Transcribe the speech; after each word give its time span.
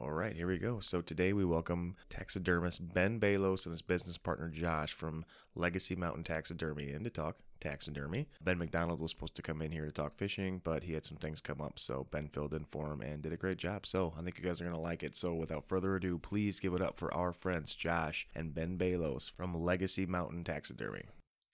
All 0.00 0.12
right, 0.12 0.36
here 0.36 0.46
we 0.46 0.58
go. 0.58 0.78
So 0.78 1.00
today 1.00 1.32
we 1.32 1.44
welcome 1.44 1.96
taxidermist 2.08 2.94
Ben 2.94 3.18
Balos 3.18 3.66
and 3.66 3.72
his 3.72 3.82
business 3.82 4.16
partner 4.16 4.48
Josh 4.48 4.92
from 4.92 5.24
Legacy 5.56 5.96
Mountain 5.96 6.22
Taxidermy 6.22 6.92
in 6.92 7.02
to 7.02 7.10
talk 7.10 7.38
taxidermy. 7.58 8.28
Ben 8.40 8.58
McDonald 8.58 9.00
was 9.00 9.10
supposed 9.10 9.34
to 9.34 9.42
come 9.42 9.60
in 9.60 9.72
here 9.72 9.86
to 9.86 9.90
talk 9.90 10.14
fishing, 10.14 10.60
but 10.62 10.84
he 10.84 10.92
had 10.92 11.04
some 11.04 11.16
things 11.16 11.40
come 11.40 11.60
up, 11.60 11.80
so 11.80 12.06
Ben 12.12 12.28
filled 12.28 12.54
in 12.54 12.64
for 12.64 12.92
him 12.92 13.00
and 13.00 13.22
did 13.22 13.32
a 13.32 13.36
great 13.36 13.58
job. 13.58 13.86
So 13.86 14.14
I 14.16 14.22
think 14.22 14.38
you 14.38 14.44
guys 14.44 14.60
are 14.60 14.64
gonna 14.64 14.80
like 14.80 15.02
it. 15.02 15.16
So 15.16 15.34
without 15.34 15.66
further 15.66 15.96
ado, 15.96 16.16
please 16.16 16.60
give 16.60 16.74
it 16.74 16.82
up 16.82 16.96
for 16.96 17.12
our 17.12 17.32
friends 17.32 17.74
Josh 17.74 18.28
and 18.36 18.54
Ben 18.54 18.78
Balos 18.78 19.28
from 19.28 19.52
Legacy 19.52 20.06
Mountain 20.06 20.44
Taxidermy. 20.44 21.06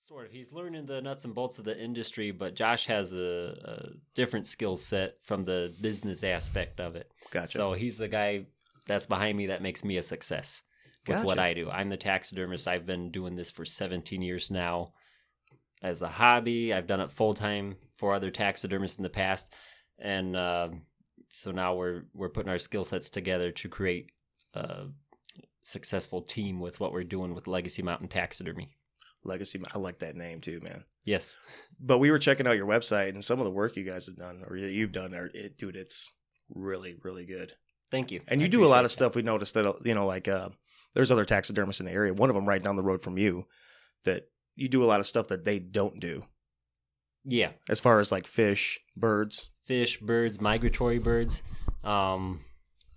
Sort 0.06 0.26
of. 0.26 0.32
He's 0.32 0.52
learning 0.52 0.84
the 0.84 1.00
nuts 1.00 1.24
and 1.24 1.34
bolts 1.34 1.58
of 1.58 1.64
the 1.64 1.82
industry, 1.82 2.30
but 2.30 2.54
Josh 2.54 2.84
has 2.84 3.14
a, 3.14 3.56
a 3.64 3.88
different 4.14 4.44
skill 4.44 4.76
set 4.76 5.16
from 5.22 5.46
the 5.46 5.72
business 5.80 6.22
aspect 6.22 6.78
of 6.78 6.94
it. 6.94 7.10
Gotcha. 7.30 7.48
So 7.48 7.72
he's 7.72 7.96
the 7.96 8.06
guy 8.06 8.44
that's 8.86 9.06
behind 9.06 9.38
me 9.38 9.46
that 9.46 9.62
makes 9.62 9.82
me 9.82 9.96
a 9.96 10.02
success 10.02 10.60
with 11.08 11.24
what 11.24 11.38
I 11.38 11.54
do. 11.54 11.70
I'm 11.70 11.88
the 11.88 11.96
taxidermist. 11.96 12.68
I've 12.68 12.84
been 12.84 13.10
doing 13.10 13.34
this 13.34 13.50
for 13.50 13.64
17 13.64 14.20
years 14.20 14.50
now 14.50 14.92
as 15.82 16.02
a 16.02 16.08
hobby. 16.08 16.74
I've 16.74 16.86
done 16.86 17.00
it 17.00 17.10
full 17.10 17.32
time 17.32 17.74
for 17.88 18.12
other 18.12 18.30
taxidermists 18.30 18.98
in 18.98 19.04
the 19.04 19.08
past, 19.08 19.54
and 19.98 20.36
um 20.36 20.82
so 21.28 21.50
now 21.50 21.74
we're 21.74 22.02
we're 22.12 22.28
putting 22.28 22.50
our 22.50 22.58
skill 22.58 22.84
sets 22.84 23.08
together 23.08 23.50
to 23.52 23.68
create 23.70 24.12
a 24.52 24.84
successful 25.62 26.20
team 26.20 26.60
with 26.60 26.78
what 26.78 26.92
we're 26.92 27.04
doing 27.04 27.34
with 27.34 27.46
Legacy 27.46 27.80
Mountain 27.80 28.08
Taxidermy. 28.08 28.70
Legacy, 29.24 29.60
I 29.74 29.78
like 29.78 30.00
that 30.00 30.16
name 30.16 30.40
too, 30.40 30.60
man. 30.62 30.84
Yes. 31.04 31.36
But 31.80 31.98
we 31.98 32.10
were 32.10 32.18
checking 32.18 32.46
out 32.46 32.56
your 32.56 32.66
website 32.66 33.10
and 33.10 33.24
some 33.24 33.40
of 33.40 33.46
the 33.46 33.52
work 33.52 33.76
you 33.76 33.84
guys 33.84 34.06
have 34.06 34.16
done, 34.16 34.42
or 34.46 34.56
you've 34.56 34.92
done, 34.92 35.14
are, 35.14 35.30
it, 35.32 35.56
dude, 35.56 35.76
it's 35.76 36.12
really, 36.48 36.96
really 37.02 37.26
good. 37.26 37.52
Thank 37.90 38.10
you. 38.10 38.20
And 38.28 38.40
I 38.40 38.44
you 38.44 38.48
do 38.48 38.64
a 38.64 38.66
lot 38.66 38.84
of 38.84 38.92
stuff. 38.92 39.14
We 39.14 39.22
noticed 39.22 39.54
that 39.54 39.80
you 39.84 39.94
know, 39.94 40.06
like 40.06 40.28
uh, 40.28 40.50
there's 40.94 41.10
other 41.12 41.24
taxidermists 41.24 41.80
in 41.80 41.86
the 41.86 41.92
area. 41.92 42.12
One 42.12 42.30
of 42.30 42.36
them 42.36 42.46
right 42.46 42.62
down 42.62 42.76
the 42.76 42.82
road 42.82 43.02
from 43.02 43.18
you, 43.18 43.46
that 44.04 44.28
you 44.56 44.68
do 44.68 44.84
a 44.84 44.86
lot 44.86 45.00
of 45.00 45.06
stuff 45.06 45.28
that 45.28 45.44
they 45.44 45.58
don't 45.58 46.00
do. 46.00 46.24
Yeah. 47.26 47.52
as 47.70 47.80
far 47.80 48.00
as 48.00 48.12
like 48.12 48.26
fish, 48.26 48.78
birds. 48.96 49.48
Fish, 49.64 49.98
birds, 49.98 50.40
migratory 50.40 50.98
birds. 50.98 51.42
Um, 51.82 52.44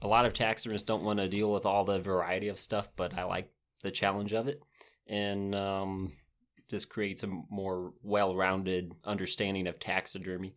a 0.02 0.08
lot 0.08 0.25
of 0.25 0.33
taxidermists 0.33 0.86
don't 0.86 1.03
want 1.03 1.20
to 1.20 1.30
deal 1.30 1.52
with 1.52 1.66
all 1.66 1.86
the 1.86 2.00
variety 2.00 2.50
of 2.50 2.59
stuff, 2.59 2.89
but 2.98 3.17
I 3.17 3.23
like 3.23 3.50
the 3.83 3.92
challenge 3.92 4.33
of 4.33 4.48
it. 4.48 4.61
And 5.08 5.55
um, 5.55 6.13
this 6.69 6.86
creates 6.86 7.23
a 7.23 7.27
more 7.50 7.94
well 8.03 8.36
rounded 8.36 8.94
understanding 9.03 9.67
of 9.67 9.80
taxidermy. 9.80 10.55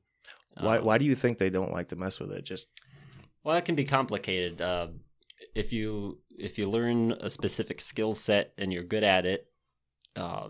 Why? 0.61 0.79
Um, 0.79 0.85
Why 0.85 0.99
do 0.99 1.05
you 1.05 1.15
think 1.15 1.39
they 1.39 1.51
don't 1.51 1.73
like 1.73 1.89
to 1.89 1.97
mess 1.97 2.19
with 2.19 2.33
it? 2.33 2.45
Just 2.45 2.69
Well, 3.45 3.57
it 3.57 3.65
can 3.65 3.75
be 3.75 3.85
complicated. 3.85 4.61
Uh, 4.61 4.89
if 5.55 5.73
you 5.73 6.19
if 6.37 6.59
you 6.59 6.69
learn 6.69 7.13
a 7.13 7.31
specific 7.31 7.81
skill 7.81 8.15
set 8.15 8.53
and 8.59 8.73
you're 8.73 8.83
good 8.83 9.05
at 9.05 9.27
it, 9.27 9.47
uh, 10.17 10.49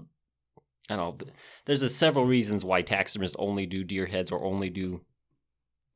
I 0.88 0.96
don't 0.96 1.20
know. 1.20 1.26
There's 1.66 1.82
a 1.82 1.88
several 1.88 2.24
reasons 2.24 2.64
why 2.64 2.82
taxidermists 2.82 3.36
only 3.38 3.66
do 3.66 3.84
deer 3.84 4.06
heads 4.06 4.30
or 4.30 4.44
only 4.44 4.70
do 4.70 5.00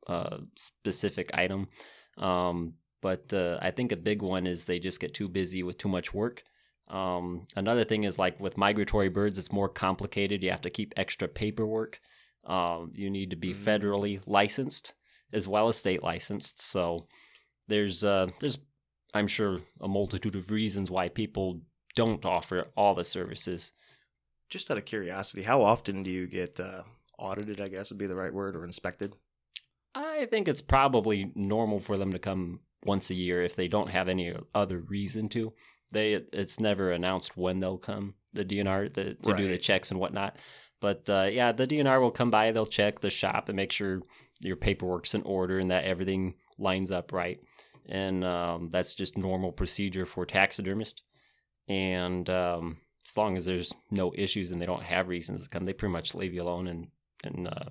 a 0.07 0.39
specific 0.57 1.31
item. 1.33 1.67
Um, 2.17 2.73
but 3.01 3.33
uh, 3.33 3.59
I 3.61 3.71
think 3.71 3.91
a 3.91 3.97
big 3.97 4.21
one 4.21 4.47
is 4.47 4.63
they 4.63 4.79
just 4.79 4.99
get 4.99 5.13
too 5.13 5.27
busy 5.27 5.63
with 5.63 5.77
too 5.77 5.89
much 5.89 6.13
work. 6.13 6.43
Um, 6.87 7.47
another 7.55 7.83
thing 7.83 8.03
is 8.03 8.19
like 8.19 8.39
with 8.39 8.57
migratory 8.57 9.09
birds, 9.09 9.37
it's 9.37 9.51
more 9.51 9.69
complicated. 9.69 10.43
You 10.43 10.51
have 10.51 10.61
to 10.61 10.69
keep 10.69 10.93
extra 10.97 11.27
paperwork. 11.27 11.99
Um, 12.45 12.91
you 12.93 13.09
need 13.09 13.31
to 13.31 13.35
be 13.35 13.53
Mm. 13.53 13.57
federally 13.57 14.21
licensed 14.27 14.93
as 15.33 15.47
well 15.47 15.67
as 15.67 15.77
state 15.77 16.03
licensed. 16.03 16.61
So 16.61 17.07
there's 17.67 18.03
uh, 18.03 18.27
there's 18.39 18.59
I'm 19.15 19.27
sure 19.27 19.61
a 19.81 19.87
multitude 19.87 20.35
of 20.35 20.51
reasons 20.51 20.91
why 20.91 21.09
people 21.09 21.61
don't 21.95 22.25
offer 22.25 22.67
all 22.75 22.93
the 22.93 23.03
services. 23.05 23.71
just 24.49 24.69
out 24.69 24.77
of 24.77 24.85
curiosity, 24.85 25.41
how 25.41 25.63
often 25.63 26.03
do 26.03 26.11
you 26.11 26.27
get 26.27 26.59
uh, 26.59 26.83
audited? 27.17 27.59
I 27.59 27.67
guess 27.67 27.89
would 27.89 27.97
be 27.97 28.05
the 28.07 28.15
right 28.15 28.33
word, 28.33 28.55
or 28.55 28.63
inspected. 28.63 29.15
I 29.95 30.25
think 30.27 30.47
it's 30.47 30.61
probably 30.61 31.31
normal 31.35 31.79
for 31.79 31.97
them 31.97 32.11
to 32.11 32.19
come 32.19 32.59
once 32.85 33.09
a 33.09 33.15
year 33.15 33.41
if 33.41 33.55
they 33.55 33.67
don't 33.67 33.89
have 33.89 34.07
any 34.09 34.35
other 34.53 34.79
reason 34.81 35.29
to. 35.29 35.53
They 35.91 36.13
it's 36.13 36.59
never 36.59 36.91
announced 36.91 37.37
when 37.37 37.59
they'll 37.59 37.77
come 37.77 38.15
the 38.33 38.45
DNR 38.45 38.93
the, 38.93 39.13
to 39.13 39.33
do 39.33 39.47
the 39.47 39.57
checks 39.57 39.91
and 39.91 39.99
whatnot. 39.99 40.37
But 40.81 41.09
uh, 41.09 41.29
yeah, 41.31 41.51
the 41.51 41.67
DNR 41.67 42.01
will 42.01 42.11
come 42.11 42.29
by. 42.29 42.51
They'll 42.51 42.65
check 42.65 42.99
the 42.99 43.09
shop 43.09 43.49
and 43.49 43.55
make 43.55 43.71
sure 43.71 44.01
your 44.41 44.55
paperwork's 44.55 45.13
in 45.13 45.21
order 45.23 45.59
and 45.59 45.71
that 45.71 45.85
everything 45.85 46.35
lines 46.57 46.91
up 46.91 47.13
right. 47.13 47.39
And 47.87 48.23
um, 48.23 48.69
that's 48.69 48.95
just 48.95 49.17
normal 49.17 49.51
procedure 49.51 50.05
for 50.05 50.25
taxidermist. 50.25 51.03
And 51.67 52.29
um, 52.29 52.77
as 53.07 53.15
long 53.15 53.37
as 53.37 53.45
there's 53.45 53.73
no 53.91 54.11
issues 54.15 54.51
and 54.51 54.61
they 54.61 54.65
don't 54.65 54.83
have 54.83 55.07
reasons 55.07 55.43
to 55.43 55.49
come, 55.49 55.65
they 55.65 55.73
pretty 55.73 55.93
much 55.93 56.15
leave 56.15 56.33
you 56.33 56.43
alone 56.43 56.67
and 56.67 56.87
and 57.23 57.47
uh, 57.47 57.69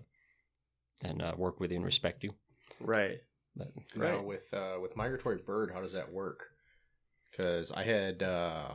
and 1.03 1.23
uh, 1.23 1.35
work 1.37 1.61
with 1.61 1.71
you 1.71 1.77
and 1.77 1.85
respect 1.85 2.25
you. 2.25 2.35
Right. 2.81 3.19
But 3.57 3.73
Now 3.95 4.17
Right. 4.17 4.25
with 4.25 4.53
uh, 4.53 4.79
with 4.81 4.97
migratory 4.97 5.39
bird, 5.39 5.71
how 5.73 5.81
does 5.81 5.93
that 5.93 6.11
work? 6.11 6.49
Because 7.37 7.73
I 7.73 7.83
had 7.83 8.23
uh, 8.23 8.69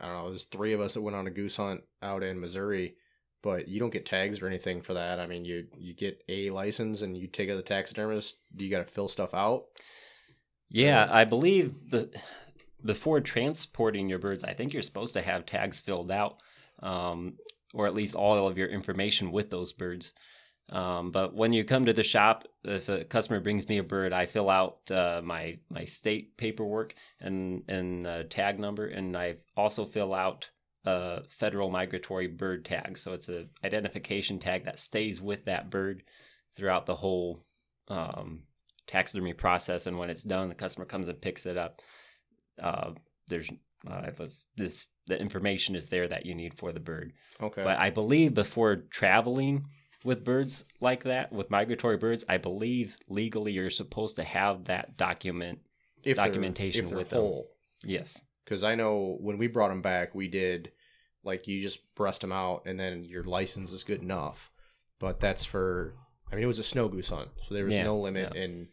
I 0.00 0.06
don't 0.06 0.14
know, 0.14 0.28
there's 0.28 0.44
three 0.44 0.72
of 0.72 0.80
us 0.80 0.94
that 0.94 1.02
went 1.02 1.16
on 1.16 1.26
a 1.26 1.30
goose 1.30 1.56
hunt 1.56 1.82
out 2.02 2.22
in 2.22 2.40
Missouri, 2.40 2.96
but 3.42 3.68
you 3.68 3.80
don't 3.80 3.92
get 3.92 4.06
tags 4.06 4.40
or 4.40 4.46
anything 4.46 4.82
for 4.82 4.94
that. 4.94 5.20
I 5.20 5.26
mean, 5.26 5.44
you 5.44 5.66
you 5.78 5.94
get 5.94 6.22
a 6.28 6.50
license 6.50 7.02
and 7.02 7.16
you 7.16 7.26
take 7.26 7.48
it 7.48 7.52
to 7.52 7.56
the 7.56 7.62
taxidermist. 7.62 8.36
Do 8.54 8.64
you 8.64 8.70
got 8.70 8.86
to 8.86 8.92
fill 8.92 9.08
stuff 9.08 9.34
out? 9.34 9.64
yeah, 10.72 11.06
I 11.10 11.24
believe 11.24 11.90
the 11.90 12.10
before 12.84 13.20
transporting 13.20 14.08
your 14.08 14.18
birds, 14.18 14.42
I 14.42 14.54
think 14.54 14.72
you're 14.72 14.82
supposed 14.82 15.14
to 15.14 15.22
have 15.22 15.46
tags 15.46 15.80
filled 15.80 16.10
out, 16.10 16.38
um, 16.82 17.34
or 17.74 17.86
at 17.86 17.94
least 17.94 18.14
all 18.14 18.48
of 18.48 18.58
your 18.58 18.68
information 18.68 19.30
with 19.30 19.50
those 19.50 19.72
birds. 19.72 20.14
Um, 20.70 21.10
but 21.10 21.34
when 21.34 21.52
you 21.52 21.64
come 21.64 21.84
to 21.86 21.92
the 21.92 22.02
shop, 22.02 22.44
if 22.64 22.88
a 22.88 23.04
customer 23.04 23.40
brings 23.40 23.68
me 23.68 23.78
a 23.78 23.82
bird, 23.82 24.12
I 24.12 24.26
fill 24.26 24.48
out 24.48 24.78
uh, 24.90 25.20
my 25.22 25.58
my 25.68 25.84
state 25.84 26.36
paperwork 26.36 26.94
and 27.20 27.62
and 27.68 28.06
uh, 28.06 28.22
tag 28.30 28.58
number, 28.58 28.86
and 28.86 29.16
I 29.16 29.36
also 29.56 29.84
fill 29.84 30.14
out 30.14 30.48
a 30.84 31.24
federal 31.24 31.70
migratory 31.70 32.26
bird 32.26 32.64
tag. 32.64 32.96
So 32.96 33.12
it's 33.12 33.28
a 33.28 33.46
identification 33.64 34.38
tag 34.38 34.64
that 34.64 34.78
stays 34.78 35.20
with 35.20 35.44
that 35.44 35.70
bird 35.70 36.04
throughout 36.56 36.86
the 36.86 36.96
whole 36.96 37.44
um, 37.88 38.40
taxidermy 38.86 39.32
process. 39.32 39.86
And 39.86 39.98
when 39.98 40.10
it's 40.10 40.22
done, 40.22 40.48
the 40.48 40.54
customer 40.54 40.86
comes 40.86 41.08
and 41.08 41.20
picks 41.20 41.46
it 41.46 41.56
up. 41.56 41.80
Uh, 42.60 42.92
there's 43.28 43.50
uh, 43.90 44.10
this 44.56 44.88
the 45.06 45.20
information 45.20 45.74
is 45.74 45.88
there 45.88 46.08
that 46.08 46.24
you 46.24 46.34
need 46.34 46.54
for 46.54 46.72
the 46.72 46.80
bird. 46.80 47.12
Okay. 47.40 47.62
But 47.62 47.78
I 47.78 47.90
believe 47.90 48.34
before 48.34 48.76
traveling 48.90 49.66
with 50.04 50.24
birds 50.24 50.64
like 50.80 51.04
that, 51.04 51.32
with 51.32 51.50
migratory 51.50 51.96
birds, 51.96 52.24
I 52.28 52.38
believe 52.38 52.96
legally 53.08 53.52
you're 53.52 53.70
supposed 53.70 54.16
to 54.16 54.24
have 54.24 54.64
that 54.64 54.96
document. 54.96 55.60
if 56.04 56.16
they're- 56.16 56.26
documentation 56.26 56.84
if 56.84 56.88
they're 56.90 56.98
with 56.98 57.10
them. 57.10 57.42
Yes. 57.84 58.20
Because 58.44 58.64
I 58.64 58.74
know 58.74 59.16
when 59.20 59.38
we 59.38 59.46
brought 59.46 59.68
them 59.68 59.82
back, 59.82 60.14
we 60.16 60.26
did 60.26 60.72
like 61.22 61.46
you 61.46 61.60
just 61.60 61.94
breast 61.94 62.22
them 62.22 62.32
out, 62.32 62.62
and 62.66 62.78
then 62.80 63.04
your 63.04 63.22
license 63.22 63.70
is 63.70 63.84
good 63.84 64.02
enough. 64.02 64.50
But 64.98 65.20
that's 65.20 65.44
for, 65.44 65.94
I 66.30 66.34
mean, 66.34 66.42
it 66.42 66.48
was 66.48 66.58
a 66.58 66.64
snow 66.64 66.88
goose 66.88 67.08
hunt, 67.08 67.30
so 67.46 67.54
there 67.54 67.64
was 67.64 67.74
Yeah, 67.76 67.84
no 67.84 68.00
limit, 68.00 68.32
yeah. 68.34 68.42
and 68.42 68.66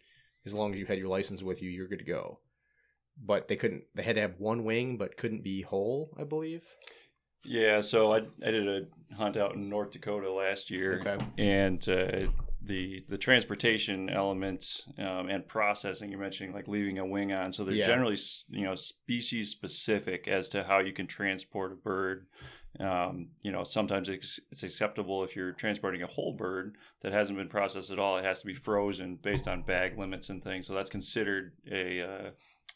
as 0.46 0.56
long 0.56 0.74
as 0.74 0.80
you 0.80 0.88
had 0.88 0.98
your 0.98 1.08
license 1.10 1.44
with 1.44 1.62
you, 1.62 1.70
you're 1.70 1.88
good 1.88 2.00
to 2.00 2.06
go. 2.06 2.40
But 3.24 3.48
they 3.48 3.56
couldn't. 3.56 3.84
They 3.94 4.02
had 4.04 4.16
to 4.16 4.22
have 4.22 4.40
one 4.40 4.64
wing, 4.64 4.98
but 4.98 5.18
couldn't 5.18 5.44
be 5.44 5.62
whole. 5.62 6.16
I 6.18 6.24
believe. 6.24 6.64
Yeah, 7.46 7.80
so 7.82 8.14
I, 8.14 8.18
I 8.46 8.52
did 8.52 8.68
a 8.68 9.16
hunt 9.16 9.38
out 9.38 9.56
in 9.56 9.70
North 9.70 9.92
Dakota 9.92 10.32
last 10.32 10.70
year, 10.70 11.00
Okay. 11.06 11.26
and 11.38 11.88
uh, 11.88 12.32
the 12.62 13.04
the 13.08 13.18
transportation 13.18 14.10
elements 14.10 14.84
um, 14.98 15.30
and 15.30 15.48
processing 15.48 16.10
you're 16.12 16.20
mentioning, 16.20 16.54
like 16.54 16.68
leaving 16.68 17.00
a 17.00 17.06
wing 17.06 17.32
on, 17.32 17.52
so 17.52 17.64
they're 17.64 17.76
Yeah. 17.76 17.86
generally 17.86 18.18
you 18.50 18.66
know 18.66 18.76
species 18.76 19.50
specific 19.50 20.28
as 20.28 20.50
to 20.50 20.64
how 20.64 20.80
you 20.80 20.92
can 20.92 21.08
transport 21.08 21.72
a 21.72 21.76
bird. 21.76 22.26
Um, 22.80 23.30
you 23.42 23.52
know, 23.52 23.64
sometimes 23.64 24.10
it's, 24.10 24.40
it's 24.52 24.62
acceptable 24.62 25.24
if 25.24 25.36
you're 25.36 25.54
transporting 25.54 26.04
a 26.04 26.08
whole 26.08 26.34
bird 26.34 26.76
that 27.02 27.12
hasn't 27.12 27.36
been 27.38 27.48
processed 27.50 27.90
at 27.90 27.98
all. 27.98 28.18
It 28.18 28.26
has 28.26 28.42
to 28.42 28.46
be 28.46 28.54
frozen 28.54 29.16
based 29.16 29.48
on 29.48 29.64
bag 29.64 29.98
limits 29.98 30.30
and 30.30 30.44
things. 30.44 30.68
So 30.68 30.76
that's 30.76 30.90
considered 30.92 31.54
a 31.70 32.02
uh, 32.02 32.30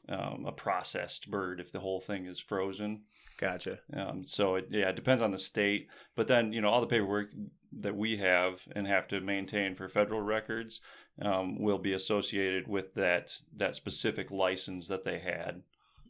um, 0.10 0.45
a 0.48 0.51
processed 0.51 1.30
bird 1.30 1.60
if 1.60 1.72
the 1.72 1.80
whole 1.80 2.00
thing 2.00 2.25
is 2.25 2.40
frozen. 2.40 3.01
Gotcha. 3.38 3.80
Um, 3.95 4.25
so 4.25 4.56
it, 4.56 4.68
yeah, 4.69 4.90
it 4.90 4.95
depends 4.95 5.22
on 5.22 5.31
the 5.31 5.38
state. 5.38 5.88
But 6.16 6.28
then 6.28 6.54
you 6.54 6.62
know 6.62 6.69
all 6.69 6.81
the 6.81 6.88
paperwork 6.88 7.31
that 7.80 7.95
we 7.95 8.18
have 8.18 8.62
and 8.75 8.86
have 8.88 9.07
to 9.07 9.22
maintain 9.22 9.75
for 9.75 9.88
federal 9.88 10.22
records 10.22 10.81
um, 11.22 11.60
will 11.60 11.80
be 11.80 11.94
associated 11.94 12.68
with 12.68 12.94
that 12.95 13.40
that 13.56 13.75
specific 13.75 14.31
license 14.31 14.88
that 14.88 15.04
they 15.04 15.19
had. 15.19 15.62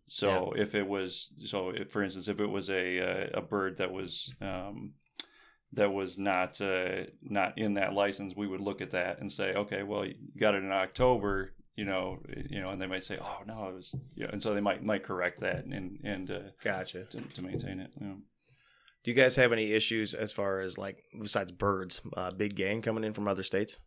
So 0.06 0.54
if 0.56 0.76
it 0.76 0.88
was 0.88 1.32
so, 1.46 1.70
if, 1.70 1.92
for 1.92 2.04
instance, 2.04 2.28
if 2.28 2.40
it 2.40 2.48
was 2.48 2.70
a 2.70 2.98
a, 2.98 3.30
a 3.36 3.42
bird 3.42 3.78
that 3.78 3.92
was 3.92 4.34
um, 4.42 4.94
that 5.74 5.92
was 5.92 6.18
not 6.18 6.60
uh, 6.62 7.04
not 7.22 7.58
in 7.58 7.76
that 7.76 7.94
license, 7.94 8.36
we 8.36 8.48
would 8.48 8.62
look 8.62 8.82
at 8.82 8.92
that 8.92 9.20
and 9.20 9.32
say, 9.32 9.54
okay, 9.54 9.84
well, 9.84 10.06
you 10.06 10.16
got 10.38 10.56
it 10.56 10.64
in 10.64 10.72
October. 10.72 11.54
You 11.76 11.86
know, 11.86 12.20
you 12.50 12.62
know, 12.62 12.70
and 12.70 12.82
they 12.82 12.88
might 12.88 13.04
say, 13.04 13.18
"Oh 13.22 13.40
no, 13.46 13.68
it 13.70 13.76
was," 13.76 13.96
yeah, 14.16 14.28
and 14.32 14.42
so 14.42 14.54
they 14.54 14.62
might 14.62 14.84
might 14.84 15.04
correct 15.04 15.40
that 15.42 15.66
and 15.66 16.00
and 16.04 16.32
uh, 16.32 16.40
Gotcha. 16.64 17.06
to, 17.06 17.22
to 17.22 17.42
maintain 17.42 17.80
it. 17.80 17.92
You 18.00 18.08
know. 18.08 18.16
Do 19.04 19.12
you 19.12 19.16
guys 19.16 19.36
have 19.36 19.52
any 19.52 19.74
issues 19.74 20.14
as 20.14 20.32
far 20.32 20.62
as 20.62 20.78
like 20.78 21.04
besides 21.20 21.52
birds, 21.52 22.02
uh, 22.16 22.32
big 22.32 22.56
game 22.56 22.82
coming 22.82 23.04
in 23.04 23.14
from 23.14 23.28
other 23.28 23.44
states, 23.44 23.78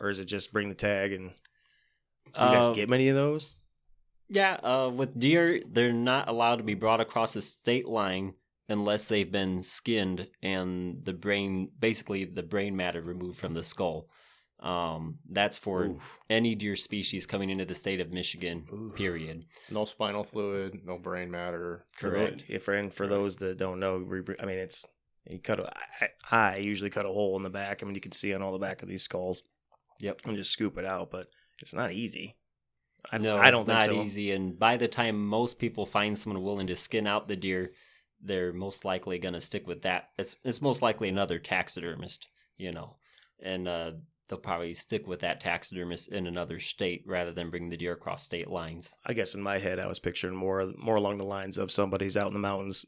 or 0.00 0.08
is 0.08 0.18
it 0.18 0.24
just 0.26 0.52
bring 0.52 0.68
the 0.68 0.74
tag 0.74 1.12
and 1.12 1.30
do 2.34 2.44
you 2.44 2.50
guys 2.50 2.68
Uh, 2.68 2.72
get 2.74 2.88
many 2.88 3.08
of 3.08 3.16
those? 3.16 3.54
Yeah, 4.28 4.54
uh, 4.54 4.90
with 4.90 5.18
deer, 5.18 5.62
they're 5.70 5.92
not 5.92 6.28
allowed 6.28 6.56
to 6.56 6.64
be 6.64 6.74
brought 6.74 7.00
across 7.00 7.34
the 7.34 7.42
state 7.42 7.86
line 7.86 8.32
unless 8.70 9.04
they've 9.04 9.30
been 9.30 9.62
skinned 9.62 10.26
and 10.42 11.04
the 11.04 11.12
brain, 11.12 11.70
basically 11.78 12.24
the 12.24 12.42
brain 12.42 12.74
matter 12.74 13.02
removed 13.02 13.38
from 13.38 13.52
the 13.52 13.62
skull. 13.62 14.08
Um, 14.60 15.18
that's 15.28 15.58
for 15.58 15.84
Oof. 15.84 16.18
any 16.30 16.54
deer 16.54 16.76
species 16.76 17.26
coming 17.26 17.50
into 17.50 17.64
the 17.64 17.74
state 17.74 18.00
of 18.00 18.12
Michigan. 18.12 18.66
Oof. 18.72 18.94
Period. 18.94 19.44
No 19.70 19.84
spinal 19.84 20.24
fluid, 20.24 20.80
no 20.84 20.98
brain 20.98 21.30
matter. 21.30 21.84
Correct. 21.98 22.44
If 22.48 22.68
and 22.68 22.92
for 22.92 23.06
those 23.06 23.36
that 23.36 23.58
don't 23.58 23.80
know, 23.80 23.96
I 24.40 24.46
mean 24.46 24.58
it's 24.58 24.86
you 25.28 25.38
cut. 25.38 25.60
A, 25.60 25.70
I, 26.00 26.08
I 26.30 26.56
usually 26.56 26.90
cut 26.90 27.06
a 27.06 27.08
hole 27.10 27.36
in 27.36 27.42
the 27.42 27.50
back. 27.50 27.82
I 27.82 27.86
mean 27.86 27.94
you 27.94 28.00
can 28.00 28.12
see 28.12 28.32
on 28.32 28.42
all 28.42 28.52
the 28.52 28.58
back 28.58 28.82
of 28.82 28.88
these 28.88 29.02
skulls. 29.02 29.42
Yep. 30.00 30.22
And 30.26 30.36
just 30.36 30.52
scoop 30.52 30.78
it 30.78 30.84
out, 30.84 31.10
but 31.10 31.28
it's 31.60 31.74
not 31.74 31.92
easy. 31.92 32.36
I, 33.12 33.18
no, 33.18 33.36
I 33.36 33.50
don't 33.50 33.62
it's 33.62 33.68
not 33.68 33.82
think 33.82 33.92
so. 33.92 34.02
easy. 34.02 34.32
And 34.32 34.58
by 34.58 34.76
the 34.76 34.88
time 34.88 35.26
most 35.26 35.58
people 35.58 35.84
find 35.84 36.16
someone 36.16 36.42
willing 36.42 36.66
to 36.68 36.76
skin 36.76 37.06
out 37.06 37.28
the 37.28 37.36
deer, 37.36 37.72
they're 38.22 38.52
most 38.52 38.84
likely 38.84 39.18
going 39.18 39.34
to 39.34 39.40
stick 39.40 39.66
with 39.66 39.82
that. 39.82 40.10
It's 40.18 40.36
it's 40.44 40.62
most 40.62 40.82
likely 40.82 41.08
another 41.08 41.38
taxidermist, 41.38 42.26
you 42.56 42.72
know, 42.72 42.96
and 43.42 43.68
uh, 43.68 43.92
they'll 44.28 44.38
probably 44.38 44.74
stick 44.74 45.06
with 45.06 45.20
that 45.20 45.40
taxidermist 45.40 46.08
in 46.08 46.26
another 46.26 46.58
state 46.58 47.02
rather 47.06 47.32
than 47.32 47.50
bring 47.50 47.68
the 47.68 47.76
deer 47.76 47.92
across 47.92 48.22
state 48.22 48.48
lines. 48.48 48.94
I 49.04 49.12
guess 49.12 49.34
in 49.34 49.42
my 49.42 49.58
head 49.58 49.78
I 49.78 49.86
was 49.86 49.98
picturing 49.98 50.34
more 50.36 50.72
more 50.78 50.96
along 50.96 51.18
the 51.18 51.26
lines 51.26 51.58
of 51.58 51.70
somebody's 51.70 52.16
out 52.16 52.28
in 52.28 52.32
the 52.32 52.38
mountains, 52.38 52.86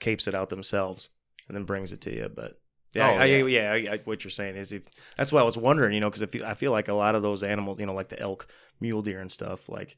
capes 0.00 0.28
it 0.28 0.34
out 0.34 0.48
themselves, 0.48 1.10
and 1.48 1.56
then 1.56 1.64
brings 1.64 1.92
it 1.92 2.00
to 2.02 2.14
you. 2.14 2.28
But 2.28 2.60
yeah, 2.94 3.10
Oh, 3.10 3.14
I, 3.14 3.24
yeah. 3.26 3.74
yeah, 3.74 3.92
I, 3.92 4.00
what 4.04 4.24
you're 4.24 4.30
saying 4.30 4.56
is 4.56 4.72
if 4.72 4.82
that's 5.16 5.32
what 5.32 5.40
I 5.40 5.44
was 5.44 5.58
wondering, 5.58 5.92
you 5.92 6.00
know, 6.00 6.08
because 6.08 6.22
I 6.22 6.26
feel, 6.26 6.46
I 6.46 6.54
feel 6.54 6.70
like 6.72 6.88
a 6.88 6.94
lot 6.94 7.14
of 7.14 7.22
those 7.22 7.42
animals, 7.42 7.78
you 7.80 7.86
know, 7.86 7.92
like 7.94 8.08
the 8.08 8.20
elk, 8.20 8.46
mule 8.80 9.02
deer, 9.02 9.20
and 9.20 9.30
stuff, 9.30 9.68
like 9.68 9.96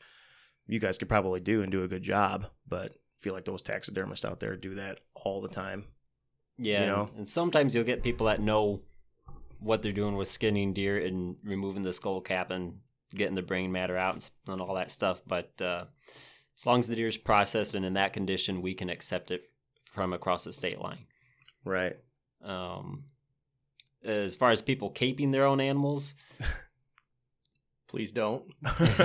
you 0.67 0.81
guys 0.81 0.99
could 0.99 1.09
probably 1.09 1.41
do 1.41 1.63
and 1.63 1.71
do 1.71 1.85
a 1.85 1.89
good 1.89 2.03
job, 2.03 2.47
but 2.67 2.93
I 2.93 3.19
feel 3.21 3.35
like 3.35 3.45
those 3.45 3.63
taxidermists 3.63 4.25
out 4.25 4.41
there 4.41 4.57
do 4.57 4.75
that 4.77 5.01
all 5.15 5.41
the 5.41 5.49
time. 5.49 5.85
Yeah, 6.59 6.81
You 6.81 6.87
know? 6.87 7.11
and, 7.17 7.29
sometimes 7.29 7.75
you'll 7.75 7.85
get 7.85 8.03
people 8.03 8.27
that 8.27 8.41
know 8.41 8.81
what 9.61 9.83
they're 9.83 9.93
doing 9.93 10.17
with 10.17 10.29
skinning 10.29 10.73
deer 10.73 11.05
and 11.05 11.37
removing 11.43 11.83
the 11.83 11.93
skull 11.93 12.21
cap 12.21 12.51
and 12.51 12.75
getting 13.15 13.35
the 13.35 13.43
brain 13.43 13.73
matter 13.73 13.97
out 13.97 14.15
and, 14.15 14.31
and 14.49 14.61
all 14.61 14.75
that 14.75 14.91
stuff. 14.91 15.23
But 15.27 15.51
uh, 15.61 15.85
as 16.57 16.67
long 16.67 16.81
as 16.81 16.89
the 16.89 16.97
deer's 16.97 17.17
processed 17.17 17.75
and 17.75 17.85
in 17.85 17.95
that 17.95 18.13
condition, 18.13 18.63
we 18.63 18.75
can 18.75 18.91
accept 18.91 19.31
it 19.31 19.43
from 19.93 20.13
across 20.13 20.45
the 20.45 20.53
state 20.53 20.81
line. 20.81 21.07
Right. 21.65 21.97
Um, 22.43 23.05
as 24.05 24.37
far 24.37 24.51
as 24.51 24.63
people 24.63 24.91
caping 24.91 25.33
their 25.33 25.45
own 25.45 25.61
animals, 25.61 26.15
Please 27.89 28.13
don't. 28.13 28.45
Exactly. 28.81 29.05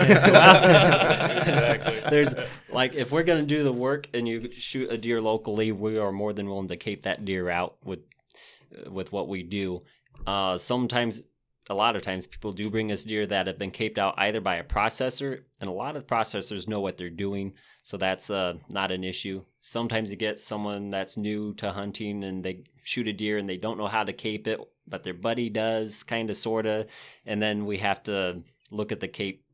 There's 2.10 2.36
like 2.70 2.94
if 2.94 3.12
we're 3.12 3.24
gonna 3.24 3.44
do 3.44 3.64
the 3.64 3.72
work 3.72 4.10
and 4.14 4.28
you 4.28 4.52
shoot 4.52 4.92
a 4.92 4.98
deer 4.98 5.22
locally, 5.22 5.72
we 5.72 5.98
are 5.98 6.12
more 6.12 6.34
than 6.34 6.50
willing 6.50 6.68
to 6.68 6.76
cape 6.76 7.04
that 7.04 7.24
deer 7.24 7.50
out 7.50 7.78
with 7.84 8.00
with 8.90 9.14
what 9.14 9.30
we 9.30 9.44
do. 9.44 9.84
Uh, 10.26 10.58
sometimes, 10.58 11.22
a 11.70 11.74
lot 11.74 11.96
of 11.96 12.02
times, 12.02 12.28
people 12.28 12.52
do 12.52 12.70
bring 12.70 12.92
us 12.92 13.04
deer 13.06 13.26
that 13.26 13.48
have 13.48 13.58
been 13.58 13.72
caped 13.72 13.98
out 13.98 14.14
either 14.18 14.42
by 14.42 14.56
a 14.56 14.64
processor, 14.64 15.44
and 15.62 15.70
a 15.70 15.74
lot 15.74 15.96
of 15.96 16.06
processors 16.06 16.68
know 16.68 16.82
what 16.82 16.98
they're 16.98 17.10
doing, 17.10 17.54
so 17.84 17.98
that's 17.98 18.30
uh, 18.30 18.54
not 18.70 18.92
an 18.92 19.04
issue. 19.04 19.44
Sometimes 19.62 20.12
you 20.12 20.18
get 20.18 20.40
someone 20.40 20.90
that's 20.90 21.16
new 21.18 21.54
to 21.56 21.72
hunting 21.72 22.24
and 22.26 22.44
they 22.44 22.64
shoot 22.84 23.08
a 23.08 23.14
deer 23.14 23.38
and 23.38 23.48
they 23.48 23.58
don't 23.58 23.78
know 23.78 23.88
how 23.88 24.04
to 24.04 24.14
cape 24.14 24.48
it, 24.48 24.60
but 24.88 25.04
their 25.04 25.14
buddy 25.14 25.50
does, 25.50 26.04
kind 26.04 26.30
of, 26.30 26.36
sorta, 26.36 26.86
and 27.26 27.42
then 27.42 27.66
we 27.66 27.78
have 27.78 28.04
to 28.04 28.42
look 28.72 28.92
at 28.92 29.00
the 29.00 29.08
cape 29.08 29.46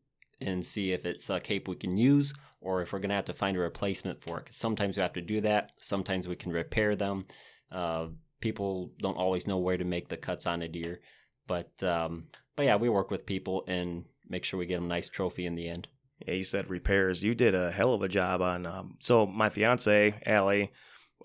and 0.41 0.65
see 0.65 0.93
if 0.93 1.05
it's 1.05 1.29
a 1.29 1.39
cape 1.39 1.67
we 1.67 1.75
can 1.75 1.97
use 1.97 2.33
or 2.61 2.81
if 2.81 2.91
we're 2.91 2.99
going 2.99 3.09
to 3.09 3.15
have 3.15 3.25
to 3.25 3.33
find 3.33 3.55
a 3.55 3.59
replacement 3.59 4.21
for 4.21 4.39
it. 4.39 4.45
'Cause 4.45 4.55
sometimes 4.55 4.97
we 4.97 5.01
have 5.03 5.13
to 5.13 5.21
do 5.21 5.41
that. 5.41 5.73
Sometimes 5.77 6.27
we 6.27 6.35
can 6.35 6.51
repair 6.51 6.95
them. 6.95 7.25
Uh, 7.71 8.07
people 8.39 8.91
don't 8.99 9.17
always 9.17 9.47
know 9.47 9.57
where 9.57 9.77
to 9.77 9.85
make 9.85 10.09
the 10.09 10.17
cuts 10.17 10.47
on 10.47 10.61
a 10.61 10.67
deer, 10.67 10.99
but 11.47 11.81
um, 11.83 12.25
but 12.55 12.65
yeah, 12.65 12.75
we 12.75 12.89
work 12.89 13.11
with 13.11 13.25
people 13.25 13.63
and 13.67 14.05
make 14.27 14.45
sure 14.45 14.59
we 14.59 14.65
get 14.65 14.75
them 14.75 14.85
a 14.85 14.87
nice 14.87 15.09
trophy 15.09 15.45
in 15.45 15.55
the 15.55 15.67
end. 15.67 15.87
Yeah, 16.25 16.33
you 16.33 16.43
said 16.43 16.69
repairs. 16.69 17.23
You 17.23 17.33
did 17.33 17.55
a 17.55 17.71
hell 17.71 17.93
of 17.93 18.01
a 18.01 18.07
job 18.07 18.41
on. 18.41 18.65
Um, 18.65 18.97
so 18.99 19.25
my 19.25 19.49
fiance 19.49 20.13
Allie 20.25 20.71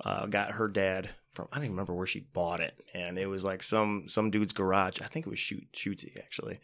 uh, 0.05 0.26
got 0.26 0.52
her 0.52 0.69
dad 0.69 1.11
from. 1.32 1.49
I 1.52 1.56
don't 1.56 1.64
even 1.64 1.76
remember 1.76 1.94
where 1.94 2.06
she 2.06 2.20
bought 2.20 2.61
it, 2.61 2.75
and 2.94 3.19
it 3.19 3.26
was 3.26 3.44
like 3.44 3.62
some 3.62 4.05
some 4.08 4.31
dude's 4.31 4.52
garage. 4.52 5.00
I 5.02 5.06
think 5.06 5.26
it 5.26 5.31
was 5.31 5.38
Shoot 5.38 5.66
Shootsy 5.72 6.19
actually. 6.19 6.56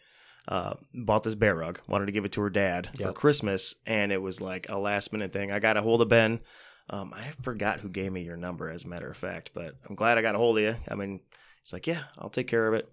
Uh, 0.48 0.74
bought 0.94 1.22
this 1.22 1.34
bear 1.34 1.54
rug. 1.54 1.80
Wanted 1.86 2.06
to 2.06 2.12
give 2.12 2.24
it 2.24 2.32
to 2.32 2.40
her 2.40 2.50
dad 2.50 2.90
for 2.96 3.12
Christmas, 3.12 3.74
and 3.86 4.10
it 4.10 4.22
was 4.22 4.40
like 4.40 4.68
a 4.68 4.78
last 4.78 5.12
minute 5.12 5.32
thing. 5.32 5.52
I 5.52 5.58
got 5.58 5.76
a 5.76 5.82
hold 5.82 6.00
of 6.00 6.08
Ben. 6.08 6.40
Um, 6.92 7.14
I 7.14 7.22
forgot 7.42 7.80
who 7.80 7.88
gave 7.88 8.12
me 8.12 8.22
your 8.24 8.36
number, 8.36 8.68
as 8.68 8.84
a 8.84 8.88
matter 8.88 9.08
of 9.08 9.16
fact, 9.16 9.52
but 9.54 9.76
I'm 9.88 9.94
glad 9.94 10.18
I 10.18 10.22
got 10.22 10.34
a 10.34 10.38
hold 10.38 10.58
of 10.58 10.64
you. 10.64 10.76
I 10.88 10.96
mean, 10.96 11.20
he's 11.62 11.72
like, 11.72 11.86
yeah, 11.86 12.02
I'll 12.18 12.30
take 12.30 12.48
care 12.48 12.66
of 12.66 12.74
it. 12.74 12.88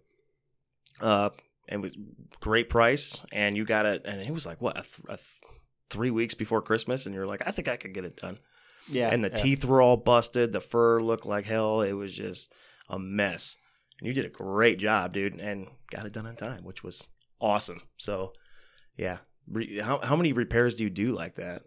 Uh, 1.02 1.32
it 1.68 1.82
was 1.82 1.98
great 2.40 2.70
price, 2.70 3.24
and 3.32 3.58
you 3.58 3.66
got 3.66 3.88
it, 3.88 4.04
and 4.06 4.22
it 4.22 4.32
was 4.32 4.46
like 4.46 4.62
what 4.62 4.78
a, 4.78 4.82
th- 4.82 5.00
a 5.06 5.18
th- 5.18 5.42
three 5.90 6.12
weeks 6.12 6.36
before 6.36 6.62
Christmas, 6.62 7.06
and 7.06 7.16
you're 7.16 7.26
like, 7.26 7.42
I 7.46 7.52
think 7.52 7.68
I 7.68 7.76
could 7.76 7.94
get 7.94 8.06
it 8.06 8.18
done. 8.18 8.38
Yeah, 8.88 9.10
and 9.12 9.24
the 9.24 9.30
yeah. 9.30 9.36
teeth 9.36 9.66
were 9.66 9.82
all 9.82 9.98
busted, 9.98 10.54
the 10.54 10.62
fur 10.62 11.02
looked 11.02 11.26
like 11.26 11.46
hell. 11.46 11.82
It 11.82 11.94
was 11.94 12.14
just 12.14 12.54
a 12.90 13.00
mess, 13.00 13.58
and 14.00 14.08
you 14.08 14.14
did 14.14 14.26
a 14.26 14.30
great 14.30 14.78
job, 14.78 15.14
dude, 15.14 15.42
and 15.42 15.68
got 15.90 16.06
it 16.06 16.14
done 16.14 16.28
on 16.28 16.36
time, 16.36 16.64
which 16.64 16.84
was 16.84 17.08
awesome. 17.42 17.82
So, 17.98 18.34
yeah, 18.96 19.18
Re- 19.48 19.80
how 19.80 20.00
how 20.04 20.16
many 20.16 20.34
repairs 20.34 20.76
do 20.76 20.84
you 20.84 20.90
do 20.90 21.14
like 21.14 21.36
that 21.36 21.64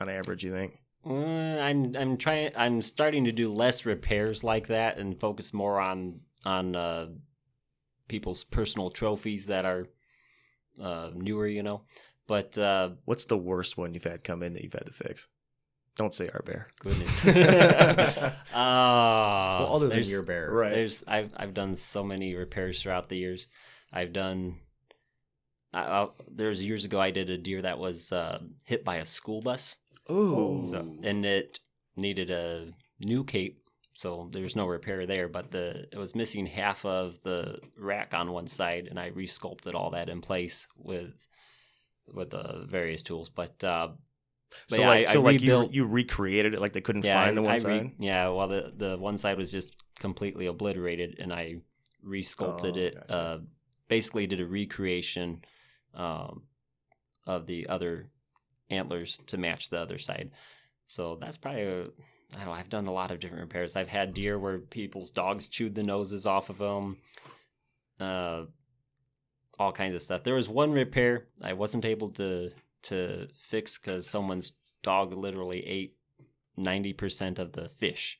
on 0.00 0.08
average? 0.08 0.44
You 0.44 0.52
think? 0.52 0.78
Uh, 1.08 1.58
I'm 1.60 1.94
I'm 1.96 2.16
trying. 2.16 2.50
I'm 2.56 2.82
starting 2.82 3.24
to 3.24 3.32
do 3.32 3.48
less 3.48 3.86
repairs 3.86 4.44
like 4.44 4.66
that 4.66 4.98
and 4.98 5.18
focus 5.18 5.54
more 5.54 5.80
on 5.80 6.20
on 6.44 6.76
uh, 6.76 7.06
people's 8.08 8.44
personal 8.44 8.90
trophies 8.90 9.46
that 9.46 9.64
are 9.64 9.86
uh, 10.80 11.10
newer. 11.14 11.46
You 11.46 11.62
know, 11.62 11.82
but 12.26 12.56
uh, 12.58 12.90
What's 13.06 13.24
the 13.24 13.38
worst 13.38 13.78
one 13.78 13.94
you've 13.94 14.04
had 14.04 14.22
come 14.22 14.42
in 14.42 14.52
that 14.54 14.62
you've 14.62 14.72
had 14.74 14.86
to 14.86 14.92
fix? 14.92 15.28
Don't 15.96 16.14
say 16.14 16.28
our 16.28 16.42
bear. 16.44 16.68
goodness. 16.78 17.26
uh, 17.26 18.34
well, 18.54 19.74
other 19.74 19.88
than 19.88 20.04
your 20.04 20.22
bear, 20.22 20.50
Right. 20.50 20.72
There's 20.72 21.02
I've 21.08 21.32
I've 21.36 21.54
done 21.54 21.74
so 21.74 22.04
many 22.04 22.34
repairs 22.34 22.82
throughout 22.82 23.08
the 23.08 23.16
years. 23.16 23.48
I've 23.92 24.12
done. 24.12 24.56
I, 25.72 25.80
I, 25.80 26.08
there's 26.30 26.64
years 26.64 26.84
ago 26.84 27.00
I 27.00 27.10
did 27.10 27.30
a 27.30 27.36
deer 27.36 27.62
that 27.62 27.78
was 27.78 28.12
uh, 28.12 28.38
hit 28.64 28.84
by 28.84 28.96
a 28.96 29.06
school 29.06 29.42
bus. 29.42 29.76
Ooh, 30.10 30.64
So, 30.66 30.86
and 31.02 31.24
it 31.24 31.60
needed 31.96 32.30
a 32.30 32.72
new 33.00 33.24
cape, 33.24 33.60
so 33.94 34.28
there's 34.32 34.56
no 34.56 34.66
repair 34.66 35.06
there. 35.06 35.28
But 35.28 35.50
the 35.50 35.86
it 35.92 35.98
was 35.98 36.14
missing 36.14 36.46
half 36.46 36.84
of 36.84 37.22
the 37.22 37.60
rack 37.78 38.14
on 38.14 38.32
one 38.32 38.46
side, 38.46 38.86
and 38.88 38.98
I 38.98 39.10
resculpted 39.10 39.74
all 39.74 39.90
that 39.90 40.08
in 40.08 40.20
place 40.20 40.66
with 40.76 41.26
with 42.14 42.32
uh, 42.34 42.64
various 42.66 43.02
tools. 43.02 43.28
But, 43.28 43.62
uh, 43.62 43.88
but 44.70 44.76
so 44.76 44.80
yeah, 44.80 44.88
like 44.88 45.00
I, 45.00 45.02
so 45.04 45.20
I 45.20 45.22
like 45.22 45.40
rebuilt, 45.40 45.72
you 45.72 45.84
you 45.84 45.84
recreated 45.84 46.54
it 46.54 46.60
like 46.60 46.72
they 46.72 46.80
couldn't 46.80 47.04
yeah, 47.04 47.14
find 47.24 47.36
the 47.36 47.42
one 47.42 47.62
re- 47.64 47.88
side. 47.88 47.92
yeah, 47.98 48.28
well 48.28 48.48
the 48.48 48.72
the 48.76 48.96
one 48.96 49.16
side 49.18 49.36
was 49.38 49.52
just 49.52 49.74
completely 49.98 50.46
obliterated, 50.46 51.16
and 51.18 51.32
I 51.32 51.56
resculpted 52.06 52.76
Oh, 52.76 52.78
it. 52.78 52.94
gotcha. 52.94 53.12
Uh, 53.14 53.38
basically, 53.88 54.26
did 54.26 54.40
a 54.40 54.46
recreation 54.46 55.42
um, 55.94 56.42
of 57.26 57.46
the 57.46 57.66
other 57.68 58.10
antlers 58.70 59.18
to 59.26 59.36
match 59.36 59.70
the 59.70 59.78
other 59.78 59.98
side. 59.98 60.30
So 60.86 61.18
that's 61.20 61.36
probably 61.36 61.62
a, 61.62 61.82
I 62.34 62.38
don't 62.38 62.46
know. 62.46 62.52
I've 62.52 62.68
done 62.68 62.86
a 62.86 62.92
lot 62.92 63.10
of 63.10 63.20
different 63.20 63.42
repairs. 63.42 63.76
I've 63.76 63.88
had 63.88 64.14
deer 64.14 64.38
where 64.38 64.58
people's 64.58 65.10
dogs 65.10 65.48
chewed 65.48 65.74
the 65.74 65.82
noses 65.82 66.26
off 66.26 66.50
of 66.50 66.58
them. 66.58 66.96
Uh, 68.00 68.44
all 69.58 69.72
kinds 69.72 69.94
of 69.94 70.02
stuff. 70.02 70.22
There 70.22 70.34
was 70.34 70.48
one 70.48 70.70
repair 70.70 71.26
I 71.42 71.52
wasn't 71.52 71.84
able 71.84 72.10
to 72.10 72.50
to 72.84 73.26
fix 73.40 73.76
because 73.76 74.06
someone's 74.06 74.52
dog 74.82 75.12
literally 75.12 75.66
ate 75.66 75.96
ninety 76.56 76.92
percent 76.92 77.38
of 77.38 77.52
the 77.52 77.68
fish, 77.68 78.18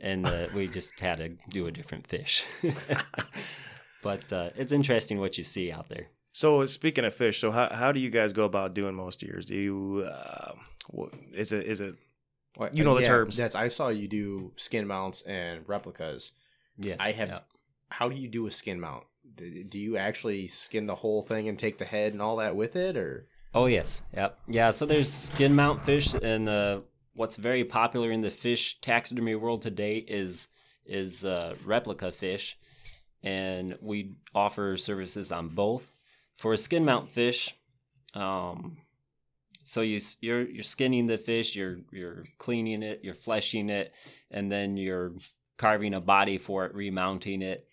and 0.00 0.26
uh, 0.26 0.46
we 0.54 0.66
just 0.78 0.98
had 0.98 1.18
to 1.18 1.30
do 1.50 1.66
a 1.66 1.72
different 1.72 2.06
fish. 2.06 2.44
but 4.02 4.32
uh, 4.32 4.50
it's 4.56 4.72
interesting 4.72 5.20
what 5.20 5.38
you 5.38 5.44
see 5.44 5.70
out 5.70 5.88
there. 5.88 6.08
So 6.32 6.64
speaking 6.66 7.04
of 7.04 7.14
fish, 7.14 7.40
so 7.40 7.50
how 7.50 7.68
how 7.72 7.92
do 7.92 8.00
you 8.00 8.10
guys 8.10 8.32
go 8.32 8.44
about 8.44 8.74
doing 8.74 8.94
most 8.94 9.22
of 9.22 9.28
yours? 9.28 9.46
Do 9.46 9.56
you 9.56 10.08
uh, 10.08 10.52
is 11.32 11.52
it 11.52 11.66
is 11.66 11.80
it 11.80 11.94
What- 12.56 12.74
You 12.76 12.84
know 12.84 12.94
the 12.94 13.02
yeah, 13.02 13.08
terms. 13.08 13.36
That's 13.36 13.54
I 13.54 13.68
saw 13.68 13.88
you 13.88 14.08
do 14.08 14.52
skin 14.56 14.86
mounts 14.86 15.22
and 15.22 15.68
replicas. 15.68 16.32
Yes, 16.78 16.98
I 17.00 17.12
have. 17.12 17.28
yeah. 17.28 17.38
How 17.88 18.08
do 18.08 18.16
you 18.16 18.28
do 18.28 18.46
a 18.46 18.50
skin 18.50 18.80
mount? 18.80 19.04
do 19.36 19.78
you 19.78 19.96
actually 19.96 20.48
skin 20.48 20.86
the 20.86 20.94
whole 20.94 21.22
thing 21.22 21.48
and 21.48 21.58
take 21.58 21.78
the 21.78 21.84
head 21.84 22.12
and 22.12 22.20
all 22.20 22.36
that 22.36 22.54
with 22.56 22.76
it, 22.76 22.96
or? 22.96 23.26
Oh 23.54 23.66
yes, 23.66 24.02
yep, 24.14 24.38
yeah. 24.48 24.70
So 24.70 24.84
there's 24.86 25.10
skin 25.12 25.54
mount 25.54 25.84
fish, 25.84 26.14
and 26.14 26.48
uh, 26.48 26.80
what's 27.14 27.36
very 27.36 27.64
popular 27.64 28.10
in 28.12 28.20
the 28.20 28.30
fish 28.30 28.80
taxidermy 28.80 29.34
world 29.36 29.62
today 29.62 29.96
is 29.98 30.48
is 30.84 31.24
uh, 31.24 31.54
replica 31.64 32.12
fish, 32.12 32.58
and 33.22 33.76
we 33.80 34.14
offer 34.34 34.76
services 34.76 35.32
on 35.32 35.48
both. 35.48 35.90
For 36.40 36.54
a 36.54 36.58
skin 36.58 36.86
mount 36.86 37.10
fish, 37.10 37.54
um, 38.14 38.78
so 39.62 39.82
you 39.82 40.00
you're 40.22 40.48
you're 40.48 40.62
skinning 40.62 41.06
the 41.06 41.18
fish, 41.18 41.54
you're 41.54 41.76
you're 41.92 42.22
cleaning 42.38 42.82
it, 42.82 43.00
you're 43.02 43.12
fleshing 43.14 43.68
it, 43.68 43.92
and 44.30 44.50
then 44.50 44.78
you're 44.78 45.12
carving 45.58 45.92
a 45.92 46.00
body 46.00 46.38
for 46.38 46.64
it, 46.64 46.74
remounting 46.74 47.42
it, 47.42 47.68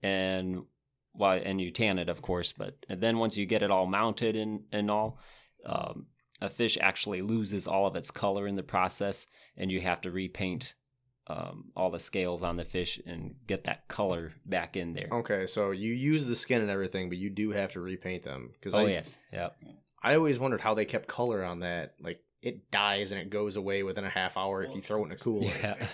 and 0.00 0.62
why 1.10 1.38
and 1.38 1.60
you 1.60 1.72
tan 1.72 1.98
it, 1.98 2.08
of 2.08 2.22
course. 2.22 2.52
But 2.52 2.76
then 2.88 3.18
once 3.18 3.36
you 3.36 3.46
get 3.46 3.64
it 3.64 3.72
all 3.72 3.86
mounted 3.86 4.36
and 4.36 4.60
and 4.70 4.92
all, 4.92 5.18
um, 5.66 6.06
a 6.40 6.48
fish 6.48 6.78
actually 6.80 7.20
loses 7.20 7.66
all 7.66 7.84
of 7.84 7.96
its 7.96 8.12
color 8.12 8.46
in 8.46 8.54
the 8.54 8.62
process, 8.62 9.26
and 9.56 9.72
you 9.72 9.80
have 9.80 10.00
to 10.02 10.12
repaint 10.12 10.76
um, 11.26 11.66
all 11.74 11.90
the 11.90 11.98
scales 11.98 12.42
on 12.42 12.56
the 12.56 12.64
fish 12.64 13.00
and 13.06 13.34
get 13.46 13.64
that 13.64 13.88
color 13.88 14.32
back 14.44 14.76
in 14.76 14.92
there. 14.92 15.08
Okay, 15.10 15.46
so 15.46 15.70
you 15.70 15.92
use 15.92 16.26
the 16.26 16.36
skin 16.36 16.60
and 16.60 16.70
everything, 16.70 17.08
but 17.08 17.18
you 17.18 17.30
do 17.30 17.50
have 17.50 17.72
to 17.72 17.80
repaint 17.80 18.24
them 18.24 18.50
because 18.52 18.74
Oh 18.74 18.80
I, 18.80 18.90
yes, 18.90 19.16
yep. 19.32 19.56
I 20.02 20.16
always 20.16 20.38
wondered 20.38 20.60
how 20.60 20.74
they 20.74 20.84
kept 20.84 21.08
color 21.08 21.42
on 21.42 21.60
that. 21.60 21.94
Like 22.00 22.20
it 22.42 22.70
dies 22.70 23.10
and 23.10 23.20
it 23.20 23.30
goes 23.30 23.56
away 23.56 23.82
within 23.82 24.04
a 24.04 24.10
half 24.10 24.36
hour 24.36 24.62
if 24.62 24.74
you 24.74 24.82
throw 24.82 25.02
it 25.02 25.06
in 25.06 25.12
a 25.12 25.16
cooler. 25.16 25.50
Yeah. 25.62 25.86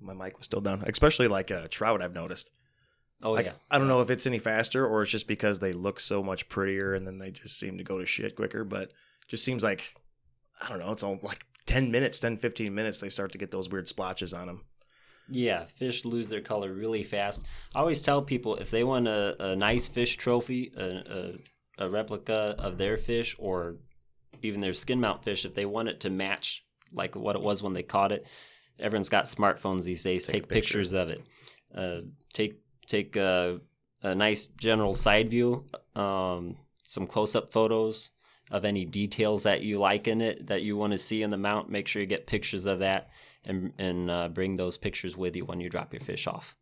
My 0.00 0.14
mic 0.14 0.36
was 0.36 0.46
still 0.46 0.60
down, 0.60 0.82
especially 0.86 1.28
like 1.28 1.50
a 1.52 1.68
trout. 1.68 2.02
I've 2.02 2.14
noticed. 2.14 2.50
Oh 3.22 3.32
Like, 3.32 3.46
yeah. 3.46 3.52
I 3.70 3.78
don't 3.78 3.86
know 3.86 4.00
if 4.00 4.10
it's 4.10 4.26
any 4.26 4.40
faster 4.40 4.84
or 4.84 5.02
it's 5.02 5.12
just 5.12 5.28
because 5.28 5.60
they 5.60 5.70
look 5.70 6.00
so 6.00 6.24
much 6.24 6.48
prettier 6.48 6.94
and 6.94 7.06
then 7.06 7.18
they 7.18 7.30
just 7.30 7.56
seem 7.56 7.78
to 7.78 7.84
go 7.84 7.98
to 7.98 8.06
shit 8.06 8.34
quicker. 8.34 8.64
But 8.64 8.82
it 8.88 8.94
just 9.28 9.44
seems 9.44 9.62
like 9.62 9.94
I 10.60 10.68
don't 10.68 10.80
know. 10.80 10.90
It's 10.90 11.04
all 11.04 11.20
like 11.22 11.44
ten 11.66 11.90
minutes, 11.90 12.18
10, 12.20 12.36
15 12.36 12.74
minutes. 12.74 13.00
They 13.00 13.08
start 13.08 13.32
to 13.32 13.38
get 13.38 13.50
those 13.50 13.68
weird 13.68 13.88
splotches 13.88 14.32
on 14.32 14.46
them. 14.46 14.64
Yeah, 15.28 15.64
fish 15.64 16.04
lose 16.04 16.28
their 16.28 16.40
color 16.40 16.72
really 16.72 17.02
fast. 17.02 17.44
I 17.74 17.80
always 17.80 18.02
tell 18.02 18.22
people 18.22 18.56
if 18.56 18.70
they 18.70 18.84
want 18.84 19.08
a, 19.08 19.50
a 19.52 19.56
nice 19.56 19.88
fish 19.88 20.16
trophy, 20.16 20.72
a, 20.76 21.32
a, 21.78 21.86
a 21.86 21.88
replica 21.90 22.54
of 22.58 22.76
their 22.76 22.96
fish, 22.96 23.36
or 23.38 23.76
even 24.42 24.60
their 24.60 24.74
skin 24.74 25.00
mount 25.00 25.22
fish, 25.22 25.44
if 25.44 25.54
they 25.54 25.64
want 25.64 25.88
it 25.88 26.00
to 26.00 26.10
match 26.10 26.64
like 26.92 27.14
what 27.16 27.36
it 27.36 27.42
was 27.42 27.62
when 27.62 27.72
they 27.72 27.82
caught 27.82 28.12
it, 28.12 28.26
everyone's 28.78 29.08
got 29.08 29.24
smartphones 29.26 29.84
these 29.84 30.02
days. 30.02 30.26
Take 30.26 30.32
Take, 30.34 30.48
picture. 30.48 30.78
pictures 30.78 30.92
of 30.92 31.08
it. 31.08 31.22
Uh, 31.74 32.00
take 32.34 32.60
take 32.86 33.16
a, 33.16 33.60
a 34.02 34.14
nice 34.14 34.48
general 34.48 34.92
side 34.92 35.30
view, 35.30 35.64
um, 35.94 36.56
some 36.84 37.06
close 37.06 37.34
up 37.34 37.52
photos 37.52 38.10
of 38.52 38.64
any 38.64 38.84
details 38.84 39.42
that 39.42 39.62
you 39.62 39.78
like 39.78 40.06
in 40.06 40.20
it 40.20 40.46
that 40.46 40.62
you 40.62 40.76
want 40.76 40.92
to 40.92 40.98
see 40.98 41.22
in 41.22 41.30
the 41.30 41.36
mount. 41.36 41.68
Make 41.70 41.88
sure 41.88 42.00
you 42.02 42.06
get 42.06 42.26
pictures 42.26 42.66
of 42.66 42.78
that 42.80 43.08
and 43.46 43.72
and 43.78 44.08
uh, 44.10 44.28
bring 44.28 44.56
those 44.56 44.78
pictures 44.78 45.16
with 45.16 45.34
you 45.34 45.44
when 45.44 45.58
you 45.58 45.68
drop 45.68 45.92
your 45.92 46.00
fish 46.00 46.26
off. 46.28 46.54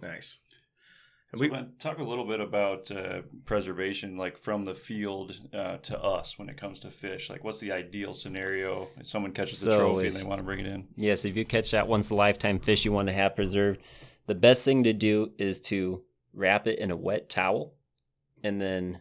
Nice. 0.00 0.38
And 1.32 1.38
So 1.38 1.42
we, 1.42 1.48
Glenn, 1.48 1.72
talk 1.78 1.98
a 1.98 2.02
little 2.02 2.26
bit 2.26 2.40
about 2.40 2.90
uh, 2.90 3.22
preservation, 3.46 4.16
like 4.16 4.36
from 4.36 4.64
the 4.64 4.74
field 4.74 5.38
uh, 5.54 5.76
to 5.78 5.98
us 6.02 6.38
when 6.38 6.48
it 6.48 6.56
comes 6.56 6.80
to 6.80 6.90
fish. 6.90 7.30
Like, 7.30 7.44
what's 7.44 7.60
the 7.60 7.70
ideal 7.72 8.12
scenario? 8.14 8.88
If 8.98 9.06
someone 9.06 9.32
catches 9.32 9.60
the 9.60 9.70
So 9.70 9.78
trophy 9.78 10.06
if- 10.08 10.14
and 10.14 10.20
they 10.20 10.28
want 10.28 10.40
to 10.40 10.44
bring 10.44 10.58
it 10.60 10.66
in, 10.66 10.88
Yes, 10.96 11.24
if 11.24 11.36
you 11.36 11.44
catch 11.44 11.70
that 11.70 11.86
once 11.86 12.10
in 12.10 12.14
a 12.14 12.18
lifetime 12.18 12.58
fish 12.58 12.84
you 12.84 12.92
want 12.92 13.06
to 13.08 13.14
have 13.14 13.36
preserved, 13.36 13.80
the 14.26 14.34
best 14.34 14.64
thing 14.64 14.82
to 14.84 14.92
do 14.92 15.30
is 15.38 15.60
to 15.62 16.02
wrap 16.34 16.66
it 16.66 16.78
in 16.80 16.90
a 16.90 16.96
wet 16.96 17.28
towel 17.28 17.74
and 18.42 18.60
then 18.60 18.98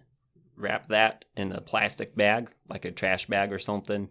wrap 0.60 0.90
that 0.90 1.26
in 1.36 1.52
a 1.52 1.62
plastic 1.62 2.16
bag, 2.16 2.50
like 2.70 2.86
a 2.86 2.92
trash 2.92 3.26
bag 3.28 3.52
or 3.52 3.60
something, 3.60 4.10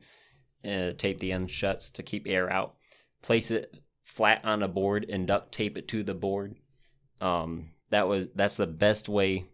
tape 0.65 1.19
the 1.19 1.33
end 1.33 1.51
shut 1.51 1.81
to 1.81 2.03
keep 2.03 2.27
air 2.27 2.51
out. 2.51 2.75
Place 3.23 3.51
it 3.51 3.77
flat 4.05 4.41
on 4.45 4.63
a 4.63 4.69
board 4.69 5.07
and 5.09 5.27
duct 5.27 5.53
tape 5.53 5.77
it 5.77 5.89
to 5.89 6.03
the 6.03 6.15
board. 6.15 6.57
Um, 7.21 7.71
that 7.91 8.09
was 8.09 8.29
that's 8.35 8.57
the 8.57 8.67
best 8.67 9.09
way 9.09 9.47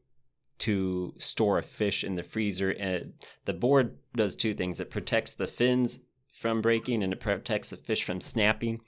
to 0.58 1.12
store 1.18 1.58
a 1.58 1.62
fish 1.62 2.04
in 2.04 2.14
the 2.14 2.22
freezer. 2.22 2.70
And 2.70 3.14
the 3.44 3.52
board 3.52 3.96
does 4.16 4.36
two 4.36 4.54
things: 4.54 4.80
it 4.80 4.90
protects 4.90 5.34
the 5.34 5.46
fins 5.46 6.00
from 6.32 6.60
breaking 6.60 7.02
and 7.02 7.12
it 7.12 7.20
protects 7.20 7.70
the 7.70 7.76
fish 7.76 8.04
from 8.04 8.20
snapping. 8.20 8.80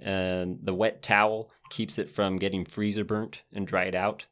And 0.00 0.58
the 0.62 0.74
wet 0.74 1.02
towel 1.02 1.50
keeps 1.70 1.98
it 1.98 2.10
from 2.10 2.36
getting 2.36 2.64
freezer 2.64 3.04
burnt 3.04 3.42
and 3.52 3.66
dried 3.66 3.94
out. 3.94 4.26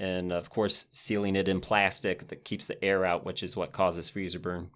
And 0.00 0.32
of 0.32 0.50
course, 0.50 0.86
sealing 0.92 1.36
it 1.36 1.46
in 1.46 1.60
plastic 1.60 2.26
that 2.28 2.44
keeps 2.44 2.66
the 2.66 2.82
air 2.82 3.04
out, 3.04 3.24
which 3.24 3.42
is 3.42 3.54
what 3.54 3.72
causes 3.72 4.08
freezer 4.08 4.40
burn. 4.40 4.70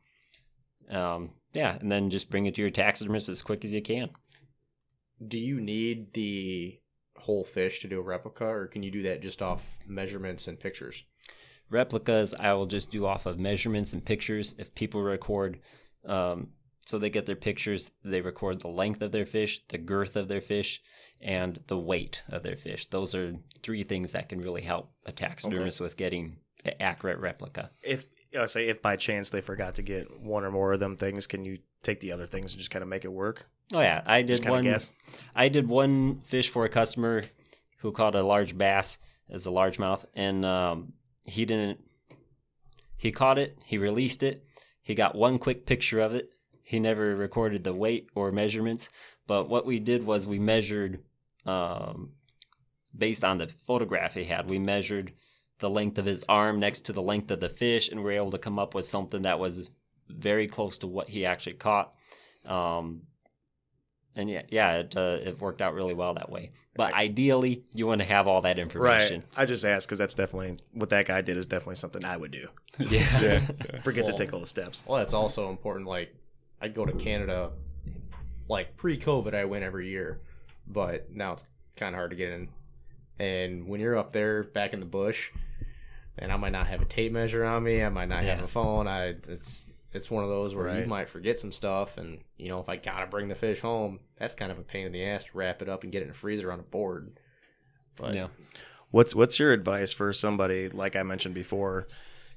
Um, 0.90 1.30
yeah, 1.52 1.76
and 1.80 1.90
then 1.90 2.10
just 2.10 2.30
bring 2.30 2.46
it 2.46 2.54
to 2.56 2.60
your 2.60 2.70
taxidermist 2.70 3.28
as 3.28 3.42
quick 3.42 3.64
as 3.64 3.72
you 3.72 3.82
can. 3.82 4.10
Do 5.26 5.38
you 5.38 5.60
need 5.60 6.12
the 6.12 6.78
whole 7.16 7.44
fish 7.44 7.80
to 7.80 7.88
do 7.88 7.98
a 7.98 8.02
replica, 8.02 8.44
or 8.44 8.66
can 8.66 8.82
you 8.82 8.90
do 8.90 9.02
that 9.04 9.22
just 9.22 9.40
off 9.40 9.64
measurements 9.86 10.46
and 10.46 10.60
pictures? 10.60 11.02
replicas 11.70 12.34
i 12.38 12.52
will 12.52 12.66
just 12.66 12.90
do 12.90 13.06
off 13.06 13.26
of 13.26 13.38
measurements 13.38 13.92
and 13.92 14.04
pictures 14.04 14.54
if 14.58 14.74
people 14.74 15.02
record 15.02 15.58
um, 16.06 16.48
so 16.86 16.98
they 16.98 17.10
get 17.10 17.26
their 17.26 17.36
pictures 17.36 17.90
they 18.04 18.20
record 18.20 18.60
the 18.60 18.68
length 18.68 19.02
of 19.02 19.12
their 19.12 19.26
fish 19.26 19.62
the 19.68 19.78
girth 19.78 20.16
of 20.16 20.28
their 20.28 20.40
fish 20.40 20.82
and 21.20 21.60
the 21.66 21.78
weight 21.78 22.22
of 22.28 22.42
their 22.42 22.56
fish 22.56 22.86
those 22.86 23.14
are 23.14 23.34
three 23.62 23.84
things 23.84 24.12
that 24.12 24.28
can 24.28 24.40
really 24.40 24.62
help 24.62 24.90
a 25.06 25.12
taxidermist 25.12 25.80
with 25.80 25.96
getting 25.96 26.36
an 26.64 26.74
accurate 26.80 27.18
replica 27.18 27.70
if 27.82 28.06
I 28.38 28.46
say 28.46 28.68
if 28.68 28.82
by 28.82 28.96
chance 28.96 29.30
they 29.30 29.40
forgot 29.40 29.76
to 29.76 29.82
get 29.82 30.20
one 30.20 30.44
or 30.44 30.50
more 30.50 30.72
of 30.72 30.80
them 30.80 30.96
things, 30.96 31.28
can 31.28 31.44
you 31.44 31.58
take 31.84 32.00
the 32.00 32.10
other 32.10 32.26
things 32.26 32.52
and 32.52 32.58
just 32.58 32.70
kind 32.70 32.82
of 32.82 32.88
make 32.88 33.04
it 33.04 33.12
work? 33.12 33.46
oh 33.72 33.80
yeah 33.80 34.02
i 34.06 34.22
did 34.22 34.46
one 34.46 34.64
guess. 34.64 34.92
I 35.34 35.48
did 35.48 35.68
one 35.68 36.20
fish 36.20 36.48
for 36.50 36.64
a 36.64 36.68
customer 36.68 37.22
who 37.78 37.92
caught 37.92 38.14
a 38.14 38.22
large 38.22 38.58
bass 38.58 38.98
as 39.30 39.46
a 39.46 39.50
largemouth, 39.50 40.04
and 40.14 40.44
um, 40.44 40.92
he 41.24 41.44
didn't. 41.44 41.80
He 42.96 43.12
caught 43.12 43.38
it. 43.38 43.58
He 43.64 43.78
released 43.78 44.22
it. 44.22 44.44
He 44.82 44.94
got 44.94 45.14
one 45.14 45.38
quick 45.38 45.66
picture 45.66 46.00
of 46.00 46.14
it. 46.14 46.30
He 46.62 46.80
never 46.80 47.14
recorded 47.14 47.62
the 47.62 47.74
weight 47.74 48.08
or 48.14 48.32
measurements. 48.32 48.90
But 49.26 49.48
what 49.48 49.66
we 49.66 49.78
did 49.78 50.04
was 50.04 50.26
we 50.26 50.38
measured, 50.38 51.02
um, 51.46 52.10
based 52.96 53.24
on 53.24 53.38
the 53.38 53.48
photograph 53.48 54.14
he 54.14 54.24
had, 54.24 54.50
we 54.50 54.58
measured 54.58 55.12
the 55.58 55.70
length 55.70 55.98
of 55.98 56.04
his 56.04 56.24
arm 56.28 56.60
next 56.60 56.82
to 56.82 56.92
the 56.92 57.02
length 57.02 57.30
of 57.30 57.40
the 57.40 57.48
fish, 57.48 57.88
and 57.88 58.00
we 58.00 58.04
were 58.04 58.12
able 58.12 58.30
to 58.32 58.38
come 58.38 58.58
up 58.58 58.74
with 58.74 58.84
something 58.84 59.22
that 59.22 59.38
was 59.38 59.70
very 60.08 60.46
close 60.46 60.78
to 60.78 60.86
what 60.86 61.08
he 61.08 61.24
actually 61.24 61.54
caught. 61.54 61.94
Um, 62.44 63.02
and 64.16 64.30
yeah, 64.30 64.42
yeah, 64.48 64.74
it 64.74 64.96
uh, 64.96 65.18
it 65.22 65.40
worked 65.40 65.60
out 65.60 65.74
really 65.74 65.94
well 65.94 66.14
that 66.14 66.30
way. 66.30 66.52
But 66.76 66.92
ideally, 66.94 67.64
you 67.74 67.86
want 67.86 68.00
to 68.00 68.04
have 68.04 68.28
all 68.28 68.42
that 68.42 68.58
information. 68.58 69.20
Right. 69.20 69.28
I 69.36 69.44
just 69.44 69.64
asked 69.64 69.88
because 69.88 69.98
that's 69.98 70.14
definitely 70.14 70.58
what 70.72 70.90
that 70.90 71.06
guy 71.06 71.20
did 71.20 71.36
is 71.36 71.46
definitely 71.46 71.76
something 71.76 72.04
I 72.04 72.16
would 72.16 72.30
do. 72.30 72.48
Yeah. 72.78 73.40
Forget 73.82 74.04
Well- 74.04 74.12
to 74.12 74.24
take 74.24 74.32
all 74.32 74.40
the 74.40 74.46
steps. 74.46 74.82
Well, 74.86 74.98
that's 74.98 75.14
also 75.14 75.50
important. 75.50 75.86
Like, 75.86 76.14
I'd 76.60 76.74
go 76.74 76.84
to 76.84 76.92
Canada, 76.92 77.50
like 78.48 78.76
pre-COVID, 78.76 79.34
I 79.34 79.44
went 79.44 79.64
every 79.64 79.88
year, 79.88 80.20
but 80.66 81.10
now 81.10 81.32
it's 81.32 81.44
kind 81.76 81.94
of 81.94 81.98
hard 81.98 82.10
to 82.10 82.16
get 82.16 82.30
in. 82.30 82.48
And 83.18 83.66
when 83.68 83.80
you're 83.80 83.96
up 83.96 84.12
there 84.12 84.42
back 84.42 84.72
in 84.72 84.80
the 84.80 84.86
bush, 84.86 85.30
and 86.18 86.30
I 86.32 86.36
might 86.36 86.52
not 86.52 86.66
have 86.66 86.82
a 86.82 86.84
tape 86.84 87.12
measure 87.12 87.44
on 87.44 87.62
me, 87.62 87.82
I 87.82 87.88
might 87.88 88.08
not 88.08 88.24
have 88.24 88.40
a 88.42 88.48
phone. 88.48 88.86
I 88.88 89.14
it's 89.28 89.66
it's 89.92 90.10
one 90.10 90.24
of 90.24 90.30
those 90.30 90.54
where 90.54 90.66
Right. 90.66 90.80
you 90.80 90.86
might 90.86 91.08
forget 91.08 91.38
some 91.38 91.52
stuff, 91.52 91.96
and 91.98 92.18
you 92.36 92.48
know 92.48 92.60
if 92.60 92.68
I 92.68 92.76
gotta 92.76 93.06
bring 93.06 93.28
the 93.28 93.34
fish 93.34 93.60
home, 93.60 94.00
that's 94.18 94.34
kind 94.34 94.50
of 94.52 94.58
a 94.58 94.62
pain 94.62 94.86
in 94.86 94.92
the 94.92 95.04
ass 95.04 95.24
to 95.24 95.30
wrap 95.34 95.62
it 95.62 95.68
up 95.68 95.82
and 95.84 95.92
get 95.92 96.02
it 96.02 96.06
in 96.06 96.10
a 96.10 96.14
freezer 96.14 96.50
on 96.52 96.58
a 96.60 96.64
board. 96.64 97.18
But 97.96 98.14
yeah. 98.14 98.28
What's 98.90 99.14
what's 99.14 99.38
your 99.38 99.52
advice 99.52 99.92
for 99.92 100.12
somebody 100.12 100.68
like 100.68 100.94
I 100.96 101.02
mentioned 101.02 101.34
before, 101.34 101.88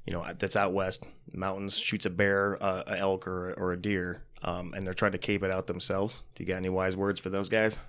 you 0.05 0.13
know, 0.13 0.25
that's 0.37 0.55
out 0.55 0.73
west, 0.73 1.03
mountains, 1.31 1.77
shoots 1.77 2.05
a 2.05 2.09
bear, 2.09 2.61
uh, 2.61 2.83
a 2.87 2.97
elk, 2.99 3.27
or 3.27 3.53
or 3.53 3.73
a 3.73 3.77
deer, 3.81 4.23
um, 4.44 4.74
and 4.75 4.86
they're 4.86 4.94
trying 4.94 5.12
to 5.13 5.17
cape 5.17 5.44
it 5.44 5.51
out 5.51 5.67
themselves? 5.67 6.24
Do 6.36 6.44
you 6.44 6.48
got 6.48 6.58
any 6.58 6.70
wise 6.70 6.96
words 6.96 7.20
for 7.20 7.29
those 7.29 7.50
guys? 7.50 7.79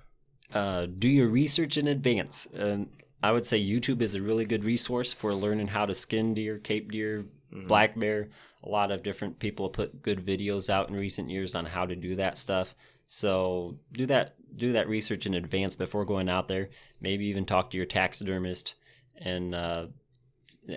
uh, 0.53 0.87
do 0.97 1.07
your 1.07 1.27
research 1.27 1.77
in 1.77 1.87
advance. 1.87 2.47
And 2.55 2.89
I 3.21 3.31
would 3.31 3.45
say 3.45 3.63
YouTube 3.63 4.01
is 4.01 4.15
a 4.15 4.21
really 4.21 4.45
good 4.45 4.63
resource 4.63 5.13
for 5.13 5.31
learning 5.33 5.67
how 5.67 5.85
to 5.85 5.93
skin 5.93 6.33
deer, 6.33 6.57
cape 6.57 6.91
deer, 6.91 7.25
Mm-hmm. 7.51 7.65
black 7.65 7.97
bear. 7.99 8.29
A 8.63 8.69
lot 8.69 8.91
of 8.91 9.01
different 9.01 9.39
people 9.39 9.65
have 9.65 9.73
put 9.73 10.03
good 10.03 10.23
videos 10.23 10.69
out 10.69 10.87
in 10.87 10.95
recent 10.95 11.31
years 11.31 11.55
on 11.55 11.65
how 11.65 11.83
to 11.83 11.95
do 11.95 12.15
that 12.17 12.37
stuff. 12.37 12.75
So 13.07 13.75
do 13.91 14.05
that 14.05 14.35
do 14.55 14.73
that 14.73 14.87
research 14.87 15.25
in 15.25 15.33
advance 15.33 15.75
before 15.75 16.05
going 16.05 16.29
out 16.29 16.47
there. 16.47 16.69
Maybe 17.01 17.25
even 17.25 17.45
talk 17.47 17.71
to 17.71 17.77
your 17.77 17.87
taxidermist 17.87 18.75
and 19.17 19.55
uh, 19.55 19.87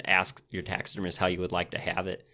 ask 0.06 0.42
your 0.50 0.62
taxidermist 0.62 1.18
how 1.18 1.26
you 1.26 1.40
would 1.40 1.52
like 1.52 1.70
to 1.72 1.78
have 1.78 2.06
it 2.06 2.26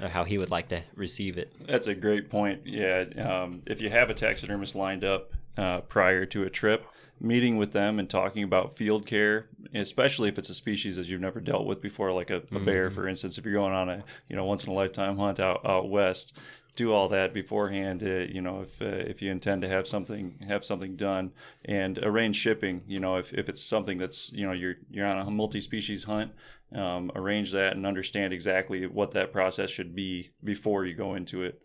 how 0.00 0.24
he 0.24 0.38
would 0.38 0.50
like 0.50 0.68
to 0.68 0.82
receive 0.94 1.38
it. 1.38 1.52
That's 1.66 1.86
a 1.86 1.94
great 1.94 2.30
point. 2.30 2.62
Yeah, 2.66 3.04
um, 3.18 3.62
if 3.66 3.80
you 3.80 3.90
have 3.90 4.10
a 4.10 4.14
taxidermist 4.14 4.74
lined 4.74 5.04
up 5.04 5.32
uh, 5.56 5.80
prior 5.80 6.26
to 6.26 6.44
a 6.44 6.50
trip, 6.50 6.86
meeting 7.20 7.56
with 7.56 7.72
them 7.72 7.98
and 7.98 8.08
talking 8.08 8.42
about 8.42 8.76
field 8.76 9.06
care, 9.06 9.46
especially 9.74 10.28
if 10.28 10.38
it's 10.38 10.50
a 10.50 10.54
species 10.54 10.96
that 10.96 11.06
you've 11.06 11.20
never 11.20 11.40
dealt 11.40 11.66
with 11.66 11.80
before, 11.80 12.12
like 12.12 12.30
a, 12.30 12.42
a 12.52 12.60
bear, 12.60 12.90
for 12.90 13.08
instance. 13.08 13.38
If 13.38 13.44
you're 13.44 13.54
going 13.54 13.72
on 13.72 13.88
a 13.88 14.04
you 14.28 14.36
know 14.36 14.44
once 14.44 14.64
in 14.64 14.70
a 14.70 14.74
lifetime 14.74 15.16
hunt 15.16 15.40
out 15.40 15.64
out 15.64 15.88
west, 15.88 16.36
do 16.76 16.92
all 16.92 17.08
that 17.08 17.32
beforehand. 17.32 18.02
Uh, 18.02 18.30
you 18.30 18.40
know, 18.40 18.60
if 18.60 18.80
uh, 18.80 18.84
if 18.84 19.22
you 19.22 19.30
intend 19.30 19.62
to 19.62 19.68
have 19.68 19.88
something 19.88 20.38
have 20.46 20.64
something 20.64 20.94
done 20.94 21.32
and 21.64 21.98
arrange 21.98 22.36
shipping. 22.36 22.82
You 22.86 23.00
know, 23.00 23.16
if, 23.16 23.32
if 23.32 23.48
it's 23.48 23.62
something 23.62 23.96
that's 23.98 24.32
you 24.32 24.46
know 24.46 24.52
you're 24.52 24.76
you're 24.90 25.06
on 25.06 25.26
a 25.26 25.30
multi-species 25.30 26.04
hunt, 26.04 26.32
um, 26.74 27.10
arrange 27.14 27.52
that 27.52 27.76
and 27.76 27.86
understand 27.86 28.32
exactly 28.32 28.86
what 28.86 29.12
that 29.12 29.32
process 29.32 29.70
should 29.70 29.94
be 29.94 30.30
before 30.42 30.84
you 30.84 30.94
go 30.94 31.14
into 31.14 31.42
it. 31.42 31.62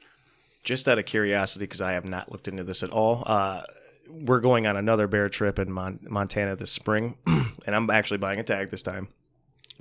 Just 0.63 0.87
out 0.87 0.99
of 0.99 1.05
curiosity, 1.05 1.63
because 1.65 1.81
I 1.81 1.93
have 1.93 2.07
not 2.07 2.31
looked 2.31 2.47
into 2.47 2.63
this 2.63 2.83
at 2.83 2.91
all, 2.91 3.23
uh, 3.25 3.63
we're 4.09 4.39
going 4.41 4.67
on 4.67 4.77
another 4.77 5.07
bear 5.07 5.29
trip 5.29 5.57
in 5.57 5.71
Mon- 5.71 5.99
Montana 6.07 6.55
this 6.55 6.71
spring, 6.71 7.17
and 7.25 7.75
I'm 7.75 7.89
actually 7.89 8.17
buying 8.17 8.39
a 8.39 8.43
tag 8.43 8.69
this 8.69 8.83
time. 8.83 9.07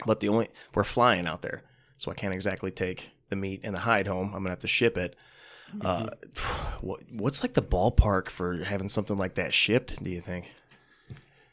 But 0.06 0.20
the 0.20 0.28
only 0.28 0.48
we're 0.74 0.84
flying 0.84 1.26
out 1.26 1.42
there, 1.42 1.62
so 1.98 2.10
I 2.10 2.14
can't 2.14 2.32
exactly 2.32 2.70
take 2.70 3.10
the 3.28 3.36
meat 3.36 3.60
and 3.62 3.74
the 3.74 3.80
hide 3.80 4.06
home. 4.06 4.28
I'm 4.28 4.40
gonna 4.40 4.50
have 4.50 4.60
to 4.60 4.68
ship 4.68 4.96
it. 4.96 5.16
Uh, 5.82 6.10
what, 6.80 7.02
what's 7.12 7.42
like 7.42 7.52
the 7.54 7.62
ballpark 7.62 8.30
for 8.30 8.64
having 8.64 8.88
something 8.88 9.18
like 9.18 9.34
that 9.34 9.52
shipped? 9.52 10.02
Do 10.02 10.10
you 10.10 10.22
think? 10.22 10.52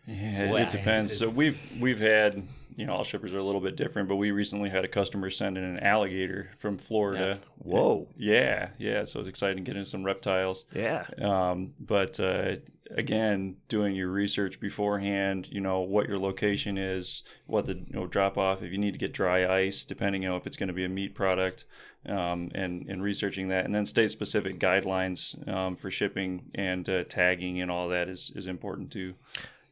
Yeah, 0.05 0.51
Well, 0.51 0.63
it 0.63 0.69
depends. 0.69 1.17
So 1.17 1.29
we've 1.41 1.59
we've 1.79 1.99
had 1.99 2.47
you 2.77 2.85
know 2.85 2.93
all 2.93 3.03
shippers 3.03 3.33
are 3.33 3.39
a 3.39 3.43
little 3.43 3.59
bit 3.59 3.75
different, 3.75 4.07
but 4.07 4.17
we 4.17 4.29
recently 4.29 4.69
had 4.69 4.85
a 4.85 4.87
customer 4.87 5.31
send 5.31 5.57
in 5.57 5.63
an 5.63 5.79
alligator 5.79 6.51
from 6.59 6.77
Florida. 6.77 7.39
Whoa. 7.57 8.07
Yeah, 8.15 8.69
yeah. 8.77 9.03
So 9.03 9.19
it's 9.19 9.27
exciting 9.27 9.63
getting 9.63 9.83
some 9.83 10.03
reptiles. 10.03 10.65
Yeah. 10.73 11.05
Um, 11.19 11.73
but 11.79 12.19
uh, 12.19 12.57
again, 12.91 13.55
doing 13.67 13.95
your 13.95 14.09
research 14.09 14.59
beforehand, 14.59 15.49
you 15.51 15.59
know 15.59 15.81
what 15.81 16.07
your 16.07 16.19
location 16.19 16.77
is, 16.77 17.23
what 17.47 17.65
the 17.65 17.73
you 17.73 17.93
know, 17.93 18.05
drop 18.05 18.37
off. 18.37 18.61
If 18.61 18.71
you 18.71 18.77
need 18.77 18.91
to 18.91 18.99
get 18.99 19.11
dry 19.11 19.61
ice, 19.61 19.83
depending 19.83 20.21
know 20.21 20.37
if 20.37 20.45
it's 20.45 20.55
going 20.55 20.67
to 20.67 20.73
be 20.73 20.85
a 20.85 20.89
meat 20.89 21.15
product, 21.15 21.65
um, 22.05 22.51
and 22.53 22.87
and 22.87 23.01
researching 23.01 23.47
that, 23.47 23.65
and 23.65 23.73
then 23.73 23.87
state 23.87 24.11
specific 24.11 24.59
guidelines 24.59 25.35
um, 25.51 25.75
for 25.75 25.89
shipping 25.89 26.51
and 26.53 26.87
uh, 26.87 27.05
tagging 27.05 27.59
and 27.59 27.71
all 27.71 27.89
that 27.89 28.07
is 28.07 28.31
is 28.35 28.47
important 28.47 28.91
too. 28.91 29.15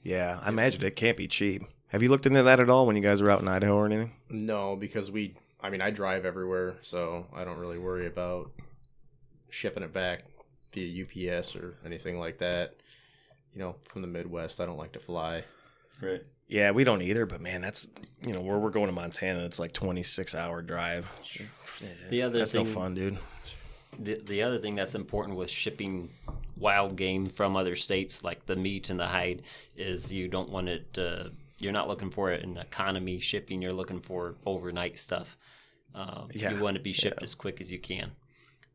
Yeah, 0.01 0.39
I 0.41 0.50
imagine 0.50 0.83
it 0.83 0.95
can't 0.95 1.17
be 1.17 1.27
cheap. 1.27 1.63
Have 1.95 2.03
you 2.03 2.09
looked 2.09 2.25
into 2.25 2.43
that 2.43 2.59
at 2.59 2.69
all 2.69 2.85
when 2.85 2.97
you 2.97 3.01
guys 3.01 3.21
are 3.21 3.31
out 3.31 3.39
in 3.39 3.47
Idaho 3.47 3.73
or 3.73 3.85
anything? 3.85 4.11
No, 4.29 4.75
because 4.75 5.09
we. 5.09 5.33
I 5.61 5.69
mean, 5.69 5.79
I 5.79 5.91
drive 5.91 6.25
everywhere, 6.25 6.75
so 6.81 7.25
I 7.33 7.45
don't 7.45 7.57
really 7.57 7.77
worry 7.79 8.05
about 8.05 8.51
shipping 9.49 9.81
it 9.81 9.93
back 9.93 10.25
via 10.73 11.05
UPS 11.39 11.55
or 11.55 11.75
anything 11.85 12.19
like 12.19 12.39
that. 12.39 12.75
You 13.53 13.61
know, 13.61 13.75
from 13.87 14.01
the 14.01 14.09
Midwest, 14.09 14.59
I 14.59 14.65
don't 14.65 14.75
like 14.75 14.91
to 14.91 14.99
fly. 14.99 15.45
Right. 16.01 16.21
Yeah, 16.49 16.71
we 16.71 16.83
don't 16.83 17.01
either. 17.01 17.25
But 17.25 17.39
man, 17.39 17.61
that's 17.61 17.87
you 18.27 18.33
know 18.33 18.41
where 18.41 18.57
we're 18.57 18.71
going 18.71 18.87
to 18.87 18.91
Montana. 18.91 19.45
It's 19.45 19.57
like 19.57 19.71
26 19.71 20.35
hour 20.35 20.61
drive. 20.61 21.07
The 22.09 22.23
other 22.23 22.39
that's 22.39 22.53
no 22.53 22.65
thing- 22.65 22.73
fun, 22.73 22.93
dude. 22.93 23.17
The, 23.99 24.21
the 24.25 24.43
other 24.43 24.59
thing 24.59 24.75
that's 24.75 24.95
important 24.95 25.37
with 25.37 25.49
shipping 25.49 26.09
wild 26.57 26.97
game 26.97 27.25
from 27.25 27.55
other 27.55 27.77
states, 27.77 28.21
like 28.21 28.45
the 28.47 28.57
meat 28.57 28.89
and 28.89 28.99
the 28.99 29.07
hide, 29.07 29.43
is 29.77 30.11
you 30.11 30.27
don't 30.27 30.49
want 30.49 30.67
it. 30.67 30.97
Uh, 30.97 31.29
you're 31.59 31.71
not 31.74 31.88
looking 31.88 32.09
for 32.09 32.31
it 32.31 32.43
in 32.43 32.57
economy 32.57 33.19
shipping. 33.19 33.62
You're 33.62 33.74
looking 33.74 34.00
for 34.00 34.35
overnight 34.45 35.00
stuff. 35.00 35.38
Um, 35.93 36.29
Yeah, 36.33 36.51
You 36.51 36.62
want 36.62 36.75
to 36.75 36.81
be 36.83 36.93
shipped 36.93 37.19
yeah. 37.21 37.24
as 37.24 37.35
quick 37.35 37.62
as 37.62 37.71
you 37.71 37.79
can. 37.79 38.12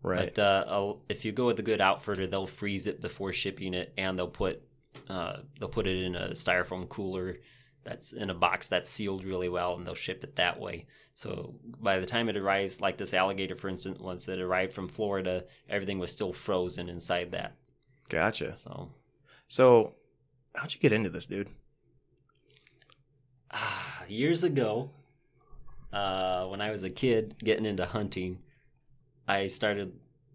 Right. 0.02 0.34
But 0.34 0.42
uh, 0.42 0.94
if 1.08 1.24
you 1.24 1.32
go 1.32 1.46
with 1.46 1.58
a 1.58 1.62
good 1.62 1.80
outfitter, 1.80 2.26
they'll 2.26 2.46
freeze 2.46 2.86
it 2.86 3.02
before 3.02 3.32
shipping 3.32 3.74
it, 3.74 3.92
and 3.98 4.18
they'll 4.18 4.28
put 4.28 4.62
uh, 5.08 5.40
they'll 5.58 5.68
put 5.68 5.86
it 5.86 6.02
in 6.02 6.16
a 6.16 6.30
styrofoam 6.30 6.88
cooler 6.88 7.38
that's 7.84 8.12
in 8.12 8.30
a 8.30 8.34
box 8.34 8.68
that's 8.68 8.88
sealed 8.88 9.24
really 9.24 9.48
well, 9.48 9.76
and 9.76 9.86
they'll 9.86 9.94
ship 9.94 10.24
it 10.24 10.36
that 10.36 10.58
way. 10.58 10.86
So 11.14 11.54
by 11.80 11.98
the 11.98 12.06
time 12.06 12.28
it 12.28 12.36
arrives, 12.36 12.80
like 12.80 12.96
this 12.96 13.14
alligator, 13.14 13.56
for 13.56 13.68
instance, 13.68 13.98
once 13.98 14.26
it 14.28 14.40
arrived 14.40 14.72
from 14.72 14.88
Florida, 14.88 15.44
everything 15.68 15.98
was 15.98 16.10
still 16.10 16.32
frozen 16.32 16.88
inside 16.88 17.32
that. 17.32 17.56
gotcha. 18.08 18.56
So 18.56 18.90
So, 19.48 19.94
how'd 20.54 20.72
you 20.72 20.80
get 20.80 20.92
into 20.92 21.10
this, 21.10 21.26
dude? 21.26 21.48
Ah, 23.52 24.02
years 24.08 24.44
ago, 24.44 24.90
uh, 25.92 26.46
when 26.46 26.60
I 26.60 26.70
was 26.70 26.82
a 26.84 26.90
kid 26.90 27.34
getting 27.42 27.66
into 27.66 27.84
hunting, 27.84 28.38
I 29.26 29.46
started 29.48 29.92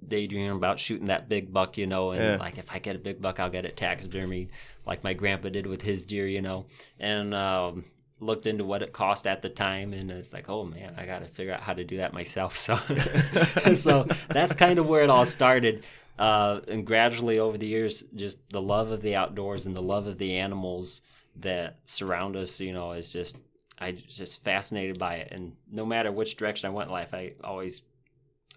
daydreaming 0.08 0.51
about 0.51 0.80
shooting 0.80 1.08
that 1.08 1.30
big 1.30 1.51
buck, 1.51 1.78
you 1.78 1.88
know, 1.88 2.12
and 2.12 2.23
Yeah. 2.23 2.38
like 2.38 2.58
if 2.58 2.71
I 2.71 2.80
get 2.80 2.95
a 2.95 2.99
big 2.99 3.21
buck, 3.21 3.39
I'll 3.39 3.49
get 3.49 3.65
it 3.65 3.75
taxidermied, 3.75 4.49
like 4.86 5.04
my 5.04 5.13
grandpa 5.13 5.49
did 5.49 5.65
with 5.65 5.82
his 5.82 6.06
deer, 6.06 6.28
you 6.28 6.41
know, 6.41 6.65
and 6.99 7.34
um, 7.34 7.86
looked 8.19 8.45
into 8.45 8.63
what 8.65 8.82
it 8.84 8.93
cost 8.93 9.25
at 9.28 9.41
the 9.41 9.49
time, 9.49 9.93
and 9.93 10.12
it's 10.12 10.32
like, 10.34 10.49
oh 10.49 10.63
man, 10.63 10.93
I 10.97 11.06
got 11.06 11.19
to 11.19 11.28
figure 11.28 11.54
out 11.54 11.62
how 11.62 11.73
to 11.73 11.84
do 11.84 11.97
that 11.97 12.13
myself. 12.13 12.56
So, 12.65 12.75
so 13.75 14.08
that's 14.30 14.54
kind 14.54 14.80
of 14.80 14.86
where 14.88 15.04
it 15.04 15.10
all 15.10 15.25
started. 15.25 15.84
Uh, 16.17 16.62
and 16.67 16.86
gradually 16.86 17.39
over 17.39 17.58
the 17.58 17.67
years, 17.67 18.04
just 18.15 18.39
the 18.49 18.62
love 18.62 18.91
of 18.91 19.01
the 19.01 19.15
outdoors 19.15 19.67
and 19.67 19.75
the 19.75 19.82
love 19.82 20.08
of 20.08 20.17
the 20.17 20.38
animals 20.38 21.01
that 21.38 21.80
surround 21.86 22.36
us, 22.36 22.60
you 22.60 22.74
know, 22.74 22.91
is 22.93 23.12
just 23.12 23.38
I 23.80 23.91
just 23.91 24.43
fascinated 24.43 24.98
by 24.98 25.15
it. 25.15 25.30
And 25.32 25.54
no 25.71 25.86
matter 25.86 26.12
which 26.12 26.38
direction 26.38 26.67
I 26.69 26.74
went 26.74 26.88
in 26.88 26.93
life, 26.93 27.13
I 27.13 27.34
always 27.43 27.82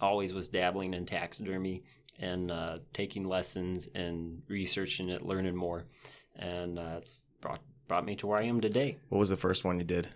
always 0.01 0.33
was 0.33 0.49
dabbling 0.49 0.95
in 0.95 1.05
taxidermy 1.07 1.83
and 2.21 2.51
uh, 2.51 2.79
taking 2.93 3.25
lessons 3.25 3.89
and 3.95 4.43
researching 4.49 5.09
it, 5.09 5.23
learning 5.23 5.57
more, 5.57 5.85
and 6.37 6.79
uh, 6.79 6.97
it's 6.99 7.23
brought 7.41 7.61
brought 7.89 8.05
me 8.05 8.15
to 8.17 8.27
where 8.27 8.39
I 8.39 8.45
am 8.45 8.61
today. 8.61 8.97
What 9.09 9.19
was 9.19 9.31
the 9.31 9.37
first 9.37 9.65
one 9.65 9.79
you 9.79 9.85
did 9.85 10.09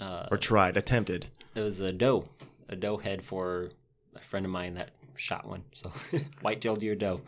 Uh, 0.00 0.26
or 0.30 0.36
tried, 0.38 0.76
attempted? 0.76 1.28
it 1.54 1.60
was 1.60 1.80
a 1.80 1.92
doe, 1.92 2.28
a 2.68 2.76
doe 2.76 2.96
head 2.96 3.22
for 3.22 3.70
a 4.16 4.20
friend 4.20 4.44
of 4.44 4.52
mine 4.52 4.74
that 4.74 4.90
shot 5.16 5.46
one. 5.46 5.62
So 5.74 5.90
white-tailed 6.42 6.80
deer 6.80 6.94
doe. 6.94 7.20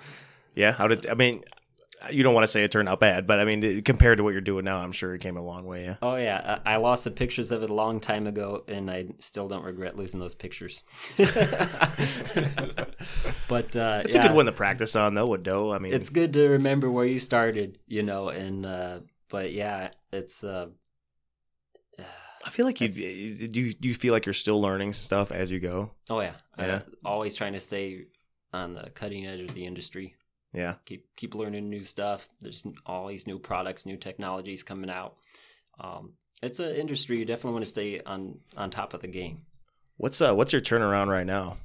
Yeah. 0.55 0.73
How 0.73 0.89
did 0.89 1.07
I 1.09 1.15
mean? 1.15 1.45
You 2.11 2.23
don't 2.23 2.35
want 2.35 2.45
to 2.45 2.49
say 2.49 2.65
it 2.65 2.71
turned 2.73 2.89
out 2.89 3.01
bad, 3.01 3.27
but 3.27 3.39
I 3.39 3.45
mean, 3.45 3.83
compared 3.83 4.19
to 4.19 4.25
what 4.25 4.33
you're 4.33 4.41
doing 4.41 4.65
now, 4.65 4.79
I'm 4.79 4.93
sure 4.93 5.15
it 5.15 5.21
came 5.21 5.37
a 5.37 5.43
long 5.43 5.65
way. 5.65 5.85
Yeah. 5.85 5.97
Oh 6.03 6.17
yeah, 6.17 6.59
I 6.65 6.75
I 6.75 6.77
lost 6.77 7.05
the 7.05 7.11
pictures 7.11 7.53
of 7.53 7.63
it 7.63 7.71
a 7.71 7.75
long 7.75 8.01
time 8.01 8.27
ago, 8.27 8.65
and 8.67 8.91
I 8.91 9.07
still 9.19 9.47
don't 9.49 9.65
regret 9.65 9.97
losing 9.97 10.19
those 10.21 10.35
pictures. 10.35 10.83
but 13.49 13.77
uh, 13.77 14.03
It's 14.05 14.15
yeah, 14.15 14.25
a 14.25 14.29
good 14.29 14.37
one 14.37 14.47
to 14.47 14.53
practice 14.53 14.97
on, 14.97 15.15
though. 15.15 15.27
With 15.27 15.43
doe, 15.43 15.73
I 15.73 15.79
mean, 15.79 15.93
It's 15.93 16.11
good 16.11 16.33
to 16.35 16.49
remember 16.49 16.91
where 16.91 17.05
you 17.05 17.19
started, 17.19 17.79
you 17.87 18.03
know, 18.03 18.29
and 18.29 18.67
uh, 18.67 19.01
but 19.31 19.53
yeah, 19.53 19.91
it's. 20.13 20.45
Uh, 20.45 20.69
I 22.45 22.51
feel 22.51 22.67
like 22.67 22.81
you 22.81 22.89
do. 22.89 23.05
You, 23.05 23.73
do 23.73 23.89
you 23.89 23.95
feel 23.95 24.13
like 24.13 24.27
you're 24.27 24.33
still 24.33 24.61
learning 24.61 24.95
stuff 24.95 25.31
as 25.31 25.51
you 25.53 25.61
go? 25.61 25.93
oh 26.11 26.21
yeah, 26.21 26.33
Yeah. 26.59 26.65
Uh, 26.65 26.81
always 27.05 27.37
trying 27.37 27.53
to 27.53 27.61
stay 27.61 28.07
on 28.53 28.75
the 28.75 28.91
cutting 28.91 29.27
edge 29.27 29.41
of 29.41 29.55
the 29.55 29.65
industry. 29.65 30.17
Yeah. 30.53 30.75
keep 30.85 31.07
keep 31.17 31.35
learning 31.35 31.71
new 31.71 31.85
stuff. 31.85 32.29
There's 32.41 32.65
always 32.85 33.27
new 33.27 33.39
products, 33.39 33.87
new 33.87 33.97
technologies 33.97 34.63
coming 34.63 34.91
out. 34.91 35.17
Um, 35.81 36.13
it's 36.43 36.61
an 36.61 36.75
industry 36.75 37.19
you 37.19 37.25
definitely 37.25 37.53
want 37.53 37.65
to 37.65 37.71
stay 37.71 38.01
on 38.05 38.39
on 38.57 38.71
top 38.71 38.93
of 38.95 39.01
the 39.01 39.09
game. 39.09 39.43
What's 39.97 40.21
uh 40.21 40.35
What's 40.35 40.53
your 40.53 40.63
turnaround 40.63 41.09
right 41.09 41.27
now? 41.27 41.57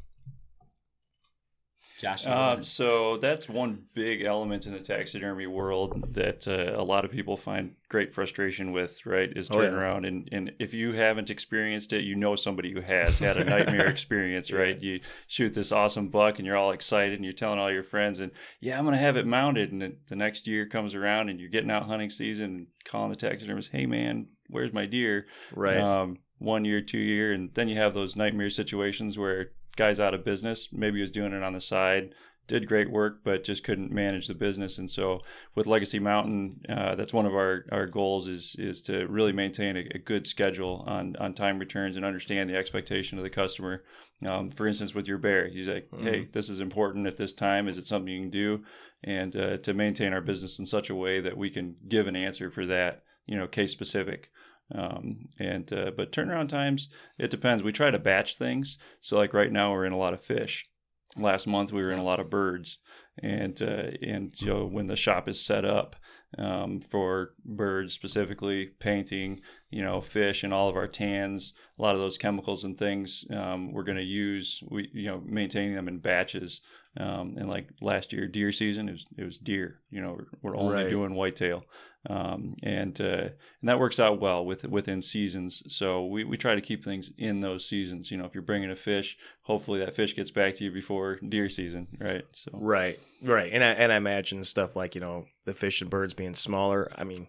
Josh, 2.00 2.28
Um, 2.28 2.62
so 2.64 3.18
that's 3.18 3.50
one 3.50 3.84
big 3.96 4.22
element 4.22 4.68
in 4.68 4.74
the 4.74 4.80
taxidermy 4.80 5.48
world 5.48 6.14
that 6.14 6.48
uh, 6.48 6.80
a 6.80 6.84
lot 6.84 7.06
of 7.06 7.12
people 7.12 7.36
find 7.38 7.74
great 7.90 8.14
frustration 8.14 8.72
with, 8.72 9.04
right? 9.06 9.32
Is 9.36 9.50
Oh, 9.52 9.62
yeah. 9.62 9.70
turnaround, 9.70 10.08
and 10.08 10.30
and 10.32 10.52
if 10.60 10.74
you 10.74 10.92
haven't 10.92 11.30
experienced 11.32 11.94
it, 11.94 12.04
you 12.04 12.16
know 12.16 12.36
somebody 12.36 12.72
who 12.72 12.82
has 12.82 13.18
had 13.18 13.38
a 13.38 13.44
nightmare 13.44 13.88
experience, 13.90 14.52
right? 14.52 14.80
You 14.80 15.00
shoot 15.28 15.54
this 15.54 15.72
awesome 15.72 16.10
buck, 16.10 16.38
and 16.38 16.46
you're 16.46 16.58
all 16.58 16.72
excited, 16.72 17.16
and 17.16 17.24
you're 17.24 17.34
telling 17.34 17.58
all 17.60 17.72
your 17.72 17.84
friends, 17.84 18.20
and 18.20 18.32
yeah, 18.60 18.78
I'm 18.78 18.86
gonna 18.86 18.98
have 18.98 19.18
it 19.18 19.26
mounted, 19.26 19.72
and 19.72 19.96
the 20.08 20.16
next 20.16 20.46
year 20.48 20.68
comes 20.68 20.94
around, 20.94 21.30
and 21.30 21.40
you're 21.40 21.50
getting 21.50 21.72
out 21.72 21.84
hunting 21.88 22.10
season, 22.12 22.46
and 22.46 22.68
calling 22.86 23.10
the 23.10 23.16
taxidermist, 23.16 23.72
hey 23.72 23.86
man, 23.88 24.28
where's 24.50 24.72
my 24.72 24.86
deer? 24.86 25.26
Right. 25.56 25.78
um, 25.78 26.18
one 26.40 26.64
year, 26.66 26.82
two 26.82 27.00
year, 27.00 27.34
and 27.34 27.52
then 27.56 27.68
you 27.68 27.76
have 27.78 27.96
those 27.96 28.16
nightmare 28.16 28.52
situations 28.52 29.18
where 29.18 29.50
guys 29.78 30.00
out 30.00 30.14
of 30.14 30.26
business, 30.26 30.70
maybe 30.74 30.98
he 30.98 31.02
was 31.02 31.12
doing 31.12 31.32
it 31.32 31.44
on 31.44 31.54
the 31.54 31.62
side, 31.62 32.14
did 32.48 32.68
great 32.68 32.90
work, 32.90 33.20
but 33.24 33.44
just 33.44 33.64
couldn't 33.64 33.92
manage 33.92 34.28
the 34.28 34.34
business. 34.34 34.78
And 34.78 34.90
so 34.90 35.18
with 35.54 35.68
Legacy 35.68 36.00
Mountain, 36.00 36.62
uh, 36.70 36.96
that's 36.96 37.14
one 37.14 37.26
of 37.26 37.34
our, 37.34 37.66
our 37.72 37.86
goals 37.86 38.28
is 38.28 38.56
is 38.58 38.82
to 38.84 39.06
really 39.08 39.34
maintain 39.34 39.76
a, 39.76 39.84
a 39.96 40.00
good 40.00 40.26
schedule 40.26 40.84
on 40.88 41.16
on 41.18 41.34
time 41.34 41.60
returns 41.60 41.96
and 41.96 42.06
understand 42.06 42.50
the 42.50 42.56
expectation 42.56 43.18
of 43.18 43.24
the 43.24 43.30
customer. 43.30 43.84
Um, 44.28 44.50
for 44.50 44.66
instance, 44.66 44.96
with 44.96 45.08
your 45.08 45.20
bear, 45.20 45.48
he's 45.50 45.68
like, 45.68 45.90
hey, 46.02 46.28
this 46.32 46.50
is 46.50 46.60
important 46.60 47.06
at 47.06 47.18
this 47.18 47.34
time. 47.34 47.68
Is 47.68 47.78
it 47.78 47.86
something 47.86 48.12
you 48.12 48.22
can 48.22 48.32
do? 48.32 48.64
And 49.04 49.36
uh, 49.36 49.58
to 49.58 49.74
maintain 49.74 50.14
our 50.14 50.22
business 50.22 50.58
in 50.58 50.66
such 50.66 50.90
a 50.90 50.96
way 50.96 51.22
that 51.22 51.38
we 51.38 51.50
can 51.52 51.76
give 51.88 52.08
an 52.08 52.16
answer 52.16 52.50
for 52.50 52.66
that, 52.66 53.04
you 53.28 53.38
know, 53.38 53.48
case 53.48 53.72
specific. 53.72 54.32
Um, 54.74 55.30
and 55.40 55.72
uh, 55.72 55.92
but 55.96 56.12
turnaround 56.12 56.50
times 56.50 56.90
it 57.18 57.32
depends. 57.32 57.64
We 57.64 57.72
try 57.72 57.92
to 57.92 58.00
batch 58.00 58.36
things. 58.38 58.78
So 59.00 59.18
like 59.18 59.34
right 59.34 59.52
now 59.52 59.72
we're 59.72 59.86
in 59.86 59.94
a 59.94 59.98
lot 59.98 60.14
of 60.14 60.24
fish. 60.24 60.70
Last 61.16 61.48
month 61.48 61.72
we 61.72 61.82
were 61.82 61.92
in 61.92 62.00
a 62.00 62.04
lot 62.04 62.20
of 62.20 62.30
birds, 62.30 62.80
and 63.24 63.60
uh, 63.62 63.92
and 64.02 64.40
you 64.40 64.48
know 64.48 64.66
when 64.66 64.88
the 64.88 64.96
shop 64.96 65.28
is 65.28 65.44
set 65.44 65.66
up, 65.66 65.96
um, 66.38 66.82
for 66.82 67.34
birds 67.46 67.94
specifically, 67.94 68.68
painting, 68.80 69.40
you 69.70 69.84
know, 69.84 70.02
fish 70.02 70.44
and 70.44 70.54
all 70.54 70.70
of 70.70 70.76
our 70.76 70.88
tans, 70.88 71.54
a 71.80 71.82
lot 71.82 71.96
of 71.96 72.02
those 72.02 72.18
chemicals 72.18 72.66
and 72.66 72.78
things 72.78 73.26
um, 73.32 73.72
we're 73.72 73.84
going 73.84 73.98
to 73.98 74.04
use, 74.04 74.62
we, 74.70 74.90
you 74.94 75.08
know, 75.08 75.22
maintaining 75.26 75.76
them 75.76 75.88
in 75.88 76.00
batches. 76.00 76.62
Um, 77.00 77.36
and 77.38 77.48
like 77.48 77.70
last 77.82 78.12
year, 78.12 78.28
deer 78.28 78.52
season, 78.52 78.90
it 78.90 78.94
was, 78.94 79.06
it 79.18 79.24
was 79.24 79.38
deer, 79.38 79.80
you 79.92 80.02
know, 80.02 80.14
we're, 80.42 80.52
we're 80.54 80.58
only 80.58 80.74
Right. 80.76 80.90
doing 80.90 81.14
whitetail. 81.14 81.64
Um, 82.10 82.56
and, 82.64 83.00
uh, 83.02 83.30
and 83.62 83.70
that 83.70 83.80
works 83.80 84.00
out 84.00 84.20
well 84.20 84.46
with 84.46 84.64
within 84.64 85.02
seasons. 85.02 85.62
So 85.68 86.06
we, 86.06 86.24
we 86.24 86.38
try 86.38 86.56
to 86.56 86.62
keep 86.62 86.84
things 86.84 87.12
in 87.18 87.42
those 87.42 87.68
seasons. 87.68 88.10
You 88.10 88.18
know, 88.18 88.26
if 88.26 88.34
you're 88.34 88.42
bringing 88.42 88.72
a 88.72 88.76
fish, 88.76 89.18
hopefully 89.42 89.80
that 89.82 89.94
fish 89.94 90.16
gets 90.16 90.32
back 90.32 90.54
to 90.56 90.64
you 90.64 90.72
before 90.72 91.18
deer 91.18 91.50
season, 91.50 91.88
right? 92.00 92.24
So 92.32 92.52
Right, 92.54 92.98
right, 93.24 93.52
and 93.52 93.64
I 93.64 93.68
and 93.72 93.92
I 93.92 93.98
imagine 93.98 94.44
stuff 94.44 94.76
like 94.76 94.96
you 94.96 95.02
know 95.02 95.26
the 95.46 95.54
fish 95.54 95.82
and 95.82 95.90
birds 95.90 96.14
being 96.14 96.34
smaller. 96.34 96.90
I 96.96 97.04
mean, 97.04 97.28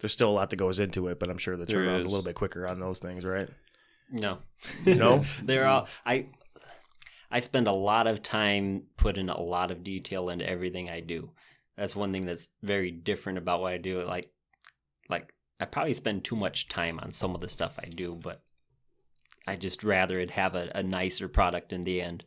there's 0.00 0.12
still 0.12 0.30
a 0.30 0.32
lot 0.32 0.50
that 0.50 0.56
goes 0.56 0.78
into 0.80 1.06
it, 1.08 1.20
but 1.20 1.30
I'm 1.30 1.38
sure 1.38 1.56
the 1.56 1.64
There 1.64 1.78
turnaround's 1.78 2.04
a 2.04 2.08
little 2.08 2.24
bit 2.24 2.34
quicker 2.34 2.66
on 2.66 2.80
those 2.80 2.98
things, 2.98 3.24
right? 3.24 3.48
No. 4.10 4.38
No? 4.86 5.22
They're 5.42 5.66
all 5.66 5.86
I 6.04 6.26
I 7.30 7.40
spend 7.40 7.66
a 7.66 7.72
lot 7.72 8.06
of 8.06 8.22
time 8.22 8.84
putting 8.96 9.28
a 9.28 9.40
lot 9.40 9.70
of 9.70 9.84
detail 9.84 10.28
into 10.30 10.48
everything 10.48 10.90
I 10.90 11.00
do. 11.00 11.30
That's 11.76 11.96
one 11.96 12.12
thing 12.12 12.24
that's 12.24 12.48
very 12.62 12.90
different 12.90 13.38
about 13.38 13.60
what 13.60 13.72
I 13.72 13.78
do. 13.78 14.02
Like 14.02 14.30
like 15.08 15.32
I 15.60 15.64
probably 15.64 15.94
spend 15.94 16.24
too 16.24 16.36
much 16.36 16.68
time 16.68 16.98
on 17.02 17.10
some 17.10 17.34
of 17.34 17.40
the 17.40 17.48
stuff 17.48 17.78
I 17.78 17.86
do, 17.86 18.14
but 18.14 18.42
I 19.46 19.56
just 19.56 19.84
rather 19.84 20.18
it 20.18 20.30
have 20.32 20.54
a, 20.54 20.70
a 20.74 20.82
nicer 20.82 21.28
product 21.28 21.72
in 21.72 21.82
the 21.82 22.00
end. 22.00 22.24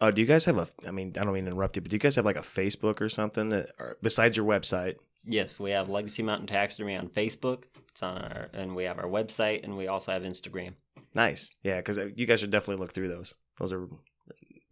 Uh, 0.00 0.10
do 0.10 0.20
you 0.20 0.26
guys 0.26 0.44
have 0.46 0.58
a? 0.58 0.66
I 0.86 0.90
mean, 0.90 1.12
I 1.16 1.24
don't 1.24 1.32
mean 1.32 1.44
to 1.44 1.50
interrupt 1.52 1.76
you, 1.76 1.82
but 1.82 1.90
do 1.90 1.94
you 1.94 2.00
guys 2.00 2.16
have 2.16 2.24
like 2.24 2.36
a 2.36 2.40
Facebook 2.40 3.00
or 3.00 3.08
something 3.08 3.50
that, 3.50 3.70
or, 3.78 3.98
besides 4.02 4.36
your 4.36 4.46
website? 4.46 4.96
Yes, 5.24 5.60
we 5.60 5.70
have 5.70 5.88
Legacy 5.88 6.24
Mountain 6.24 6.48
Taxidermy 6.48 6.96
on 6.96 7.08
Facebook. 7.08 7.64
It's 7.90 8.02
on 8.02 8.18
our 8.18 8.48
and 8.52 8.74
we 8.74 8.84
have 8.84 8.98
our 8.98 9.06
website 9.06 9.62
and 9.62 9.76
we 9.76 9.86
also 9.86 10.12
have 10.12 10.22
Instagram. 10.22 10.74
Nice, 11.14 11.50
yeah, 11.62 11.76
because 11.76 11.98
you 12.16 12.26
guys 12.26 12.40
should 12.40 12.50
definitely 12.50 12.80
look 12.80 12.92
through 12.92 13.08
those. 13.08 13.34
Those 13.58 13.72
are 13.72 13.86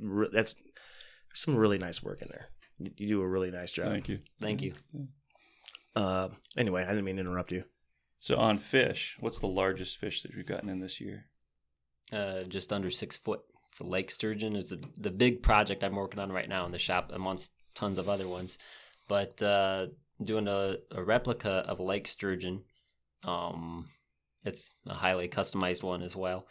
re- 0.00 0.28
that's 0.32 0.56
some 1.34 1.56
really 1.56 1.78
nice 1.78 2.02
work 2.02 2.22
in 2.22 2.28
there. 2.28 2.48
You- 2.78 2.92
You 2.96 3.08
do 3.08 3.22
a 3.22 3.28
really 3.28 3.50
nice 3.50 3.72
job. 3.72 3.86
thank 3.90 4.08
you. 4.08 4.18
Thank 4.40 4.62
you. 4.62 4.74
Uh, 5.96 6.28
anyway, 6.56 6.84
I 6.84 6.88
didn't 6.88 7.04
mean 7.04 7.16
to 7.16 7.22
interrupt 7.22 7.52
you. 7.52 7.64
So 8.18 8.36
on 8.36 8.58
fish, 8.58 9.16
what's 9.20 9.40
the 9.40 9.46
largest 9.48 9.96
fish 9.98 10.22
that 10.22 10.32
you've 10.32 10.46
gotten 10.46 10.68
in 10.68 10.80
this 10.80 11.00
year? 11.00 11.26
uh, 12.12 12.42
just 12.42 12.72
under 12.72 12.90
six 12.90 13.16
foot. 13.16 13.40
It's 13.68 13.78
a 13.78 13.84
lake 13.86 14.10
sturgeon. 14.10 14.56
It's 14.56 14.72
a, 14.72 14.78
the 14.96 15.12
big 15.12 15.44
project 15.44 15.84
I'm 15.84 15.94
working 15.94 16.18
on 16.18 16.32
right 16.32 16.48
now 16.48 16.66
in 16.66 16.72
the 16.72 16.78
shop, 16.78 17.12
amongst 17.14 17.52
tons 17.76 17.98
of 17.98 18.08
other 18.08 18.26
ones. 18.26 18.58
But 19.06 19.40
uh, 19.40 19.86
doing 20.20 20.48
a, 20.48 20.76
a 20.90 21.02
replica 21.04 21.64
of 21.68 21.78
a 21.78 21.84
lake 21.84 22.08
sturgeon. 22.08 22.64
Um, 23.22 23.88
it's 24.44 24.72
a 24.88 24.94
highly 24.94 25.28
customized 25.28 25.84
one 25.84 26.02
as 26.02 26.16
well. 26.16 26.48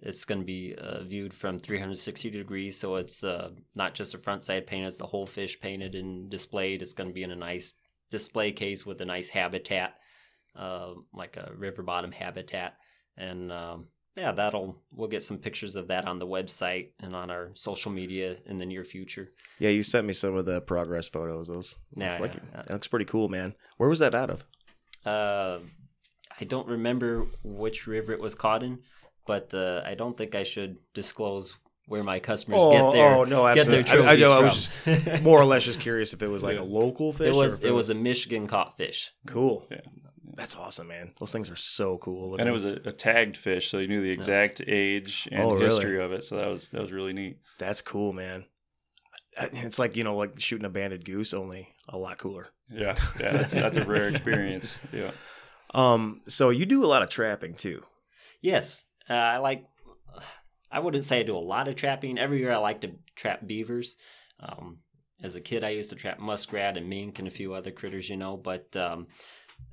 It's 0.00 0.24
going 0.24 0.40
to 0.40 0.44
be 0.44 0.74
uh, 0.76 1.04
viewed 1.04 1.34
from 1.34 1.58
360 1.58 2.30
degrees, 2.30 2.78
so 2.78 2.96
it's 2.96 3.24
uh, 3.24 3.50
not 3.74 3.94
just 3.94 4.12
the 4.12 4.18
front 4.18 4.42
side 4.42 4.66
painted; 4.66 4.88
it's 4.88 4.96
the 4.96 5.06
whole 5.06 5.26
fish 5.26 5.58
painted 5.60 5.94
and 5.94 6.30
displayed. 6.30 6.82
It's 6.82 6.92
going 6.92 7.08
to 7.10 7.14
be 7.14 7.22
in 7.22 7.30
a 7.30 7.36
nice 7.36 7.72
display 8.10 8.52
case 8.52 8.86
with 8.86 9.00
a 9.00 9.04
nice 9.04 9.28
habitat, 9.28 9.94
uh, 10.56 10.92
like 11.12 11.36
a 11.36 11.52
river 11.56 11.82
bottom 11.82 12.12
habitat, 12.12 12.76
and 13.16 13.50
um, 13.52 13.86
yeah, 14.16 14.32
that'll 14.32 14.82
we'll 14.92 15.08
get 15.08 15.22
some 15.22 15.38
pictures 15.38 15.76
of 15.76 15.88
that 15.88 16.06
on 16.06 16.18
the 16.18 16.26
website 16.26 16.90
and 17.00 17.14
on 17.14 17.30
our 17.30 17.50
social 17.54 17.92
media 17.92 18.36
in 18.46 18.58
the 18.58 18.66
near 18.66 18.84
future. 18.84 19.30
Yeah, 19.58 19.70
you 19.70 19.82
sent 19.82 20.06
me 20.06 20.12
some 20.12 20.36
of 20.36 20.44
the 20.46 20.60
progress 20.60 21.08
photos. 21.08 21.48
Those 21.48 21.78
Yeah, 21.96 22.06
looks 22.06 22.20
like 22.20 22.34
yeah, 22.34 22.62
that 22.62 22.70
looks 22.72 22.88
pretty 22.88 23.04
cool, 23.04 23.28
man. 23.28 23.54
Where 23.76 23.88
was 23.88 24.00
that 24.00 24.14
out 24.14 24.30
of? 24.30 24.44
Uh, 25.04 25.60
I 26.40 26.44
don't 26.44 26.68
remember 26.68 27.26
which 27.42 27.86
river 27.86 28.12
it 28.12 28.20
was 28.20 28.34
caught 28.34 28.62
in, 28.62 28.80
but 29.28 29.54
uh, 29.54 29.82
I 29.86 29.94
don't 29.94 30.16
think 30.16 30.34
I 30.34 30.42
should 30.42 30.76
disclose 30.94 31.54
where 31.86 32.02
my 32.02 32.18
customers 32.18 32.62
get 32.70 32.92
their 32.92 33.14
oh 33.14 33.24
no, 33.24 33.52
get 33.54 33.66
their 33.68 33.80
absolutely. 33.80 34.06
I, 34.08 34.12
I, 34.12 34.16
trophies 34.16 34.20
know, 34.20 34.38
I 34.38 34.42
was 34.42 34.70
just 35.06 35.22
more 35.22 35.40
or 35.40 35.44
less 35.44 35.64
just 35.64 35.80
curious 35.88 36.12
if 36.12 36.22
it 36.22 36.28
was 36.30 36.42
like 36.42 36.56
Yeah. 36.56 36.62
a 36.62 36.70
local 36.80 37.12
fish. 37.12 37.28
it 37.28 37.34
was 37.36 37.60
if 37.60 37.64
it 37.64 37.70
was 37.72 37.90
a 37.90 37.94
Michigan 37.94 38.46
caught 38.48 38.76
fish. 38.76 39.12
cool. 39.26 39.66
Yeah. 39.70 39.80
That's 40.36 40.54
awesome, 40.54 40.86
man. 40.88 41.12
Those 41.18 41.32
things 41.32 41.50
are 41.50 41.56
so 41.56 41.98
cool. 41.98 42.36
And 42.38 42.48
it 42.48 42.52
was 42.52 42.64
a, 42.64 42.74
a 42.84 42.92
tagged 42.92 43.36
fish, 43.36 43.70
so 43.70 43.78
you 43.78 43.88
knew 43.88 44.02
the 44.02 44.10
exact 44.10 44.60
age 44.68 45.28
and 45.32 45.42
Oh, 45.42 45.52
really? 45.54 45.64
history 45.64 46.00
of 46.00 46.12
it. 46.12 46.22
So 46.22 46.36
that 46.36 46.46
was 46.48 46.68
that 46.70 46.80
was 46.80 46.92
really 46.92 47.12
neat. 47.12 47.38
That's 47.58 47.80
cool, 47.82 48.12
man. 48.12 48.44
It's 49.40 49.78
like 49.78 49.96
you 49.96 50.04
know, 50.04 50.16
like 50.16 50.38
shooting 50.38 50.64
a 50.64 50.68
banded 50.68 51.04
goose, 51.04 51.32
only 51.34 51.68
a 51.88 51.96
lot 51.96 52.18
cooler. 52.18 52.48
Yeah, 52.70 52.94
yeah, 53.20 53.32
that's 53.32 53.52
that's 53.52 53.76
a 53.78 53.84
rare 53.84 54.08
experience. 54.08 54.78
Yeah, 54.92 55.10
Um, 55.74 56.20
so 56.28 56.50
you 56.50 56.66
do 56.66 56.84
a 56.84 56.90
lot 56.94 57.02
of 57.02 57.10
trapping 57.10 57.54
too. 57.54 57.82
Yes, 58.40 58.84
uh, 59.08 59.14
I 59.14 59.38
like. 59.38 59.66
I 60.70 60.80
wouldn't 60.80 61.06
say 61.06 61.20
I 61.20 61.22
do 61.22 61.34
a 61.34 61.38
lot 61.38 61.66
of 61.66 61.76
trapping. 61.76 62.18
Every 62.18 62.40
year 62.40 62.52
I 62.52 62.58
like 62.58 62.82
to 62.82 62.90
trap 63.16 63.46
beavers. 63.46 63.96
Um, 64.38 64.80
as 65.22 65.34
a 65.34 65.40
kid, 65.40 65.64
I 65.64 65.70
used 65.70 65.88
to 65.90 65.96
trap 65.96 66.20
muskrat 66.20 66.76
and 66.76 66.90
mink 66.90 67.18
and 67.18 67.26
a 67.26 67.30
few 67.30 67.54
other 67.54 67.70
critters, 67.70 68.08
you 68.08 68.18
know. 68.18 68.36
But 68.36 68.76
um, 68.76 69.06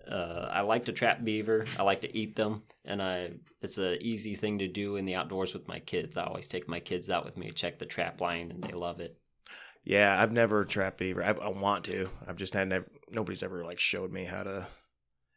uh, 0.10 0.50
I 0.52 0.62
like 0.62 0.86
to 0.86 0.94
trap 0.94 1.24
beaver. 1.24 1.66
I 1.78 1.84
like 1.84 2.02
to 2.02 2.18
eat 2.18 2.36
them, 2.36 2.64
and 2.84 3.02
I 3.02 3.32
it's 3.62 3.78
an 3.78 3.98
easy 4.02 4.36
thing 4.36 4.60
to 4.60 4.68
do 4.68 4.96
in 4.96 5.06
the 5.06 5.16
outdoors 5.16 5.54
with 5.54 5.68
my 5.68 5.80
kids. 5.80 6.18
I 6.18 6.24
always 6.24 6.48
take 6.48 6.68
my 6.68 6.80
kids 6.80 7.10
out 7.10 7.26
with 7.26 7.38
me, 7.38 7.48
to 7.48 7.54
check 7.54 7.80
the 7.80 7.86
trap 7.86 8.22
line, 8.22 8.52
and 8.52 8.64
they 8.64 8.74
love 8.74 9.00
it. 9.00 9.18
Yeah, 9.84 10.20
I've 10.20 10.32
never 10.32 10.66
trapped 10.66 10.98
beaver. 10.98 11.24
I, 11.24 11.32
I 11.32 11.50
want 11.50 11.86
to. 11.86 12.10
I've 12.28 12.38
just 12.38 12.54
had 12.54 12.70
never. 12.70 12.86
Nobody's 13.12 13.44
ever 13.44 13.64
like 13.64 13.80
showed 13.80 14.12
me 14.12 14.26
how 14.26 14.44
to 14.44 14.68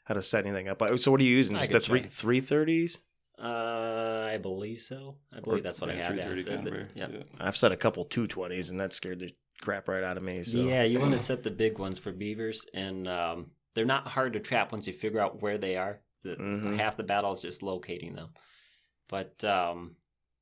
how 0.05 0.15
to 0.15 0.23
set 0.23 0.47
anything 0.47 0.69
up. 0.69 0.83
So 0.99 1.11
what 1.11 1.21
are 1.21 1.25
you 1.25 1.37
using? 1.37 1.57
Just 1.57 1.73
the 1.73 1.81
three 1.81 2.03
three 2.03 2.41
thirties? 2.41 2.99
Uh, 3.40 4.29
I 4.33 4.37
believe 4.38 4.81
so. 4.81 5.16
I 5.37 5.40
believe 5.40 5.62
that's 5.62 5.81
what 5.81 5.90
I 5.90 5.94
Yeah, 5.94 6.07
have. 6.09 6.16
Yeah, 6.16 6.29
The- 6.35 6.42
the- 6.70 6.87
yeah. 6.94 7.09
Yeah. 7.12 7.22
I've 7.38 7.57
set 7.57 7.72
a 7.72 7.77
couple 7.77 8.05
two 8.05 8.27
twenties, 8.27 8.70
and 8.70 8.81
that 8.81 8.92
scared 8.92 9.20
the 9.20 9.35
crap 9.61 9.88
right 9.88 10.03
out 10.03 10.16
of 10.16 10.22
me. 10.22 10.42
So 10.42 10.59
Yeah, 10.59 10.83
you 10.83 10.98
want 10.98 11.12
to 11.18 11.18
set 11.18 11.42
the 11.42 11.51
big 11.51 11.79
ones 11.79 11.98
for 11.98 12.11
beavers, 12.12 12.66
and 12.74 13.07
um, 13.07 13.51
they're 13.74 13.85
not 13.85 14.09
hard 14.09 14.33
to 14.33 14.40
trap 14.40 14.72
once 14.72 14.87
you 14.87 14.92
figure 14.92 15.20
out 15.20 15.40
where 15.40 15.59
they 15.59 15.77
are. 15.77 16.01
The, 16.24 16.31
Mhm. 16.37 16.77
Half 16.79 16.96
the 16.96 17.05
battle 17.05 17.33
is 17.33 17.42
just 17.42 17.62
locating 17.62 18.14
them. 18.14 18.31
But 19.09 19.42
um, 19.44 19.94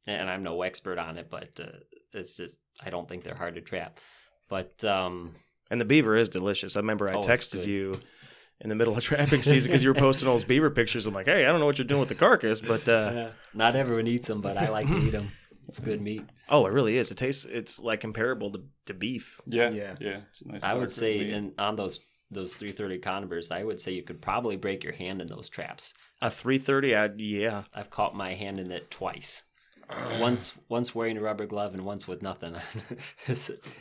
and 0.06 0.30
I'm 0.30 0.42
no 0.42 0.62
expert 0.62 0.98
on 0.98 1.18
it, 1.18 1.28
but 1.30 1.50
uh, 1.60 1.66
it's 2.14 2.36
just 2.36 2.56
I 2.82 2.90
don't 2.90 3.08
think 3.08 3.24
they're 3.24 3.34
hard 3.34 3.56
to 3.56 3.60
trap. 3.60 4.00
But 4.48 4.82
um, 4.84 5.34
And 5.70 5.80
the 5.80 5.84
beaver 5.84 6.16
is 6.16 6.28
delicious. 6.30 6.76
I 6.76 6.80
remember 6.80 7.10
I 7.10 7.14
Oh, 7.16 7.20
texted 7.20 7.66
you 7.66 8.00
in 8.60 8.68
the 8.68 8.74
middle 8.74 8.96
of 8.96 9.02
trapping 9.02 9.42
season 9.42 9.70
because 9.70 9.82
you 9.82 9.90
were 9.90 9.94
posting 9.94 10.28
all 10.28 10.34
those 10.34 10.44
beaver 10.44 10.70
pictures. 10.70 11.06
I'm 11.06 11.14
like, 11.14 11.26
hey, 11.26 11.44
I 11.44 11.50
don't 11.50 11.60
know 11.60 11.66
what 11.66 11.78
you're 11.78 11.86
doing 11.86 12.00
with 12.00 12.08
the 12.08 12.14
carcass, 12.14 12.60
but 12.60 12.88
uh, 12.88 13.30
not 13.54 13.76
everyone 13.76 14.06
eats 14.06 14.26
them, 14.28 14.40
but 14.40 14.56
I 14.56 14.68
like 14.70 14.86
to 14.86 14.96
eat 14.98 15.10
them. 15.10 15.30
It's 15.68 15.80
good 15.80 16.00
meat. 16.00 16.22
oh, 16.48 16.64
it 16.66 16.72
really 16.72 16.96
is. 16.96 17.10
It 17.10 17.16
tastes. 17.18 17.44
It's 17.44 17.80
like 17.80 18.00
comparable 18.00 18.50
to, 18.52 18.62
to 18.86 18.94
beef. 18.94 19.40
yeah, 19.46 19.70
Yeah. 19.70 19.94
yeah. 20.00 20.20
It's 20.30 20.40
a 20.42 20.48
nice 20.48 20.62
I 20.62 20.74
would 20.74 20.90
say, 20.90 21.18
meat. 21.18 21.30
in 21.30 21.52
on 21.58 21.74
those 21.76 21.98
those 22.30 22.54
330 22.54 22.98
Conibears, 23.00 23.50
I 23.52 23.62
would 23.62 23.80
say 23.80 23.92
you 23.92 24.02
could 24.02 24.20
probably 24.22 24.56
break 24.56 24.82
your 24.84 24.92
hand 24.92 25.20
in 25.20 25.26
those 25.28 25.48
traps. 25.48 25.92
A 26.22 26.30
330, 26.30 26.94
I 26.96 27.10
yeah. 27.16 27.62
I've 27.74 27.90
caught 27.90 28.14
my 28.16 28.34
hand 28.34 28.58
in 28.60 28.70
it 28.72 28.90
twice. 28.90 29.42
once 30.20 30.52
once 30.68 30.94
wearing 30.94 31.16
a 31.18 31.20
rubber 31.20 31.46
glove 31.46 31.74
and 31.74 31.84
once 31.84 32.06
with 32.08 32.22
nothing. 32.22 32.54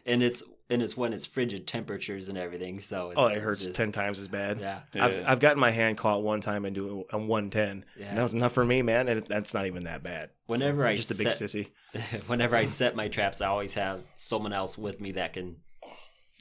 And 0.06 0.22
it's 0.24 0.44
and 0.70 0.82
it's 0.82 0.98
when 0.98 1.14
it's 1.14 1.26
frigid 1.26 1.68
temperatures 1.68 2.28
and 2.30 2.38
everything. 2.38 2.80
So 2.80 3.12
it's, 3.12 3.20
Oh, 3.20 3.28
it 3.28 3.38
hurts 3.40 3.66
just- 3.66 3.76
ten 3.76 3.92
times 3.92 4.20
as 4.20 4.28
bad. 4.28 4.60
Yeah, 4.60 4.80
Yeah. 4.94 5.06
I've 5.06 5.28
I've 5.28 5.40
gotten 5.40 5.60
my 5.60 5.72
hand 5.72 5.98
caught 5.98 6.24
one 6.24 6.42
time 6.42 6.66
into 6.66 7.06
a, 7.12 7.16
a 7.16 7.20
110. 7.20 7.86
Yeah. 7.98 8.08
And 8.10 8.18
that 8.18 8.22
was 8.24 8.34
enough 8.34 8.54
for 8.54 8.66
me, 8.66 8.82
man. 8.82 9.08
And 9.08 9.24
that's 9.26 9.54
not 9.54 9.66
even 9.68 9.84
that 9.86 10.02
bad. 10.04 10.30
Whenever 10.48 10.86
I'm 10.86 10.94
I 10.94 10.96
just 10.96 11.12
a 11.12 11.24
big 11.24 11.32
set- 11.32 11.48
sissy. 11.50 11.70
whenever 12.28 12.56
I 12.56 12.66
set 12.66 12.96
my 12.96 13.08
traps, 13.08 13.42
I 13.42 13.48
always 13.48 13.74
have 13.76 14.02
someone 14.18 14.54
else 14.54 14.78
with 14.78 15.00
me 15.00 15.12
that 15.14 15.34
can 15.34 15.58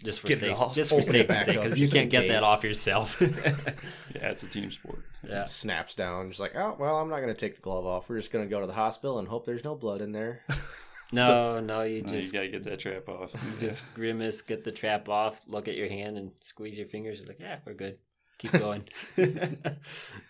just 0.02 0.20
for 0.20 0.26
Get 0.26 0.38
it 0.38 0.40
safe, 0.40 0.58
off, 0.58 0.74
just 0.74 0.90
for 0.90 0.96
open 0.96 1.08
it 1.08 1.10
safety's 1.12 1.44
sake, 1.44 1.56
because 1.56 1.78
you 1.78 1.88
can't 1.88 2.10
get 2.10 2.26
that 2.28 2.42
off 2.42 2.64
yourself. 2.64 3.16
yeah, 3.20 4.30
it's 4.30 4.42
a 4.42 4.46
team 4.48 4.70
sport. 4.70 4.98
yeah. 5.26 5.44
Snaps 5.44 5.94
down, 5.94 6.28
just 6.30 6.40
like, 6.40 6.56
oh 6.56 6.76
well, 6.78 6.96
I'm 6.96 7.08
not 7.08 7.20
gonna 7.20 7.32
take 7.32 7.54
the 7.54 7.62
glove 7.62 7.86
off. 7.86 8.08
We're 8.08 8.18
just 8.18 8.32
gonna 8.32 8.46
go 8.46 8.60
to 8.60 8.66
the 8.66 8.72
hospital 8.72 9.20
and 9.20 9.28
hope 9.28 9.46
there's 9.46 9.62
no 9.64 9.74
blood 9.76 10.00
in 10.00 10.10
there. 10.12 10.42
No, 11.14 11.60
no, 11.60 11.82
you 11.82 12.02
No, 12.02 12.08
just 12.08 12.32
you 12.32 12.38
gotta 12.40 12.50
get 12.50 12.62
that 12.64 12.78
trap 12.80 13.08
off. 13.08 13.32
you 13.34 13.60
just 13.60 13.82
grimace, 13.94 14.42
get 14.42 14.64
the 14.64 14.72
trap 14.72 15.08
off, 15.08 15.40
look 15.46 15.68
at 15.68 15.76
your 15.76 15.88
hand, 15.88 16.18
and 16.18 16.32
squeeze 16.40 16.76
your 16.78 16.86
fingers. 16.86 17.20
It's 17.20 17.28
like, 17.28 17.40
yeah, 17.40 17.58
we're 17.66 17.74
good. 17.74 17.98
Keep 18.38 18.52
going. 18.52 18.84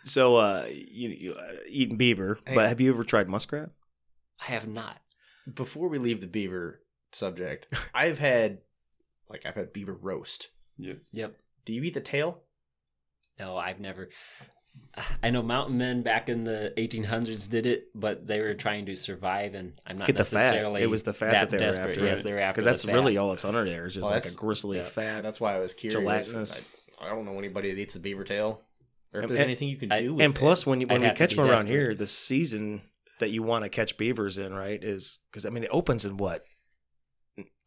So 0.04 0.36
uh, 0.36 0.66
you, 0.70 1.08
you 1.08 1.32
uh, 1.34 1.52
eating 1.66 1.96
beaver, 1.96 2.38
Hey. 2.46 2.54
but 2.54 2.68
have 2.68 2.80
you 2.80 2.92
ever 2.92 3.04
tried 3.04 3.28
muskrat? 3.28 3.70
I 4.40 4.44
have 4.52 4.66
not. 4.68 4.98
Before 5.54 5.88
we 5.88 5.98
leave 5.98 6.20
the 6.20 6.26
beaver 6.26 6.80
subject, 7.12 7.66
I've 7.94 8.18
had 8.18 8.58
like 9.30 9.46
I've 9.46 9.54
had 9.54 9.72
beaver 9.72 9.94
roast. 9.94 10.48
yeah. 10.76 10.94
Yep. 11.12 11.36
Do 11.64 11.72
you 11.72 11.82
eat 11.84 11.94
the 11.94 12.00
tail? 12.00 12.42
No, 13.38 13.56
I've 13.56 13.80
never. 13.80 14.10
I 15.22 15.30
know 15.30 15.42
mountain 15.42 15.76
men 15.76 16.02
back 16.02 16.28
in 16.28 16.44
the 16.44 16.72
1800s 16.76 17.48
did 17.50 17.66
it, 17.66 17.88
but 17.96 18.26
they 18.28 18.40
were 18.40 18.54
trying 18.54 18.86
to 18.86 18.94
survive, 18.94 19.54
and 19.54 19.72
I'm 19.86 19.98
not 19.98 20.06
Get 20.06 20.16
the 20.16 20.24
fat. 20.24 20.36
necessarily. 20.36 20.82
It 20.82 20.86
was 20.86 21.02
the 21.02 21.12
fat 21.12 21.32
that 21.32 21.50
they 21.50 21.56
were 21.56 21.64
desperate. 21.64 21.90
after, 21.90 22.04
Yes, 22.06 22.22
they 22.22 22.32
were 22.32 22.38
after 22.38 22.52
Because 22.52 22.64
that's 22.64 22.82
the 22.82 22.88
fat. 22.88 22.94
really 22.94 23.16
all 23.16 23.30
that's 23.30 23.44
under 23.44 23.64
there 23.64 23.86
is 23.86 23.94
just 23.94 24.02
Well, 24.04 24.12
like 24.12 24.22
a 24.22 24.28
that's- 24.28 24.36
gristly 24.36 24.76
yeah. 24.76 24.84
fat. 24.84 25.22
That's 25.22 25.40
why 25.40 25.56
I 25.56 25.58
was 25.58 25.74
curious. 25.74 25.98
Gelatinous. 26.00 26.68
I- 27.00 27.06
I 27.06 27.08
don't 27.08 27.24
know 27.24 27.36
anybody 27.38 27.72
that 27.74 27.80
eats 27.80 27.94
the 27.94 28.00
beaver 28.00 28.22
tail, 28.22 28.62
or 29.12 29.18
if 29.20 29.24
And- 29.24 29.30
there's 29.30 29.40
and- 29.40 29.44
anything 29.50 29.68
you 29.68 29.76
can 29.76 29.90
I- 29.90 30.00
do. 30.00 30.14
With 30.14 30.24
and 30.24 30.34
plus, 30.34 30.64
when 30.64 30.80
you 30.80 30.86
when 30.86 31.02
I'd 31.04 31.10
we 31.10 31.16
catch 31.16 31.30
them 31.34 31.40
around 31.40 31.50
desperate. 31.50 31.70
here, 31.72 31.94
the 31.96 32.06
season 32.06 32.82
that 33.18 33.30
you 33.30 33.42
want 33.42 33.64
to 33.64 33.68
catch 33.68 33.96
beavers 33.96 34.38
in, 34.38 34.54
right, 34.54 34.82
is 34.82 35.18
because 35.30 35.44
I 35.44 35.50
mean 35.50 35.64
it 35.64 35.70
opens 35.72 36.04
in 36.04 36.16
what? 36.18 36.44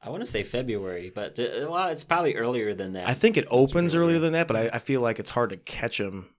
I 0.02 0.10
want 0.10 0.22
to 0.22 0.26
say 0.32 0.44
February, 0.44 1.12
but 1.14 1.38
uh, 1.40 1.68
well, 1.70 1.90
it's 1.90 2.06
probably 2.06 2.36
earlier 2.36 2.74
than 2.74 2.94
that. 2.94 3.10
I 3.10 3.14
think 3.14 3.36
it 3.36 3.48
opens 3.50 3.94
earlier 3.96 4.20
than 4.20 4.32
that, 4.34 4.48
but 4.48 4.56
I, 4.56 4.70
I 4.76 4.80
feel 4.80 5.02
like 5.02 5.20
it's 5.20 5.32
hard 5.32 5.50
to 5.50 5.58
catch 5.58 5.98
them 5.98 6.30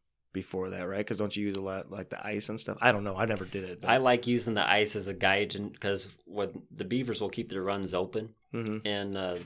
before 0.41 0.71
that, 0.71 0.87
right? 0.89 0.99
Because 1.05 1.19
don't 1.19 1.37
you 1.37 1.45
use 1.45 1.57
a 1.57 1.61
lot 1.63 1.91
like 1.91 2.09
the 2.11 2.21
ice 2.27 2.49
and 2.49 2.61
stuff? 2.61 2.79
I 2.81 2.93
don't 2.93 3.05
know. 3.05 3.17
I 3.17 3.27
never 3.27 3.45
did 3.45 3.65
it. 3.65 3.81
But, 3.81 3.91
I 3.91 3.97
like 3.97 4.27
using 4.27 4.55
the 4.55 4.69
ice 4.81 4.95
as 4.97 5.09
a 5.09 5.15
guide 5.15 5.57
because 5.73 6.09
what 6.27 6.53
the 6.71 6.85
beavers 6.85 7.21
will 7.21 7.29
keep 7.31 7.49
their 7.49 7.63
runs 7.63 7.93
open 7.95 8.35
Mhm. 8.55 8.81
and 8.85 9.17
uh, 9.17 9.37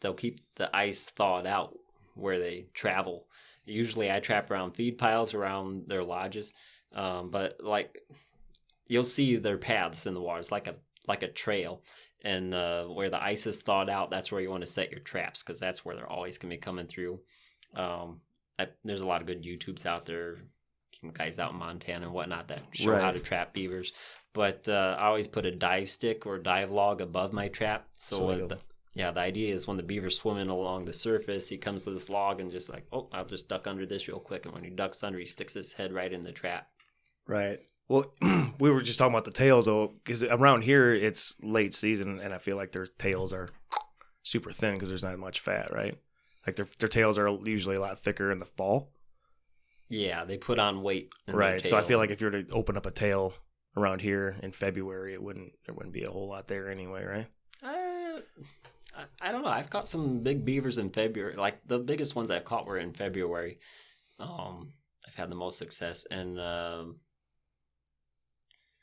they'll 0.00 0.14
keep 0.24 0.40
the 0.56 0.68
ice 0.74 1.04
thawed 1.06 1.46
out 1.46 1.70
where 2.14 2.38
they 2.38 2.66
travel. 2.74 3.26
Usually, 3.66 4.10
I 4.10 4.18
trap 4.20 4.50
around 4.50 4.72
feed 4.72 4.98
piles 4.98 5.34
around 5.34 5.86
their 5.86 6.02
lodges, 6.02 6.52
um, 6.92 7.30
but 7.30 7.62
like 7.62 7.98
you'll 8.88 9.04
see 9.04 9.36
their 9.36 9.58
paths 9.58 10.06
in 10.06 10.14
the 10.14 10.20
water. 10.20 10.40
It's 10.40 10.50
like 10.52 10.66
a 10.66 10.74
like 11.06 11.22
a 11.22 11.28
trail, 11.28 11.82
and 12.22 12.52
uh, 12.54 12.84
where 12.86 13.10
the 13.10 13.22
ice 13.22 13.46
is 13.46 13.62
thawed 13.62 13.88
out, 13.88 14.10
that's 14.10 14.30
where 14.32 14.40
you 14.40 14.50
want 14.50 14.62
to 14.62 14.66
set 14.76 14.90
your 14.90 15.00
traps 15.00 15.42
because 15.42 15.60
that's 15.60 15.84
where 15.84 15.94
they're 15.96 16.10
always 16.16 16.36
gonna 16.38 16.54
be 16.54 16.58
coming 16.58 16.86
through. 16.86 17.20
Um, 17.74 18.20
I, 18.60 18.68
there's 18.84 19.00
a 19.00 19.06
lot 19.06 19.20
of 19.20 19.26
good 19.26 19.42
YouTubes 19.42 19.86
out 19.86 20.04
there, 20.04 20.36
some 21.00 21.10
guys 21.10 21.38
out 21.38 21.52
in 21.52 21.58
Montana 21.58 22.06
and 22.06 22.14
whatnot 22.14 22.48
that 22.48 22.62
show 22.72 22.96
how 22.96 23.10
to 23.10 23.20
trap 23.20 23.52
beavers. 23.52 23.92
But 24.32 24.68
uh, 24.68 24.96
I 24.98 25.06
always 25.06 25.26
put 25.26 25.46
a 25.46 25.50
dive 25.50 25.90
stick 25.90 26.26
or 26.26 26.38
dive 26.38 26.70
log 26.70 27.00
above 27.00 27.32
my 27.32 27.48
trap, 27.48 27.88
so, 27.92 28.16
So, 28.16 28.46
the, 28.46 28.58
yeah, 28.94 29.10
the 29.10 29.20
idea 29.20 29.54
is 29.54 29.66
when 29.66 29.76
the 29.76 29.82
beaver's 29.82 30.18
swimming 30.18 30.48
along 30.48 30.84
the 30.84 30.92
surface, 30.92 31.48
he 31.48 31.56
comes 31.56 31.84
to 31.84 31.90
this 31.90 32.10
log 32.10 32.40
and 32.40 32.50
just 32.50 32.70
like, 32.70 32.86
oh, 32.92 33.08
I'll 33.12 33.24
just 33.24 33.48
duck 33.48 33.66
under 33.66 33.86
this 33.86 34.06
real 34.08 34.20
quick. 34.20 34.44
And 34.44 34.54
when 34.54 34.64
he 34.64 34.70
ducks 34.70 35.02
under, 35.02 35.18
he 35.18 35.24
sticks 35.24 35.54
his 35.54 35.72
head 35.72 35.92
right 35.92 36.12
in 36.12 36.22
the 36.22 36.32
trap. 36.32 36.68
Right. 37.26 37.60
Well, 37.88 38.12
we 38.60 38.70
were 38.70 38.82
just 38.82 38.98
talking 38.98 39.14
about 39.14 39.24
the 39.24 39.32
tails 39.32 39.66
though, 39.66 39.94
because 40.04 40.22
around 40.22 40.62
here 40.62 40.94
it's 40.94 41.36
late 41.42 41.74
season, 41.74 42.20
and 42.20 42.32
I 42.32 42.38
feel 42.38 42.56
like 42.56 42.70
their 42.70 42.86
tails 42.86 43.32
are 43.32 43.48
super 44.22 44.52
thin 44.52 44.74
because 44.74 44.88
there's 44.88 45.02
not 45.02 45.18
much 45.18 45.40
fat, 45.40 45.72
right? 45.72 45.98
Like 46.46 46.56
their 46.56 46.66
their 46.78 46.88
tails 46.88 47.18
are 47.18 47.28
usually 47.44 47.76
a 47.76 47.80
lot 47.80 47.98
thicker 47.98 48.30
in 48.32 48.38
the 48.38 48.46
fall, 48.46 48.92
Yeah, 49.88 50.24
they 50.24 50.36
put 50.38 50.58
on 50.58 50.82
weight. 50.82 51.10
right? 51.28 51.64
So 51.66 51.76
I 51.76 51.82
feel 51.82 51.98
like 51.98 52.10
if 52.10 52.20
you 52.20 52.30
were 52.30 52.42
to 52.42 52.52
open 52.52 52.76
up 52.76 52.86
a 52.86 52.90
tail 52.90 53.34
around 53.76 54.00
here 54.00 54.36
in 54.42 54.50
February, 54.52 55.12
it 55.14 55.22
wouldn't 55.22 55.52
there 55.66 55.74
wouldn't 55.74 55.92
be 55.94 56.04
a 56.04 56.10
whole 56.10 56.28
lot 56.28 56.48
there 56.48 56.70
anyway, 56.70 57.04
right? 57.04 57.26
Uh, 57.62 58.20
I, 58.96 59.28
I 59.28 59.32
don't 59.32 59.42
know. 59.42 59.50
I've 59.50 59.70
caught 59.70 59.86
some 59.86 60.20
big 60.20 60.44
beavers 60.44 60.78
in 60.78 60.90
February. 60.90 61.34
Like 61.36 61.60
the 61.66 61.78
biggest 61.78 62.16
ones 62.16 62.30
I've 62.30 62.44
caught 62.44 62.66
were 62.66 62.78
in 62.78 62.92
February. 62.92 63.58
Um, 64.18 64.72
I've 65.06 65.14
had 65.14 65.30
the 65.30 65.36
most 65.36 65.58
success, 65.58 66.06
and 66.10 66.40
um, 66.40 66.96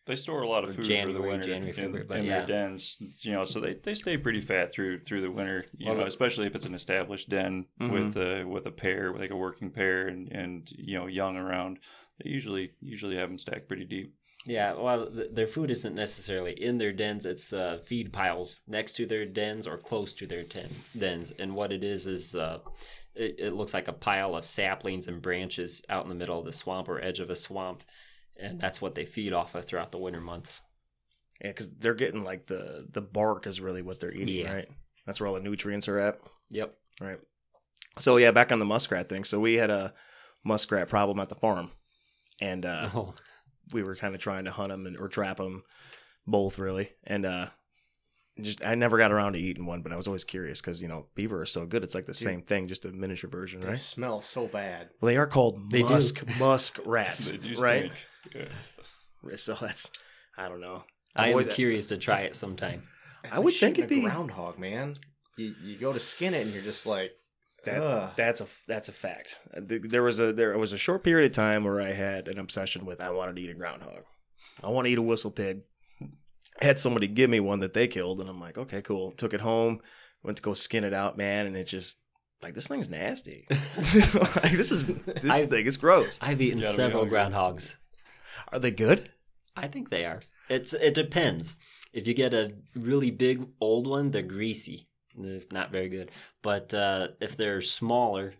They 0.07 0.15
store 0.15 0.41
a 0.41 0.47
lot 0.47 0.63
of 0.63 0.75
food 0.75 0.87
for 0.87 1.13
the 1.13 1.21
winter 1.21 1.45
January, 1.45 1.69
in, 1.69 1.73
February, 1.75 2.05
but 2.07 2.17
in 2.19 2.25
yeah. 2.25 2.37
their 2.39 2.47
dens. 2.47 2.97
You 3.21 3.33
know, 3.33 3.43
so 3.43 3.59
they, 3.59 3.75
they 3.75 3.93
stay 3.93 4.17
pretty 4.17 4.41
fat 4.41 4.71
through 4.73 5.01
through 5.01 5.21
the 5.21 5.29
winter. 5.31 5.63
You 5.77 5.89
Well, 5.91 5.99
know, 5.99 6.05
especially 6.05 6.47
if 6.47 6.55
it's 6.55 6.65
an 6.65 6.73
established 6.73 7.29
den 7.29 7.65
Mhm. 7.79 7.91
with 7.91 8.17
a 8.17 8.43
with 8.45 8.65
a 8.65 8.71
pair, 8.71 9.13
like 9.13 9.29
a 9.31 9.35
working 9.35 9.69
pair, 9.69 10.07
and 10.07 10.31
and 10.31 10.71
you 10.77 10.97
know 10.97 11.07
young 11.07 11.35
around. 11.37 11.79
They 12.23 12.29
usually 12.31 12.71
usually 12.81 13.15
have 13.17 13.29
them 13.29 13.37
stacked 13.37 13.67
pretty 13.67 13.85
deep. 13.85 14.13
yeah, 14.45 14.73
well, 14.73 15.07
th- 15.11 15.31
their 15.33 15.45
food 15.45 15.69
isn't 15.69 15.93
necessarily 15.93 16.53
in 16.53 16.77
their 16.77 16.93
dens. 16.93 17.25
It's 17.25 17.51
uh, 17.51 17.79
feed 17.85 18.13
piles 18.13 18.61
next 18.65 18.93
to 18.93 19.05
their 19.05 19.25
dens 19.25 19.67
or 19.67 19.77
close 19.77 20.13
to 20.15 20.25
their 20.25 20.43
ten, 20.43 20.69
dens. 20.97 21.33
And 21.37 21.53
what 21.53 21.71
it 21.73 21.83
is 21.83 22.07
is 22.07 22.33
uh, 22.33 22.59
it, 23.13 23.35
it 23.39 23.53
looks 23.53 23.73
like 23.73 23.87
a 23.89 23.93
pile 23.93 24.35
of 24.35 24.45
saplings 24.45 25.07
and 25.09 25.21
branches 25.21 25.81
out 25.89 26.03
in 26.05 26.09
the 26.09 26.15
middle 26.15 26.39
of 26.39 26.45
the 26.45 26.53
swamp 26.53 26.87
or 26.87 27.01
edge 27.03 27.19
of 27.19 27.29
a 27.29 27.35
swamp, 27.35 27.83
and 28.39 28.59
that's 28.59 28.81
what 28.81 28.95
they 28.95 29.05
feed 29.05 29.33
off 29.33 29.55
of 29.55 29.65
throughout 29.65 29.91
the 29.91 29.97
winter 29.97 30.21
months. 30.21 30.61
Yeah, 31.41 31.49
because 31.51 31.69
they're 31.77 31.93
getting 31.93 32.23
like 32.23 32.47
the 32.47 32.87
the 32.91 33.01
bark 33.01 33.45
is 33.47 33.61
really 33.61 33.81
what 33.81 33.99
they're 33.99 34.13
eating, 34.13 34.45
Yeah. 34.45 34.53
right? 34.53 34.69
That's 35.05 35.19
where 35.19 35.27
all 35.27 35.35
the 35.35 35.39
nutrients 35.39 35.87
are 35.87 35.99
at. 35.99 36.19
Yep. 36.49 36.73
Right. 36.99 37.19
So 37.99 38.17
yeah, 38.17 38.31
back 38.31 38.51
on 38.51 38.59
the 38.59 38.65
muskrat 38.65 39.07
thing. 39.09 39.23
So 39.23 39.39
we 39.39 39.55
had 39.55 39.69
a 39.69 39.93
muskrat 40.43 40.89
problem 40.89 41.19
at 41.19 41.29
the 41.29 41.35
farm, 41.35 41.71
and 42.41 42.65
uh, 42.65 42.89
Oh. 42.93 43.13
we 43.71 43.83
were 43.83 43.95
kind 43.95 44.15
of 44.15 44.21
trying 44.21 44.45
to 44.45 44.51
hunt 44.51 44.69
them 44.69 44.85
and 44.87 44.97
or 44.99 45.07
trap 45.07 45.37
them, 45.37 45.63
both 46.25 46.57
really. 46.59 46.89
And 47.05 47.25
uh, 47.25 47.47
just 48.41 48.65
I 48.65 48.75
never 48.75 48.97
got 48.97 49.11
around 49.11 49.33
to 49.33 49.39
eating 49.39 49.65
one, 49.65 49.81
but 49.81 49.91
I 49.91 49.95
was 49.95 50.07
always 50.07 50.23
curious 50.23 50.61
because 50.61 50.81
you 50.81 50.87
know 50.87 51.05
beaver 51.15 51.41
are 51.41 51.45
so 51.45 51.65
good. 51.65 51.83
It's 51.83 51.95
like 51.95 52.05
the 52.05 52.13
Dude. 52.13 52.21
same 52.23 52.41
thing, 52.41 52.67
just 52.67 52.85
a 52.85 52.91
miniature 52.91 53.29
version, 53.29 53.61
They 53.61 53.69
right? 53.69 53.77
smell 53.77 54.21
so 54.21 54.47
bad. 54.47 54.89
Well, 55.01 55.07
they 55.07 55.17
are 55.17 55.27
called 55.27 55.69
They 55.71 55.81
do. 55.83 55.89
musk 55.89 56.23
musk 56.39 56.79
rats, 56.85 57.31
They 57.31 57.37
do 57.37 57.55
right? 57.61 57.85
stink. 57.91 57.93
Yeah. 58.35 58.45
So 59.35 59.55
that's 59.59 59.91
I 60.37 60.47
don't 60.47 60.61
know. 60.61 60.83
I 61.15 61.23
I've 61.23 61.27
am 61.29 61.33
always- 61.33 61.53
curious 61.53 61.87
to 61.87 61.97
try 61.97 62.21
it 62.21 62.35
sometime. 62.35 62.83
It's 63.23 63.33
I 63.33 63.39
would 63.39 63.53
think 63.53 63.77
it'd 63.77 63.91
a 63.91 63.95
be- 63.95 64.01
groundhog, 64.01 64.57
man. 64.59 64.95
You 65.37 65.53
you 65.63 65.77
go 65.77 65.91
to 65.91 65.99
skin 65.99 66.33
it 66.33 66.45
and 66.45 66.53
you're 66.53 66.63
just 66.63 66.85
like, 66.85 67.11
That 67.65 67.81
ugh. 67.81 68.11
that's 68.15 68.39
a 68.41 68.47
that's 68.67 68.87
a 68.89 68.91
fact. 68.91 69.39
There 69.53 70.03
was 70.03 70.19
a 70.19 70.31
there 70.31 70.57
was 70.57 70.71
a 70.71 70.77
short 70.77 71.03
period 71.03 71.25
of 71.31 71.35
time 71.35 71.63
where 71.65 71.81
I 71.81 71.91
had 71.93 72.27
an 72.27 72.39
obsession 72.39 72.85
with 72.85 73.01
I 73.03 73.09
wanted 73.09 73.35
to 73.35 73.41
eat 73.41 73.49
a 73.49 73.53
groundhog. 73.55 74.03
I 74.63 74.69
want 74.69 74.85
to 74.85 74.91
eat 74.91 74.97
a 74.97 75.01
whistle 75.01 75.31
pig. 75.31 75.61
I 76.61 76.65
had 76.65 76.79
somebody 76.79 77.07
give 77.07 77.29
me 77.29 77.39
one 77.39 77.59
that 77.59 77.73
they 77.73 77.87
killed, 77.87 78.19
and 78.21 78.29
I'm 78.29 78.39
like, 78.39 78.57
okay, 78.57 78.81
cool. 78.81 79.11
Took 79.11 79.33
it 79.33 79.41
home, 79.41 79.79
went 80.23 80.37
to 80.37 80.43
go 80.43 80.53
skin 80.53 80.83
it 80.83 80.93
out, 80.93 81.17
man, 81.17 81.45
and 81.47 81.57
it 81.57 81.65
just 81.65 81.99
like 82.41 82.53
this 82.53 82.67
thing's 82.67 82.89
nasty. 82.89 83.45
like, 83.77 84.53
this 84.53 84.71
is 84.71 84.85
this 84.85 85.31
I- 85.41 85.45
thing 85.47 85.65
is 85.65 85.75
gross. 85.77 86.17
I've 86.21 86.39
eaten 86.41 86.59
You 86.59 86.63
gotta 86.63 86.73
be 86.77 86.83
several 86.83 87.05
groundhogs. 87.05 87.75
Are 88.51 88.59
they 88.59 88.71
good? 88.71 89.09
I 89.55 89.67
think 89.67 89.89
they 89.89 90.05
are. 90.05 90.19
It's 90.49 90.73
it 90.73 90.93
depends. 90.93 91.55
If 91.93 92.07
you 92.07 92.13
get 92.13 92.33
a 92.33 92.53
really 92.75 93.11
big 93.11 93.45
old 93.59 93.87
one, 93.87 94.11
they're 94.11 94.21
greasy. 94.21 94.87
It's 95.19 95.51
not 95.51 95.71
very 95.71 95.89
good. 95.89 96.11
But 96.43 96.73
uh, 96.73 97.07
if 97.19 97.35
they're 97.35 97.61
smaller, 97.61 98.33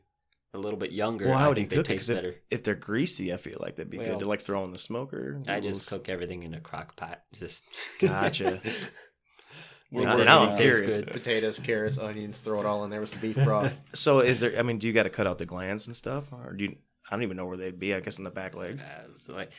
a 0.54 0.58
little 0.60 0.78
bit 0.78 0.92
younger, 0.92 1.26
Well, 1.28 1.38
how 1.38 1.46
I 1.46 1.48
would 1.50 1.58
you 1.58 1.62
think 1.64 1.70
they 1.72 1.76
cook 1.78 1.86
it? 1.86 1.94
taste 1.94 2.08
'Cause 2.10 2.16
better. 2.18 2.30
if, 2.30 2.36
if 2.52 2.64
they're 2.64 2.76
greasy, 2.76 3.34
I 3.34 3.38
feel 3.38 3.58
like 3.60 3.76
that'd 3.78 3.90
be 3.90 3.98
Well, 3.98 4.08
good 4.08 4.20
to 4.20 4.28
like 4.28 4.42
throw 4.42 4.64
in 4.64 4.72
the 4.74 4.80
smoker. 4.80 5.42
I 5.48 5.60
just 5.60 5.88
cook 5.88 6.08
everything 6.08 6.44
in 6.44 6.54
a 6.54 6.60
crock 6.62 6.96
pot. 6.96 7.24
Just 7.34 7.64
Gotcha. 8.00 8.62
We're 9.92 10.04
Now- 10.04 10.10
working 10.12 10.26
now 10.26 10.50
I'm 10.52 10.58
curious. 10.58 10.98
Yeah. 10.98 11.06
potatoes, 11.14 11.60
carrots, 11.60 11.98
onions, 11.98 12.42
throw 12.42 12.60
it 12.60 12.66
all 12.66 12.84
in 12.84 12.90
there 12.90 13.00
with 13.02 13.10
some 13.12 13.20
beef 13.22 13.42
broth. 13.44 13.74
So 13.94 14.20
is 14.20 14.42
there? 14.42 14.58
I 14.60 14.62
mean, 14.62 14.80
do 14.80 14.88
you 14.88 14.94
got 14.94 15.04
to 15.04 15.10
cut 15.10 15.28
out 15.28 15.38
the 15.38 15.46
glands 15.46 15.88
and 15.88 15.96
stuff, 15.96 16.26
or 16.34 16.54
do 16.54 16.66
you? 16.66 16.76
I 17.10 17.16
don't 17.16 17.24
even 17.24 17.38
know 17.38 17.46
where 17.46 17.56
they'd 17.58 17.80
be. 17.80 17.94
I 17.96 18.02
guess 18.02 18.18
in 18.18 18.26
the 18.26 18.30
back 18.30 18.54
legs. 18.54 18.84
uh, 18.84 19.08
so 19.16 19.34
like 19.34 19.52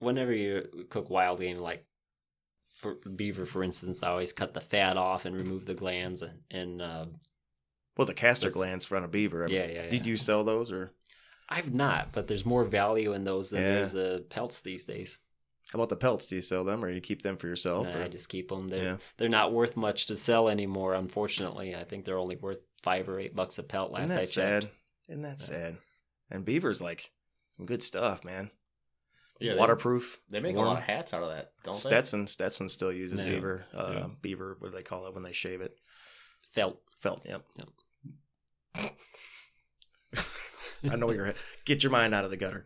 whenever 0.00 0.32
you 0.32 0.86
cook 0.90 1.08
wild 1.08 1.40
game, 1.40 1.58
like 1.58 1.86
for 2.74 2.96
beaver, 2.96 3.46
for 3.46 3.62
instance, 3.62 4.02
I 4.02 4.10
always 4.10 4.32
cut 4.32 4.52
the 4.54 4.60
fat 4.60 4.96
off 4.96 5.24
and 5.24 5.36
remove 5.36 5.64
the 5.66 5.74
glands. 5.74 6.22
And 6.50 6.82
uh, 6.82 7.06
Well, 7.96 8.06
the 8.06 8.14
castor 8.14 8.50
glands 8.50 8.84
for 8.84 8.96
on 8.96 9.04
a 9.04 9.08
beaver. 9.08 9.44
I 9.44 9.46
mean, 9.46 9.54
yeah, 9.56 9.66
yeah, 9.66 9.82
yeah. 9.84 9.90
Did 9.90 10.06
you 10.06 10.16
sell 10.16 10.44
those 10.44 10.72
or 10.72 10.92
I've 11.48 11.74
not, 11.74 12.12
but 12.12 12.26
there's 12.28 12.46
more 12.46 12.64
value 12.64 13.12
in 13.12 13.24
those 13.24 13.50
than 13.50 13.62
Yeah. 13.62 13.74
there's 13.74 13.94
uh, 13.96 14.20
pelts 14.28 14.60
these 14.60 14.84
days. 14.84 15.18
how 15.72 15.78
about 15.78 15.88
the 15.88 15.96
pelts? 15.96 16.28
Do 16.28 16.36
you 16.36 16.42
sell 16.42 16.64
them 16.64 16.84
or 16.84 16.90
you 16.90 17.00
keep 17.00 17.22
them 17.22 17.36
for 17.36 17.48
yourself? 17.48 17.86
Nah, 17.88 18.04
I 18.04 18.08
just 18.08 18.28
keep 18.28 18.48
them. 18.48 18.68
They're 18.68 18.84
Yeah. 18.84 18.96
they're 19.18 19.28
not 19.28 19.52
worth 19.52 19.76
much 19.76 20.06
to 20.06 20.16
sell 20.16 20.48
anymore. 20.48 20.94
Unfortunately, 20.94 21.74
I 21.74 21.84
think 21.84 22.04
they're 22.04 22.18
only 22.18 22.36
worth 22.36 22.60
five 22.82 23.08
or 23.08 23.18
eight 23.18 23.34
bucks 23.34 23.58
a 23.58 23.62
pelt. 23.64 23.90
Last 23.92 24.04
Isn't 24.06 24.16
I 24.18 24.20
that 24.20 24.26
checked. 24.26 24.62
sad? 24.64 24.70
Isn't 25.08 25.22
that 25.22 25.40
sad? 25.40 25.76
And 26.30 26.44
beavers 26.44 26.80
like 26.80 27.10
some 27.56 27.66
good 27.66 27.82
stuff, 27.82 28.24
man. 28.24 28.50
Yeah, 29.40 29.54
Waterproof. 29.56 30.20
They 30.30 30.38
make 30.40 30.54
warm. 30.54 30.68
a 30.68 30.70
lot 30.72 30.78
of 30.78 30.84
hats 30.84 31.14
out 31.14 31.22
of 31.22 31.30
that, 31.30 31.52
don't 31.64 31.74
Stetson. 31.74 32.26
Stetson 32.26 32.68
still 32.68 32.92
uses 32.92 33.20
Yeah. 33.20 33.28
beaver. 33.28 33.64
Uh, 33.74 33.92
Yeah. 33.94 34.06
Beaver. 34.20 34.56
What 34.58 34.70
do 34.70 34.76
they 34.76 34.82
call 34.82 35.06
it 35.06 35.14
when 35.14 35.22
they 35.22 35.32
shave 35.32 35.60
it? 35.62 35.76
Felt. 36.52 36.80
Felt. 37.00 37.24
Yep. 37.24 37.42
Yep. 37.56 38.92
I 40.90 40.96
know 40.96 41.06
where 41.06 41.14
you're. 41.16 41.26
at. 41.26 41.36
Get 41.64 41.82
your 41.82 41.92
mind 41.92 42.14
out 42.14 42.24
of 42.24 42.30
the 42.30 42.36
gutter. 42.36 42.64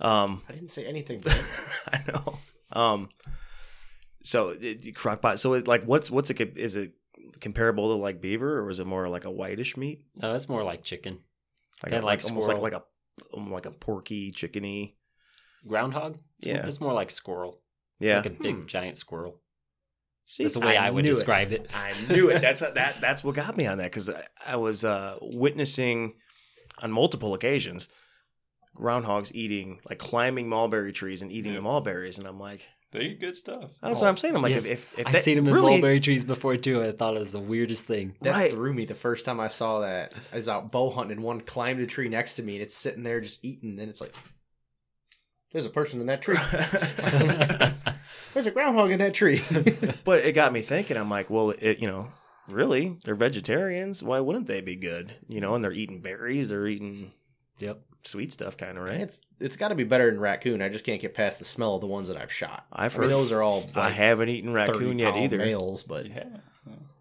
Um. 0.00 0.42
I 0.48 0.52
didn't 0.52 0.70
say 0.70 0.84
anything. 0.86 1.22
I 1.92 2.00
know. 2.08 2.38
Um, 2.72 3.08
so 4.22 4.48
it, 4.50 4.82
crockpot. 4.94 5.38
So 5.38 5.54
it, 5.54 5.68
like, 5.68 5.84
what's 5.84 6.10
what's 6.10 6.30
it? 6.30 6.58
Is 6.58 6.76
it 6.76 6.92
comparable 7.40 7.88
to 7.96 8.02
like 8.02 8.20
beaver, 8.20 8.60
or 8.60 8.70
is 8.70 8.80
it 8.80 8.86
more 8.86 9.08
like 9.08 9.24
a 9.24 9.30
whitish 9.30 9.76
meat? 9.76 10.04
No, 10.20 10.34
it's 10.34 10.48
more 10.48 10.62
like 10.64 10.82
chicken. 10.82 11.20
Like 11.82 12.02
a, 12.02 12.04
like 12.04 12.24
almost 12.24 12.48
like 12.48 12.58
like 12.58 12.72
a 12.72 12.82
like 13.38 13.66
a 13.66 13.70
porky 13.70 14.32
chickeny. 14.32 14.94
Groundhog. 15.66 16.18
It's 16.38 16.46
Yeah. 16.46 16.54
more, 16.58 16.66
it's 16.66 16.80
more 16.80 16.92
like 16.92 17.10
squirrel. 17.10 17.60
Yeah. 17.98 18.16
like 18.18 18.26
a 18.26 18.30
big 18.30 18.54
Hmm. 18.56 18.66
giant 18.66 18.98
squirrel. 18.98 19.40
See, 20.26 20.42
That's 20.42 20.54
the 20.54 20.60
way 20.60 20.76
I, 20.76 20.90
would 20.90 21.04
knew 21.04 21.10
it. 21.10 21.14
describe 21.14 21.52
it. 21.52 21.70
I 21.72 21.92
knew 22.12 22.30
it. 22.30 22.40
That's 22.40 22.60
that. 22.74 23.00
That's 23.00 23.22
what 23.24 23.34
got 23.36 23.56
me 23.56 23.66
on 23.66 23.78
that 23.78 23.84
because 23.84 24.10
I, 24.10 24.24
I 24.44 24.56
was 24.56 24.84
uh, 24.84 25.18
witnessing 25.22 26.14
on 26.82 26.90
multiple 26.92 27.32
occasions 27.34 27.88
groundhogs 28.76 29.32
eating 29.34 29.80
like 29.88 29.98
climbing 29.98 30.48
mulberry 30.48 30.92
trees 30.92 31.22
and 31.22 31.32
eating 31.32 31.52
Yeah. 31.52 31.58
the 31.58 31.62
mulberries, 31.62 32.18
and 32.18 32.26
I'm 32.26 32.38
like, 32.38 32.60
They 32.92 33.00
eat 33.02 33.20
good 33.20 33.34
stuff. 33.36 33.70
That's 33.82 34.00
what 34.00 34.08
I'm 34.08 34.16
saying. 34.16 34.36
I'm 34.36 34.42
like, 34.42 34.50
Yes, 34.52 34.66
if, 34.66 34.92
if, 34.94 34.98
if 35.00 35.06
I 35.08 35.12
that 35.12 35.22
seen 35.22 35.36
them 35.36 35.48
in 35.48 35.54
really, 35.54 35.72
mulberry 35.72 36.00
trees 36.00 36.24
before 36.24 36.56
too. 36.56 36.82
I 36.82 36.92
thought 36.92 37.16
it 37.16 37.20
was 37.20 37.32
the 37.32 37.40
weirdest 37.40 37.86
thing. 37.86 38.14
That 38.20 38.32
Right. 38.32 38.50
threw 38.50 38.74
me 38.74 38.84
the 38.84 38.94
first 38.94 39.24
time 39.24 39.40
I 39.40 39.48
saw 39.48 39.80
that. 39.80 40.12
I 40.32 40.36
was 40.36 40.48
out 40.48 40.70
bow 40.70 40.90
hunting 40.90 41.16
and 41.16 41.24
one 41.24 41.40
climbed 41.40 41.80
a 41.80 41.86
tree 41.86 42.08
next 42.10 42.34
to 42.34 42.42
me 42.42 42.54
and 42.56 42.62
it's 42.62 42.76
sitting 42.76 43.02
there 43.02 43.20
just 43.20 43.42
eating. 43.44 43.78
And 43.80 43.88
it's 43.88 44.00
like, 44.00 44.14
there's 45.56 45.64
a 45.64 45.70
person 45.70 46.02
in 46.02 46.06
that 46.08 46.20
tree. 46.20 46.36
There's 48.34 48.46
a 48.46 48.50
groundhog 48.50 48.90
in 48.90 48.98
that 48.98 49.14
tree. 49.14 49.40
but 50.04 50.22
it 50.22 50.32
got 50.32 50.52
me 50.52 50.60
thinking. 50.60 50.98
I'm 50.98 51.08
like, 51.08 51.30
well, 51.30 51.54
it, 51.58 51.78
you 51.78 51.86
know, 51.86 52.08
really, 52.46 52.98
they're 53.02 53.14
vegetarians. 53.14 54.02
Why 54.02 54.20
wouldn't 54.20 54.46
they 54.46 54.60
be 54.60 54.76
good? 54.76 55.14
You 55.28 55.40
know, 55.40 55.54
and 55.54 55.64
they're 55.64 55.72
eating 55.72 56.02
berries. 56.02 56.50
They're 56.50 56.66
eating 56.66 57.12
yep. 57.58 57.80
sweet 58.04 58.34
stuff, 58.34 58.58
kind 58.58 58.76
of, 58.76 58.84
right? 58.84 59.00
It's 59.00 59.22
it's 59.40 59.56
got 59.56 59.68
to 59.68 59.74
be 59.74 59.84
better 59.84 60.10
than 60.10 60.20
raccoon. 60.20 60.60
I 60.60 60.68
just 60.68 60.84
can't 60.84 61.00
get 61.00 61.14
past 61.14 61.38
the 61.38 61.46
smell 61.46 61.76
of 61.76 61.80
the 61.80 61.86
ones 61.86 62.08
that 62.08 62.18
I've 62.18 62.30
shot. 62.30 62.66
I've 62.70 62.94
I 62.94 63.00
mean, 63.00 63.08
heard. 63.08 63.16
those 63.16 63.32
are 63.32 63.42
all 63.42 63.64
I 63.74 63.86
like 63.86 63.94
haven't 63.94 64.28
eaten 64.28 64.52
raccoon 64.52 64.98
yet 64.98 65.16
either. 65.16 65.38
Males, 65.38 65.82
but 65.82 66.04
Yeah. 66.06 66.26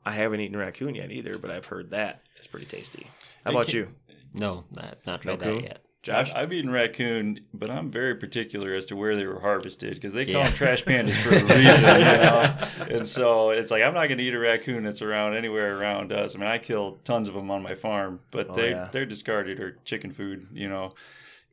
I 0.05 0.11
haven't 0.11 0.39
eaten 0.39 0.55
raccoon 0.55 0.95
yet 0.95 1.11
either, 1.11 1.37
but 1.37 1.51
I've 1.51 1.65
heard 1.65 1.89
that 1.89 2.21
it's 2.37 2.47
pretty 2.47 2.67
tasty. 2.67 3.07
How 3.43 3.51
Hey, 3.51 3.57
about 3.57 3.65
can- 3.67 3.75
you, 3.75 3.87
No, 4.33 4.63
not 4.71 4.99
not 5.05 5.25
No 5.25 5.35
tried 5.35 5.43
coon? 5.43 5.55
that 5.57 5.63
yet. 5.63 5.84
Josh? 6.05 6.29
I've, 6.31 6.37
I've 6.43 6.53
eaten 6.53 6.71
raccoon, 6.71 7.39
but 7.53 7.69
I'm 7.69 7.89
very 7.91 8.15
particular 8.15 8.73
as 8.75 8.85
to 8.87 8.95
where 8.95 9.15
they 9.15 9.25
were 9.25 9.39
harvested 9.39 9.95
because 9.95 10.13
they 10.13 10.23
call 10.25 10.35
Yeah. 10.35 10.43
them 10.43 10.53
trash 10.53 10.83
pandas 10.85 11.15
for 11.23 11.29
a 11.29 11.43
reason, 11.57 11.99
you 11.99 12.89
know. 12.89 12.97
And 12.97 13.07
so 13.07 13.49
it's 13.49 13.71
like 13.71 13.81
I'm 13.83 13.93
not 13.95 14.05
going 14.07 14.19
to 14.19 14.23
eat 14.23 14.33
a 14.35 14.39
raccoon 14.39 14.83
that's 14.83 15.01
around 15.01 15.35
anywhere 15.35 15.77
around 15.77 16.11
us. 16.13 16.35
I 16.35 16.37
mean, 16.37 16.47
I 16.47 16.59
kill 16.59 16.99
tons 17.03 17.27
of 17.27 17.33
them 17.33 17.49
on 17.49 17.63
my 17.63 17.73
farm, 17.75 18.19
but 18.31 18.51
Oh, 18.51 18.53
they 18.53 18.69
yeah. 18.71 18.89
they're 18.91 19.05
discarded 19.07 19.59
or 19.59 19.77
chicken 19.83 20.11
food, 20.11 20.47
you 20.53 20.69
know, 20.69 20.93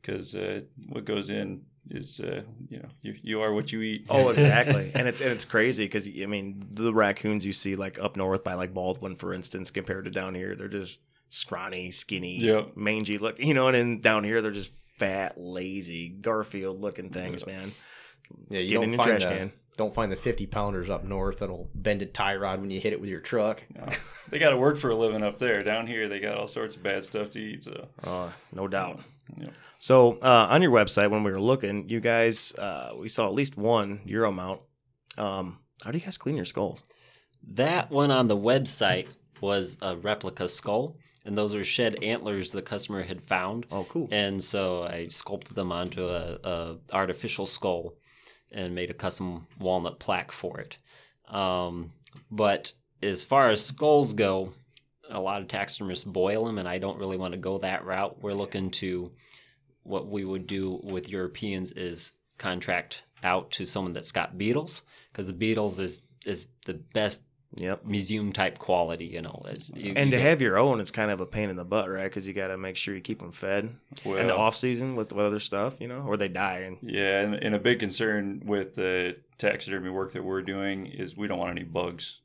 because 0.01 0.35
uh, 0.35 0.59
what 0.89 1.05
goes 1.05 1.29
in 1.31 1.63
is 1.89 2.21
uh, 2.21 2.43
you 2.69 2.77
know 2.77 2.89
you 3.01 3.15
you 3.23 3.41
are 3.41 3.51
what 3.53 3.71
you 3.73 3.81
eat. 3.81 4.05
Oh, 4.09 4.29
exactly. 4.35 4.91
and 4.93 5.07
it's 5.07 5.19
and 5.19 5.31
it's 5.31 5.45
crazy 5.45 5.85
because 5.85 6.07
I 6.07 6.27
mean 6.27 6.63
the 6.71 6.93
raccoons 6.93 7.43
you 7.45 7.53
see 7.53 7.75
like 7.75 7.99
up 7.99 8.15
north 8.15 8.43
by 8.43 8.53
like 8.53 8.73
Baldwin, 8.73 9.15
for 9.15 9.33
instance, 9.33 9.71
compared 9.71 10.05
to 10.05 10.11
down 10.11 10.35
here, 10.35 10.55
they're 10.55 10.67
just 10.67 11.01
scrawny, 11.33 11.91
skinny, 11.91 12.37
Yep. 12.39 12.75
mangy 12.77 13.17
look. 13.17 13.39
You 13.39 13.53
know, 13.53 13.67
and 13.67 13.75
then 13.75 13.99
down 14.01 14.23
here 14.23 14.41
they're 14.41 14.51
just 14.51 14.71
fat, 14.97 15.37
lazy, 15.37 16.09
Garfield 16.09 16.79
looking 16.79 17.09
things, 17.09 17.45
man. 17.45 17.71
yeah, 18.49 18.59
you 18.59 18.69
Get 18.69 18.75
don't 18.75 18.83
in 18.85 18.97
find 18.97 19.09
trash 19.09 19.23
the, 19.23 19.29
can. 19.29 19.51
don't 19.77 19.93
find 19.93 20.11
the 20.11 20.15
fifty 20.15 20.45
pounders 20.45 20.89
up 20.89 21.03
north 21.03 21.39
that'll 21.39 21.69
bend 21.73 22.01
a 22.01 22.05
tie 22.05 22.35
rod 22.35 22.61
when 22.61 22.69
you 22.71 22.79
hit 22.79 22.93
it 22.93 23.01
with 23.01 23.09
your 23.09 23.19
truck. 23.19 23.63
No. 23.75 23.87
they 24.29 24.39
got 24.39 24.51
to 24.51 24.57
work 24.57 24.77
for 24.77 24.89
a 24.91 24.95
living 24.95 25.23
up 25.23 25.39
there. 25.39 25.63
Down 25.63 25.87
here, 25.87 26.07
they 26.07 26.19
got 26.19 26.37
all 26.39 26.47
sorts 26.47 26.75
of 26.75 26.83
bad 26.83 27.03
stuff 27.03 27.31
to 27.31 27.39
eat. 27.39 27.63
So 27.63 27.87
Uh, 28.03 28.29
no 28.53 28.67
doubt. 28.67 29.01
Yeah. 29.37 29.49
So 29.79 30.17
uh, 30.21 30.47
on 30.49 30.61
your 30.61 30.71
website, 30.71 31.09
when 31.09 31.23
we 31.23 31.31
were 31.31 31.41
looking, 31.41 31.89
you 31.89 31.99
guys, 31.99 32.53
uh, 32.55 32.93
we 32.97 33.09
saw 33.09 33.27
at 33.27 33.33
least 33.33 33.57
one 33.57 33.99
Euro 34.05 34.31
mount. 34.31 34.61
Um, 35.17 35.59
how 35.83 35.91
do 35.91 35.97
you 35.97 36.03
guys 36.03 36.17
clean 36.17 36.35
your 36.35 36.45
skulls? 36.45 36.83
That 37.53 37.91
one 37.91 38.09
on 38.11 38.27
the 38.27 38.37
website 38.37 39.07
was 39.41 39.75
a 39.81 39.97
replica 39.97 40.47
skull, 40.47 40.95
and 41.25 41.37
those 41.37 41.55
are 41.55 41.63
shed 41.63 42.03
antlers 42.03 42.51
the 42.51 42.61
customer 42.61 43.03
had 43.03 43.21
found. 43.21 43.65
Oh, 43.71 43.85
cool. 43.85 44.07
And 44.11 44.43
so 44.43 44.83
I 44.83 45.07
sculpted 45.07 45.55
them 45.55 45.71
onto 45.71 46.05
a, 46.05 46.37
a 46.43 46.77
artificial 46.91 47.47
skull 47.47 47.95
and 48.51 48.75
made 48.75 48.89
a 48.89 48.93
custom 48.93 49.47
walnut 49.59 49.99
plaque 49.99 50.31
for 50.31 50.59
it. 50.59 50.77
Um, 51.27 51.91
but 52.29 52.71
as 53.01 53.23
far 53.25 53.49
as 53.49 53.65
skulls 53.65 54.13
go, 54.13 54.53
a 55.09 55.19
lot 55.19 55.41
of 55.41 55.47
taxidermists 55.47 56.05
boil 56.05 56.45
them, 56.45 56.59
and 56.59 56.67
I 56.67 56.77
don't 56.77 56.99
really 56.99 57.17
want 57.17 57.33
to 57.33 57.39
go 57.39 57.57
that 57.57 57.85
route. 57.85 58.21
We're 58.21 58.33
looking 58.33 58.69
to 58.71 59.11
what 59.83 60.07
we 60.07 60.23
would 60.23 60.47
do 60.47 60.79
with 60.83 61.09
Europeans 61.09 61.71
is 61.73 62.13
contract 62.37 63.03
out 63.23 63.51
to 63.51 63.65
someone 63.65 63.93
that's 63.93 64.11
got 64.11 64.37
beetles, 64.37 64.83
because 65.11 65.27
the 65.27 65.33
beetles 65.33 65.79
is 65.79 66.01
is 66.25 66.49
the 66.65 66.75
best 66.93 67.23
Yep. 67.55 67.85
museum 67.85 68.33
type 68.33 68.57
quality. 68.57 69.05
You 69.05 69.21
know, 69.21 69.43
as 69.47 69.69
you, 69.75 69.93
And 69.95 70.09
you 70.09 70.17
to 70.17 70.17
get- 70.17 70.21
have 70.29 70.41
your 70.41 70.57
own, 70.57 70.79
it's 70.79 70.91
kind 70.91 71.11
of 71.11 71.21
a 71.21 71.25
pain 71.25 71.49
in 71.49 71.55
the 71.55 71.63
butt, 71.63 71.89
right? 71.89 72.03
Because 72.05 72.27
you 72.27 72.33
got 72.33 72.47
to 72.47 72.57
make 72.57 72.77
sure 72.77 72.95
you 72.95 73.01
keep 73.01 73.19
them 73.19 73.31
fed 73.31 73.75
well, 74.05 74.17
in 74.17 74.27
the 74.27 74.35
off 74.35 74.55
season 74.55 74.95
with, 74.95 75.11
with 75.13 75.25
other 75.25 75.39
stuff, 75.39 75.75
you 75.79 75.87
know, 75.87 76.03
or 76.07 76.17
they 76.17 76.27
die. 76.29 76.59
And 76.59 76.77
Yeah, 76.81 77.19
and, 77.21 77.35
and 77.35 77.55
a 77.55 77.59
big 77.59 77.79
concern 77.79 78.41
with 78.45 78.75
the 78.75 79.17
taxidermy 79.37 79.89
work 79.89 80.13
that 80.13 80.23
we're 80.23 80.41
doing 80.41 80.87
is 80.87 81.15
we 81.17 81.27
don't 81.27 81.39
want 81.39 81.51
any 81.51 81.63
bugs. 81.63 82.19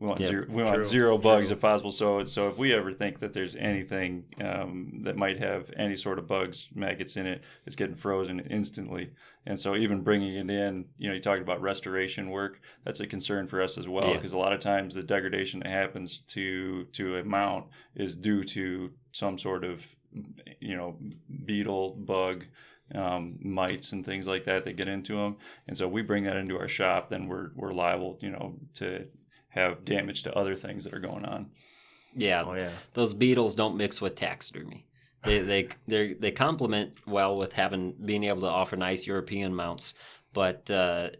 We 0.00 0.08
want 0.08 0.20
Yep. 0.20 0.28
zero, 0.30 0.46
we 0.48 0.62
want 0.64 0.84
zero 0.84 1.16
bugs 1.16 1.48
true. 1.48 1.54
if 1.56 1.60
possible. 1.60 1.92
So 1.92 2.24
so 2.24 2.48
if 2.48 2.58
we 2.58 2.74
ever 2.74 2.92
think 2.92 3.20
that 3.20 3.32
there's 3.32 3.54
anything 3.54 4.24
um, 4.42 5.00
that 5.04 5.16
might 5.16 5.38
have 5.38 5.70
any 5.78 5.94
sort 5.94 6.18
of 6.18 6.26
bugs, 6.26 6.68
maggots 6.74 7.16
in 7.16 7.26
it, 7.26 7.42
it's 7.64 7.76
getting 7.76 7.94
frozen 7.94 8.40
instantly. 8.40 9.10
And 9.46 9.60
so 9.60 9.76
even 9.76 10.00
bringing 10.02 10.34
it 10.34 10.50
in, 10.50 10.86
you 10.96 11.08
know, 11.08 11.14
you 11.14 11.20
talked 11.20 11.42
about 11.42 11.60
restoration 11.60 12.30
work. 12.30 12.60
That's 12.84 13.00
a 13.00 13.06
concern 13.06 13.46
for 13.46 13.60
us 13.60 13.76
as 13.76 13.86
well 13.86 14.06
Yeah. 14.08 14.14
because 14.14 14.32
a 14.32 14.38
lot 14.38 14.52
of 14.54 14.60
times 14.60 14.94
the 14.94 15.02
degradation 15.02 15.60
that 15.60 15.68
happens 15.68 16.20
to 16.20 16.84
to 16.92 17.16
a 17.16 17.24
mount 17.24 17.66
is 17.94 18.16
due 18.16 18.42
to 18.44 18.90
some 19.12 19.36
sort 19.38 19.64
of 19.64 19.86
you 20.60 20.76
know 20.76 20.96
beetle 21.44 21.90
bug 21.96 22.44
um, 22.94 23.38
mites 23.42 23.92
and 23.92 24.04
things 24.04 24.26
like 24.26 24.44
that 24.44 24.64
that 24.64 24.76
get 24.76 24.88
into 24.88 25.16
them. 25.16 25.36
And 25.68 25.76
so 25.76 25.88
we 25.88 26.02
bring 26.02 26.24
that 26.24 26.36
into 26.36 26.58
our 26.58 26.68
shop, 26.68 27.08
then 27.10 27.26
we're 27.28 27.50
we're 27.54 27.72
liable, 27.72 28.18
you 28.20 28.30
know, 28.30 28.56
to 28.74 29.06
have 29.48 29.84
damage 29.84 30.22
to 30.24 30.34
other 30.36 30.56
things 30.56 30.84
that 30.84 30.94
are 30.94 31.00
going 31.00 31.24
on. 31.24 31.50
yeah, 32.16 32.44
oh 32.46 32.54
yeah, 32.54 32.70
those 32.94 33.12
beetles 33.14 33.54
don't 33.54 33.76
mix 33.76 34.00
with 34.00 34.14
taxidermy. 34.14 34.86
They 35.24 35.40
they 35.40 35.68
they 35.86 36.14
they 36.14 36.30
complement 36.30 36.92
well 37.06 37.36
with 37.36 37.52
having 37.52 37.92
being 38.04 38.24
able 38.24 38.42
to 38.42 38.48
offer 38.48 38.76
nice 38.76 39.06
European 39.06 39.54
mounts, 39.54 39.94
but 40.32 40.70
uh, 40.70 41.10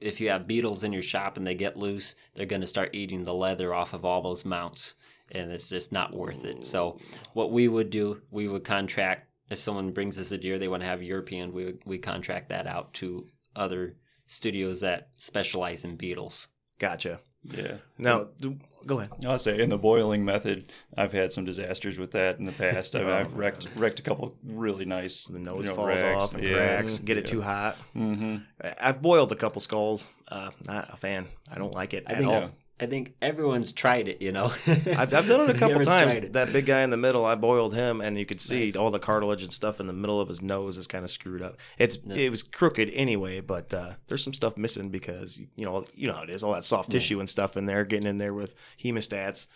if 0.00 0.20
you 0.20 0.30
have 0.30 0.46
beetles 0.46 0.84
in 0.84 0.92
your 0.92 1.02
shop 1.02 1.36
and 1.36 1.46
they 1.46 1.54
get 1.54 1.76
loose, 1.76 2.14
they're 2.34 2.46
going 2.46 2.62
to 2.62 2.66
start 2.66 2.94
eating 2.94 3.24
the 3.24 3.34
leather 3.34 3.74
off 3.74 3.92
of 3.92 4.04
all 4.04 4.22
those 4.22 4.44
mounts, 4.44 4.94
and 5.32 5.50
it's 5.50 5.68
just 5.68 5.92
not 5.92 6.14
worth 6.14 6.44
it. 6.44 6.66
So 6.66 6.98
what 7.34 7.52
we 7.52 7.68
would 7.68 7.90
do, 7.90 8.20
we 8.30 8.48
would 8.48 8.64
contract 8.64 9.26
if 9.50 9.58
someone 9.58 9.90
brings 9.90 10.18
us 10.18 10.32
a 10.32 10.38
deer 10.38 10.58
they 10.58 10.68
want 10.68 10.82
to 10.82 10.88
have 10.88 11.02
European, 11.02 11.52
we 11.52 11.74
we 11.84 11.98
contract 11.98 12.48
that 12.48 12.66
out 12.66 12.94
to 12.94 13.26
other 13.56 13.96
studios 14.26 14.80
that 14.80 15.08
specialize 15.16 15.84
in 15.84 15.96
beetles. 15.96 16.46
gotcha. 16.78 17.20
Yeah. 17.42 17.78
Now, 17.98 18.28
do- 18.38 18.58
go 18.86 18.98
ahead. 18.98 19.10
I'll 19.26 19.38
say 19.38 19.60
in 19.60 19.68
the 19.68 19.78
boiling 19.78 20.24
method, 20.24 20.72
I've 20.96 21.12
had 21.12 21.32
some 21.32 21.44
disasters 21.44 21.98
with 21.98 22.12
that 22.12 22.38
in 22.38 22.44
the 22.44 22.52
past. 22.52 22.94
I've, 22.96 23.06
I've 23.08 23.34
wrecked 23.34 23.68
wrecked 23.76 24.00
a 24.00 24.02
couple 24.02 24.34
really 24.44 24.84
nice. 24.84 25.24
The 25.24 25.40
nose 25.40 25.64
you 25.64 25.70
know, 25.70 25.76
falls 25.76 26.00
rags. 26.00 26.22
off 26.22 26.34
and 26.34 26.44
Yeah. 26.44 26.54
cracks. 26.54 26.98
Get 26.98 27.18
it 27.18 27.26
too 27.26 27.40
hot. 27.42 27.76
Mm-hmm. 27.96 28.36
I- 28.62 28.74
I've 28.80 29.02
boiled 29.02 29.32
a 29.32 29.36
couple 29.36 29.60
skulls. 29.60 30.08
Uh, 30.28 30.50
not 30.66 30.92
a 30.92 30.96
fan. 30.96 31.26
I 31.52 31.58
don't 31.58 31.74
like 31.74 31.92
it 31.94 32.04
I 32.06 32.12
at 32.12 32.18
think 32.18 32.30
all. 32.30 32.50
I 32.80 32.86
think 32.86 33.14
everyone's 33.20 33.72
tried 33.72 34.08
it, 34.08 34.22
you 34.22 34.32
know. 34.32 34.46
I've, 34.66 35.12
I've 35.12 35.28
done 35.28 35.42
it 35.42 35.50
a 35.50 35.58
couple 35.58 35.80
times. 35.80 36.18
That 36.20 36.52
big 36.52 36.64
guy 36.66 36.80
in 36.82 36.90
the 36.90 36.96
middle, 36.96 37.24
I 37.26 37.34
boiled 37.34 37.74
him, 37.74 38.00
and 38.00 38.18
you 38.18 38.24
could 38.24 38.40
see 38.40 38.62
Nice. 38.62 38.76
all 38.76 38.90
the 38.90 38.98
cartilage 38.98 39.42
and 39.42 39.52
stuff 39.52 39.80
in 39.80 39.86
the 39.86 39.92
middle 39.92 40.20
of 40.20 40.28
his 40.28 40.40
nose 40.40 40.76
is 40.78 40.86
kind 40.86 41.04
of 41.04 41.10
screwed 41.10 41.42
up. 41.42 41.58
It's 41.78 41.98
No. 42.04 42.14
it 42.14 42.30
was 42.30 42.42
crooked 42.42 42.90
anyway, 42.94 43.40
but 43.40 43.74
uh, 43.74 43.92
there's 44.06 44.24
some 44.24 44.32
stuff 44.32 44.56
missing 44.56 44.88
because 44.88 45.38
you 45.56 45.64
know 45.66 45.84
you 45.94 46.08
know 46.08 46.14
how 46.14 46.22
it 46.22 46.30
is, 46.30 46.42
all 46.42 46.54
that 46.54 46.64
soft 46.64 46.90
tissue 46.90 47.20
and 47.20 47.28
stuff 47.28 47.56
in 47.56 47.66
there, 47.66 47.84
getting 47.84 48.06
in 48.08 48.16
there 48.16 48.32
with 48.34 48.54
hemostats 48.82 49.46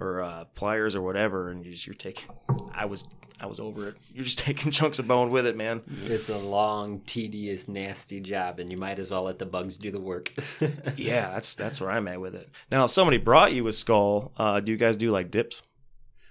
or 0.00 0.22
uh, 0.22 0.44
pliers 0.54 0.94
or 0.96 1.02
whatever, 1.02 1.50
and 1.50 1.64
you 1.64 1.72
just, 1.72 1.86
you're 1.86 1.94
taking. 1.94 2.28
I 2.74 2.84
was 2.86 3.04
I 3.40 3.46
was 3.46 3.60
over 3.60 3.88
it. 3.88 3.94
You're 4.12 4.24
just 4.24 4.38
taking 4.48 4.70
chunks 4.72 4.98
of 4.98 5.06
bone 5.08 5.30
with 5.30 5.46
it, 5.46 5.56
man. 5.56 5.82
It's 6.06 6.28
a 6.28 6.38
long, 6.38 7.00
tedious, 7.00 7.68
nasty 7.68 8.20
job, 8.20 8.58
and 8.58 8.70
you 8.70 8.76
might 8.78 8.98
as 8.98 9.10
well 9.10 9.22
let 9.24 9.38
the 9.38 9.46
bugs 9.46 9.78
do 9.78 9.90
the 9.90 10.00
work. 10.00 10.32
Yeah, 10.96 11.30
that's 11.30 11.54
that's 11.54 11.80
where 11.80 11.90
I'm 11.90 12.08
at 12.08 12.20
with 12.20 12.34
it. 12.34 12.48
Now, 12.70 12.84
if 12.86 12.90
somebody 12.90 13.18
brought 13.18 13.52
you 13.52 13.66
a 13.68 13.72
skull, 13.72 14.32
uh, 14.36 14.60
do 14.60 14.72
you 14.72 14.78
guys 14.78 14.96
do 14.96 15.10
like 15.10 15.30
dips? 15.30 15.62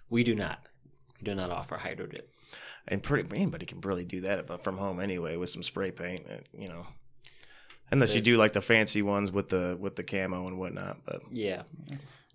we 0.10 0.24
do 0.24 0.34
not. 0.36 0.60
We 1.20 1.26
do 1.26 1.36
not 1.36 1.50
offer 1.52 1.76
hydro 1.78 2.06
dip. 2.08 2.32
and 2.88 3.02
pretty 3.04 3.28
anybody 3.36 3.66
can 3.66 3.82
really 3.82 4.06
do 4.06 4.22
that 4.22 4.48
but 4.48 4.64
from 4.64 4.78
home 4.78 5.00
anyway 5.02 5.36
with 5.36 5.50
some 5.50 5.62
spray 5.64 5.92
paint 5.92 6.26
you 6.54 6.68
know 6.70 6.86
unless 7.92 8.16
you 8.16 8.22
do 8.22 8.38
like 8.38 8.54
the 8.54 8.62
fancy 8.62 9.02
ones 9.02 9.32
with 9.32 9.50
the 9.50 9.76
with 9.80 9.96
the 9.98 10.04
camo 10.04 10.48
and 10.48 10.58
whatnot 10.58 10.98
but 11.06 11.22
Yeah, 11.32 11.64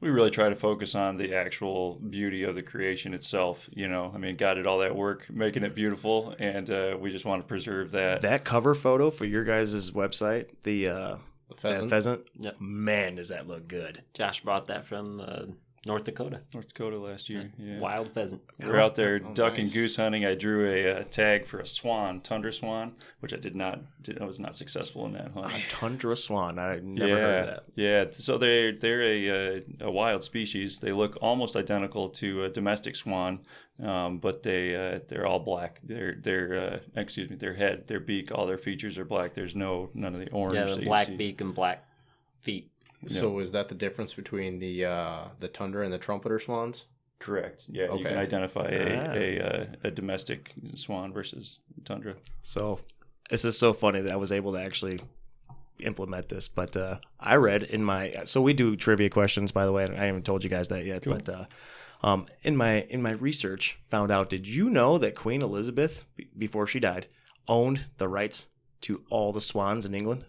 we 0.03 0.11
really 0.11 0.31
try 0.31 0.51
to 0.51 0.57
focus 0.57 0.95
on 0.95 1.17
the 1.17 1.35
actual 1.35 1.95
beauty 1.95 2.43
of 2.43 2.55
the 2.55 2.63
creation 2.63 3.15
itself. 3.15 3.69
You 3.73 3.89
know, 3.89 4.11
I 4.15 4.19
mean, 4.19 4.37
God 4.37 4.55
did 4.55 4.67
all 4.67 4.81
that 4.81 4.95
work 4.95 5.27
making 5.31 5.63
it 5.63 5.75
beautiful, 5.75 6.35
and 6.39 6.69
uh, 6.71 6.97
we 7.01 7.11
just 7.11 7.25
want 7.25 7.41
to 7.43 7.49
preserve 7.49 7.93
that. 7.93 8.21
that 8.21 8.45
cover 8.45 8.75
photo 8.75 9.09
for 9.11 9.25
your 9.25 9.45
guys' 9.45 9.91
website 9.93 10.49
the 10.65 10.89
uh 10.89 11.17
The 11.49 11.55
that 11.55 11.61
pheasant. 11.61 11.91
pheasant 11.91 12.21
Yep. 12.39 12.57
man 12.61 13.15
does 13.17 13.29
that 13.29 13.47
look 13.47 13.69
good 13.69 14.03
Josh 14.15 14.43
brought 14.43 14.67
that 14.67 14.85
from 14.87 15.21
uh, 15.21 15.43
North 15.85 16.05
Dakota. 16.05 16.41
North 16.55 16.69
Dakota 16.69 16.97
last 16.97 17.29
year. 17.29 17.51
Yeah. 17.59 17.81
Wild 17.81 18.13
pheasant. 18.13 18.41
We 18.59 18.69
were 18.69 18.81
out 18.81 18.95
there 18.95 19.21
Oh, 19.27 19.35
duck 19.35 19.59
and 19.59 19.73
goose 19.73 19.97
hunting. 19.97 20.25
I 20.25 20.35
drew 20.35 20.71
a, 20.71 21.01
uh 21.01 21.03
tag 21.05 21.47
for 21.47 21.59
a 21.59 21.67
swan, 21.67 22.21
tundra 22.21 22.53
swan, 22.53 22.93
which 23.19 23.35
I 23.35 23.37
did 23.37 23.57
not. 23.57 23.81
Did, 24.01 24.23
I 24.23 24.25
was 24.25 24.39
not 24.39 24.55
successful 24.55 25.07
in 25.07 25.13
that 25.13 25.33
hunt. 25.33 25.53
A 25.53 25.61
tundra 25.69 26.17
swan. 26.17 26.61
I 26.61 26.79
never 26.83 27.09
yeah, 27.09 27.15
heard 27.15 27.41
of 27.41 27.47
that. 27.47 27.65
yeah. 27.75 28.05
So 28.13 28.39
they're 28.39 28.73
they're 28.73 29.03
a, 29.03 29.57
uh, 29.57 29.61
a 29.81 29.91
wild 29.91 30.23
species. 30.23 30.79
They 30.79 30.93
look 30.93 31.19
almost 31.21 31.57
identical 31.57 32.09
to 32.11 32.45
a 32.45 32.49
domestic 32.49 32.95
swan, 32.95 33.41
um, 33.83 34.19
but 34.19 34.45
they 34.45 34.77
uh, 34.77 35.01
they're 35.09 35.27
all 35.27 35.41
black. 35.41 35.81
Their 35.83 36.15
their 36.15 36.59
uh, 36.95 37.01
excuse 37.01 37.29
me, 37.29 37.35
their 37.35 37.55
head, 37.55 37.89
their 37.89 38.01
beak, 38.01 38.31
all 38.33 38.47
their 38.47 38.59
features 38.59 38.99
are 38.99 39.05
black. 39.05 39.35
There's 39.35 39.57
no 39.57 39.91
none 39.95 40.15
of 40.15 40.21
the 40.21 40.31
orange. 40.31 40.55
Yeah, 40.55 40.77
the 40.77 40.85
black 40.85 41.17
beak 41.17 41.41
and 41.41 41.53
black 41.53 41.89
feet. 42.41 42.71
So 43.07 43.39
is 43.41 43.53
that 43.53 43.69
the 43.69 43.75
difference 43.75 44.15
between 44.15 44.59
the 44.59 44.85
uh, 44.85 45.25
the 45.41 45.49
tundra 45.49 45.85
and 45.85 45.93
the 45.93 45.99
trumpeter 45.99 46.39
swans? 46.39 46.85
Correct. 47.19 47.67
Yeah, 47.69 47.85
okay. 47.85 47.99
you 47.99 48.05
can 48.05 48.19
identify 48.19 48.67
a 48.69 49.09
Ah. 49.09 49.13
a, 49.15 49.41
uh, 49.41 49.67
a 49.85 49.91
domestic 49.91 50.53
swan 50.75 51.13
versus 51.13 51.59
tundra. 51.85 52.15
So 52.43 52.81
this 53.31 53.45
is 53.45 53.59
so 53.59 53.73
funny 53.73 54.01
that 54.01 54.13
I 54.13 54.17
was 54.17 54.33
able 54.33 54.53
to 54.53 54.61
actually 54.61 55.01
implement 55.81 56.29
this. 56.29 56.49
But 56.49 56.77
uh, 56.77 56.99
I 57.21 57.37
read 57.37 57.63
in 57.65 57.85
my 57.85 58.13
so 58.25 58.41
we 58.41 58.53
do 58.55 58.77
trivia 58.77 59.11
questions 59.11 59.53
by 59.53 59.65
the 59.67 59.73
way. 59.73 59.85
I 59.85 60.05
haven't 60.07 60.25
told 60.25 60.45
you 60.45 60.51
guys 60.51 60.69
that 60.69 60.85
yet. 60.85 61.03
Cool. 61.03 61.15
But 61.15 61.29
uh, 61.29 61.45
um, 62.03 62.27
in 62.43 62.57
my 62.57 62.83
in 62.83 63.03
my 63.03 63.13
research, 63.13 63.79
found 63.89 64.11
out. 64.11 64.29
Did 64.29 64.47
you 64.47 64.69
know 64.71 64.99
that 64.99 65.15
Queen 65.15 65.43
Elizabeth, 65.43 66.07
b- 66.17 66.29
before 66.37 66.67
she 66.67 66.81
died, 66.81 67.07
owned 67.47 67.87
the 67.99 68.09
rights 68.09 68.49
to 68.83 69.03
all 69.11 69.33
the 69.33 69.41
swans 69.41 69.85
in 69.87 69.95
England? 69.95 70.25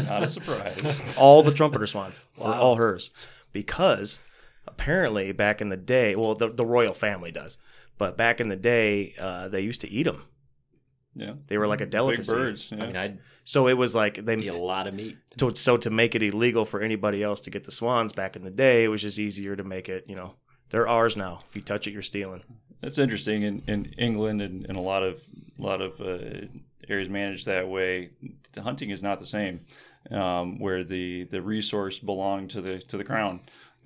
Not 0.00 0.22
a 0.22 0.28
surprise. 0.28 1.00
all 1.16 1.42
the 1.42 1.52
trumpeter 1.52 1.86
swans 1.86 2.24
were 2.36 2.54
all 2.54 2.76
hers 2.76 3.10
because 3.52 4.20
apparently 4.66 5.32
back 5.32 5.60
in 5.60 5.68
the 5.68 5.76
day 5.76 6.14
well 6.16 6.34
the, 6.34 6.48
the 6.48 6.64
royal 6.64 6.94
family 6.94 7.30
does 7.32 7.58
but 7.98 8.16
back 8.16 8.40
in 8.40 8.48
the 8.48 8.56
day 8.56 9.14
uh, 9.18 9.48
they 9.48 9.60
used 9.60 9.80
to 9.80 9.90
eat 9.90 10.04
them 10.04 10.24
Yeah, 11.14 11.32
they 11.48 11.58
were 11.58 11.66
like 11.66 11.80
a 11.80 11.84
big 11.84 11.90
delicacy 11.90 12.32
birds. 12.32 12.70
Yeah. 12.72 12.82
I 12.82 12.86
mean, 12.86 12.96
I 12.96 13.18
so 13.44 13.66
it 13.68 13.74
was 13.74 13.94
like 13.94 14.24
they 14.24 14.36
Be 14.36 14.46
a 14.48 14.54
lot 14.54 14.86
of 14.86 14.94
meat. 14.94 15.16
to, 15.38 15.54
so 15.56 15.76
to 15.76 15.90
make 15.90 16.14
it 16.14 16.22
illegal 16.22 16.64
for 16.64 16.80
anybody 16.80 17.22
else 17.22 17.40
to 17.42 17.50
get 17.50 17.64
the 17.64 17.72
swans 17.72 18.12
back 18.12 18.36
in 18.36 18.44
the 18.44 18.50
day 18.50 18.84
it 18.84 18.88
was 18.88 19.02
just 19.02 19.18
easier 19.18 19.56
to 19.56 19.64
make 19.64 19.88
it 19.88 20.04
you 20.08 20.14
know 20.16 20.36
they're 20.70 20.88
ours 20.88 21.16
now 21.16 21.40
if 21.48 21.56
you 21.56 21.62
touch 21.62 21.86
it 21.86 21.92
you're 21.92 22.02
stealing 22.02 22.42
That's 22.80 22.98
interesting. 22.98 23.42
In, 23.42 23.62
in 23.66 23.84
England 23.98 24.40
and, 24.42 24.64
and 24.68 24.76
a 24.78 24.80
lot 24.80 25.02
of 25.02 25.20
a 25.58 25.62
lot 25.62 25.80
of 25.80 26.00
uh, 26.00 26.46
areas 26.88 27.08
managed 27.08 27.46
that 27.46 27.68
way, 27.68 28.10
the 28.52 28.62
hunting 28.62 28.90
is 28.90 29.02
not 29.02 29.20
the 29.20 29.26
same. 29.26 29.60
Um, 30.10 30.58
where 30.58 30.82
the, 30.82 31.24
the 31.24 31.40
resource 31.40 32.00
belonged 32.00 32.50
to 32.50 32.60
the 32.60 32.80
to 32.80 32.96
the 32.96 33.04
crown. 33.04 33.40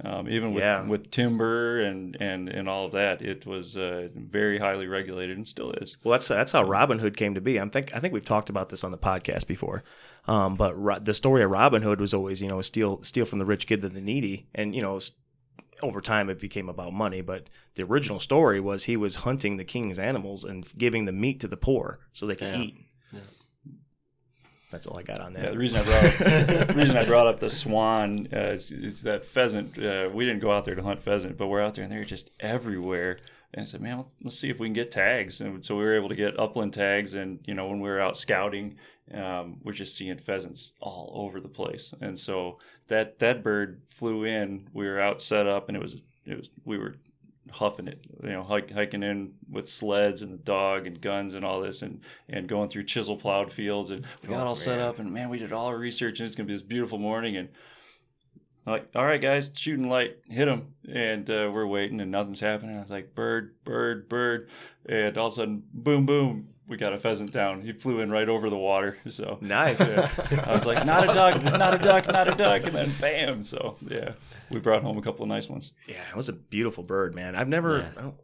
Um, 0.05 0.29
even 0.29 0.53
with, 0.53 0.63
Yeah. 0.63 0.83
with 0.83 1.11
timber 1.11 1.81
and, 1.81 2.17
and, 2.21 2.49
and 2.51 2.69
all 2.69 2.85
of 2.85 2.93
that, 2.93 3.23
it 3.23 3.47
was 3.47 3.79
uh, 3.79 4.09
very 4.15 4.59
highly 4.59 4.87
regulated 4.87 5.37
and 5.39 5.47
still 5.49 5.71
is. 5.73 5.97
Well, 6.05 6.13
that's 6.13 6.29
that's 6.29 6.53
how 6.53 6.65
Robin 6.65 6.99
Hood 6.99 7.17
came 7.19 7.35
to 7.35 7.41
be. 7.43 7.61
I 7.61 7.69
think 7.69 7.95
I 7.95 8.01
think 8.01 8.13
we've 8.15 8.25
talked 8.25 8.49
about 8.51 8.69
this 8.71 8.83
on 8.85 8.93
the 8.93 8.99
podcast 8.99 9.47
before. 9.47 9.85
Um, 10.27 10.55
but 10.55 10.75
Ro- 10.79 10.99
the 10.99 11.15
story 11.15 11.43
of 11.43 11.51
Robin 11.51 11.83
Hood 11.83 12.01
was 12.01 12.13
always, 12.15 12.41
you 12.43 12.49
know, 12.49 12.61
steal 12.63 13.03
steal 13.03 13.27
from 13.27 13.39
the 13.39 13.47
rich, 13.47 13.67
give 13.67 13.83
to 13.83 13.89
the 13.91 14.01
needy, 14.01 14.49
and 14.55 14.75
you 14.75 14.81
know, 14.83 14.99
over 15.83 16.01
time 16.01 16.29
it 16.31 16.39
became 16.39 16.69
about 16.71 16.93
money. 16.95 17.21
But 17.21 17.49
the 17.75 17.83
original 17.85 18.21
story 18.21 18.59
was 18.61 18.85
he 18.85 18.97
was 18.97 19.17
hunting 19.17 19.57
the 19.59 19.65
king's 19.65 19.99
animals 19.99 20.45
and 20.45 20.67
giving 20.79 21.05
the 21.05 21.13
meat 21.13 21.41
to 21.41 21.49
the 21.49 21.57
poor 21.59 22.01
so 22.13 22.27
they 22.27 22.37
could 22.37 22.49
Yeah. 22.55 22.61
eat. 22.61 22.86
That's 24.71 24.87
all 24.87 24.99
I 24.99 25.03
got 25.03 25.21
on 25.21 25.33
that. 25.35 25.45
Yeah, 25.45 25.51
the 25.51 25.59
reason 25.59 25.79
I 25.79 25.85
brought 25.85 26.05
up, 26.05 26.13
the 26.69 26.75
reason 26.77 26.97
I 26.97 27.05
brought 27.05 27.27
up 27.27 27.39
the 27.39 27.51
swan 27.51 28.29
uh, 28.33 28.51
is, 28.51 28.73
is 28.73 29.03
that 29.03 29.25
pheasant. 29.25 29.79
Uh, 29.79 30.11
we 30.13 30.25
didn't 30.25 30.41
go 30.41 30.51
out 30.51 30.65
there 30.65 30.75
to 30.75 30.83
hunt 30.83 31.01
pheasant, 31.01 31.39
but 31.39 31.47
we're 31.47 31.63
out 31.63 31.75
there 31.75 31.85
and 31.85 31.93
they're 31.93 32.05
just 32.05 32.31
everywhere. 32.41 33.19
And 33.55 33.63
I 33.63 33.65
said, 33.65 33.81
man, 33.81 33.99
let's, 33.99 34.17
let's 34.23 34.39
see 34.39 34.51
if 34.51 34.59
we 34.59 34.67
can 34.67 34.75
get 34.75 34.91
tags. 34.91 35.41
And 35.41 35.65
so 35.65 35.77
we 35.77 35.85
were 35.85 35.97
able 35.97 36.09
to 36.09 36.17
get 36.17 36.39
upland 36.39 36.73
tags. 36.73 37.15
And 37.15 37.39
you 37.47 37.55
know, 37.55 37.69
when 37.69 37.81
we 37.81 37.89
were 37.89 38.01
out 38.01 38.17
scouting, 38.17 38.77
um, 39.15 39.59
we're 39.63 39.73
just 39.73 39.97
seeing 39.97 40.19
pheasants 40.19 40.73
all 40.81 41.13
over 41.15 41.41
the 41.41 41.49
place. 41.49 41.95
And 42.01 42.19
so 42.19 42.59
that 42.89 43.19
that 43.21 43.43
bird 43.43 43.83
flew 43.91 44.25
in. 44.25 44.69
We 44.73 44.87
were 44.87 45.01
out 45.01 45.21
set 45.21 45.47
up, 45.47 45.69
and 45.69 45.77
it 45.77 45.83
was 45.83 46.03
it 46.25 46.37
was 46.37 46.51
we 46.65 46.79
were 46.79 46.97
huffing 47.51 47.89
it, 47.89 48.05
you 48.23 48.31
know, 48.31 48.43
hike, 48.43 48.71
hiking 48.71 49.03
in 49.03 49.33
with 49.51 49.69
sleds 49.69 50.23
and 50.23 50.33
the 50.33 50.39
dog 50.39 50.87
and 50.87 51.01
guns 51.01 51.35
and 51.35 51.45
all 51.45 51.61
this, 51.61 51.83
and 51.83 52.01
and 52.29 52.49
going 52.49 52.69
through 52.69 52.85
chisel 52.85 53.17
plowed 53.17 53.53
fields, 53.53 53.91
and 53.91 54.07
we 54.23 54.29
got 54.29 54.45
Oh, 54.45 54.49
all 54.49 54.55
set 54.55 54.79
up, 54.81 54.99
and 54.99 55.13
man, 55.13 55.29
we 55.31 55.39
did 55.39 55.53
all 55.53 55.67
our 55.67 55.79
research, 55.79 56.21
and 56.21 56.27
it's 56.27 56.35
gonna 56.37 56.47
be 56.47 56.53
this 56.55 56.63
beautiful 56.63 56.99
morning, 56.99 57.37
and 57.37 57.49
I'm 58.67 58.73
like, 58.73 58.89
all 58.97 59.05
right, 59.07 59.21
guys, 59.21 59.51
shooting 59.55 59.89
light, 59.89 60.17
hit 60.29 60.47
them, 60.47 60.75
and 60.93 61.29
uh, 61.31 61.51
we're 61.55 61.67
waiting, 61.67 62.01
and 62.01 62.11
nothing's 62.11 62.41
happening. 62.41 62.77
I 62.77 62.81
was 62.81 62.91
like, 62.91 63.15
bird, 63.15 63.55
bird, 63.65 64.09
bird, 64.09 64.49
and 64.89 65.17
all 65.17 65.29
of 65.29 65.33
a 65.35 65.37
sudden, 65.37 65.63
boom, 65.73 66.05
boom, 66.05 66.49
we 66.69 66.77
got 66.77 66.93
a 66.93 66.99
pheasant 66.99 67.33
down. 67.33 67.63
He 67.63 67.73
flew 67.73 68.01
in 68.01 68.09
right 68.09 68.29
over 68.29 68.51
the 68.51 68.57
water, 68.57 68.97
so. 69.09 69.39
nice. 69.41 69.81
Yeah. 69.89 70.11
I 70.45 70.53
was 70.53 70.67
like, 70.67 70.85
not 70.87 71.05
a 71.05 71.07
duck, 71.15 71.43
not 71.43 71.75
a 71.75 71.79
duck, 71.79 72.07
not 72.09 72.29
a 72.29 72.35
duck, 72.35 72.65
and 72.65 72.75
then 72.75 72.93
bam! 73.01 73.43
So 73.43 73.77
yeah, 73.87 74.13
we 74.53 74.61
brought 74.61 74.83
home 74.83 74.99
a 74.99 75.03
couple 75.03 75.23
of 75.23 75.29
nice 75.29 75.49
ones. 75.49 75.73
Yeah, 75.87 76.03
it 76.11 76.17
was 76.17 76.29
a 76.29 76.33
beautiful 76.33 76.83
bird, 76.85 77.15
man. 77.15 77.37
I've 77.37 77.49
never, 77.49 77.79
Yeah. 77.79 77.89
I 77.97 78.01
don't, 78.03 78.15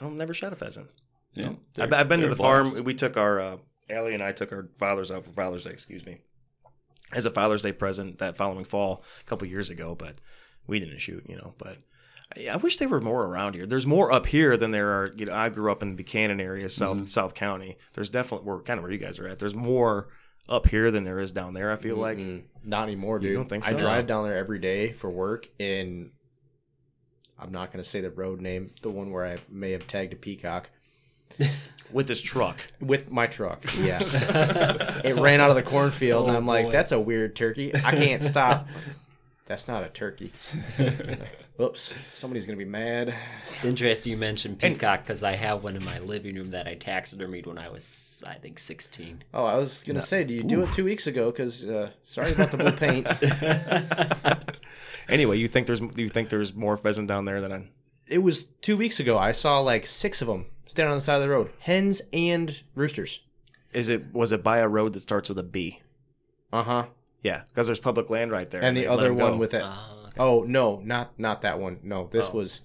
I 0.00 0.04
don't 0.04 0.16
never 0.16 0.34
shot 0.34 0.52
a 0.52 0.56
pheasant. 0.56 0.88
Yeah, 1.34 1.52
I've, 1.78 1.92
I've 1.92 2.08
been 2.08 2.20
to 2.20 2.28
the 2.28 2.36
blast. 2.36 2.72
farm. 2.74 2.84
We 2.84 2.94
took 2.94 3.16
our 3.16 3.40
uh, 3.40 3.56
Allie 3.88 4.14
and 4.14 4.22
I 4.22 4.32
took 4.32 4.52
our 4.52 4.68
fathers 4.78 5.10
out 5.10 5.24
for 5.24 5.30
Father's 5.32 5.64
Day. 5.64 5.70
Excuse 5.70 6.04
me, 6.04 6.18
as 7.12 7.24
a 7.24 7.30
Father's 7.30 7.62
Day 7.62 7.72
present 7.72 8.18
that 8.18 8.36
following 8.36 8.64
fall 8.64 9.04
a 9.20 9.24
couple 9.24 9.46
years 9.48 9.70
ago, 9.70 9.94
but 9.94 10.16
we 10.66 10.78
didn't 10.80 10.98
shoot. 11.00 11.24
You 11.28 11.36
know, 11.36 11.54
but 11.58 11.78
I, 12.50 12.56
wish 12.56 12.76
they 12.78 12.86
were 12.86 13.00
more 13.00 13.24
around 13.26 13.54
here. 13.54 13.66
There's 13.66 13.86
more 13.86 14.10
up 14.12 14.26
here 14.26 14.56
than 14.56 14.70
there 14.70 14.88
are. 14.90 15.12
You 15.16 15.26
know, 15.26 15.34
I 15.34 15.48
grew 15.48 15.70
up 15.72 15.82
in 15.82 15.90
the 15.90 15.94
Buchanan 15.94 16.40
area, 16.40 16.68
South 16.70 16.98
Mhm. 16.98 17.08
South 17.08 17.34
County. 17.34 17.76
There's 17.94 18.08
definitely 18.10 18.46
we're 18.46 18.62
kind 18.62 18.78
of 18.78 18.82
where 18.84 18.92
you 18.92 18.98
guys 18.98 19.18
are 19.18 19.28
at. 19.28 19.38
There's 19.38 19.54
more 19.54 20.08
up 20.48 20.66
here 20.68 20.90
than 20.90 21.04
there 21.04 21.18
is 21.20 21.32
down 21.32 21.54
there. 21.54 21.70
I 21.72 21.76
feel 21.76 21.96
like. 21.96 22.18
Mm-mm. 22.18 22.42
not 22.64 22.84
anymore, 22.84 23.16
You 23.20 23.28
dude. 23.28 23.36
don't 23.36 23.48
think 23.48 23.68
I 23.68 23.72
drive 23.72 24.06
down 24.06 24.24
there 24.24 24.36
every 24.36 24.58
day 24.58 24.92
for 24.92 25.10
work, 25.10 25.48
and 25.58 26.10
I'm 27.38 27.50
not 27.52 27.72
gonna 27.72 27.84
say 27.84 28.00
the 28.00 28.10
road 28.10 28.40
name, 28.40 28.70
the 28.82 28.90
one 28.90 29.10
where 29.10 29.26
I 29.26 29.38
may 29.48 29.72
have 29.72 29.86
tagged 29.88 30.12
a 30.12 30.16
peacock 30.16 30.70
with 31.92 32.06
this 32.06 32.20
truck. 32.22 32.58
with 32.80 33.10
my 33.10 33.26
truck. 33.26 33.64
Yes, 33.80 34.14
it 35.04 35.16
ran 35.16 35.40
out 35.40 35.50
of 35.50 35.56
the 35.56 35.62
cornfield, 35.62 36.26
and 36.28 36.36
Oh, 36.36 36.38
I'm 36.38 36.46
like, 36.46 36.70
"That's 36.70 36.92
a 36.92 37.00
weird 37.00 37.34
turkey. 37.36 37.74
I 37.74 37.92
can't 37.92 38.22
stop." 38.22 38.68
That's 39.46 39.68
not 39.68 39.82
a 39.82 39.88
turkey. 39.88 40.32
Oops, 41.60 41.92
somebody's 42.14 42.46
gonna 42.46 42.56
be 42.56 42.64
mad. 42.64 43.14
Interesting 43.62 44.12
you 44.12 44.16
mentioned 44.16 44.58
peacock 44.58 45.02
because 45.02 45.22
I 45.22 45.32
have 45.36 45.62
one 45.62 45.76
in 45.76 45.84
my 45.84 45.98
living 45.98 46.36
room 46.36 46.50
that 46.50 46.66
I 46.66 46.76
taxidermied 46.76 47.46
when 47.46 47.58
I 47.58 47.68
was, 47.68 48.22
I 48.26 48.34
think, 48.34 48.58
16. 48.58 49.22
Oh, 49.34 49.44
I 49.44 49.56
was 49.56 49.82
gonna 49.82 50.00
say, 50.00 50.24
do 50.24 50.32
you 50.34 50.42
do 50.42 50.62
it 50.62 50.72
two 50.72 50.84
weeks 50.84 51.06
ago? 51.06 51.30
Because 51.30 51.68
uh, 51.68 51.90
sorry 52.04 52.32
about 52.32 52.50
the 52.50 52.56
blue 52.56 52.72
paint. 52.72 53.06
Anyway, 55.08 55.36
you 55.36 55.48
think 55.48 55.66
there's 55.66 55.80
you 55.96 56.08
think 56.08 56.28
there's 56.28 56.54
more 56.54 56.76
pheasant 56.76 57.08
down 57.08 57.24
there 57.24 57.40
than 57.40 57.52
I? 57.52 57.64
it 58.06 58.18
was 58.18 58.44
two 58.44 58.76
weeks 58.76 59.00
ago. 59.00 59.18
I 59.18 59.32
saw 59.32 59.60
like 59.60 59.86
six 59.86 60.20
of 60.22 60.28
them 60.28 60.46
standing 60.66 60.92
on 60.92 60.98
the 60.98 61.02
side 61.02 61.16
of 61.16 61.22
the 61.22 61.28
road, 61.28 61.50
hens 61.60 62.02
and 62.12 62.60
roosters. 62.74 63.20
Is 63.72 63.88
it 63.88 64.12
was 64.12 64.32
it 64.32 64.42
by 64.42 64.58
a 64.58 64.68
road 64.68 64.92
that 64.92 65.00
starts 65.00 65.28
with 65.28 65.38
a 65.38 65.42
B? 65.42 65.80
Uh 66.52 66.62
huh. 66.62 66.84
Yeah, 67.22 67.42
because 67.48 67.66
there's 67.66 67.80
public 67.80 68.10
land 68.10 68.30
right 68.32 68.50
there. 68.50 68.62
And 68.62 68.76
they 68.76 68.82
the 68.82 68.86
other 68.88 69.14
one 69.14 69.32
go. 69.32 69.38
with 69.38 69.54
it. 69.54 69.62
Oh, 69.64 70.04
okay. 70.06 70.12
Oh 70.18 70.42
no, 70.42 70.80
not 70.84 71.18
not 71.18 71.42
that 71.42 71.58
one. 71.58 71.78
No, 71.82 72.08
this 72.10 72.28
Oh. 72.30 72.38
was. 72.38 72.60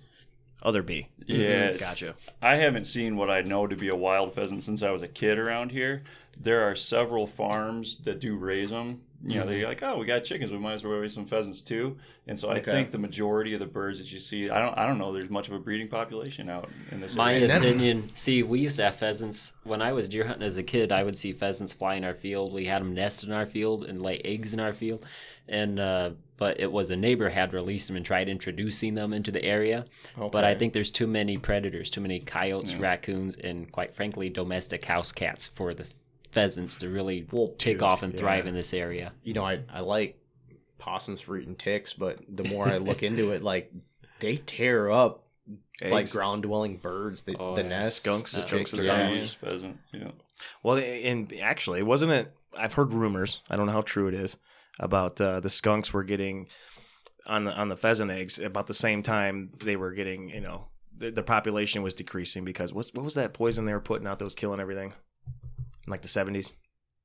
other 0.63 0.81
B. 0.81 1.07
Yeah, 1.27 1.69
mm-hmm. 1.69 1.77
Gotcha. 1.77 2.15
I 2.41 2.55
haven't 2.55 2.85
seen 2.85 3.15
what 3.15 3.29
I 3.29 3.41
know 3.41 3.67
to 3.67 3.75
be 3.75 3.89
a 3.89 3.95
wild 3.95 4.33
pheasant 4.33 4.63
since 4.63 4.81
I 4.81 4.89
was 4.89 5.03
a 5.03 5.07
kid 5.07 5.37
around 5.37 5.71
here. 5.71 6.01
There 6.39 6.67
are 6.67 6.75
several 6.75 7.27
farms 7.27 7.97
that 8.05 8.19
do 8.19 8.35
raise 8.35 8.71
them. 8.71 9.03
You 9.25 9.39
know, 9.39 9.41
Mm-hmm. 9.41 9.49
they're 9.51 9.67
like, 9.67 9.83
oh, 9.83 9.97
we 9.97 10.05
got 10.05 10.23
chickens, 10.23 10.51
we 10.51 10.59
might 10.59 10.73
as 10.73 10.83
well 10.83 10.93
raise 10.93 11.13
some 11.13 11.25
pheasants 11.25 11.61
too. 11.61 11.97
And 12.27 12.37
so 12.37 12.49
I 12.49 12.57
Okay. 12.59 12.71
think 12.71 12.91
the 12.91 12.97
majority 12.99 13.53
of 13.55 13.59
the 13.59 13.65
birds 13.65 13.97
that 13.99 14.11
you 14.11 14.19
see, 14.19 14.49
I 14.49 14.59
don't, 14.59 14.77
I 14.77 14.85
don't 14.85 14.99
know, 14.99 15.11
there's 15.11 15.29
much 15.29 15.47
of 15.47 15.53
a 15.55 15.59
breeding 15.59 15.87
population 15.87 16.49
out 16.49 16.71
in 16.91 17.01
this 17.01 17.15
My 17.15 17.33
area. 17.33 17.45
And 17.51 17.63
opinion, 17.65 18.09
see, 18.13 18.43
we 18.43 18.59
used 18.59 18.75
to 18.77 18.83
have 18.83 18.95
pheasants. 18.95 19.53
When 19.63 19.81
I 19.81 19.91
was 19.91 20.07
deer 20.07 20.25
hunting 20.25 20.45
as 20.45 20.57
a 20.57 20.63
kid, 20.63 20.91
I 20.91 21.01
would 21.03 21.17
see 21.17 21.33
pheasants 21.33 21.73
fly 21.73 21.95
in 21.95 22.03
our 22.03 22.13
field. 22.13 22.53
We 22.53 22.65
had 22.65 22.79
them 22.81 22.93
nest 22.93 23.23
in 23.23 23.31
our 23.31 23.45
field 23.47 23.85
and 23.85 24.01
lay 24.03 24.19
eggs 24.23 24.53
in 24.53 24.59
our 24.59 24.71
field. 24.73 25.03
And, 25.49 25.79
uh, 25.79 26.11
but 26.37 26.59
it 26.59 26.71
was 26.71 26.91
a 26.91 26.95
neighbor 26.95 27.27
had 27.29 27.53
released 27.53 27.87
them 27.87 27.97
and 27.97 28.05
tried 28.05 28.29
introducing 28.29 28.93
them 28.93 29.13
into 29.13 29.31
the 29.31 29.43
area. 29.43 29.85
But 30.31 30.43
I 30.43 30.53
think 30.53 30.73
there's 30.73 30.91
too 30.91 31.07
many 31.07 31.37
predators, 31.37 31.89
too 31.89 32.01
many 32.01 32.19
coyotes, 32.19 32.73
Yeah. 32.75 32.81
raccoons, 32.81 33.35
and 33.37 33.71
quite 33.71 33.93
frankly, 33.95 34.29
domestic 34.29 34.85
house 34.85 35.11
cats 35.11 35.47
for 35.47 35.73
the 35.73 35.85
pheasants 36.31 36.77
to 36.77 36.89
really 36.89 37.27
Well, 37.31 37.53
take 37.57 37.75
dude, 37.77 37.83
off 37.83 38.03
and 38.03 38.15
thrive 38.15 38.45
yeah. 38.45 38.49
in 38.49 38.55
this 38.55 38.73
area. 38.73 39.13
you 39.23 39.33
know, 39.33 39.45
I 39.45 39.61
I 39.71 39.79
like 39.81 40.19
possums 40.77 41.21
for 41.21 41.37
eating 41.37 41.55
ticks, 41.55 41.93
but 41.93 42.19
the 42.29 42.43
more 42.49 42.67
I 42.67 42.77
look 42.77 43.03
into 43.03 43.31
it, 43.31 43.43
like 43.43 43.71
they 44.19 44.37
tear 44.37 44.91
up 44.91 45.23
like 45.83 46.09
ground 46.11 46.43
dwelling 46.43 46.77
birds, 46.77 47.23
the, 47.23 47.35
Oh, 47.37 47.55
the 47.55 47.61
yeah. 47.61 47.67
nests, 47.69 47.97
Skunks, 48.01 48.31
the 48.31 48.39
skunks 48.41 48.71
chicks, 48.71 48.71
the 48.71 48.83
skunks. 48.83 49.17
youngs. 49.19 49.33
pheasant. 49.35 49.77
Yeah. 49.93 50.11
Well, 50.63 50.77
and 50.77 51.33
actually, 51.41 51.83
wasn't 51.83 52.11
it? 52.11 52.33
I've 52.57 52.73
heard 52.73 52.93
rumors. 52.93 53.41
I 53.49 53.55
don't 53.55 53.65
know 53.67 53.71
how 53.73 53.81
true 53.81 54.07
it 54.07 54.13
is 54.13 54.37
about 54.79 55.19
uh, 55.21 55.39
the 55.39 55.49
skunks 55.49 55.93
were 55.93 56.03
getting 56.03 56.47
on 57.25 57.43
the 57.45 57.51
on 57.53 57.69
the 57.69 57.75
pheasant 57.77 58.09
eggs 58.11 58.39
about 58.39 58.67
the 58.67 58.73
same 58.73 59.01
time 59.03 59.49
they 59.59 59.75
were 59.75 59.91
getting 59.91 60.29
you 60.29 60.39
know 60.39 60.67
the, 60.97 61.11
the 61.11 61.23
population 61.23 61.81
was 61.83 61.93
decreasing 61.93 62.45
because 62.45 62.73
what's 62.73 62.93
what 62.93 63.03
was 63.03 63.15
that 63.15 63.33
poison 63.33 63.65
they 63.65 63.73
were 63.73 63.79
putting 63.81 64.07
out 64.07 64.17
that 64.19 64.25
was 64.25 64.33
killing 64.35 64.59
everything 64.61 64.89
in 64.89 64.93
like 65.87 66.01
the 66.01 66.07
seventies, 66.07 66.53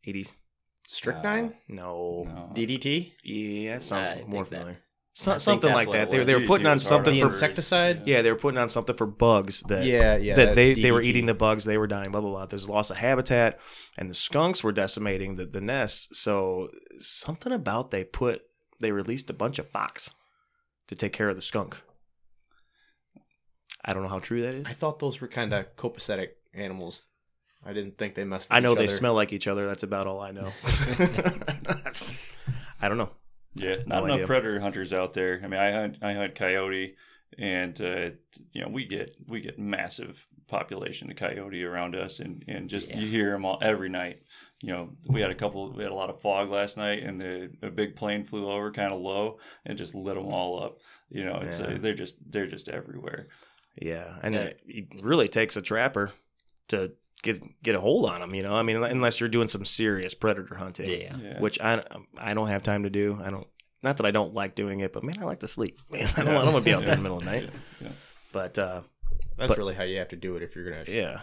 eighties? 0.05 0.37
Strychnine, 0.89 1.47
uh, 1.47 1.51
No, 1.68 2.24
No. 2.26 2.51
DDT, 2.55 3.12
yeah, 3.24 3.74
that 3.74 3.83
sounds 3.83 4.09
I 4.09 4.24
more 4.26 4.45
familiar. 4.45 4.72
I 4.72 4.78
So, 5.14 5.39
something 5.39 5.72
like 5.72 5.91
that. 5.93 6.11
They, 6.11 6.24
they 6.24 6.35
were 6.35 6.47
putting 6.47 6.66
on 6.66 6.80
something 6.80 7.18
for 7.18 7.26
insecticide. 7.26 8.07
yeah, 8.07 8.20
they 8.20 8.30
were 8.30 8.39
putting 8.39 8.59
on 8.59 8.68
something 8.68 8.97
for 8.97 9.07
bugs 9.07 9.62
that 9.68 9.85
yeah, 9.85 10.16
yeah. 10.16 10.35
that 10.35 10.45
that's 10.47 10.57
they, 10.57 10.74
they 10.74 10.93
were 10.93 11.01
eating 11.01 11.26
the 11.26 11.35
bugs, 11.35 11.64
they 11.64 11.78
were 11.78 11.87
dying, 11.87 12.11
blah 12.11 12.20
blah 12.20 12.30
blah. 12.30 12.47
There's 12.47 12.68
loss 12.68 12.91
of 12.91 12.97
habitat, 12.97 13.61
and 13.97 14.11
the 14.11 14.14
skunks 14.14 14.64
were 14.64 14.72
decimating 14.72 15.37
the, 15.37 15.47
the 15.47 15.61
nests. 15.61 16.18
So 16.18 16.68
something 16.99 17.53
about 17.53 17.91
they 17.91 18.05
put 18.05 18.43
they 18.80 18.91
released 18.91 19.30
a 19.30 19.35
bunch 19.35 19.59
of 19.59 19.68
fox 19.70 20.12
to 20.89 20.95
take 20.95 21.12
care 21.12 21.28
of 21.28 21.37
the 21.37 21.43
skunk. 21.43 21.80
I 23.85 23.95
don't 23.95 24.03
know 24.03 24.09
how 24.09 24.18
true 24.18 24.43
that 24.43 24.55
is. 24.55 24.66
I 24.66 24.72
thought 24.72 24.99
those 24.99 25.20
were 25.20 25.28
kind 25.28 25.55
of 25.55 25.74
copacetic 25.76 26.28
animals. 26.53 27.11
I 27.64 27.72
didn't 27.72 27.96
think 27.98 28.14
they 28.14 28.24
must. 28.24 28.48
I 28.50 28.60
know 28.60 28.74
they 28.74 28.86
smell 28.88 29.14
like 29.14 29.32
each 29.32 29.46
other. 29.46 29.66
That's 29.68 29.82
about 29.84 30.06
all 30.06 30.20
I 30.20 30.32
know. 30.32 30.50
That's, 31.62 32.14
I 32.80 32.88
don't 32.88 32.98
know. 32.98 33.10
Yeah, 33.54 33.76
No 33.86 33.96
not 33.96 34.04
enough 34.04 34.14
idea. 34.16 34.26
predator 34.26 34.60
hunters 34.60 34.92
out 34.92 35.12
there. 35.12 35.40
I 35.44 35.46
mean, 35.46 35.60
I 35.60 35.72
hunt 35.72 35.98
I 36.02 36.14
hunt 36.14 36.34
coyote, 36.34 36.96
and 37.38 37.80
uh, 37.80 38.10
you 38.52 38.62
know 38.62 38.68
we 38.68 38.86
get 38.86 39.14
we 39.26 39.40
get 39.40 39.58
massive 39.58 40.26
population 40.48 41.10
of 41.10 41.16
coyote 41.16 41.62
around 41.62 41.94
us, 41.94 42.18
and 42.20 42.44
and 42.48 42.68
just 42.70 42.88
Yeah. 42.88 42.98
you 42.98 43.08
hear 43.08 43.30
them 43.32 43.44
all 43.44 43.58
every 43.62 43.88
night. 43.90 44.22
You 44.62 44.68
know, 44.72 44.90
we 45.08 45.20
had 45.20 45.30
a 45.30 45.34
couple. 45.34 45.72
We 45.72 45.82
had 45.82 45.92
a 45.92 45.94
lot 45.94 46.08
of 46.08 46.20
fog 46.22 46.48
last 46.48 46.76
night, 46.76 47.02
and 47.02 47.20
the, 47.20 47.50
a 47.62 47.70
big 47.70 47.94
plane 47.96 48.24
flew 48.24 48.48
over, 48.50 48.70
kind 48.72 48.92
of 48.92 49.00
low, 49.00 49.38
and 49.66 49.76
just 49.76 49.94
lit 49.94 50.14
them 50.14 50.26
all 50.32 50.62
up. 50.62 50.78
You 51.10 51.24
know, 51.24 51.40
it's 51.42 51.58
Yeah. 51.58 51.66
uh, 51.66 51.78
they're 51.78 51.94
just 51.94 52.16
they're 52.30 52.46
just 52.46 52.68
everywhere. 52.68 53.28
Yeah, 53.80 54.14
and 54.22 54.34
Yeah. 54.34 54.40
It, 54.42 54.60
it 54.66 54.86
really 55.02 55.28
takes 55.28 55.56
a 55.56 55.62
trapper 55.62 56.12
to 56.68 56.92
get 57.22 57.40
get 57.62 57.74
a 57.74 57.80
hold 57.80 58.06
on 58.10 58.20
them. 58.20 58.34
You 58.34 58.42
know, 58.42 58.54
I 58.54 58.62
mean, 58.62 58.76
unless 58.82 59.20
you're 59.20 59.28
doing 59.28 59.48
some 59.48 59.64
serious 59.64 60.14
predator 60.14 60.54
hunting. 60.54 60.88
Yeah. 60.90 61.16
Yeah. 61.16 61.40
which 61.40 61.60
I 61.60 61.82
I 62.18 62.34
don't 62.34 62.48
have 62.48 62.62
time 62.62 62.82
to 62.84 62.90
do. 62.90 63.18
I 63.24 63.30
don't. 63.30 63.46
Not 63.82 63.96
that 63.96 64.06
I 64.06 64.10
don't 64.12 64.32
like 64.34 64.54
doing 64.54 64.80
it, 64.80 64.92
but 64.92 65.02
man, 65.02 65.16
I 65.20 65.24
like 65.24 65.40
to 65.40 65.48
sleep. 65.48 65.80
Man, 65.90 66.06
I 66.16 66.22
don't, 66.22 66.26
Yeah. 66.34 66.40
I 66.40 66.44
don't 66.44 66.52
want 66.52 66.64
to 66.64 66.70
be 66.70 66.74
out 66.74 66.84
there 66.84 66.94
in 66.94 67.00
the 67.00 67.02
middle 67.02 67.18
of 67.18 67.24
the 67.24 67.30
night. 67.32 67.50
Yeah. 67.80 67.86
Yeah. 67.88 67.92
But 68.32 68.58
uh, 68.58 68.82
That's 69.36 69.48
but- 69.48 69.58
really 69.58 69.74
how 69.74 69.82
you 69.82 69.98
have 69.98 70.08
to 70.08 70.16
do 70.16 70.36
it 70.36 70.42
if 70.42 70.54
you're 70.54 70.70
gonna 70.70 70.84
yeah, 70.86 71.20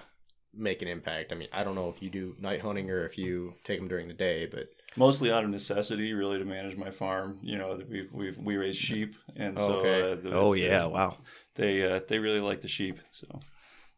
make 0.54 0.82
an 0.82 0.88
impact. 0.90 1.32
I 1.32 1.36
mean, 1.36 1.48
I 1.54 1.64
don't 1.64 1.76
know 1.76 1.90
if 1.90 2.02
you 2.04 2.10
do 2.10 2.36
night 2.40 2.60
hunting 2.62 2.90
or 2.92 3.06
if 3.06 3.18
you 3.18 3.54
take 3.64 3.80
them 3.80 3.88
during 3.88 4.08
the 4.08 4.14
day, 4.14 4.46
but 4.46 4.68
Mostly 4.98 5.32
out 5.32 5.44
of 5.44 5.52
necessity, 5.52 6.14
really, 6.14 6.40
to 6.40 6.46
manage 6.46 6.76
my 6.76 6.90
farm. 6.90 7.38
You 7.44 7.60
know, 7.60 7.80
we 7.90 8.08
we 8.12 8.32
we 8.32 8.58
raise 8.58 8.76
sheep, 8.76 9.14
and 9.36 9.56
so 9.58 9.74
Okay. 9.76 10.12
uh, 10.12 10.16
the, 10.16 10.34
oh 10.36 10.54
yeah, 10.54 10.82
the- 10.82 10.90
wow, 10.90 11.18
they 11.56 11.84
uh, 11.90 12.00
they 12.08 12.18
really 12.18 12.40
like 12.42 12.62
the 12.62 12.68
sheep. 12.68 12.98
So 13.12 13.28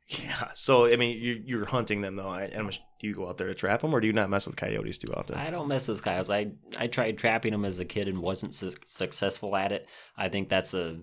yeah. 0.08 0.50
So 0.54 0.86
I 0.86 0.96
mean, 0.96 1.18
you 1.22 1.42
you're 1.46 1.66
hunting 1.66 2.02
them 2.02 2.16
though. 2.16 2.28
I, 2.28 2.52
I'm, 2.56 2.70
do 2.70 3.08
you 3.08 3.14
go 3.16 3.28
out 3.28 3.38
there 3.38 3.48
to 3.48 3.56
trap 3.56 3.82
them, 3.82 3.94
or 3.94 4.00
do 4.00 4.08
you 4.08 4.14
not 4.14 4.30
mess 4.30 4.46
with 4.46 4.56
coyotes 4.56 4.98
too 4.98 5.14
often? 5.14 5.36
I 5.36 5.50
don't 5.50 5.68
mess 5.68 5.88
with 5.88 6.04
coyotes. 6.04 6.30
I 6.30 6.52
I 6.78 6.88
tried 6.88 7.18
trapping 7.18 7.52
them 7.52 7.66
as 7.66 7.80
a 7.80 7.86
kid 7.86 8.08
and 8.08 8.18
wasn't 8.20 8.54
su- 8.54 8.74
successful 8.86 9.56
at 9.56 9.72
it. 9.72 9.88
I 10.18 10.30
think 10.30 10.50
that's 10.50 10.74
a 10.74 11.00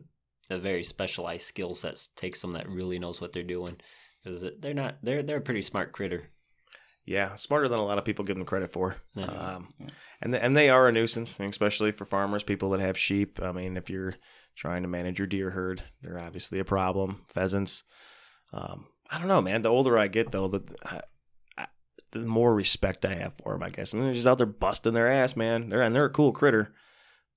a 0.51 0.59
very 0.59 0.85
specialized 0.85 1.43
skill 1.43 1.75
set. 1.75 2.07
Takes 2.17 2.41
someone 2.41 2.59
that 2.59 2.69
really 2.69 2.99
knows 2.99 3.21
what 3.21 3.33
they're 3.33 3.43
doing 3.43 3.77
because 4.23 4.45
they're 4.61 4.75
not 4.75 4.97
they're 5.03 5.23
they're 5.23 5.39
a 5.39 5.43
pretty 5.43 5.63
smart 5.63 5.93
critter. 5.93 6.29
Yeah, 7.05 7.37
smarter 7.37 7.69
than 7.69 7.79
a 7.79 7.85
lot 7.85 7.97
of 7.97 8.05
people 8.05 8.27
give 8.27 8.37
them 8.37 8.45
credit 8.45 8.71
for. 8.71 8.97
Yeah. 9.15 9.25
Um, 9.25 9.69
and 10.21 10.35
th- 10.35 10.43
and 10.43 10.55
they 10.55 10.69
are 10.69 10.89
a 10.89 10.93
nuisance, 10.93 11.41
especially 11.41 11.91
for 11.91 12.05
farmers, 12.05 12.43
people 12.43 12.69
that 12.71 12.81
have 12.81 12.99
sheep. 12.99 13.41
I 13.43 13.51
mean, 13.51 13.79
if 13.79 13.89
you're 13.89 14.15
trying 14.57 14.83
to 14.83 14.89
manage 14.89 15.19
your 15.19 15.27
deer 15.27 15.49
herd, 15.49 15.83
they're 16.03 16.23
obviously 16.23 16.59
a 16.59 16.67
problem. 16.67 17.25
Pheasants. 17.33 17.83
Um, 18.53 18.87
I 19.11 19.19
don't 19.19 19.29
know, 19.29 19.43
man. 19.43 19.63
The 19.63 19.71
older 19.71 19.99
I 19.99 20.07
get, 20.09 20.33
though, 20.33 20.49
the 20.49 20.63
I, 20.85 21.01
I, 21.57 21.67
the 22.13 22.21
more 22.21 22.55
respect 22.55 23.05
I 23.05 23.15
have 23.15 23.35
for 23.43 23.53
them. 23.53 23.63
I 23.63 23.71
guess 23.71 23.93
I 23.93 23.97
mean, 23.97 24.07
they're 24.07 24.15
just 24.15 24.27
out 24.27 24.39
there 24.39 24.47
busting 24.47 24.95
their 24.95 25.09
ass, 25.09 25.37
man. 25.37 25.69
They're 25.69 25.83
and 25.83 25.95
they're 25.95 26.05
a 26.07 26.11
cool 26.11 26.33
critter. 26.33 26.73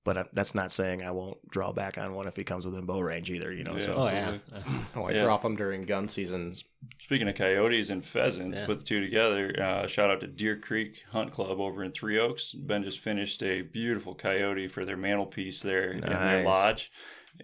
But 0.04 0.18
I, 0.18 0.24
that's 0.32 0.52
not 0.52 0.72
saying 0.72 1.04
I 1.04 1.12
won't 1.12 1.38
draw 1.48 1.70
back 1.70 1.96
on 1.96 2.12
one 2.14 2.26
if 2.26 2.34
he 2.34 2.42
comes 2.42 2.66
within 2.66 2.86
bow 2.86 2.98
range 2.98 3.30
either. 3.30 3.52
You 3.52 3.62
know, 3.62 3.74
Yeah. 3.74 3.78
so 3.78 3.94
Oh 3.94 4.06
yeah, 4.08 4.36
oh, 4.96 5.04
I 5.04 5.12
Yeah. 5.12 5.22
drop 5.22 5.42
them 5.42 5.54
during 5.54 5.84
gun 5.84 6.08
seasons. 6.08 6.64
Speaking 6.98 7.28
of 7.28 7.36
coyotes 7.36 7.90
and 7.90 8.04
pheasants, 8.04 8.60
Yeah. 8.60 8.66
put 8.66 8.78
the 8.78 8.84
two 8.84 9.00
together. 9.00 9.54
Uh, 9.62 9.86
shout 9.86 10.10
out 10.10 10.18
to 10.22 10.26
Deer 10.26 10.58
Creek 10.58 11.04
Hunt 11.12 11.30
Club 11.30 11.60
over 11.60 11.84
in 11.84 11.92
Three 11.92 12.18
Oaks. 12.18 12.52
Ben 12.52 12.82
just 12.82 12.98
finished 12.98 13.44
a 13.44 13.62
beautiful 13.62 14.16
coyote 14.16 14.66
for 14.66 14.84
their 14.84 14.96
mantelpiece 14.96 15.62
there 15.62 15.92
in 15.92 16.00
their 16.00 16.42
lodge, 16.42 16.90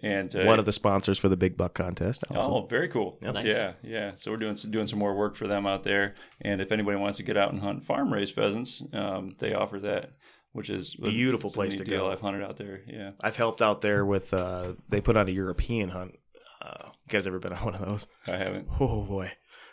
and 0.03 0.33
uh, 0.35 0.43
one 0.43 0.59
of 0.59 0.65
the 0.65 0.71
sponsors 0.71 1.17
for 1.17 1.29
the 1.29 1.35
big 1.37 1.57
buck 1.57 1.73
contest. 1.73 2.23
Also. 2.33 2.49
Oh, 2.51 2.65
very 2.67 2.87
cool. 2.87 3.17
Yep. 3.21 3.33
Nice. 3.33 3.51
Yeah, 3.51 3.73
yeah. 3.83 4.11
So 4.15 4.31
we're 4.31 4.37
doing 4.37 4.55
some, 4.55 4.71
doing 4.71 4.87
some 4.87 4.99
more 4.99 5.15
work 5.15 5.35
for 5.35 5.47
them 5.47 5.65
out 5.65 5.83
there. 5.83 6.15
And 6.41 6.61
if 6.61 6.71
anybody 6.71 6.97
wants 6.97 7.17
to 7.17 7.23
get 7.23 7.37
out 7.37 7.51
and 7.51 7.61
hunt 7.61 7.83
farm 7.85 8.11
raised 8.13 8.33
pheasants, 8.35 8.81
um, 8.93 9.35
they 9.39 9.53
offer 9.53 9.79
that, 9.81 10.11
which 10.53 10.69
is 10.69 10.95
a- 11.03 11.09
Beautiful 11.09 11.49
place 11.49 11.75
to 11.75 11.83
deal. 11.83 12.05
go. 12.05 12.11
I've 12.11 12.21
hunted 12.21 12.43
out 12.43 12.57
there. 12.57 12.81
Yeah. 12.87 13.11
I've 13.21 13.35
helped 13.35 13.61
out 13.61 13.81
there 13.81 14.05
with. 14.05 14.33
Uh, 14.33 14.73
they 14.87 15.01
put 15.01 15.17
on 15.17 15.27
a 15.27 15.31
European 15.31 15.89
hunt. 15.89 16.17
Uh, 16.61 16.85
you 16.87 17.09
guys 17.09 17.25
ever 17.27 17.39
been 17.39 17.53
on 17.53 17.65
one 17.65 17.75
of 17.75 17.81
those? 17.85 18.07
I 18.27 18.37
haven't. 18.37 18.67
Oh 18.79 19.01
boy. 19.03 19.31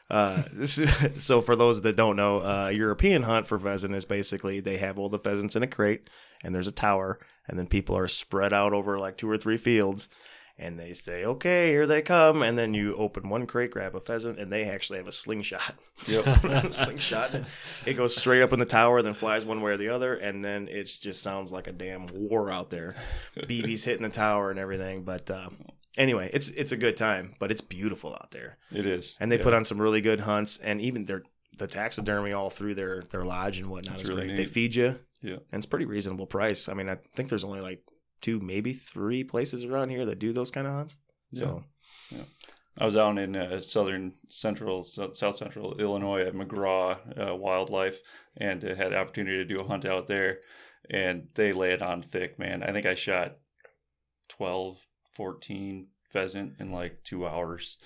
Uh, 0.08 0.44
this 0.52 0.78
is, 0.78 1.24
so 1.24 1.42
for 1.42 1.56
those 1.56 1.82
that 1.82 1.96
don't 1.96 2.16
know, 2.16 2.38
uh, 2.40 2.68
European 2.68 3.22
hunt 3.24 3.46
for 3.46 3.58
pheasant 3.58 3.94
is 3.94 4.04
basically 4.04 4.60
they 4.60 4.78
have 4.78 4.98
all 4.98 5.08
the 5.08 5.18
pheasants 5.18 5.56
in 5.56 5.62
a 5.62 5.66
crate, 5.66 6.08
and 6.44 6.54
there's 6.54 6.68
a 6.68 6.72
tower, 6.72 7.18
and 7.48 7.58
then 7.58 7.66
people 7.66 7.96
are 7.96 8.08
spread 8.08 8.52
out 8.52 8.72
over 8.72 8.98
like 8.98 9.16
two 9.16 9.30
or 9.30 9.36
three 9.36 9.56
fields, 9.56 10.08
and 10.58 10.78
they 10.78 10.92
say, 10.94 11.24
"Okay, 11.24 11.68
here 11.70 11.86
they 11.86 12.02
come," 12.02 12.42
and 12.42 12.58
then 12.58 12.72
you 12.74 12.94
open 12.96 13.28
one 13.28 13.46
crate, 13.46 13.70
grab 13.70 13.94
a 13.94 14.00
pheasant, 14.00 14.38
and 14.38 14.50
they 14.52 14.64
actually 14.64 14.98
have 14.98 15.08
a 15.08 15.12
slingshot. 15.12 15.74
Yep. 16.06 16.72
slingshot. 16.72 17.30
It 17.86 17.94
goes 17.94 18.14
straight 18.16 18.42
up 18.42 18.52
in 18.52 18.58
the 18.58 18.64
tower, 18.66 19.00
then 19.02 19.14
flies 19.14 19.44
one 19.46 19.60
way 19.62 19.72
or 19.72 19.76
the 19.76 19.88
other, 19.88 20.14
and 20.14 20.42
then 20.42 20.68
it 20.68 20.84
just 21.00 21.22
sounds 21.22 21.50
like 21.52 21.66
a 21.66 21.72
damn 21.72 22.06
war 22.12 22.50
out 22.50 22.70
there. 22.70 22.94
BB's 23.36 23.84
hitting 23.84 24.02
the 24.02 24.08
tower 24.10 24.50
and 24.50 24.58
everything, 24.58 25.02
but. 25.04 25.30
Um, 25.30 25.56
Anyway, 25.98 26.28
it's 26.34 26.48
it's 26.48 26.72
a 26.72 26.76
good 26.76 26.94
time, 26.94 27.34
but 27.38 27.50
it's 27.50 27.62
beautiful 27.62 28.12
out 28.12 28.30
there 28.30 28.58
It 28.70 28.84
is. 28.84 29.16
and 29.18 29.32
they 29.32 29.38
Yeah. 29.38 29.42
put 29.44 29.54
on 29.54 29.64
some 29.64 29.80
really 29.80 30.02
good 30.02 30.20
hunts 30.20 30.58
and 30.58 30.78
even 30.78 31.06
their 31.06 31.22
the 31.56 31.66
taxidermy 31.66 32.32
all 32.32 32.50
through 32.50 32.74
their 32.74 33.02
their 33.10 33.24
lodge 33.24 33.58
and 33.58 33.68
whatnot 33.68 33.96
That's 33.96 34.02
is 34.02 34.08
really 34.08 34.26
great. 34.26 34.36
They 34.36 34.44
feed 34.44 34.74
you, 34.74 34.98
Yeah. 35.22 35.34
and 35.52 35.58
it's 35.58 35.66
pretty 35.66 35.86
reasonable 35.86 36.26
price. 36.26 36.68
I 36.68 36.74
mean, 36.74 36.88
I 36.88 36.96
think 37.14 37.28
there's 37.28 37.44
only 37.44 37.60
like 37.60 37.82
two, 38.20 38.40
maybe 38.40 38.72
three 38.72 39.24
places 39.24 39.64
around 39.64 39.90
here 39.90 40.04
that 40.06 40.18
do 40.18 40.32
those 40.32 40.50
kind 40.50 40.66
of 40.66 40.72
hunts. 40.74 40.96
So 41.34 41.64
I 42.78 42.84
was 42.84 42.96
out 42.96 43.18
in 43.18 43.34
uh, 43.36 43.60
southern 43.60 44.12
central, 44.28 44.82
south 44.82 45.36
central 45.36 45.78
Illinois 45.78 46.26
at 46.26 46.34
McGraw 46.34 47.30
uh, 47.30 47.34
Wildlife, 47.34 47.98
and 48.36 48.62
uh, 48.64 48.74
had 48.74 48.92
the 48.92 48.98
opportunity 48.98 49.36
to 49.38 49.44
do 49.44 49.56
a 49.56 49.66
hunt 49.66 49.84
out 49.86 50.06
there, 50.06 50.40
and 50.90 51.28
they 51.34 51.52
lay 51.52 51.72
it 51.72 51.82
on 51.82 52.02
thick, 52.02 52.38
man. 52.38 52.62
I 52.62 52.72
think 52.72 52.84
I 52.86 52.94
shot 52.94 53.36
12, 54.28 54.78
14 55.14 55.86
pheasant 56.16 56.54
in 56.60 56.72
like 56.72 57.02
two 57.04 57.26
hours. 57.26 57.76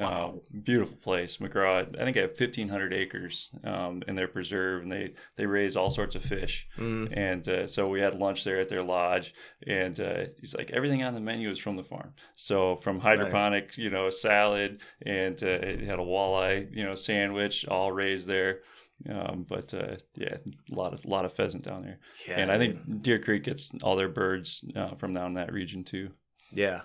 Uh, 0.00 0.32
beautiful 0.64 0.96
place, 0.96 1.36
McGraw. 1.36 1.86
I 2.00 2.04
think 2.04 2.16
I 2.16 2.22
have 2.22 2.30
1,500 2.38 2.92
acres 2.92 3.50
um, 3.62 4.02
in 4.08 4.16
their 4.16 4.26
preserve, 4.26 4.82
and 4.82 4.90
they 4.90 5.14
they 5.36 5.46
raise 5.46 5.76
all 5.76 5.90
sorts 5.90 6.16
of 6.16 6.22
fish. 6.24 6.66
mm, 6.76 7.06
And 7.16 7.48
uh, 7.48 7.66
so 7.68 7.86
we 7.88 8.00
had 8.00 8.14
lunch 8.16 8.42
there 8.42 8.58
at 8.60 8.68
their 8.68 8.82
lodge, 8.82 9.32
and 9.64 9.98
uh, 10.00 10.24
he's 10.40 10.56
like, 10.56 10.70
everything 10.72 11.04
on 11.04 11.14
the 11.14 11.20
menu 11.20 11.48
is 11.50 11.60
from 11.60 11.76
the 11.76 11.84
farm. 11.84 12.14
So 12.34 12.74
from 12.84 12.98
hydroponic, 12.98 13.78
you 13.78 13.90
know, 13.90 14.10
salad, 14.10 14.80
and 15.06 15.40
uh, 15.42 15.46
it 15.70 15.80
had 15.82 16.00
a 16.00 16.08
walleye, 16.12 16.66
you 16.76 16.84
know, 16.84 16.96
sandwich, 16.96 17.64
all 17.68 17.92
raised 17.92 18.26
there. 18.26 18.62
Um, 19.08 19.44
but 19.48 19.72
uh, 19.74 19.96
yeah, 20.16 20.36
a 20.72 20.74
lot 20.74 20.94
of 20.94 21.04
lot 21.04 21.24
of 21.26 21.32
pheasant 21.32 21.62
down 21.64 21.82
there, 21.82 21.98
yeah, 22.26 22.38
and 22.40 22.50
I 22.50 22.58
think 22.58 23.02
Deer 23.02 23.18
Creek 23.20 23.44
gets 23.44 23.70
all 23.82 23.94
their 23.94 24.08
birds 24.08 24.64
uh, 24.74 24.94
from 24.96 25.12
down 25.12 25.34
that 25.34 25.52
region 25.52 25.84
too. 25.84 26.10
Yeah, 26.52 26.82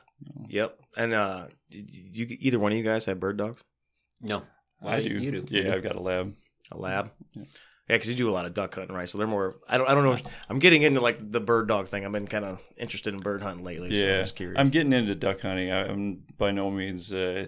yep. 0.47 0.78
And 0.97 1.14
uh, 1.14 1.47
you 1.70 2.28
either 2.39 2.59
one 2.59 2.72
of 2.72 2.78
you 2.78 2.84
guys 2.84 3.05
have 3.05 3.20
bird 3.20 3.38
dogs? 3.38 3.64
no, 4.22 4.43
I 4.84 5.01
do. 5.01 5.09
You 5.09 5.32
do. 5.32 5.45
Yeah, 5.49 5.74
I've 5.74 5.84
got 5.84 5.95
a 5.95 6.01
lab. 6.01 6.36
A 6.72 6.78
lab? 6.78 7.12
Yeah. 7.34 7.43
Yeah, 7.92 7.98
because 7.98 8.10
you 8.10 8.16
do 8.16 8.30
a 8.30 8.32
lot 8.32 8.46
of 8.46 8.54
duck 8.54 8.74
hunting, 8.74 8.96
right? 8.96 9.10
So 9.10 9.18
they're 9.18 9.28
more. 9.28 9.58
I 9.68 9.78
don't. 9.78 9.86
I 9.89 9.94
don't 9.94 10.06
know. 10.06 10.18
I'm 10.50 10.60
getting 10.60 10.84
into 10.84 11.02
like 11.02 11.18
the 11.20 11.42
bird 11.42 11.68
dog 11.68 11.89
thing. 11.89 12.06
I've 12.06 12.12
been 12.14 12.26
kind 12.26 12.46
of 12.46 12.62
interested 12.78 13.14
in 13.14 13.20
bird 13.20 13.42
hunting 13.42 13.66
lately. 13.66 13.94
so 13.94 14.00
I'm 14.02 14.08
Yeah, 14.08 14.22
just 14.22 14.38
curious. 14.38 14.58
I'm 14.58 14.70
getting 14.70 14.94
into 14.94 15.14
duck 15.14 15.42
hunting. 15.42 15.74
I'm 15.74 16.24
by 16.38 16.52
no 16.52 16.70
means 16.72 17.14
uh, 17.14 17.48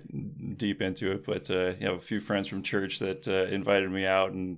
deep 0.58 0.82
into 0.82 1.12
it, 1.14 1.26
but 1.26 1.50
uh, 1.50 1.76
you 1.80 1.88
have 1.88 1.96
a 1.96 2.02
few 2.02 2.20
friends 2.20 2.50
from 2.50 2.62
church 2.62 3.00
that 3.00 3.26
uh, 3.26 3.46
invited 3.54 3.89
me 3.89 4.06
out, 4.06 4.34
and 4.34 4.58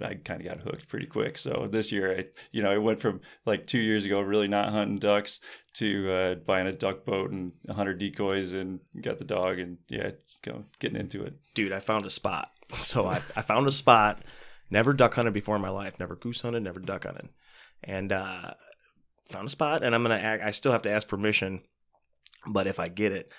I 0.00 0.14
kind 0.14 0.40
of 0.40 0.46
got 0.46 0.60
hooked 0.60 0.88
pretty 0.88 1.06
quick. 1.06 1.36
So 1.36 1.68
this 1.70 1.92
year, 1.92 2.18
I 2.18 2.24
you 2.50 2.62
know, 2.62 2.70
I 2.70 2.78
went 2.78 3.00
from 3.02 3.20
like 3.44 3.66
two 3.66 3.80
years 3.80 4.06
ago 4.06 4.22
really 4.22 4.48
not 4.48 4.70
hunting 4.70 4.96
ducks 4.96 5.40
to 5.74 6.10
uh, 6.10 6.34
buying 6.36 6.66
a 6.66 6.72
duck 6.72 7.04
boat 7.04 7.30
and 7.30 7.52
100 7.66 7.98
decoys 7.98 8.54
and 8.54 8.80
got 9.02 9.18
the 9.18 9.24
dog, 9.24 9.58
and 9.58 9.76
yeah, 9.90 10.04
it's 10.04 10.38
go, 10.40 10.62
getting 10.78 10.98
into 10.98 11.22
it. 11.24 11.34
dude, 11.52 11.72
I 11.72 11.80
found 11.80 12.06
a 12.06 12.10
spot. 12.10 12.52
So 12.78 13.06
I, 13.06 13.20
I 13.36 13.42
found 13.42 13.68
a 13.68 13.70
spot. 13.70 14.22
Never 14.70 14.92
duck 14.92 15.14
hunted 15.14 15.34
before 15.34 15.56
in 15.56 15.62
my 15.62 15.70
life. 15.70 15.98
Never 16.00 16.16
goose 16.16 16.40
hunted. 16.40 16.62
Never 16.62 16.80
duck 16.80 17.04
hunted. 17.04 17.28
And 17.84 18.10
uh, 18.12 18.52
found 19.28 19.46
a 19.46 19.50
spot, 19.50 19.82
and 19.82 19.94
I'm 19.94 20.02
gonna. 20.02 20.16
Act, 20.16 20.42
I 20.42 20.50
still 20.50 20.72
have 20.72 20.82
to 20.82 20.90
ask 20.90 21.06
permission, 21.06 21.62
but 22.46 22.66
if 22.66 22.80
I 22.80 22.88
get 22.88 23.12
it, 23.12 23.30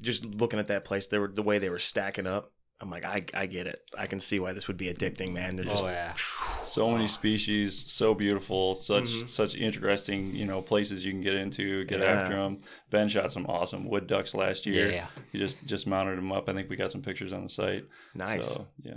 just 0.00 0.24
looking 0.24 0.58
at 0.58 0.66
that 0.66 0.84
place, 0.84 1.06
they 1.06 1.18
were 1.18 1.28
the 1.32 1.42
way 1.42 1.58
they 1.58 1.70
were 1.70 1.78
stacking 1.78 2.26
up. 2.26 2.52
I'm 2.82 2.90
like, 2.90 3.04
I, 3.04 3.22
I 3.34 3.44
get 3.44 3.66
it. 3.66 3.78
I 3.98 4.06
can 4.06 4.18
see 4.18 4.40
why 4.40 4.54
this 4.54 4.66
would 4.66 4.78
be 4.78 4.86
addicting, 4.90 5.32
man. 5.34 5.54
They're 5.54 5.66
just 5.66 5.84
oh 5.84 5.88
yeah. 5.88 6.14
so 6.62 6.90
many 6.90 7.06
species, 7.08 7.78
so 7.92 8.14
beautiful, 8.14 8.74
such 8.74 9.04
Mhm. 9.10 9.28
such 9.28 9.54
interesting, 9.54 10.34
you 10.34 10.46
know, 10.46 10.62
places 10.62 11.04
you 11.04 11.12
can 11.12 11.20
get 11.20 11.34
into, 11.34 11.84
get 11.84 12.00
Yeah. 12.00 12.06
after 12.06 12.36
them. 12.36 12.56
Ben 12.88 13.10
shot 13.10 13.30
some 13.32 13.44
awesome 13.46 13.86
wood 13.86 14.06
ducks 14.06 14.34
last 14.34 14.64
year. 14.64 14.90
Yeah. 14.90 15.06
He 15.30 15.36
just 15.38 15.62
just 15.66 15.86
mounted 15.86 16.16
them 16.16 16.32
up. 16.32 16.48
I 16.48 16.54
think 16.54 16.70
we 16.70 16.76
got 16.76 16.90
some 16.90 17.02
pictures 17.02 17.34
on 17.34 17.42
the 17.42 17.50
site. 17.50 17.84
nice. 18.14 18.54
So, 18.54 18.66
yeah. 18.82 18.94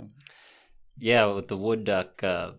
Yeah, 0.98 1.26
with 1.26 1.48
the 1.48 1.56
wood 1.56 1.84
duck, 1.84 2.22
uh, 2.22 2.52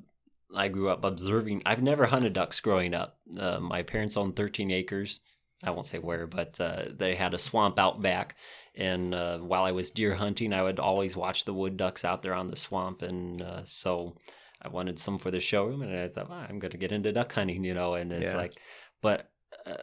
I 0.55 0.67
grew 0.67 0.89
up 0.89 1.03
observing. 1.03 1.61
I've 1.65 1.81
never 1.81 2.05
hunted 2.05 2.33
ducks 2.33 2.59
growing 2.59 2.93
up. 2.93 3.17
Uh, 3.37 3.59
my 3.59 3.83
parents 3.83 4.17
owned 4.17 4.35
13 4.35 4.71
acres. 4.71 5.21
I 5.63 5.71
won't 5.71 5.87
say 5.87 5.99
where, 5.99 6.27
but 6.27 6.59
uh, 6.59 6.85
they 6.95 7.15
had 7.15 7.33
a 7.33 7.37
swamp 7.39 7.79
out 7.79 8.01
back. 8.01 8.35
And 8.75 9.15
uh, 9.15 9.39
while 9.39 9.63
I 9.63 9.71
was 9.71 9.89
deer 9.91 10.13
hunting, 10.13 10.53
I 10.53 10.61
would 10.61 10.79
always 10.79 11.15
watch 11.15 11.45
the 11.45 11.53
wood 11.53 11.77
ducks 11.77 12.05
out 12.05 12.21
there 12.21 12.33
on 12.33 12.47
the 12.47 12.55
swamp. 12.55 13.01
And 13.01 13.41
uh, 13.41 13.61
so 13.63 14.17
I 14.61 14.67
wanted 14.67 14.99
some 14.99 15.17
for 15.17 15.31
the 15.31 15.39
showroom, 15.39 15.81
and 15.81 15.97
I 15.97 16.09
thought, 16.09 16.27
"Ah, 16.29 16.45
I'm 16.49 16.59
going 16.59 16.71
to 16.71 16.77
get 16.77 16.91
into 16.91 17.11
duck 17.11 17.33
hunting, 17.33 17.63
you 17.63 17.73
know. 17.73 17.93
And 17.95 18.11
it's 18.13 18.33
Yeah. 18.33 18.35
like, 18.35 18.59
but 19.01 19.31
uh, 19.65 19.77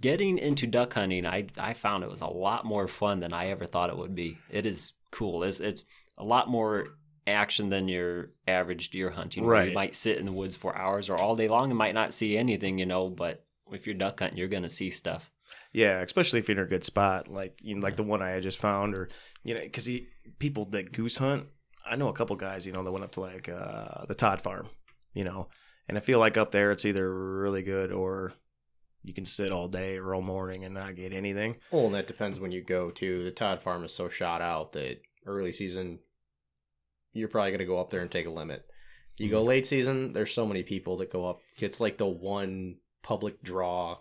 getting 0.00 0.38
into 0.38 0.66
duck 0.66 0.94
hunting, 0.94 1.26
I 1.26 1.46
I 1.58 1.74
found 1.74 2.04
it 2.04 2.10
was 2.10 2.20
a 2.20 2.26
lot 2.26 2.64
more 2.64 2.88
fun 2.88 3.20
than 3.20 3.32
I 3.32 3.48
ever 3.48 3.66
thought 3.66 3.90
it 3.90 3.96
would 3.96 4.14
be. 4.14 4.38
It 4.50 4.66
is 4.66 4.92
cool. 5.10 5.44
It's 5.44 5.60
it's 5.60 5.84
a 6.18 6.24
lot 6.24 6.48
more 6.48 6.88
action 7.26 7.70
than 7.70 7.88
your 7.88 8.30
average 8.46 8.90
deer 8.90 9.10
hunting. 9.10 9.44
where 9.44 9.54
Right. 9.54 9.68
You 9.68 9.74
might 9.74 9.94
sit 9.94 10.18
in 10.18 10.26
the 10.26 10.32
woods 10.32 10.56
for 10.56 10.76
hours 10.76 11.08
or 11.08 11.20
all 11.20 11.36
day 11.36 11.48
long 11.48 11.70
and 11.70 11.78
might 11.78 11.94
not 11.94 12.12
see 12.12 12.36
anything, 12.36 12.78
you 12.78 12.86
know, 12.86 13.08
but 13.08 13.44
if 13.72 13.86
you're 13.86 13.94
duck 13.94 14.18
hunting, 14.20 14.38
you're 14.38 14.48
going 14.48 14.62
to 14.62 14.68
see 14.68 14.90
stuff. 14.90 15.30
Yeah, 15.72 16.00
especially 16.00 16.38
if 16.38 16.48
you're 16.48 16.58
in 16.58 16.64
a 16.64 16.68
good 16.68 16.84
spot, 16.84 17.28
like 17.28 17.58
you 17.60 17.74
know, 17.74 17.82
like 17.82 17.96
the 17.96 18.02
one 18.04 18.22
I 18.22 18.30
had 18.30 18.42
just 18.42 18.58
found, 18.58 18.94
or 18.94 19.08
you 19.42 19.54
know, 19.54 19.60
because 19.60 19.88
people 20.38 20.66
that 20.66 20.92
goose 20.92 21.18
hunt, 21.18 21.46
I 21.84 21.96
know 21.96 22.08
a 22.08 22.14
couple 22.14 22.36
guys, 22.36 22.66
you 22.66 22.72
know, 22.72 22.84
that 22.84 22.92
went 22.92 23.04
up 23.04 23.12
to 23.12 23.20
like 23.20 23.48
uh, 23.48 24.06
the 24.06 24.14
Todd 24.14 24.40
Farm, 24.40 24.68
you 25.12 25.24
know, 25.24 25.48
and 25.88 25.98
I 25.98 26.00
feel 26.00 26.18
like 26.18 26.36
up 26.36 26.52
there 26.52 26.70
it's 26.70 26.84
either 26.84 27.12
really 27.12 27.62
good 27.62 27.90
or 27.90 28.34
you 29.02 29.12
can 29.12 29.26
sit 29.26 29.52
all 29.52 29.68
day 29.68 29.96
or 29.96 30.14
all 30.14 30.22
morning 30.22 30.64
and 30.64 30.74
not 30.74 30.96
get 30.96 31.12
anything. 31.12 31.56
Well, 31.70 31.86
and 31.86 31.94
that 31.94 32.06
depends 32.06 32.40
when 32.40 32.52
you 32.52 32.62
go 32.62 32.90
to. 32.92 33.24
The 33.24 33.30
Todd 33.30 33.60
Farm 33.62 33.84
is 33.84 33.92
so 33.94 34.08
shot 34.08 34.40
out 34.40 34.72
that 34.72 35.00
early 35.26 35.52
season, 35.52 35.98
you're 37.14 37.28
probably 37.28 37.50
going 37.52 37.60
to 37.60 37.64
go 37.64 37.78
up 37.78 37.90
there 37.90 38.00
and 38.00 38.10
take 38.10 38.26
a 38.26 38.30
limit. 38.30 38.66
You 39.16 39.30
go 39.30 39.38
mm-hmm. 39.38 39.48
late 39.48 39.66
season, 39.66 40.12
there's 40.12 40.34
so 40.34 40.46
many 40.46 40.62
people 40.62 40.98
that 40.98 41.12
go 41.12 41.24
up. 41.24 41.40
It's 41.58 41.80
like 41.80 41.96
the 41.96 42.06
one 42.06 42.76
public 43.02 43.42
draw. 43.42 43.98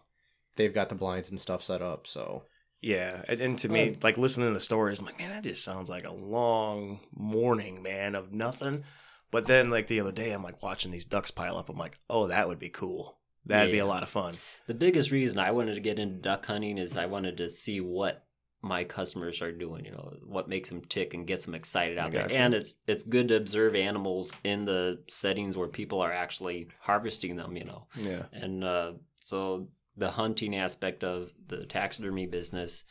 They've 0.55 0.73
got 0.73 0.89
the 0.89 0.95
blinds 0.95 1.29
and 1.29 1.39
stuff 1.39 1.63
set 1.63 1.81
up, 1.81 2.07
so 2.07 2.43
Yeah, 2.81 3.21
and, 3.29 3.39
and 3.39 3.57
to 3.59 3.69
me, 3.69 3.89
um, 3.89 3.95
like 4.01 4.17
listening 4.17 4.49
to 4.49 4.53
the 4.53 4.59
stories, 4.59 4.99
I'm 4.99 5.05
like, 5.05 5.19
man, 5.19 5.29
that 5.29 5.43
just 5.43 5.63
sounds 5.63 5.89
like 5.89 6.07
a 6.07 6.13
long 6.13 6.99
morning, 7.15 7.81
man, 7.81 8.15
of 8.15 8.33
nothing. 8.33 8.83
But 9.31 9.47
then, 9.47 9.69
like 9.69 9.87
the 9.87 9.99
other 9.99 10.11
day, 10.11 10.31
I'm 10.31 10.43
like 10.43 10.61
watching 10.61 10.91
these 10.91 11.05
ducks 11.05 11.31
pile 11.31 11.57
up. 11.57 11.69
I'm 11.69 11.77
like, 11.77 11.97
oh, 12.09 12.27
that 12.27 12.47
would 12.47 12.59
be 12.59 12.69
cool. 12.69 13.17
That'd 13.45 13.71
be 13.71 13.79
a 13.79 13.85
lot 13.85 14.03
of 14.03 14.09
fun. 14.09 14.33
The 14.67 14.73
biggest 14.73 15.11
reason 15.11 15.37
I 15.37 15.51
wanted 15.51 15.73
to 15.73 15.81
get 15.81 15.99
into 15.99 16.15
duck 16.15 16.45
hunting 16.45 16.77
is 16.77 16.95
I 16.95 17.07
wanted 17.07 17.37
to 17.37 17.49
see 17.49 17.81
what 17.81 18.23
my 18.63 18.85
customers 18.85 19.41
are 19.41 19.51
doing, 19.51 19.83
you 19.83 19.91
know, 19.91 20.13
what 20.25 20.47
makes 20.47 20.69
them 20.69 20.81
tick 20.85 21.13
and 21.13 21.27
gets 21.27 21.43
them 21.43 21.53
excited 21.53 21.97
out 21.97 22.11
there. 22.11 22.23
gotcha. 22.23 22.37
And 22.37 22.53
it's 22.53 22.75
it's 22.87 23.03
good 23.03 23.27
to 23.27 23.35
observe 23.35 23.75
animals 23.75 24.33
in 24.45 24.63
the 24.63 25.03
settings 25.09 25.57
where 25.57 25.67
people 25.67 25.99
are 25.99 26.11
actually 26.11 26.69
harvesting 26.79 27.35
them, 27.35 27.57
you 27.57 27.65
know. 27.65 27.87
Yeah, 27.97 28.23
And 28.31 28.63
uh, 28.63 28.93
so 29.19 29.67
the 29.97 30.09
hunting 30.09 30.55
aspect 30.55 31.03
of 31.03 31.31
the 31.47 31.65
taxidermy 31.65 32.25
business, 32.25 32.85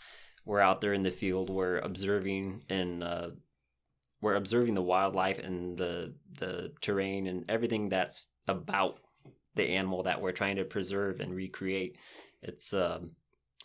we're 0.44 0.60
out 0.60 0.82
there 0.82 0.92
in 0.92 1.02
the 1.02 1.10
field, 1.10 1.48
we're 1.48 1.78
observing 1.78 2.64
and 2.68 3.02
uh, 3.02 3.30
we're 4.20 4.34
observing 4.34 4.74
the 4.74 4.82
wildlife 4.82 5.38
and 5.38 5.78
the 5.78 6.14
the 6.38 6.72
terrain 6.82 7.26
and 7.26 7.46
everything 7.48 7.88
that's 7.88 8.26
about 8.46 8.98
the 9.54 9.70
animal 9.70 10.02
that 10.02 10.20
we're 10.20 10.32
trying 10.32 10.56
to 10.56 10.64
preserve 10.64 11.20
and 11.20 11.34
recreate. 11.34 11.96
It's 12.42 12.74
um, 12.74 13.12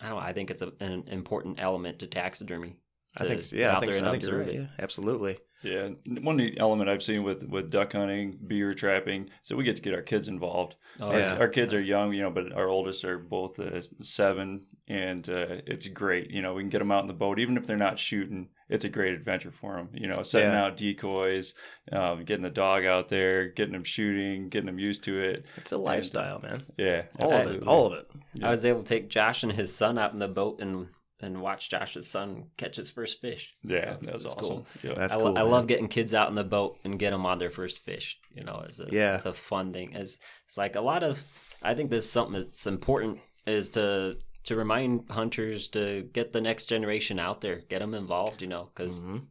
I 0.01 0.09
don't. 0.09 0.21
I 0.23 0.33
think 0.33 0.51
it's 0.51 0.61
a, 0.61 0.71
an 0.79 1.05
important 1.07 1.59
element 1.59 1.99
to 1.99 2.07
taxidermy. 2.07 2.77
I 3.19 3.25
think, 3.25 3.51
yeah, 3.51 3.69
I 3.69 3.71
out 3.75 3.79
think, 3.79 3.91
there 3.93 3.99
so. 3.99 3.99
and 3.99 4.07
I 4.07 4.11
think 4.11 4.23
you're 4.23 4.41
observe 4.41 4.47
right. 4.53 4.55
it. 4.55 4.69
Yeah, 4.77 4.83
absolutely. 4.83 5.39
Yeah, 5.63 5.89
one 6.21 6.37
neat 6.37 6.57
element 6.59 6.87
I've 6.87 7.01
seen 7.01 7.23
with 7.23 7.43
with 7.43 7.71
duck 7.71 7.93
hunting, 7.93 8.37
beer 8.45 8.75
trapping, 8.75 9.29
so 9.41 9.55
we 9.55 9.63
get 9.63 9.75
to 9.77 9.81
get 9.81 9.95
our 9.95 10.03
kids 10.03 10.27
involved. 10.27 10.75
Oh, 10.99 11.07
Our, 11.07 11.17
Yeah. 11.19 11.37
our 11.37 11.47
kids 11.47 11.73
are 11.73 11.81
young, 11.81 12.13
you 12.13 12.21
know, 12.21 12.29
but 12.29 12.53
our 12.53 12.67
oldest 12.67 13.03
are 13.05 13.17
both 13.17 13.59
uh, 13.59 13.81
seven, 13.99 14.65
and 14.87 15.27
uh, 15.27 15.61
it's 15.65 15.87
great. 15.87 16.29
You 16.29 16.43
know, 16.43 16.53
we 16.53 16.61
can 16.61 16.69
get 16.69 16.77
them 16.79 16.91
out 16.91 17.01
in 17.01 17.07
the 17.07 17.13
boat, 17.13 17.39
even 17.39 17.57
if 17.57 17.65
they're 17.65 17.75
not 17.75 17.97
shooting. 17.97 18.49
It's 18.70 18.84
a 18.86 18.89
great 18.89 19.13
adventure 19.13 19.51
for 19.51 19.76
them. 19.78 19.89
You 19.93 20.07
know, 20.07 20.24
setting 20.24 20.51
Yeah. 20.51 20.65
out 20.65 20.78
decoys, 20.78 21.53
um, 21.91 22.26
getting 22.26 22.43
the 22.43 22.49
dog 22.49 22.86
out 22.86 23.07
there, 23.07 23.47
getting 23.47 23.74
them 23.74 23.84
shooting, 23.86 24.49
getting 24.49 24.65
them 24.65 24.80
used 24.80 25.03
to 25.03 25.20
it. 25.20 25.45
It's 25.55 25.72
a 25.72 25.78
lifestyle, 25.78 26.39
man. 26.39 26.63
Yeah, 26.78 27.03
All 27.22 27.32
of 27.34 27.47
it. 27.51 27.63
All 27.68 27.86
of 27.88 27.93
it. 27.93 28.07
I 28.43 28.49
was 28.49 28.65
able 28.65 28.82
to 28.84 28.86
take 28.88 29.09
Josh 29.09 29.43
and 29.43 29.51
his 29.51 29.74
son 29.74 29.97
out 29.97 30.13
in 30.13 30.20
the 30.20 30.28
boat 30.28 30.59
and 30.61 30.88
and 31.20 31.41
watch 31.41 31.72
Josh's 31.72 32.07
son 32.07 32.43
catch 32.57 32.76
his 32.76 32.91
first 32.91 33.20
fish. 33.20 33.55
Yeah, 33.63 33.78
So 33.78 33.97
that's 34.03 34.26
it's 34.26 34.36
awesome. 34.36 34.65
Yeah. 34.84 34.93
That's 34.93 35.13
I, 35.13 35.15
cool. 35.18 35.30
I 35.30 35.41
man. 35.41 35.49
love 35.49 35.65
getting 35.65 35.88
kids 35.88 36.13
out 36.13 36.30
in 36.30 36.36
the 36.36 36.43
boat 36.43 36.78
and 36.84 36.99
get 36.99 37.09
them 37.09 37.26
on 37.26 37.39
their 37.39 37.49
first 37.49 37.80
fish. 37.80 38.20
You 38.36 38.43
know, 38.43 38.61
it's 38.65 38.80
a 38.80 38.88
Yeah. 38.91 39.15
it's 39.15 39.26
a 39.26 39.34
fun 39.34 39.74
thing. 39.74 39.93
It's 39.93 40.20
it's 40.45 40.57
like 40.59 40.76
a 40.76 40.82
lot 40.82 41.01
of. 41.03 41.24
I 41.63 41.74
think 41.74 41.89
there's 41.89 42.07
something 42.07 42.39
that's 42.39 42.68
important 42.68 43.20
is 43.47 43.70
to 43.72 44.18
to 44.47 44.55
remind 44.55 45.09
hunters 45.09 45.67
to 45.69 46.09
get 46.13 46.33
the 46.33 46.41
next 46.41 46.65
generation 46.65 47.19
out 47.19 47.41
there, 47.41 47.61
get 47.69 47.79
them 47.79 47.93
involved. 47.93 48.41
You 48.41 48.47
know, 48.47 48.69
because 48.73 49.01
Mhm. 49.03 49.27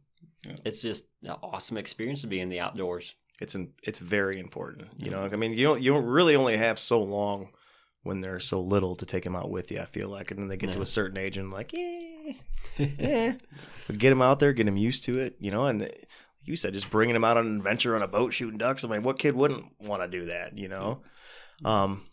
it's 0.63 0.81
just 0.81 1.05
an 1.23 1.35
awesome 1.43 1.77
experience 1.77 2.21
to 2.21 2.27
be 2.27 2.39
in 2.39 2.49
the 2.49 2.59
outdoors. 2.61 3.15
It's 3.39 3.53
an, 3.53 3.73
it's 3.83 3.99
very 3.99 4.39
important. 4.39 4.87
You 4.97 5.11
Mm-hmm. 5.11 5.11
know, 5.11 5.25
I 5.31 5.35
mean, 5.35 5.53
you 5.53 5.63
don't 5.63 5.81
you 5.81 5.93
don't 5.93 6.05
really 6.05 6.35
only 6.35 6.57
have 6.57 6.79
so 6.79 7.01
long 7.01 7.49
when 8.03 8.21
they're 8.21 8.39
so 8.39 8.61
little 8.61 8.95
to 8.95 9.05
take 9.05 9.23
them 9.25 9.35
out 9.35 9.49
with 9.51 9.71
you. 9.71 9.79
I 9.81 9.85
feel 9.85 10.07
like, 10.09 10.31
and 10.31 10.39
then 10.39 10.47
they 10.47 10.57
get 10.57 10.71
to 10.73 10.81
a 10.81 10.85
certain 10.85 11.17
age 11.17 11.37
and 11.37 11.51
like, 11.51 11.73
yeah, 11.73 12.33
yeah, 12.77 13.33
but 13.87 13.97
get 13.99 14.09
them 14.09 14.21
out 14.21 14.39
there, 14.39 14.53
get 14.53 14.65
them 14.65 14.77
used 14.77 15.03
to 15.03 15.19
it. 15.19 15.35
You 15.39 15.51
know, 15.51 15.65
and 15.65 15.81
like 15.81 16.07
you 16.45 16.55
said, 16.55 16.73
just 16.73 16.89
bringing 16.89 17.13
them 17.13 17.23
out 17.25 17.37
on 17.37 17.45
an 17.47 17.57
adventure 17.57 17.95
on 17.95 18.01
a 18.01 18.07
boat 18.07 18.33
shooting 18.33 18.57
ducks. 18.57 18.83
I 18.83 18.87
mean, 18.87 19.01
what 19.01 19.19
kid 19.19 19.35
wouldn't 19.35 19.65
want 19.79 20.01
to 20.03 20.07
do 20.07 20.25
that? 20.27 20.57
You 20.57 20.69
know, 20.69 21.01
um, 21.65 22.05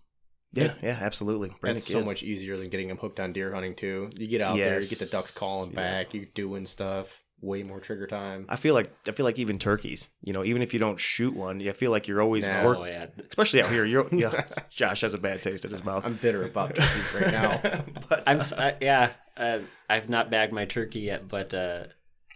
yeah, 0.55 0.75
yeah, 0.83 0.99
absolutely. 1.01 1.53
Bring 1.61 1.75
That's 1.75 1.87
so 1.87 2.03
much 2.03 2.23
easier 2.23 2.57
than 2.57 2.69
getting 2.69 2.89
them 2.89 2.99
hooked 2.99 3.21
on 3.21 3.33
deer 3.33 3.53
hunting 3.53 3.75
too. 3.75 4.11
You 4.17 4.27
get 4.27 4.41
out 4.41 4.57
there, 4.57 4.81
you 4.81 4.89
get 4.89 4.99
the 4.99 5.07
ducks 5.07 5.37
calling 5.37 5.71
Yeah. 5.71 5.77
back, 5.77 6.15
you're 6.15 6.25
doing 6.27 6.67
stuff, 6.67 7.23
way 7.41 7.63
more 7.63 7.81
trigger 7.81 8.07
time. 8.07 8.47
I 8.49 8.57
feel 8.57 8.75
like 8.75 8.91
I 9.07 9.13
feel 9.13 9.25
like 9.25 9.39
even 9.39 9.59
turkeys. 9.59 10.09
You 10.23 10.33
know, 10.33 10.45
even 10.45 10.63
if 10.63 10.73
you 10.73 10.81
don't 10.81 10.99
shoot 10.99 11.35
one, 11.35 11.67
I 11.67 11.73
feel 11.73 11.91
like 11.91 12.09
you're 12.09 12.23
always 12.23 12.47
Nah. 12.47 12.65
work, 12.65 12.79
Oh 12.79 12.85
yeah, 12.85 13.07
especially 13.29 13.63
out 13.63 13.71
here. 13.71 13.85
You're 13.85 14.09
yeah. 14.15 14.45
Josh 14.71 15.03
has 15.03 15.15
a 15.15 15.19
bad 15.19 15.43
taste 15.43 15.65
in 15.65 15.71
his 15.71 15.85
mouth. 15.85 16.05
I'm 16.07 16.15
bitter 16.15 16.45
about 16.45 16.75
turkeys 16.75 17.15
right 17.15 17.33
now. 17.33 17.61
but, 18.09 18.23
I'm 18.27 18.41
uh, 18.41 18.55
uh, 18.57 18.73
yeah. 18.81 19.13
Uh, 19.37 19.59
I've 19.91 20.09
not 20.09 20.31
bagged 20.31 20.53
my 20.53 20.65
turkey 20.65 21.01
yet, 21.01 21.27
but 21.29 21.53
uh, 21.53 21.85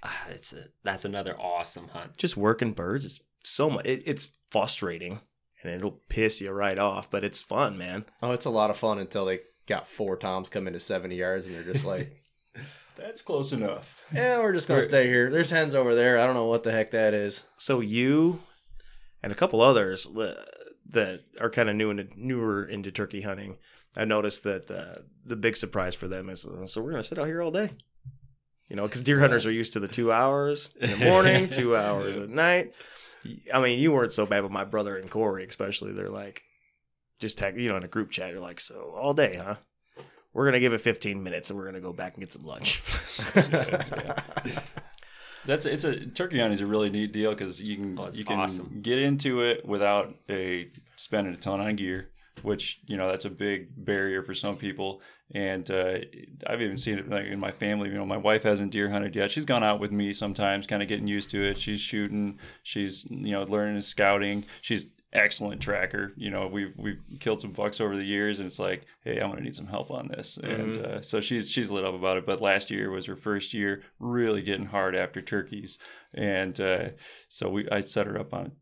ah, 0.03 0.27
it's 0.31 0.53
a, 0.53 0.65
that's 0.83 1.05
another 1.05 1.39
awesome 1.39 1.89
hunt. 1.89 2.17
just 2.17 2.37
working 2.37 2.73
birds 2.73 3.05
is 3.05 3.23
so 3.45 3.71
much. 3.71 3.87
It, 3.87 4.03
it's 4.05 4.33
frustrating, 4.51 5.21
and 5.63 5.73
it'll 5.73 6.01
piss 6.09 6.41
you 6.41 6.51
right 6.51 6.79
off. 6.79 7.11
But 7.11 7.25
it's 7.25 7.43
fun, 7.43 7.77
man. 7.79 8.05
Oh, 8.23 8.33
it's 8.33 8.47
a 8.47 8.51
lot 8.51 8.71
of 8.71 8.77
fun 8.77 8.99
until 8.99 9.25
they 9.25 9.41
got 9.67 9.87
four 9.89 10.17
toms 10.17 10.49
come 10.49 10.67
into 10.67 10.81
70 10.81 11.15
yards 11.17 11.47
and 11.47 11.57
they're 11.57 11.73
just 11.73 11.85
like, 11.85 12.23
That's 12.97 13.23
close 13.23 13.53
enough. 13.53 14.03
yeah, 14.13 14.39
we're 14.39 14.53
just 14.53 14.67
going 14.67 14.81
to 14.81 14.87
stay 14.87 15.07
here. 15.07 15.31
There's 15.31 15.51
hens 15.51 15.75
over 15.77 15.95
there. 15.95 16.19
I 16.19 16.27
don't 16.27 16.35
know 16.35 16.47
what 16.47 16.65
the 16.65 16.73
heck 16.73 16.91
that 16.91 17.15
is. 17.15 17.45
So 17.57 17.79
you 17.81 18.41
and 19.23 19.31
a 19.31 19.37
couple 19.37 19.61
others 19.61 20.07
uh, 20.17 20.45
that 20.91 21.21
are 21.41 21.51
kind 21.51 21.69
of 21.71 21.77
new 21.77 21.91
into 21.91 22.09
newer 22.17 22.65
into 22.65 22.91
turkey 22.91 23.21
hunting. 23.21 23.59
I 23.97 24.05
noticed 24.05 24.43
that 24.45 24.69
uh, 24.71 25.03
the 25.25 25.37
big 25.37 25.57
surprise 25.57 25.95
for 25.95 26.09
them 26.09 26.29
is 26.29 26.45
uh, 26.45 26.67
so 26.67 26.83
we're 26.83 26.91
gonna 26.91 27.03
sit 27.05 27.19
out 27.19 27.27
here 27.27 27.41
all 27.41 27.51
day. 27.53 27.71
You 28.69 28.77
know, 28.77 28.83
because 28.83 29.01
deer 29.03 29.21
hunters 29.21 29.47
are 29.47 29.53
used 29.53 29.73
to 29.75 29.81
the 29.81 29.89
two 29.89 30.13
hours 30.13 30.73
in 30.81 30.91
the 30.91 30.97
morning, 31.05 31.49
two 31.49 31.77
hours 31.77 32.19
at 32.19 32.29
night. 32.29 32.75
I 33.53 33.61
mean, 33.61 33.79
you 33.79 33.93
weren't 33.93 34.13
so 34.13 34.27
bad, 34.27 34.43
but 34.43 34.51
my 34.51 34.65
brother 34.65 34.97
and 34.97 35.11
Corey, 35.11 35.45
especially, 35.47 35.93
they're 35.93 36.09
like, 36.11 36.43
just 37.19 37.39
tag, 37.39 37.61
you 37.61 37.69
know, 37.69 37.77
in 37.77 37.83
a 37.85 37.89
group 37.89 38.11
chat, 38.11 38.31
you're 38.31 38.41
like, 38.41 38.61
so 38.61 38.95
all 38.97 39.15
day, 39.15 39.37
huh? 39.37 39.57
We're 40.33 40.45
gonna 40.45 40.61
give 40.61 40.73
it 40.73 40.81
15 40.81 41.23
minutes, 41.23 41.51
and 41.51 41.59
we're 41.59 41.65
gonna 41.65 41.81
go 41.81 41.93
back 41.93 42.15
and 42.15 42.21
get 42.23 42.33
some 42.33 42.45
lunch. 42.45 42.83
That's 45.47 45.65
it's 45.67 45.85
a 45.85 46.07
turkey 46.07 46.39
hunting 46.39 46.53
is 46.53 46.61
a 46.61 46.67
really 46.67 46.91
neat 46.91 47.13
deal 47.13 47.31
because 47.31 47.63
you 47.63 47.77
can 47.77 47.99
Oh, 47.99 48.11
you 48.13 48.25
can 48.25 48.39
awesome. 48.41 48.81
get 48.83 48.99
into 48.99 49.43
it 49.43 49.65
without 49.67 50.15
a 50.29 50.69
spending 50.97 51.33
a 51.33 51.37
ton 51.37 51.61
on 51.61 51.77
gear, 51.77 52.11
which 52.45 52.81
you 52.87 52.97
know 52.97 53.09
that's 53.09 53.25
a 53.25 53.31
big 53.31 53.69
barrier 53.85 54.23
for 54.23 54.35
some 54.35 54.57
people. 54.57 55.01
And 55.35 55.71
uh, 55.71 55.99
I've 56.47 56.63
even 56.63 56.77
seen 56.77 56.99
it 56.99 57.09
like 57.11 57.27
in 57.27 57.39
my 57.39 57.51
family. 57.53 57.89
You 57.91 57.97
know, 57.97 58.07
my 58.07 58.17
wife 58.17 58.43
hasn't 58.45 58.73
deer 58.73 58.89
hunted 58.91 59.15
yet. 59.15 59.31
She's 59.31 59.45
gone 59.45 59.63
out 59.63 59.79
with 59.81 59.93
me 59.93 60.13
sometimes, 60.13 60.67
kind 60.67 60.83
of 60.83 60.89
getting 60.89 61.07
used 61.07 61.31
to 61.31 61.43
it. 61.45 61.59
She's 61.59 61.81
shooting. 61.81 62.39
She's 62.63 63.07
you 63.11 63.33
know 63.33 63.43
learning 63.43 63.81
scouting. 63.83 64.47
She's 64.63 64.87
excellent 65.15 65.61
tracker. 65.63 66.13
You 66.17 66.31
know, 66.31 66.47
we've 66.47 66.75
we've 66.77 67.01
killed 67.21 67.41
some 67.41 67.53
bucks 67.53 67.81
over 67.81 67.97
the 67.97 68.05
years, 68.05 68.41
and 68.41 68.47
it's 68.47 68.59
like, 68.59 68.85
hey, 69.05 69.19
I'm 69.21 69.31
gonna 69.31 69.43
need 69.43 69.55
some 69.55 69.67
help 69.67 69.91
on 69.91 70.09
this. 70.09 70.39
And 70.43 70.77
Mhm. 70.77 70.85
uh, 70.85 71.03
so 71.03 71.21
she's 71.21 71.51
she's 71.51 71.71
lit 71.71 71.85
up 71.85 71.95
about 71.95 72.17
it. 72.19 72.25
But 72.27 72.41
last 72.41 72.71
year 72.71 72.91
was 72.91 73.07
her 73.07 73.17
first 73.17 73.53
year 73.55 73.83
really 73.99 74.43
getting 74.43 74.67
hard 74.67 74.95
after 74.97 75.21
turkeys, 75.21 75.79
and 76.15 76.59
uh, 76.61 76.89
so 77.29 77.51
we 77.51 77.69
I 77.71 77.81
set 77.81 78.07
her 78.07 78.19
up 78.19 78.33
on. 78.33 78.53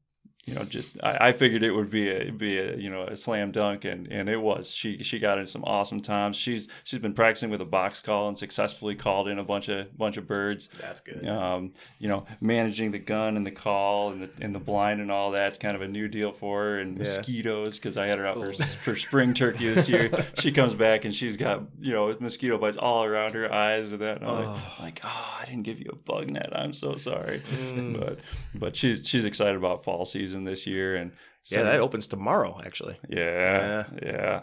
You 0.46 0.54
know, 0.54 0.62
just 0.62 0.96
I, 1.02 1.28
I 1.28 1.32
figured 1.32 1.64
it 1.64 1.72
would 1.72 1.90
be 1.90 2.08
a 2.08 2.30
be 2.30 2.56
a 2.58 2.76
you 2.76 2.88
know 2.88 3.02
a 3.02 3.16
slam 3.16 3.50
dunk, 3.50 3.84
and, 3.84 4.06
and 4.12 4.28
it 4.28 4.40
was. 4.40 4.70
She 4.72 5.02
she 5.02 5.18
got 5.18 5.38
in 5.38 5.46
some 5.46 5.64
awesome 5.64 6.00
times. 6.00 6.36
She's 6.36 6.68
she's 6.84 7.00
been 7.00 7.14
practicing 7.14 7.50
with 7.50 7.60
a 7.60 7.64
box 7.64 8.00
call 8.00 8.28
and 8.28 8.38
successfully 8.38 8.94
called 8.94 9.26
in 9.26 9.40
a 9.40 9.44
bunch 9.44 9.68
of 9.68 9.96
bunch 9.98 10.16
of 10.18 10.28
birds 10.28 10.68
That's 10.80 11.00
good. 11.00 11.26
um, 11.26 11.72
you 11.98 12.06
know, 12.08 12.26
managing 12.40 12.92
the 12.92 13.00
gun 13.00 13.36
and 13.36 13.44
the 13.44 13.50
call 13.50 14.10
and 14.10 14.22
the 14.22 14.30
and 14.40 14.54
the 14.54 14.60
blind 14.60 15.00
and 15.00 15.10
all 15.10 15.32
that's 15.32 15.58
kind 15.58 15.74
of 15.74 15.82
a 15.82 15.88
new 15.88 16.06
deal 16.06 16.30
for 16.30 16.62
her. 16.62 16.78
And 16.78 16.92
Yeah. 16.92 16.98
mosquitoes 17.00 17.78
because 17.80 17.96
I 17.96 18.06
had 18.06 18.18
her 18.18 18.26
out 18.28 18.36
for 18.36 18.52
for 18.52 18.94
spring 18.96 19.34
turkey 19.34 19.74
this 19.74 19.88
year. 19.88 20.10
she 20.38 20.52
comes 20.52 20.74
back 20.74 21.04
and 21.04 21.12
she's 21.12 21.36
got 21.36 21.62
you 21.80 21.92
know 21.92 22.16
mosquito 22.20 22.56
bites 22.56 22.76
all 22.76 23.02
around 23.02 23.34
her 23.34 23.52
eyes 23.52 23.90
and 23.90 24.00
that. 24.00 24.18
And 24.20 24.30
I'm 24.30 24.44
Oh. 24.44 24.52
like, 24.78 24.80
like, 24.80 25.00
oh, 25.02 25.36
I 25.40 25.44
didn't 25.44 25.64
give 25.64 25.80
you 25.80 25.90
a 25.92 26.02
bug 26.04 26.30
net. 26.30 26.50
I'm 26.54 26.72
so 26.72 26.94
sorry. 26.96 27.40
Mm. 27.50 27.98
But 27.98 28.20
but 28.54 28.76
she's 28.76 29.04
she's 29.08 29.24
excited 29.24 29.56
about 29.56 29.82
fall 29.82 30.04
season 30.04 30.35
this 30.44 30.66
year 30.66 30.96
and. 30.96 31.12
yeah, 31.50 31.62
that 31.62 31.80
opens 31.80 32.06
tomorrow, 32.06 32.60
actually. 32.64 32.98
Yeah, 33.08 33.86
yeah. 34.02 34.42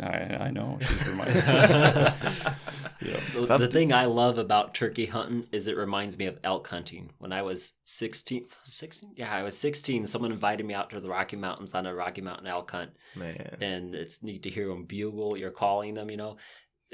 I, 0.00 0.46
I 0.46 0.50
know. 0.50 0.78
She's 0.80 1.08
reminded 1.08 1.34
yeah. 1.44 3.20
The, 3.34 3.56
the 3.58 3.68
thing 3.68 3.92
I 3.92 4.06
love 4.06 4.38
about 4.38 4.74
turkey 4.74 5.04
hunting 5.04 5.46
is 5.52 5.66
it 5.66 5.76
reminds 5.76 6.16
me 6.16 6.24
of 6.24 6.38
elk 6.42 6.66
hunting. 6.66 7.10
When 7.18 7.32
I 7.32 7.42
was 7.42 7.74
16, 7.84 8.46
16? 8.64 9.12
Yeah, 9.16 9.32
I 9.32 9.42
was 9.42 9.56
16. 9.58 10.06
Someone 10.06 10.32
invited 10.32 10.64
me 10.64 10.74
out 10.74 10.88
to 10.90 11.00
the 11.00 11.08
Rocky 11.08 11.36
Mountains 11.36 11.74
on 11.74 11.86
a 11.86 11.94
Rocky 11.94 12.22
Mountain 12.22 12.46
elk 12.46 12.70
hunt. 12.70 12.90
Man. 13.14 13.56
And 13.60 13.94
it's 13.94 14.22
neat 14.22 14.42
to 14.44 14.50
hear 14.50 14.68
them 14.68 14.84
bugle. 14.84 15.38
You're 15.38 15.50
calling 15.50 15.94
them, 15.94 16.10
you 16.10 16.16
know. 16.16 16.38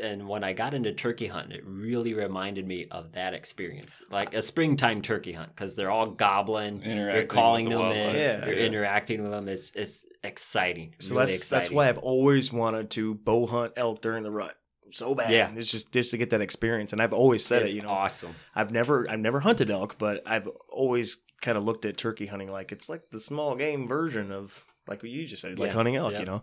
And 0.00 0.28
when 0.28 0.42
I 0.42 0.52
got 0.52 0.74
into 0.74 0.92
turkey 0.92 1.26
hunting, 1.26 1.52
it 1.52 1.64
really 1.64 2.14
reminded 2.14 2.66
me 2.66 2.84
of 2.90 3.12
that 3.12 3.34
experience, 3.34 4.02
like 4.10 4.34
a 4.34 4.42
springtime 4.42 5.02
turkey 5.02 5.32
hunt, 5.32 5.54
because 5.54 5.76
they're 5.76 5.90
all 5.90 6.06
gobbling. 6.06 6.82
You're 6.82 7.24
calling 7.26 7.68
the 7.68 7.76
them 7.76 7.92
in. 7.92 8.16
Yeah, 8.16 8.46
you're 8.46 8.58
yeah. 8.58 8.66
interacting 8.66 9.22
with 9.22 9.30
them. 9.32 9.48
It's 9.48 9.70
it's 9.74 10.04
exciting. 10.24 10.94
So 10.98 11.14
really 11.14 11.26
that's 11.26 11.36
exciting. 11.36 11.58
that's 11.60 11.70
why 11.70 11.88
I've 11.88 11.98
always 11.98 12.52
wanted 12.52 12.90
to 12.90 13.14
bow 13.14 13.46
hunt 13.46 13.74
elk 13.76 14.02
during 14.02 14.22
the 14.24 14.30
rut 14.30 14.56
so 14.92 15.14
bad. 15.14 15.30
Yeah. 15.30 15.50
it's 15.56 15.70
just 15.70 15.92
just 15.92 16.10
to 16.12 16.16
get 16.16 16.30
that 16.30 16.40
experience, 16.40 16.92
and 16.92 17.00
I've 17.00 17.12
always 17.14 17.44
said 17.44 17.62
it's 17.62 17.72
it. 17.72 17.76
You 17.76 17.82
know, 17.82 17.90
awesome. 17.90 18.34
I've 18.54 18.70
never 18.70 19.06
I've 19.08 19.20
never 19.20 19.40
hunted 19.40 19.70
elk, 19.70 19.96
but 19.98 20.22
I've 20.26 20.48
always 20.68 21.18
kind 21.40 21.56
of 21.56 21.64
looked 21.64 21.84
at 21.84 21.96
turkey 21.96 22.26
hunting 22.26 22.48
like 22.48 22.72
it's 22.72 22.88
like 22.88 23.10
the 23.10 23.20
small 23.20 23.54
game 23.56 23.88
version 23.88 24.30
of 24.32 24.64
like 24.86 25.02
what 25.02 25.10
you 25.10 25.26
just 25.26 25.42
said, 25.42 25.58
like 25.58 25.68
Yeah, 25.70 25.74
hunting 25.74 25.96
elk. 25.96 26.12
yeah. 26.12 26.20
You 26.20 26.26
know, 26.26 26.42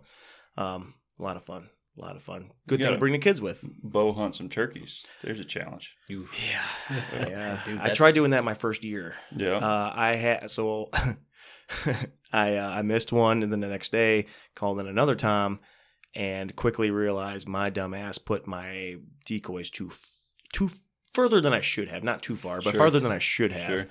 um, 0.58 0.94
a 1.20 1.24
lot 1.24 1.38
of 1.38 1.44
fun, 1.46 1.70
a 1.98 2.02
lot 2.02 2.16
of 2.16 2.22
fun. 2.22 2.52
Good 2.68 2.78
thing 2.80 2.86
to 2.86 2.92
gotta- 2.92 3.00
bring 3.00 3.14
the 3.14 3.20
kids 3.20 3.42
with. 3.42 3.64
Bow 3.84 4.14
hunt 4.14 4.36
some 4.36 4.50
turkeys. 4.50 5.06
There's 5.22 5.40
a 5.40 5.46
challenge. 5.46 5.96
You 6.08 6.28
Yeah, 6.90 7.04
yeah. 7.28 7.60
Dude, 7.66 7.76
I 7.76 7.82
that's- 7.82 7.98
tried 7.98 8.14
doing 8.14 8.32
that 8.32 8.44
my 8.44 8.54
first 8.54 8.84
year. 8.84 9.16
Yeah. 9.36 9.56
Uh, 9.58 9.92
I 9.96 10.16
had 10.16 10.52
so 10.52 10.90
I 12.32 12.56
uh, 12.58 12.70
I 12.70 12.82
missed 12.82 13.12
one, 13.12 13.44
and 13.44 13.52
then 13.52 13.60
the 13.60 13.68
next 13.68 13.92
day 13.92 14.28
called 14.56 14.80
in 14.80 14.88
another 14.88 15.16
time, 15.16 15.60
and 16.16 16.56
quickly 16.56 16.92
realized 16.92 17.48
my 17.48 17.70
dumb 17.70 17.94
ass 17.94 18.18
put 18.18 18.48
my 18.48 18.96
decoys 19.26 19.70
too 19.70 19.92
too 20.54 20.70
further 21.14 21.42
than 21.42 21.54
I 21.54 21.62
should 21.62 21.90
have, 21.90 22.04
not 22.04 22.22
too 22.22 22.36
far, 22.36 22.58
but 22.62 22.72
Sure. 22.72 22.78
farther 22.80 23.00
than 23.00 23.12
I 23.12 23.18
should 23.20 23.52
have. 23.52 23.80
Sure. 23.80 23.88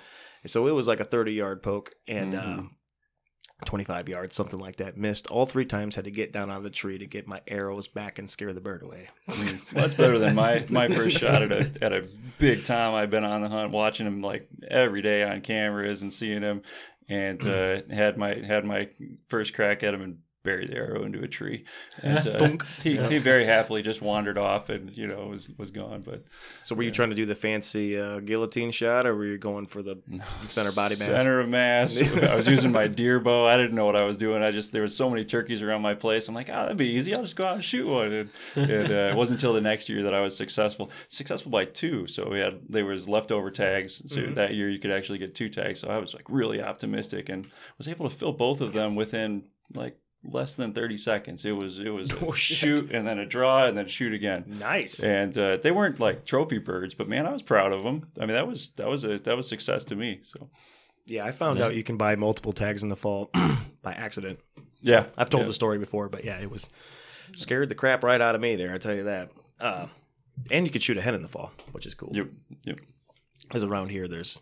So 0.47 0.67
it 0.69 0.73
was 0.73 0.87
like 0.89 1.01
a 1.01 1.05
thirty 1.05 1.33
yard 1.33 1.63
poke 1.63 1.93
and. 2.07 2.35
Uh, 2.35 2.43
Mhm. 2.43 2.69
25 3.65 4.09
yards, 4.09 4.37
something 4.37 4.61
like 4.61 4.77
that. 4.77 4.97
Missed 4.99 5.29
all 5.29 5.47
three 5.47 5.65
times. 5.65 5.97
Had 5.97 6.05
to 6.05 6.11
get 6.11 6.33
down 6.33 6.51
out 6.51 6.59
of 6.59 6.63
the 6.63 6.71
tree 6.71 6.99
to 6.99 7.07
get 7.07 7.27
my 7.27 7.41
arrows 7.49 7.89
back 7.89 8.19
and 8.19 8.31
scare 8.31 8.53
the 8.53 8.61
bird 8.61 8.83
away. 8.83 9.09
Mm, 9.29 9.75
well, 9.75 9.83
that's 9.83 9.95
better 9.95 10.19
than 10.19 10.35
my 10.35 10.67
my 10.69 10.89
first 10.89 11.19
shot 11.19 11.43
at 11.43 11.53
a 11.53 11.71
at 11.83 11.93
a 11.93 12.07
big 12.39 12.65
time. 12.65 12.95
I've 12.95 13.11
been 13.11 13.25
on 13.25 13.41
the 13.41 13.49
hunt, 13.49 13.73
watching 13.73 14.07
him 14.07 14.21
like 14.21 14.47
every 14.69 15.01
day 15.01 15.23
on 15.23 15.41
cameras 15.41 16.03
and 16.03 16.13
seeing 16.13 16.43
him, 16.43 16.63
and 17.09 17.45
uh, 17.47 17.81
had 17.91 18.19
my 18.19 18.35
had 18.35 18.65
my 18.67 18.89
first 19.29 19.55
crack 19.55 19.83
at 19.83 19.95
him 19.95 20.03
and 20.03 20.19
buried 20.47 20.71
the 20.71 20.77
arrow 20.77 21.05
into 21.05 21.23
a 21.23 21.29
tree. 21.29 21.65
And 22.03 22.27
uh, 22.27 22.39
Thunk. 22.39 22.65
he 22.83 22.97
he 23.13 23.19
very 23.19 23.45
happily 23.47 23.83
just 23.83 24.01
wandered 24.03 24.39
off 24.39 24.69
and 24.69 24.97
you 24.97 25.07
know 25.07 25.27
was 25.27 25.49
was 25.59 25.71
gone. 25.71 26.03
But 26.03 26.25
So 26.63 26.75
were 26.77 26.83
you 26.85 26.91
trying 26.91 27.11
to 27.11 27.17
do 27.23 27.27
the 27.27 27.35
fancy 27.35 27.99
uh, 27.99 28.21
guillotine 28.21 28.71
shot, 28.71 29.07
or 29.07 29.15
were 29.17 29.27
you 29.27 29.39
going 29.39 29.67
for 29.67 29.83
the 29.83 29.97
center 30.49 30.73
body 30.73 30.95
mass? 30.95 31.05
Center 31.07 31.41
of 31.41 31.49
mass. 31.49 32.01
I 32.33 32.35
was 32.35 32.47
using 32.47 32.73
my 32.73 32.87
deer 32.87 33.19
bow. 33.21 33.47
I 33.47 33.57
didn't 33.57 33.75
know 33.75 33.87
what 33.87 33.97
I 33.97 34.05
was 34.05 34.17
doing. 34.17 34.43
I 34.43 34.51
just 34.51 34.73
there 34.73 34.83
was 34.83 34.95
so 34.97 35.09
many 35.11 35.25
turkeys 35.25 35.61
around 35.63 35.83
my 35.83 35.95
place. 35.95 36.29
I'm 36.29 36.35
like, 36.35 36.49
oh, 36.51 36.63
that'd 36.63 36.77
be 36.77 36.91
easy. 36.97 37.15
I'll 37.15 37.23
just 37.23 37.37
go 37.37 37.45
out 37.47 37.55
and 37.57 37.65
shoot 37.65 37.87
one. 37.87 38.13
And, 38.13 38.31
and 38.57 38.91
uh, 38.91 39.11
it 39.13 39.17
wasn't 39.17 39.39
until 39.41 39.53
the 39.55 39.61
next 39.63 39.89
year 39.89 40.03
that 40.05 40.15
I 40.15 40.21
was 40.21 40.37
successful. 40.37 40.91
Successful 41.09 41.51
by 41.51 41.65
two. 41.67 42.07
So 42.07 42.29
we 42.31 42.39
had 42.39 42.61
there 42.69 42.85
was 42.87 43.09
leftover 43.09 43.51
tags. 43.51 44.03
So 44.13 44.21
Mhm. 44.21 44.35
that 44.37 44.55
year 44.55 44.69
you 44.71 44.79
could 44.79 44.91
actually 44.93 45.19
get 45.19 45.35
two 45.35 45.49
tags. 45.49 45.81
So 45.81 45.89
I 45.89 45.99
was 45.99 46.15
like 46.15 46.25
really 46.29 46.63
optimistic 46.63 47.29
and 47.29 47.47
was 47.79 47.89
able 47.89 48.09
to 48.09 48.15
fill 48.15 48.33
both 48.33 48.61
of 48.61 48.73
them 48.73 48.95
within 48.95 49.45
like 49.75 49.97
less 50.25 50.57
than 50.57 50.73
30 50.73 50.97
seconds. 50.97 51.45
It 51.45 51.53
was 51.53 51.79
it 51.79 51.91
was 51.91 52.13
Oh, 52.21 52.33
shoot 52.33 52.91
and 52.91 53.07
then 53.07 53.19
a 53.19 53.27
draw 53.27 53.67
and 53.67 53.77
then 53.79 53.87
shoot 53.87 54.13
again 54.13 54.45
Nice. 54.59 55.01
and 55.01 55.37
uh, 55.39 55.57
they 55.59 55.71
weren't 55.71 56.01
like 56.01 56.25
trophy 56.25 56.59
birds, 56.59 56.95
but 56.95 57.09
man, 57.09 57.27
I 57.27 57.33
was 57.33 57.43
proud 57.43 57.73
of 57.73 57.83
them. 57.83 58.09
I 58.21 58.27
mean, 58.27 58.35
that 58.35 58.47
was 58.47 58.71
that 58.77 58.89
was 58.89 59.05
a 59.05 59.19
that 59.19 59.37
was 59.37 59.49
success 59.49 59.85
to 59.87 59.97
me. 59.97 60.21
So 60.23 60.51
Yeah, 61.07 61.25
I 61.25 61.31
found 61.33 61.59
Yeah. 61.59 61.67
out 61.67 61.75
you 61.75 61.85
can 61.85 61.97
buy 61.97 62.17
multiple 62.17 62.53
tags 62.53 62.83
in 62.83 62.89
the 62.89 62.97
fall 62.97 63.31
by 63.83 63.93
accident. 63.93 64.41
yeah, 64.83 65.07
I've 65.17 65.31
told 65.31 65.43
yeah. 65.43 65.49
the 65.49 65.55
story 65.55 65.79
before, 65.79 66.09
but 66.09 66.25
yeah, 66.25 66.39
it 66.41 66.51
was 66.51 66.69
scared 67.35 67.69
the 67.69 67.75
crap 67.75 68.03
right 68.03 68.21
out 68.21 68.35
of 68.35 68.41
me 68.41 68.57
there. 68.57 68.75
I 68.75 68.79
tell 68.79 68.95
you 68.95 69.05
that. 69.05 69.31
Uh, 69.61 69.87
and 70.51 70.67
you 70.67 70.71
could 70.73 70.83
shoot 70.83 70.97
a 70.99 71.01
hen 71.03 71.15
in 71.15 71.23
the 71.23 71.29
fall, 71.29 71.51
which 71.73 71.87
is 71.87 71.95
cool. 71.95 72.11
Yep, 72.13 72.27
yep. 72.65 72.81
Because 73.43 73.63
around 73.63 73.89
here, 73.89 74.07
there's, 74.07 74.41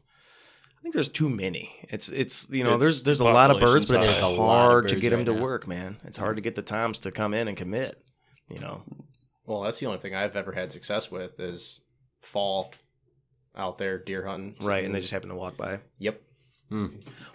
think 0.84 0.94
there's 0.94 1.08
too 1.08 1.28
many. 1.28 1.70
It's 1.90 2.08
it's 2.08 2.48
you 2.50 2.62
know 2.62 2.70
It's- 2.74 2.80
there's 2.82 3.04
there's 3.04 3.20
a 3.20 3.24
lot 3.24 3.50
of 3.50 3.58
birds, 3.58 3.88
but 3.90 3.96
it's 3.96 4.06
population's 4.06 4.20
high. 4.20 4.28
There's 4.28 4.38
a 4.38 4.42
lot 4.42 4.64
of 4.64 4.70
hard 4.70 4.88
to 4.88 4.94
birds 4.94 5.02
get 5.02 5.10
them 5.10 5.18
right 5.20 5.26
to 5.26 5.34
now. 5.34 5.42
work, 5.42 5.66
man. 5.66 5.96
It's 6.04 6.18
hard 6.18 6.36
to 6.36 6.42
get 6.42 6.54
the 6.54 6.62
times 6.62 7.00
to 7.00 7.10
come 7.10 7.34
in 7.34 7.48
and 7.48 7.56
commit. 7.56 8.00
You 8.48 8.60
know, 8.60 8.82
Well, 9.46 9.62
that's 9.62 9.78
the 9.80 9.86
only 9.86 9.98
thing 9.98 10.14
I've 10.14 10.36
ever 10.36 10.52
had 10.52 10.70
success 10.70 11.10
with 11.10 11.40
is 11.40 11.80
fall 12.20 12.72
out 13.56 13.78
there 13.78 13.98
deer 13.98 14.26
hunting. 14.26 14.54
right? 14.60 14.84
And 14.84 14.94
they 14.94 15.00
just 15.00 15.12
happen 15.12 15.30
to 15.30 15.34
walk 15.34 15.56
by. 15.56 15.80
yep. 15.98 16.20
Hmm. 16.68 16.86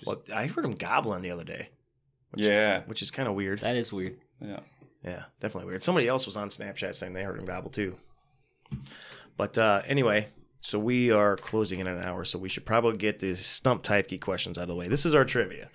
Well, 0.06 0.22
I 0.34 0.48
heard 0.48 0.64
them 0.66 0.72
gobbling 0.74 1.22
the 1.22 1.32
other 1.32 1.44
day, 1.44 1.70
Yeah, 2.36 2.84
which 2.88 3.02
is 3.02 3.10
kind 3.12 3.28
of 3.30 3.36
weird. 3.36 3.60
That 3.62 3.76
is 3.76 3.92
weird. 3.94 4.18
yeah. 4.42 4.60
Yeah, 5.04 5.24
definitely 5.40 5.68
weird. 5.70 5.84
Somebody 5.84 6.08
else 6.08 6.26
was 6.26 6.36
on 6.36 6.50
Snapchat 6.50 6.94
saying 6.94 7.14
they 7.14 7.24
heard 7.24 7.40
him 7.40 7.46
gobble 7.46 7.70
too. 7.72 7.96
But 9.38 9.58
uh, 9.58 9.82
anyway, 9.88 10.28
so 10.62 10.78
we 10.80 11.12
are 11.12 11.36
closing 11.38 11.80
in 11.80 11.88
an 11.88 12.04
hour, 12.04 12.24
so 12.26 12.38
we 12.40 12.50
should 12.50 12.66
probably 12.66 12.98
get 12.98 13.20
the 13.20 13.36
stump 13.36 13.84
type 13.84 14.08
key 14.08 14.18
questions 14.18 14.58
out 14.58 14.64
of 14.64 14.68
the 14.70 14.76
way. 14.76 14.88
This 14.88 15.06
is 15.06 15.16
our 15.16 15.26
trivia. 15.26 15.70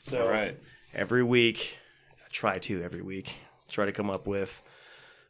So 0.00 0.22
All 0.22 0.28
right. 0.30 0.56
every 0.94 1.22
week, 1.22 1.78
I 2.18 2.28
try 2.30 2.58
to 2.60 2.82
every 2.82 3.02
week 3.02 3.34
try 3.68 3.84
to 3.84 3.92
come 3.92 4.08
up 4.10 4.26
with 4.26 4.62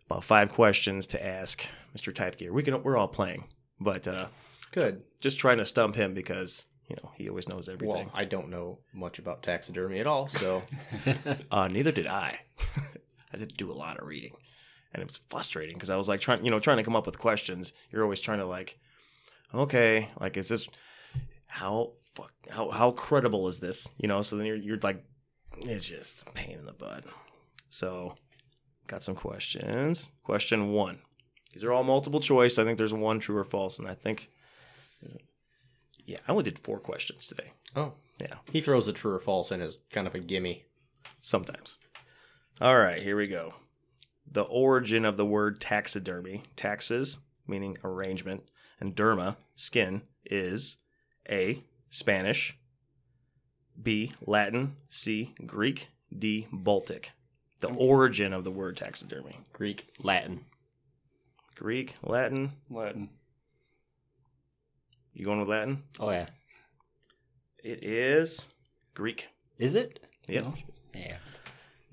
about 0.07 0.23
five 0.25 0.51
questions 0.51 1.07
to 1.09 1.25
ask 1.27 1.65
Mr. 1.97 2.13
Tythgear. 2.13 2.51
We 2.53 2.63
can 2.63 2.83
we're 2.83 2.97
all 2.97 3.09
playing, 3.09 3.45
but 3.81 4.07
uh, 4.07 4.27
Good. 4.73 5.03
just 5.21 5.39
trying 5.39 5.59
to 5.59 5.65
stump 5.65 5.97
him 5.97 6.15
because 6.15 6.67
you 6.89 6.97
know 6.97 7.11
he 7.17 7.29
always 7.29 7.49
knows 7.49 7.69
everything. 7.69 8.07
Well, 8.07 8.13
I 8.15 8.25
don't 8.25 8.49
know 8.49 8.79
much 8.93 9.19
about 9.19 9.43
taxidermy 9.43 9.99
at 10.01 10.07
all, 10.07 10.29
so 10.29 10.63
Uh, 11.51 11.69
neither 11.69 11.93
did 11.93 12.07
I. 12.07 12.41
I 13.33 13.37
didn't 13.37 13.57
do 13.57 13.71
a 13.71 13.75
lot 13.75 13.99
of 13.99 14.07
reading, 14.07 14.33
and 14.95 15.03
it 15.03 15.07
was 15.07 15.19
frustrating 15.29 15.75
because 15.77 15.91
I 15.91 15.97
was 15.97 16.09
like 16.09 16.21
trying, 16.21 16.45
you 16.45 16.51
know, 16.51 16.59
trying 16.59 16.79
to 16.79 16.83
come 16.83 16.97
up 16.97 17.05
with 17.07 17.19
questions. 17.19 17.73
You're 17.91 18.03
always 18.05 18.21
trying 18.21 18.39
to 18.39 18.47
like, 18.47 18.79
okay, 19.55 20.11
like 20.21 20.37
is 20.37 20.49
this 20.49 20.69
how 21.47 21.93
fuck 22.15 22.33
how 22.51 22.71
how 22.71 22.91
credible 22.93 23.49
is 23.49 23.59
this? 23.59 23.89
You 23.99 24.09
know, 24.09 24.23
so 24.23 24.37
then 24.37 24.47
you're 24.47 24.57
you're 24.57 24.79
like, 24.83 25.03
it's 25.59 25.87
just 25.89 26.27
a 26.27 26.31
pain 26.33 26.59
in 26.59 26.67
the 26.67 26.73
butt. 26.73 27.05
So, 27.69 28.15
got 28.87 29.03
some 29.05 29.15
questions. 29.15 30.11
Question 30.25 30.73
one. 30.73 31.01
These 31.53 31.65
are 31.65 31.73
all 31.73 31.85
multiple 31.85 32.21
choice. 32.21 32.59
I 32.59 32.65
think 32.65 32.79
there's 32.79 32.93
one 32.95 33.19
true 33.21 33.37
or 33.37 33.45
false, 33.45 33.79
and 33.79 33.89
I 33.89 33.95
think, 33.95 34.31
yeah, 36.05 36.19
I 36.27 36.31
only 36.33 36.45
did 36.45 36.59
four 36.59 36.79
questions 36.79 37.27
today. 37.27 37.53
oh, 37.77 37.93
Yeah. 38.21 38.37
he 38.51 38.61
throws 38.61 38.89
a 38.89 38.93
true 38.93 39.13
or 39.15 39.19
false 39.21 39.51
in 39.53 39.61
as 39.61 39.81
kind 39.91 40.07
of 40.07 40.15
a 40.15 40.21
gimme. 40.21 40.65
Sometimes. 41.21 41.79
All 42.61 42.77
right, 42.79 43.03
here 43.03 43.17
we 43.17 43.29
go. 43.29 43.55
The 44.31 44.43
origin 44.43 45.05
of 45.05 45.17
the 45.17 45.25
word 45.27 45.61
taxidermy, 45.61 46.43
taxes, 46.57 47.19
meaning 47.47 47.79
arrangement, 47.83 48.43
and 48.81 48.95
derma, 48.97 49.37
skin, 49.55 50.03
is 50.25 50.77
A. 51.31 51.63
Spanish, 51.91 52.59
B. 53.81 54.13
Latin, 54.27 54.77
C. 54.89 55.35
Greek, 55.47 55.89
D. 56.17 56.47
Baltic. 56.53 57.13
The 57.61 57.69
origin 57.69 58.33
of 58.33 58.45
the 58.45 58.51
word 58.51 58.77
taxidermy. 58.77 59.39
Greek. 59.53 59.89
Latin. 60.03 60.45
Greek, 61.57 61.95
Latin. 62.03 62.53
Latin. 62.71 63.09
You 65.15 65.25
going 65.25 65.41
with 65.41 65.49
Latin? 65.49 65.83
Oh 65.99 66.11
yeah. 66.11 66.27
It 67.65 67.83
is 67.83 68.47
Greek. 68.95 69.29
Is 69.59 69.75
it? 69.75 70.07
Yep. 70.29 70.45
Oh, 70.45 70.49
no? 70.51 70.55
Yeah. 70.95 71.17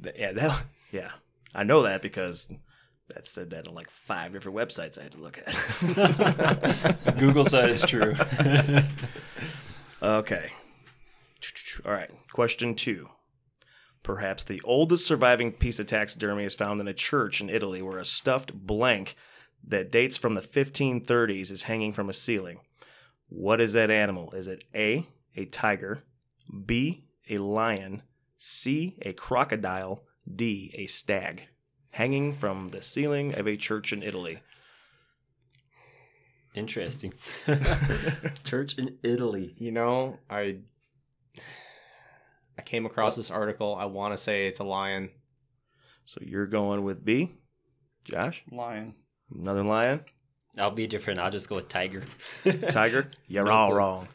Th- 0.03 0.15
Yeah, 0.19 0.31
that 0.33 0.65
yeah. 0.91 1.11
I 1.55 1.63
know 1.63 1.81
that 1.83 2.01
because 2.03 2.47
that 3.09 3.27
said 3.27 3.51
that 3.51 3.67
on 3.67 3.73
like 3.73 3.89
five 3.89 4.33
different 4.33 4.57
websites 4.57 4.99
I 4.99 5.03
had 5.03 5.11
to 5.13 5.19
look 5.19 5.41
at. 5.45 7.17
Google 7.19 7.45
said 7.45 7.69
it's 7.69 7.85
true. 7.85 8.15
okay. 10.01 10.49
All 11.85 11.93
right. 11.93 12.09
Question 12.33 12.75
two. 12.75 13.09
Perhaps 14.01 14.43
the 14.43 14.61
oldest 14.63 15.05
surviving 15.05 15.51
piece 15.51 15.79
of 15.79 15.87
taxidermy 15.87 16.45
is 16.45 16.55
found 16.55 16.79
in 16.79 16.87
a 16.87 16.93
church 16.93 17.41
in 17.41 17.49
Italy 17.49 17.81
where 17.81 17.97
a 17.97 18.05
stuffed 18.05 18.53
blank 18.53 19.15
that 19.67 19.91
dates 19.91 20.17
from 20.17 20.35
the 20.35 20.41
1530s 20.41 21.51
is 21.51 21.63
hanging 21.63 21.91
from 21.91 22.09
a 22.09 22.13
ceiling. 22.13 22.59
What 23.29 23.59
is 23.59 23.73
that 23.73 23.89
animal? 23.89 24.31
Is 24.31 24.47
it 24.47 24.63
A, 24.75 25.07
a 25.35 25.45
tiger, 25.45 26.03
B, 26.65 27.05
a 27.29 27.37
lion, 27.37 28.03
C, 28.37 28.97
a 29.01 29.13
crocodile, 29.13 30.03
D, 30.33 30.71
a 30.77 30.85
stag? 30.85 31.47
Hanging 31.95 32.33
from 32.33 32.67
the 32.67 32.81
ceiling 32.81 33.35
of 33.39 33.47
a 33.47 33.55
church 33.55 33.93
in 33.93 34.03
Italy. 34.03 34.39
Interesting. 36.53 37.13
Church 38.43 38.77
in 38.77 38.97
Italy. 39.01 39.53
You 39.57 39.71
know, 39.71 40.19
I 40.29 40.57
I 42.57 42.63
came 42.63 42.85
across 42.85 43.15
this 43.15 43.31
article. 43.31 43.75
I 43.75 43.85
want 43.85 44.13
to 44.13 44.17
say 44.17 44.47
it's 44.47 44.59
a 44.59 44.65
lion. 44.65 45.09
So 46.03 46.19
you're 46.21 46.47
going 46.47 46.83
with 46.83 47.05
B? 47.05 47.31
Josh? 48.03 48.43
Lion. 48.51 48.93
Another 49.33 49.63
lion? 49.63 50.03
I'll 50.57 50.71
be 50.71 50.87
different. 50.87 51.21
I'll 51.21 51.31
just 51.31 51.47
go 51.47 51.55
with 51.55 51.69
tiger. 51.69 52.03
Tiger? 52.71 53.09
You're 53.27 53.45
No 53.45 53.51
all 53.51 53.69
clue. 53.69 53.77
wrong. 53.77 54.07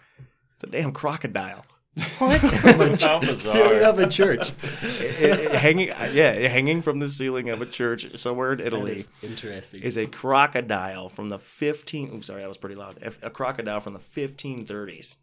It's 0.55 0.64
a 0.64 0.66
damn 0.66 0.93
crocodile. 0.93 1.64
How 1.99 2.28
Ceiling 2.38 2.93
bizarre. 3.20 3.74
of 3.82 3.99
a 3.99 4.07
church. 4.09 4.51
It- 4.72 5.22
it- 5.22 5.53
hanging, 5.53 5.88
yeah, 5.88 6.32
hanging 6.49 6.82
from 6.82 6.99
the 7.01 7.09
ceiling 7.09 7.51
of 7.51 7.61
a 7.61 7.66
church 7.66 8.16
somewhere 8.18 8.53
in 8.53 8.61
Italy 8.61 8.93
is 8.93 9.09
interesting. 9.22 9.82
is 9.82 9.99
a 9.99 10.07
crocodile 10.07 11.09
from 11.09 11.28
the 11.28 11.38
15. 11.38 12.14
Oops, 12.14 12.26
sorry, 12.26 12.43
that 12.43 12.49
was 12.49 12.57
pretty 12.59 12.76
loud. 12.76 12.99
A 13.03 13.26
a 13.26 13.30
crocodile 13.30 13.80
from 13.80 13.93
the 13.95 13.99
1530s. 13.99 15.16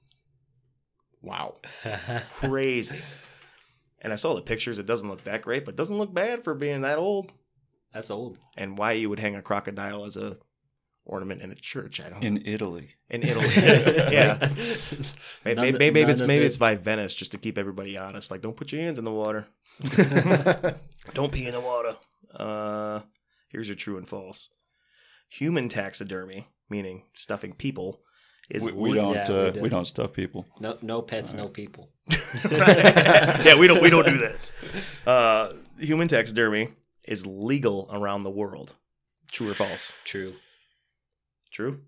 Wow. 1.21 1.55
Crazy. 2.33 2.99
and 4.01 4.13
I 4.13 4.15
saw 4.17 4.35
the 4.35 4.41
pictures. 4.41 4.77
It 4.79 4.85
doesn't 4.85 5.09
look 5.09 5.23
that 5.23 5.41
great, 5.41 5.65
but 5.65 5.73
it 5.73 5.77
doesn't 5.77 5.97
look 5.97 6.13
bad 6.13 6.43
for 6.43 6.53
being 6.53 6.81
that 6.81 6.97
old. 6.99 7.31
That's 7.93 8.11
old. 8.11 8.37
And 8.57 8.77
why 8.77 8.91
you 8.93 9.09
would 9.09 9.19
hang 9.19 9.35
a 9.35 9.41
crocodile 9.41 10.05
as 10.05 10.17
a 10.17 10.37
ornament 11.07 11.41
in 11.41 11.51
a 11.51 11.55
church? 11.55 11.99
I 11.99 12.09
don't. 12.09 12.23
In, 12.23 12.37
In 12.37 12.45
Italy. 12.47 12.89
in 13.09 13.23
Italy, 13.23 13.47
yeah. 13.55 14.37
Maybe, 15.43 15.55
None- 15.55 15.77
maybe, 15.77 15.77
maybe 15.91 16.01
it's 16.11 16.19
none 16.21 16.25
of 16.25 16.27
maybe 16.27 16.43
it- 16.43 16.47
it's 16.47 16.57
by 16.57 16.75
Venice 16.75 17.15
just 17.15 17.31
to 17.31 17.37
keep 17.37 17.57
everybody 17.57 17.97
honest. 17.97 18.29
Like, 18.31 18.41
don't 18.41 18.55
put 18.55 18.71
your 18.71 18.81
hands 18.81 18.99
in 18.99 19.05
the 19.05 19.11
water. 19.11 19.47
Don't 21.13 21.31
pee 21.31 21.45
in 21.47 21.53
the 21.53 21.59
water. 21.61 21.95
Uh, 22.35 23.01
here's 23.49 23.67
your 23.69 23.75
true 23.75 23.97
and 23.97 24.07
false. 24.07 24.49
Human 25.29 25.69
taxidermy, 25.69 26.47
meaning 26.69 27.03
stuffing 27.13 27.53
people, 27.53 28.01
is 28.49 28.63
We, 28.63 28.71
we 28.71 28.93
don't. 28.93 29.13
Yeah, 29.13 29.29
we 29.29 29.35
uh, 29.35 29.49
do. 29.51 29.61
we, 29.61 29.69
don't 29.69 29.85
stuff 29.85 30.13
people. 30.13 30.45
No, 30.59 30.77
no 30.81 31.01
pets, 31.01 31.33
no 31.33 31.47
people. 31.47 31.91
yeah, 32.51 33.57
we 33.59 33.67
don't 33.67 33.81
we 33.81 33.89
don't 33.89 34.05
do 34.07 34.17
that. 34.19 34.35
Uh, 35.09 35.53
human 35.79 36.07
taxidermy 36.07 36.69
is 37.07 37.25
legal 37.25 37.89
around 37.91 38.23
the 38.23 38.31
world. 38.31 38.73
True 39.31 39.51
or 39.51 39.53
false? 39.53 39.93
True. 40.05 40.33
True. 41.57 41.79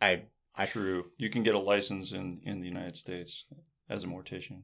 I 0.00 0.22
I 0.54 0.66
True. 0.66 1.06
You 1.16 1.30
can 1.30 1.42
get 1.42 1.56
a 1.56 1.58
license 1.58 2.12
in 2.12 2.40
in 2.44 2.60
the 2.60 2.68
United 2.68 2.94
States 2.96 3.44
as 3.90 4.04
a 4.04 4.06
mortician. 4.06 4.62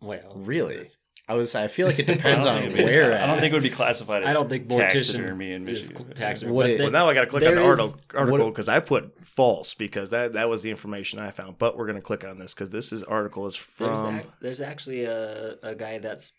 Well, 0.00 0.32
really. 0.34 0.84
I 1.28 1.34
was. 1.34 1.54
I 1.54 1.68
feel 1.68 1.86
like 1.86 2.00
it 2.00 2.06
depends 2.16 2.44
on 2.44 2.64
it'd 2.64 2.76
be- 2.76 2.82
where. 2.82 3.16
I 3.16 3.26
don't 3.28 3.38
think 3.38 3.52
it 3.52 3.54
would 3.54 3.62
be 3.62 3.70
classified 3.70 4.24
as 4.24 4.30
I 4.30 4.32
don't 4.32 4.48
think 4.48 4.66
mortician 4.66 4.88
taxidermy 4.90 5.52
in 5.52 5.68
is 5.68 5.90
Michigan. 5.92 6.14
taxidermy. 6.14 6.56
Would 6.56 6.62
but 6.64 6.70
it- 6.70 6.78
they- 6.78 6.84
Well, 6.86 6.92
now 6.92 7.08
I 7.08 7.14
got 7.14 7.20
to 7.20 7.26
click 7.28 7.44
on 7.44 7.54
the 7.54 7.60
is- 7.62 7.66
article 7.80 8.00
article 8.12 8.48
because 8.50 8.68
I 8.68 8.80
put 8.80 9.24
false 9.24 9.72
because 9.74 10.10
that 10.10 10.32
that 10.32 10.48
was 10.48 10.64
the 10.64 10.70
information 10.70 11.20
I 11.20 11.30
found. 11.30 11.58
But 11.58 11.76
we're 11.78 11.86
gonna 11.86 12.00
click 12.00 12.26
on 12.26 12.38
this 12.40 12.54
because 12.54 12.70
this 12.70 12.92
is 12.92 13.04
article 13.04 13.46
is 13.46 13.54
there's, 13.78 14.00
from 14.02 14.22
there's 14.40 14.60
actually 14.60 15.04
a, 15.04 15.58
a 15.62 15.76
guy 15.76 15.98
that's 15.98 16.32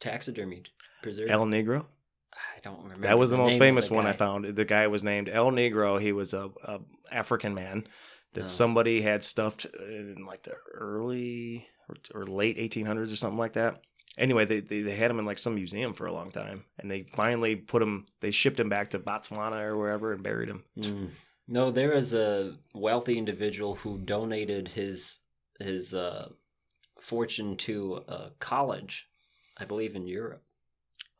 taxidermied, 0.00 0.66
preserved. 1.04 1.30
El 1.30 1.46
Negro. 1.46 1.86
I 2.34 2.60
don't 2.62 2.82
remember. 2.82 3.06
That 3.06 3.18
was 3.18 3.30
the, 3.30 3.36
most 3.36 3.58
famous 3.58 3.88
the 3.88 3.94
one 3.94 4.06
I 4.06 4.12
found. 4.12 4.44
The 4.56 4.64
guy 4.64 4.86
was 4.86 5.02
named 5.02 5.28
El 5.28 5.50
Negro. 5.50 6.00
He 6.00 6.12
was 6.12 6.32
a, 6.34 6.50
a 6.64 6.80
African 7.10 7.54
man 7.54 7.86
that 8.34 8.44
Oh. 8.44 8.48
somebody 8.48 9.02
had 9.02 9.22
stuffed 9.22 9.66
in 9.66 10.24
like 10.26 10.42
the 10.42 10.54
early 10.74 11.66
or, 11.88 11.96
or 12.22 12.26
late 12.26 12.56
1800s 12.56 13.12
or 13.12 13.16
something 13.16 13.38
like 13.38 13.52
that. 13.54 13.82
Anyway, 14.18 14.44
they, 14.44 14.60
they 14.60 14.82
they 14.82 14.94
had 14.94 15.10
him 15.10 15.18
in 15.18 15.24
like 15.24 15.38
some 15.38 15.54
museum 15.54 15.94
for 15.94 16.06
a 16.06 16.12
long 16.12 16.30
time, 16.30 16.64
and 16.78 16.90
they 16.90 17.06
finally 17.14 17.56
put 17.56 17.80
him. 17.82 18.04
They 18.20 18.30
shipped 18.30 18.60
him 18.60 18.68
back 18.68 18.90
to 18.90 18.98
Botswana 18.98 19.62
or 19.62 19.76
wherever 19.78 20.12
and 20.12 20.22
buried 20.22 20.50
him. 20.50 20.64
Mm. 20.78 21.08
No, 21.48 21.70
there 21.70 21.92
is 21.92 22.12
a 22.14 22.56
wealthy 22.74 23.16
individual 23.18 23.74
who 23.74 23.98
donated 23.98 24.68
his 24.68 25.16
his 25.58 25.94
uh, 25.94 26.28
fortune 27.00 27.56
to 27.58 28.02
a 28.08 28.30
college, 28.38 29.08
I 29.56 29.64
believe 29.64 29.96
in 29.96 30.06
Europe. 30.06 30.42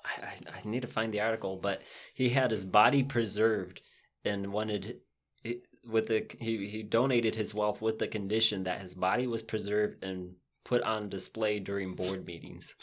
I, 0.05 0.25
I, 0.27 0.59
I 0.65 0.69
need 0.69 0.83
to 0.83 0.89
find 0.89 1.13
the 1.13 1.21
article, 1.21 1.57
but 1.57 1.83
he 2.15 2.31
had 2.31 2.51
his 2.51 2.65
body 2.65 3.03
preserved 3.03 3.81
and 4.25 4.53
wanted 4.53 5.01
it, 5.45 5.63
with 5.85 6.07
the 6.07 6.27
he 6.41 6.69
he 6.69 6.83
donated 6.83 7.35
his 7.37 7.55
wealth 7.55 7.81
with 7.83 7.99
the 7.99 8.07
condition 8.09 8.65
that 8.65 8.81
his 8.81 8.95
body 8.95 9.27
was 9.27 9.43
preserved 9.43 10.03
and 10.05 10.35
put 10.65 10.83
on 10.83 11.09
display 11.09 11.59
during 11.59 11.95
board 11.95 12.25
meetings. 12.27 12.75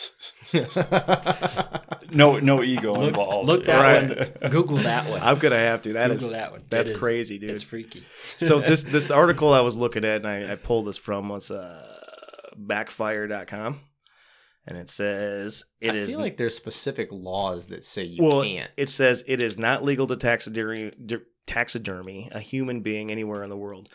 No, 2.12 2.40
no 2.40 2.64
ego 2.64 2.94
Look- 2.94 3.10
involved. 3.10 3.48
look 3.48 3.66
that 3.66 4.02
Right. 4.10 4.42
one. 4.42 4.52
Google 4.52 4.78
that 4.78 5.12
one. 5.12 5.22
I'm 5.22 5.38
gonna 5.38 5.60
have 5.60 5.84
to. 5.84 5.94
That 5.94 6.10
Google 6.10 6.26
is 6.28 6.32
that 6.34 6.52
one. 6.52 6.64
that's 6.68 6.90
It 6.90 6.94
is- 6.94 7.00
crazy, 7.00 7.38
dude. 7.38 7.52
It's 7.52 7.62
freaky. 7.62 8.04
so 8.38 8.60
this 8.68 8.82
this 8.84 9.12
article 9.12 9.54
I 9.54 9.62
was 9.62 9.78
looking 9.78 10.04
at 10.04 10.18
and 10.18 10.28
I, 10.28 10.54
I 10.54 10.56
pulled 10.56 10.88
this 10.88 10.98
from 10.98 11.30
was 11.30 11.52
uh, 11.52 11.86
backfire.com 12.58 13.80
and 14.70 14.78
it 14.78 14.90
says 14.90 15.66
it 15.82 15.92
I 15.92 15.96
is 15.96 16.12
feel 16.12 16.20
like 16.20 16.38
there's 16.38 16.56
specific 16.56 17.10
laws 17.12 17.68
that 17.68 17.84
say 17.84 18.04
you 18.04 18.24
well, 18.24 18.44
can't. 18.44 18.72
it 18.78 18.90
says 18.90 19.24
it 19.28 19.42
is 19.42 19.58
not 19.58 19.84
legal 19.84 20.08
to 20.08 20.16
taxidermy 20.16 20.92
taxidermy 21.48 22.30
a 22.32 22.40
human 22.40 22.82
being 22.82 23.12
anywhere 23.12 23.44
in 23.44 23.50
the 23.50 23.58
world. 23.58 23.90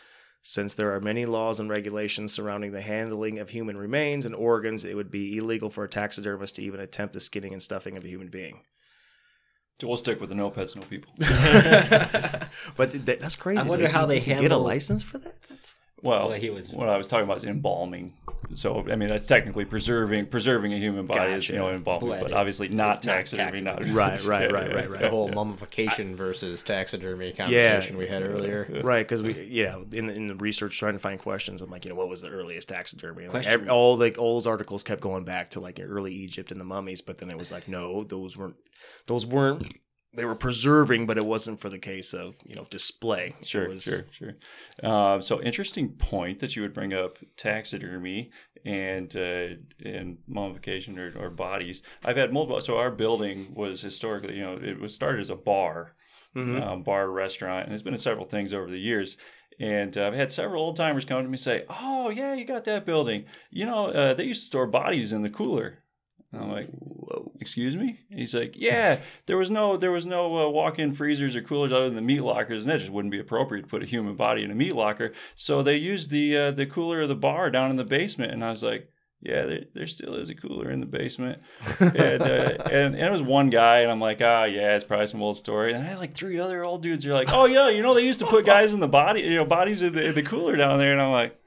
Since 0.47 0.75
there 0.75 0.93
are 0.93 0.99
many 1.01 1.25
laws 1.25 1.59
and 1.59 1.69
regulations 1.71 2.31
surrounding 2.33 2.71
the 2.71 2.81
handling 2.81 3.39
of 3.39 3.49
human 3.49 3.77
remains 3.77 4.27
and 4.27 4.35
organs, 4.35 4.83
it 4.85 4.93
would 4.93 5.09
be 5.09 5.37
illegal 5.37 5.71
for 5.71 5.83
a 5.85 5.89
taxidermist 5.89 6.55
to 6.57 6.61
even 6.61 6.79
attempt 6.81 7.13
the 7.15 7.19
skinning 7.19 7.53
and 7.53 7.63
stuffing 7.63 7.97
of 7.97 8.03
a 8.03 8.07
human 8.07 8.27
being. 8.27 8.61
So 9.81 9.87
we'll 9.87 9.97
stick 9.97 10.19
with 10.21 10.29
the 10.29 10.35
no 10.35 10.51
pets, 10.51 10.75
no 10.75 10.83
people. 10.83 11.11
but 11.19 12.91
th- 12.91 13.05
that- 13.05 13.19
that's 13.21 13.35
crazy. 13.35 13.59
I 13.59 13.63
wonder 13.63 13.87
though. 13.87 13.91
how 13.93 14.01
You 14.01 14.07
they 14.07 14.21
can 14.21 14.41
get 14.41 14.51
a 14.51 14.57
license 14.57 15.01
for 15.03 15.17
that. 15.17 15.35
That's 15.49 15.73
Well, 16.05 16.29
Well, 16.29 16.39
he 16.39 16.49
was- 16.49 16.69
what 16.71 16.87
I 16.87 16.97
was 16.97 17.07
talking 17.07 17.25
about 17.25 17.37
is 17.37 17.43
embalming. 17.43 18.13
So 18.53 18.85
I 18.91 18.95
mean, 18.95 19.09
that's 19.09 19.27
technically 19.27 19.65
preserving 19.65 20.27
preserving 20.27 20.73
a 20.73 20.77
human 20.77 21.07
body 21.07 21.33
is 21.33 21.49
you 21.49 21.55
know 21.55 21.69
embalming, 21.69 22.09
Well, 22.09 22.19
but 22.21 22.31
it- 22.31 22.37
obviously 22.37 22.67
not 22.67 22.97
it's 22.97 23.05
not 23.07 23.13
taxidermy. 23.13 23.61
Not, 23.61 23.77
taxidermy. 23.79 23.95
Right, 23.95 24.25
right, 24.25 24.51
right, 24.51 24.75
right, 24.75 24.89
right. 24.89 25.01
the 25.01 25.09
whole 25.09 25.29
yeah. 25.29 25.35
mummification 25.35 26.15
versus 26.15 26.61
taxidermy 26.63 27.31
conversation 27.31 27.97
we 27.97 28.07
had 28.07 28.21
earlier. 28.23 28.81
Right, 28.83 29.03
because 29.05 29.23
we, 29.23 29.33
yeah, 29.45 29.77
in 29.91 30.05
the, 30.05 30.13
in 30.13 30.27
the 30.27 30.35
research 30.35 30.77
trying 30.77 30.93
to 30.93 30.99
find 30.99 31.19
questions, 31.19 31.61
I'm 31.61 31.69
like, 31.71 31.85
you 31.85 31.89
know, 31.89 31.95
what 31.95 32.07
was 32.07 32.21
the 32.21 32.29
earliest 32.29 32.69
taxidermy? 32.69 33.27
Like, 33.27 33.47
every, 33.47 33.67
all 33.69 33.97
the 33.97 34.15
all 34.15 34.35
those 34.35 34.47
articles 34.47 34.83
kept 34.83 35.01
going 35.01 35.23
back 35.23 35.49
to 35.51 35.59
like 35.59 35.79
early 35.81 36.13
Egypt 36.13 36.51
and 36.51 36.59
the 36.59 36.65
mummies, 36.65 37.01
but 37.01 37.17
then 37.17 37.29
it 37.31 37.37
was 37.37 37.51
like, 37.51 37.67
no, 37.67 38.03
those 38.03 38.37
weren't, 38.37 38.55
those 39.07 39.25
weren't, 39.25 39.73
they 40.15 40.25
were 40.25 40.35
preserving, 40.35 41.05
but 41.05 41.17
it 41.17 41.25
wasn't 41.25 41.59
for 41.59 41.69
the 41.69 41.79
case 41.79 42.13
of 42.13 42.35
you 42.45 42.55
know 42.55 42.65
display. 42.69 43.35
Sure, 43.43 43.69
was- 43.69 43.83
sure, 43.83 44.05
sure. 44.11 44.35
Uh, 44.83 45.19
so 45.19 45.41
interesting 45.41 45.89
point 45.89 46.39
that 46.39 46.55
you 46.55 46.61
would 46.61 46.73
bring 46.73 46.93
up 46.93 47.17
taxidermy 47.37 48.31
and 48.65 49.15
uh, 49.15 49.47
and 49.85 50.17
mummification 50.27 50.97
or, 50.99 51.13
or 51.17 51.29
bodies. 51.29 51.83
I've 52.03 52.17
had 52.17 52.33
multiple. 52.33 52.59
So 52.61 52.77
our 52.77 52.91
building 52.91 53.53
was 53.53 53.81
historically, 53.81 54.35
you 54.35 54.41
know, 54.41 54.57
it 54.61 54.79
was 54.79 54.93
started 54.93 55.19
as 55.21 55.29
a 55.29 55.35
bar, 55.35 55.95
Mhm. 56.35 56.61
um, 56.61 56.83
bar 56.83 57.09
restaurant, 57.09 57.65
and 57.65 57.73
it's 57.73 57.83
been 57.83 57.93
in 57.93 57.99
several 57.99 58.25
things 58.25 58.53
over 58.53 58.69
the 58.69 58.79
years. 58.79 59.17
And 59.57 59.97
uh, 59.97 60.07
I've 60.07 60.13
had 60.13 60.31
several 60.33 60.63
old 60.63 60.75
timers 60.75 61.05
come 61.05 61.19
to 61.21 61.23
me 61.29 61.33
and 61.33 61.39
say, 61.39 61.63
"Oh 61.69 62.09
yeah, 62.09 62.33
you 62.33 62.43
got 62.43 62.65
that 62.65 62.85
building. 62.85 63.25
You 63.51 63.65
know, 63.65 63.87
uh, 63.87 64.13
they 64.13 64.25
used 64.25 64.41
to 64.41 64.47
store 64.47 64.67
bodies 64.67 65.13
in 65.13 65.21
the 65.21 65.29
cooler." 65.29 65.79
And 66.35 66.43
I'm 66.43 66.51
like, 66.51 66.69
Whoa. 66.69 67.31
excuse 67.39 67.75
me? 67.75 67.99
He's 68.09 68.33
like 68.33 68.55
yeah 68.57 68.99
there 69.25 69.37
was 69.37 69.51
no 69.51 69.77
there 69.77 69.91
was 69.91 70.05
no 70.05 70.37
uh, 70.39 70.49
walk-in 70.49 70.93
freezers 70.93 71.35
or 71.35 71.41
coolers 71.41 71.71
other 71.71 71.85
than 71.85 71.95
the 71.95 72.01
meat 72.01 72.21
lockers 72.21 72.65
and 72.65 72.71
that 72.73 72.79
just 72.79 72.91
wouldn't 72.91 73.11
be 73.11 73.19
appropriate 73.19 73.63
to 73.63 73.67
put 73.67 73.83
a 73.83 73.85
human 73.85 74.15
body 74.15 74.43
in 74.43 74.51
a 74.51 74.55
meat 74.55 74.75
locker. 74.75 75.13
So 75.35 75.63
they 75.63 75.77
used 75.77 76.09
the 76.09 76.37
uh, 76.37 76.51
the 76.51 76.65
cooler 76.65 77.01
of 77.01 77.09
the 77.09 77.15
bar 77.15 77.49
down 77.49 77.71
in 77.71 77.77
the 77.77 77.83
basement 77.83 78.31
and 78.31 78.43
i 78.43 78.49
was 78.49 78.63
like 78.63 78.89
yeah 79.21 79.45
there, 79.45 79.63
there 79.73 79.87
still 79.87 80.15
is 80.15 80.29
a 80.29 80.35
cooler 80.35 80.69
in 80.69 80.81
the 80.81 80.85
basement. 80.85 81.41
And, 81.79 82.21
uh, 82.21 82.25
and, 82.65 82.95
and 82.95 82.99
it 82.99 83.11
was 83.11 83.21
one 83.21 83.49
guy 83.49 83.79
and 83.79 83.91
i'm 83.91 84.01
like 84.01 84.21
ah 84.21 84.43
yeah 84.43 84.75
it's 84.75 84.83
probably 84.83 85.07
some 85.07 85.21
old 85.21 85.37
story. 85.37 85.73
And 85.73 85.83
i 85.83 85.87
had 85.87 85.99
like 85.99 86.13
three 86.13 86.39
other 86.39 86.63
old 86.63 86.81
dudes 86.81 87.03
who 87.03 87.11
are 87.11 87.15
like 87.15 87.31
oh 87.31 87.45
yeah 87.45 87.69
you 87.69 87.81
know 87.81 87.93
they 87.93 88.03
used 88.03 88.19
to 88.19 88.25
put 88.25 88.45
guys 88.45 88.73
in 88.73 88.79
the 88.79 88.87
body 88.87 89.21
you 89.21 89.35
know 89.35 89.45
bodies 89.45 89.81
in 89.81 89.93
the, 89.93 90.07
in 90.09 90.15
the 90.15 90.23
cooler 90.23 90.55
down 90.55 90.79
there 90.79 90.91
and 90.91 91.01
i'm 91.01 91.11
like 91.11 91.39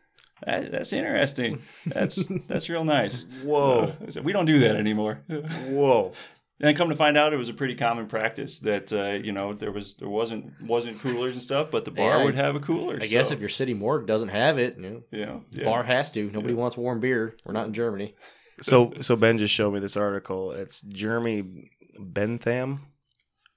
That, 0.45 0.73
that's 0.73 0.93
interesting. 0.93 1.63
That's 1.87 2.29
that's 2.47 2.69
real 2.69 2.85
nice. 2.85 3.27
Whoa. 3.43 3.85
Uh, 3.85 4.07
I 4.07 4.11
said, 4.11 4.25
we 4.25 4.33
don't 4.33 4.47
do 4.47 4.59
that 4.61 4.77
anymore. 4.77 5.23
Whoa. 5.29 6.13
And 6.61 6.77
come 6.77 6.89
to 6.89 6.97
find 6.97 7.17
out, 7.17 7.33
it 7.33 7.37
was 7.37 7.49
a 7.49 7.55
pretty 7.55 7.77
common 7.77 8.09
practice 8.09 8.59
that 8.61 8.93
uh, 8.93 9.11
you 9.25 9.31
know 9.31 9.53
there 9.55 9.71
was 9.71 9.95
there 9.95 10.09
wasn't 10.09 10.61
wasn't 10.61 10.99
coolers 10.99 11.35
and 11.35 11.41
stuff, 11.41 11.71
but 11.71 11.85
the 11.85 11.93
bar 11.93 12.19
Yeah, 12.19 12.25
would 12.25 12.35
have 12.35 12.57
a 12.57 12.59
cooler. 12.59 12.99
I 13.01 13.07
guess 13.07 13.31
if 13.31 13.39
your 13.39 13.49
city 13.49 13.75
morgue 13.75 14.09
doesn't 14.09 14.31
have 14.31 14.59
it, 14.59 14.77
you 14.77 14.83
know, 14.83 15.03
you 15.13 15.25
know, 15.25 15.45
the 15.53 15.61
yeah. 15.61 15.65
bar 15.67 15.85
has 15.85 16.11
to. 16.13 16.29
Nobody 16.33 16.55
wants 16.55 16.77
warm 16.77 16.99
beer. 16.99 17.37
We're 17.45 17.53
not 17.53 17.69
in 17.69 17.75
Germany. 17.75 18.17
So 18.61 18.93
so 19.01 19.15
Ben 19.15 19.39
just 19.39 19.55
showed 19.55 19.73
me 19.73 19.79
this 19.79 19.97
article. 19.97 20.51
It's 20.51 20.81
Jeremy 20.81 21.71
Bentham 22.01 22.87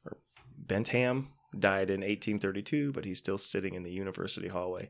or 0.06 0.18
Bentham 0.56 1.30
died 1.58 1.90
in 1.90 2.02
1832, 2.02 2.92
but 2.94 3.06
he's 3.06 3.18
still 3.18 3.38
sitting 3.38 3.74
in 3.76 3.84
the 3.84 3.92
university 3.92 4.48
hallway. 4.48 4.90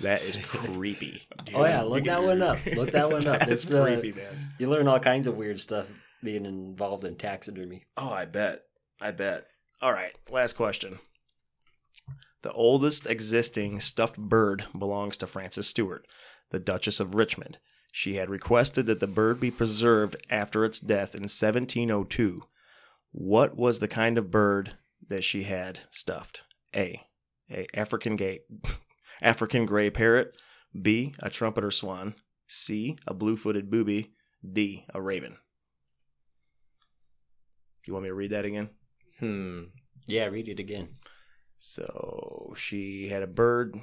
That 0.00 0.22
is 0.22 0.36
creepy. 0.46 1.22
dude. 1.44 1.54
Oh 1.54 1.64
yeah, 1.64 1.82
look 1.82 2.04
that 2.04 2.22
one 2.22 2.42
up. 2.42 2.58
Look 2.66 2.92
that 2.92 3.10
one 3.10 3.26
up. 3.26 3.40
That's 3.40 3.64
It's 3.64 3.72
uh, 3.72 3.84
creepy, 3.84 4.12
man. 4.18 4.52
you 4.58 4.68
learn 4.68 4.88
all 4.88 4.98
kinds 5.00 5.26
of 5.26 5.36
weird 5.36 5.60
stuff 5.60 5.86
being 6.22 6.46
involved 6.46 7.04
in 7.04 7.16
taxidermy. 7.16 7.84
Oh, 7.96 8.10
I 8.10 8.24
bet. 8.24 8.62
I 9.00 9.10
bet. 9.12 9.46
All 9.80 9.92
right, 9.92 10.12
last 10.30 10.54
question. 10.56 10.98
The 12.42 12.52
oldest 12.52 13.06
existing 13.06 13.80
stuffed 13.80 14.16
bird 14.18 14.64
belongs 14.76 15.16
to 15.18 15.26
Frances 15.26 15.66
Stewart, 15.68 16.06
the 16.50 16.58
Duchess 16.58 17.00
of 17.00 17.14
Richmond. 17.14 17.58
She 17.92 18.16
had 18.16 18.30
requested 18.30 18.86
that 18.86 19.00
the 19.00 19.06
bird 19.06 19.40
be 19.40 19.50
preserved 19.50 20.16
after 20.30 20.64
its 20.64 20.78
death 20.78 21.14
in 21.14 21.22
1702. 21.22 22.42
What 23.12 23.56
was 23.56 23.78
the 23.80 23.88
kind 23.88 24.18
of 24.18 24.30
bird 24.30 24.76
that 25.08 25.24
she 25.24 25.44
had 25.44 25.80
stuffed? 25.90 26.42
A. 26.74 27.02
A 27.50 27.66
African 27.74 28.16
gay 28.16 28.40
African 29.22 29.66
gray 29.66 29.90
parrot. 29.90 30.34
B. 30.80 31.14
A 31.20 31.30
trumpeter 31.30 31.70
swan. 31.70 32.14
C. 32.46 32.96
A 33.06 33.14
blue-footed 33.14 33.70
booby. 33.70 34.12
D. 34.50 34.84
A 34.94 35.00
raven. 35.00 35.36
You 37.86 37.94
want 37.94 38.04
me 38.04 38.10
to 38.10 38.14
read 38.14 38.30
that 38.32 38.44
again? 38.44 38.70
Hmm. 39.18 39.62
Yeah, 40.06 40.26
read 40.26 40.48
it 40.48 40.60
again. 40.60 40.96
So 41.58 42.54
she 42.56 43.08
had 43.08 43.22
a 43.22 43.26
bird 43.26 43.76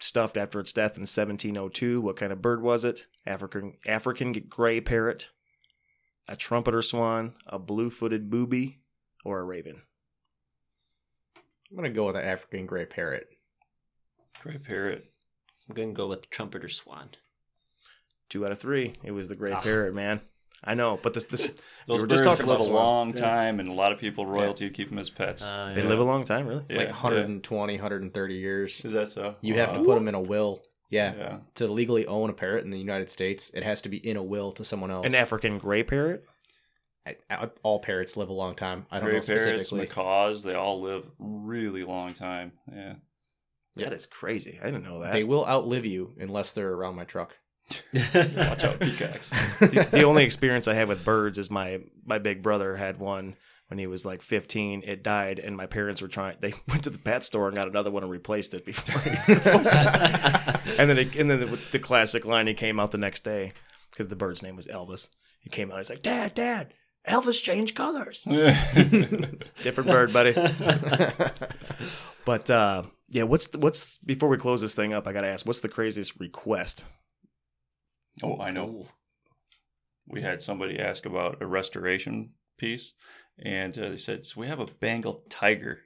stuffed 0.00 0.36
after 0.36 0.58
its 0.58 0.72
death 0.72 0.96
in 0.96 1.02
1702. 1.02 2.00
What 2.00 2.16
kind 2.16 2.32
of 2.32 2.42
bird 2.42 2.62
was 2.62 2.84
it? 2.84 3.06
African 3.26 3.74
African 3.86 4.32
gray 4.48 4.80
parrot, 4.80 5.30
a 6.26 6.34
trumpeter 6.34 6.82
swan, 6.82 7.34
a 7.46 7.58
blue-footed 7.58 8.28
booby, 8.28 8.80
or 9.24 9.40
a 9.40 9.44
raven? 9.44 9.82
I'm 11.72 11.76
gonna 11.76 11.90
go 11.90 12.06
with 12.06 12.16
an 12.16 12.22
African 12.24 12.66
gray 12.66 12.84
parrot. 12.84 13.26
Gray 14.42 14.58
parrot. 14.58 15.06
I'm 15.68 15.74
gonna 15.74 15.92
go 15.92 16.06
with 16.06 16.28
trumpeter 16.28 16.68
swan. 16.68 17.08
Two 18.28 18.44
out 18.44 18.52
of 18.52 18.58
three. 18.58 18.94
It 19.02 19.12
was 19.12 19.28
the 19.28 19.36
gray 19.36 19.52
Ah. 19.52 19.60
parrot, 19.60 19.94
man. 19.94 20.20
I 20.64 20.74
know, 20.74 20.98
but 21.02 21.12
this, 21.14 21.24
this 21.24 21.48
Those 21.88 22.02
were 22.02 22.06
birds 22.06 22.20
just 22.20 22.24
talking 22.24 22.46
live 22.46 22.56
about 22.56 22.60
a 22.60 22.70
swans. 22.70 22.74
long 22.76 23.08
Yeah. 23.10 23.14
time, 23.14 23.58
and 23.60 23.68
a 23.68 23.72
lot 23.72 23.90
of 23.90 23.98
people 23.98 24.26
royalty 24.26 24.68
keep 24.70 24.90
them 24.90 24.98
as 24.98 25.10
pets. 25.10 25.42
Uh, 25.42 25.72
they 25.74 25.80
yeah. 25.82 25.88
live 25.88 25.98
a 25.98 26.04
long 26.04 26.24
time, 26.24 26.46
really. 26.46 26.64
Yeah, 26.68 26.76
like 26.76 26.86
yeah. 26.88 26.92
120, 26.92 27.74
130 27.74 28.34
years. 28.34 28.84
Is 28.84 28.92
that 28.92 29.08
so? 29.08 29.34
You 29.40 29.54
have 29.54 29.72
to 29.72 29.82
put 29.82 29.94
them 29.96 30.08
in 30.08 30.14
a 30.14 30.20
will. 30.20 30.62
Yeah. 30.90 31.14
Yeah. 31.16 31.38
To 31.56 31.66
legally 31.68 32.06
own 32.06 32.28
a 32.30 32.32
parrot 32.34 32.64
in 32.64 32.70
the 32.70 32.78
United 32.78 33.10
States, 33.10 33.50
it 33.54 33.62
has 33.62 33.80
to 33.82 33.88
be 33.88 33.96
in 33.96 34.16
a 34.18 34.22
will 34.22 34.52
to 34.52 34.64
someone 34.64 34.90
else. 34.90 35.06
An 35.06 35.14
African 35.14 35.58
gray 35.58 35.82
parrot. 35.82 36.24
I, 37.06 37.16
I- 37.30 37.50
all 37.62 37.80
parrots 37.80 38.16
live 38.16 38.28
a 38.28 38.32
long 38.32 38.54
time. 38.54 38.86
I 38.90 38.98
don't 38.98 39.08
Gray 39.08 39.18
know 39.18 39.26
parrots, 39.26 39.44
specifically. 39.68 39.80
macaws, 39.80 40.42
they 40.42 40.54
all 40.54 40.80
live 40.82 41.04
really 41.18 41.84
long 41.84 42.12
time. 42.14 42.52
Yeah. 42.72 42.94
Yeah. 43.74 43.88
That 43.88 43.94
is 43.96 44.06
crazy. 44.06 44.58
I 44.60 44.66
didn't 44.66 44.84
know 44.84 45.00
that. 45.00 45.12
They 45.12 45.24
will 45.24 45.46
outlive 45.46 45.86
you 45.86 46.12
unless 46.20 46.52
they're 46.52 46.70
around 46.72 46.94
my 46.96 47.04
truck. 47.04 47.34
Watch 47.94 48.64
out, 48.64 48.80
peacocks. 48.80 49.30
the, 49.60 49.88
the 49.90 50.02
only 50.02 50.24
experience 50.24 50.68
I 50.68 50.74
had 50.74 50.88
with 50.88 51.04
birds 51.04 51.38
is 51.38 51.50
my 51.50 51.78
my 52.04 52.18
big 52.18 52.42
brother 52.42 52.76
had 52.76 52.98
one 52.98 53.34
when 53.68 53.78
he 53.78 53.86
was 53.86 54.04
like 54.04 54.20
15. 54.20 54.82
It 54.84 55.02
died, 55.02 55.38
and 55.38 55.56
my 55.56 55.64
parents 55.64 56.02
were 56.02 56.08
trying. 56.08 56.36
They 56.40 56.52
went 56.68 56.84
to 56.84 56.90
the 56.90 56.98
pet 56.98 57.24
store 57.24 57.46
and 57.48 57.56
got 57.56 57.68
another 57.68 57.90
one 57.90 58.02
and 58.02 58.12
replaced 58.12 58.52
it 58.52 58.66
before. 58.66 59.00
and 59.06 60.90
then 60.90 60.98
it, 60.98 61.16
and 61.16 61.30
then 61.30 61.40
the, 61.40 61.58
the 61.70 61.78
classic 61.78 62.24
line 62.24 62.46
he 62.46 62.54
came 62.54 62.78
out 62.78 62.90
the 62.90 62.98
next 62.98 63.24
day 63.24 63.52
because 63.90 64.08
the 64.08 64.16
bird's 64.16 64.42
name 64.42 64.56
was 64.56 64.66
Elvis. 64.66 65.08
He 65.40 65.48
came 65.48 65.70
out. 65.72 65.78
He's 65.78 65.88
like, 65.90 66.02
"Dad, 66.02 66.34
Dad, 66.34 66.74
Elvis 67.08 67.42
changed 67.42 67.74
colors. 67.74 68.22
Different 69.62 69.90
bird, 69.90 70.12
buddy." 70.12 70.34
But 72.24 72.48
uh, 72.50 72.84
yeah, 73.10 73.24
what's 73.24 73.48
the, 73.48 73.58
what's 73.58 73.98
before 73.98 74.28
we 74.28 74.36
close 74.36 74.60
this 74.60 74.74
thing 74.74 74.94
up? 74.94 75.06
I 75.06 75.12
gotta 75.12 75.26
ask, 75.26 75.44
what's 75.44 75.60
the 75.60 75.68
craziest 75.68 76.18
request? 76.20 76.84
oh, 78.22 78.38
I 78.40 78.52
know. 78.52 78.86
we 80.06 80.22
had 80.22 80.42
somebody 80.42 80.78
ask 80.78 81.06
about 81.06 81.40
a 81.42 81.46
restoration 81.46 82.30
piece, 82.58 82.92
and 83.44 83.76
uh, 83.78 83.90
they 83.90 83.96
said, 83.96 84.24
"So 84.24 84.40
we 84.40 84.46
have 84.46 84.60
a 84.60 84.66
Bengal 84.66 85.24
tiger, 85.28 85.80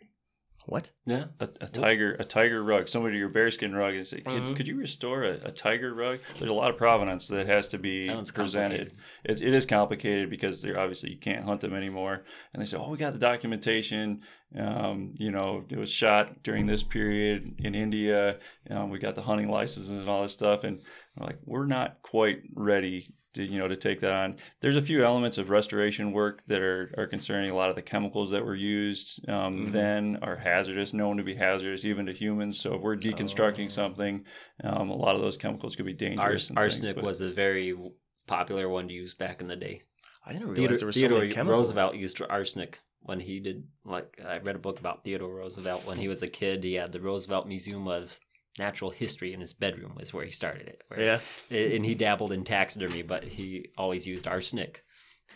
What? 0.66 0.90
yeah. 1.06 1.26
a, 1.40 1.48
a 1.60 1.68
tiger, 1.68 2.14
a 2.18 2.24
tiger 2.24 2.62
rug, 2.62 2.88
somebody 2.88 3.14
to 3.14 3.18
your 3.18 3.28
bearskin 3.28 3.74
rug, 3.74 3.94
and 3.94 4.06
say, 4.06 4.20
could, 4.20 4.42
Mhm. 4.42 4.56
could 4.56 4.66
you 4.68 4.76
restore 4.76 5.22
a, 5.22 5.34
a 5.44 5.52
tiger 5.52 5.94
rug?" 5.94 6.18
There's 6.38 6.50
a 6.50 6.54
lot 6.54 6.70
of 6.70 6.76
provenance 6.76 7.28
that 7.28 7.46
has 7.46 7.68
to 7.68 7.78
be 7.78 8.06
That 8.08 8.32
presented. 8.34 8.92
It's, 9.24 9.40
it 9.40 9.54
is 9.54 9.64
complicated 9.64 10.28
because 10.28 10.62
they're 10.62 10.78
obviously 10.78 11.10
you 11.12 11.18
can't 11.18 11.44
hunt 11.44 11.60
them 11.60 11.72
anymore. 11.74 12.24
And 12.52 12.60
they 12.60 12.66
say, 12.66 12.76
"Oh, 12.76 12.90
we 12.90 12.98
got 12.98 13.12
the 13.12 13.18
documentation. 13.18 14.22
Um, 14.58 15.14
you 15.16 15.30
know, 15.30 15.64
it 15.68 15.78
was 15.78 15.90
shot 15.90 16.42
during 16.42 16.66
this 16.66 16.82
period 16.82 17.56
in 17.58 17.74
India. 17.74 18.38
Um, 18.70 18.90
we 18.90 18.98
got 18.98 19.14
the 19.14 19.22
hunting 19.22 19.48
licenses 19.48 19.90
and 19.98 20.08
all 20.08 20.22
this 20.22 20.32
stuff." 20.32 20.64
And 20.64 20.82
we're 21.16 21.26
like, 21.26 21.38
"We're 21.44 21.66
not 21.66 22.02
quite 22.02 22.42
ready." 22.54 23.14
To, 23.36 23.44
you 23.44 23.58
know, 23.58 23.66
to 23.66 23.76
take 23.76 24.00
that 24.00 24.12
on, 24.14 24.36
there's 24.60 24.76
a 24.76 24.82
few 24.82 25.04
elements 25.04 25.36
of 25.36 25.50
restoration 25.50 26.12
work 26.12 26.42
that 26.46 26.60
are, 26.62 26.90
are 26.96 27.06
concerning 27.06 27.50
a 27.50 27.54
lot 27.54 27.68
of 27.68 27.76
the 27.76 27.82
chemicals 27.82 28.30
that 28.30 28.42
were 28.44 28.54
used 28.54 29.26
um, 29.28 29.66
Mhm. 29.66 29.72
then 29.72 30.18
are 30.22 30.36
hazardous, 30.36 30.94
known 30.94 31.18
to 31.18 31.22
be 31.22 31.34
hazardous 31.34 31.84
even 31.84 32.06
to 32.06 32.12
humans. 32.14 32.58
So 32.58 32.74
if 32.74 32.80
we're 32.80 32.96
deconstructing 32.96 33.66
Oh. 33.66 33.68
something, 33.68 34.24
um, 34.64 34.88
a 34.88 34.96
lot 34.96 35.14
of 35.16 35.20
those 35.20 35.36
chemicals 35.36 35.76
could 35.76 35.84
be 35.86 35.92
dangerous. 35.92 36.24
Ars- 36.26 36.48
and 36.50 36.56
things, 36.58 36.64
arsenic 36.64 36.96
but- 36.96 37.04
was 37.04 37.20
a 37.20 37.30
very 37.30 37.74
popular 38.26 38.68
one 38.70 38.88
to 38.88 38.94
use 38.94 39.12
back 39.12 39.40
in 39.42 39.48
the 39.48 39.56
day. 39.56 39.82
I 40.24 40.32
didn't 40.32 40.48
realize 40.48 40.56
Theodore, 40.56 40.76
there 40.78 40.86
were 40.86 40.92
so 40.92 41.00
Theodore 41.00 41.18
many 41.20 41.32
chemicals. 41.32 41.58
Roosevelt 41.68 41.94
used 41.96 42.22
arsenic 42.22 42.80
when 43.00 43.20
he 43.20 43.38
did. 43.38 43.64
Like 43.84 44.18
I 44.26 44.38
read 44.38 44.56
a 44.56 44.60
book 44.60 44.80
about 44.80 45.04
Theodore 45.04 45.34
Roosevelt 45.34 45.86
when 45.86 45.98
he 45.98 46.08
was 46.08 46.22
a 46.22 46.28
kid. 46.28 46.64
He 46.64 46.74
had 46.74 46.90
the 46.92 47.00
Roosevelt 47.00 47.46
Museum 47.46 47.86
of 47.86 48.18
Natural 48.58 48.90
History 48.90 49.32
in 49.32 49.40
his 49.40 49.52
bedroom. 49.54 49.94
Was 49.96 50.12
where 50.14 50.24
he 50.24 50.30
started 50.30 50.68
it. 50.68 50.82
where- 50.88 51.00
Yeah. 51.00 51.20
and 51.56 51.84
he 51.84 51.94
dabbled 51.94 52.32
in 52.32 52.44
taxidermy, 52.44 53.02
but 53.02 53.24
he 53.24 53.68
always 53.76 54.06
used 54.06 54.26
arsenic. 54.26 54.82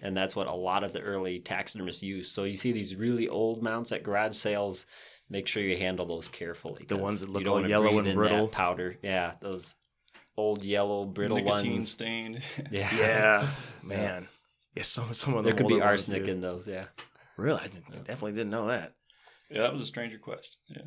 And 0.03 0.17
that's 0.17 0.35
what 0.35 0.47
a 0.47 0.53
lot 0.55 0.85
of 0.85 0.93
the 0.93 1.01
early 1.01 1.41
taxidermists 1.41 2.03
used. 2.03 2.33
So 2.33 2.45
you 2.45 2.55
see 2.55 2.73
these 2.73 2.97
really 2.97 3.29
old 3.29 3.63
mounts 3.63 3.93
at 3.93 4.03
garage 4.03 4.37
sales. 4.37 4.87
Make 5.29 5.47
sure 5.47 5.63
you 5.63 5.77
handle 5.77 6.07
those 6.07 6.27
carefully. 6.29 6.85
The 6.89 6.97
ones 6.97 7.21
that 7.21 7.29
look 7.31 7.47
all 7.47 7.69
yellow 7.69 7.99
and 7.99 8.15
brittle. 8.15 8.49
powder. 8.49 8.97
Yeah, 9.03 9.35
those 9.41 9.77
old 10.37 10.65
yellow 10.65 11.05
brittle 11.05 11.37
nicotine 11.37 11.73
ones. 11.75 11.89
stained. 11.91 12.43
Yeah, 12.71 12.89
Yeah, 12.97 13.49
man. 13.83 14.29
Yeah, 14.75 14.83
some 14.85 15.13
some 15.13 15.35
of 15.35 15.45
the 15.45 15.51
There 15.51 15.59
could 15.59 15.69
be 15.69 15.81
arsenic 15.81 16.27
in 16.29 16.41
those. 16.41 16.67
Yeah. 16.67 16.87
Really, 17.37 17.61
I 17.61 17.69
didn't- 17.69 18.05
definitely 18.05 18.33
didn't 18.33 18.51
know 18.51 18.69
that. 18.69 18.95
Yeah, 19.51 19.63
that 19.63 19.73
was 19.73 19.83
a 19.83 19.87
strange 19.87 20.13
request. 20.15 20.59
Yeah, 20.69 20.83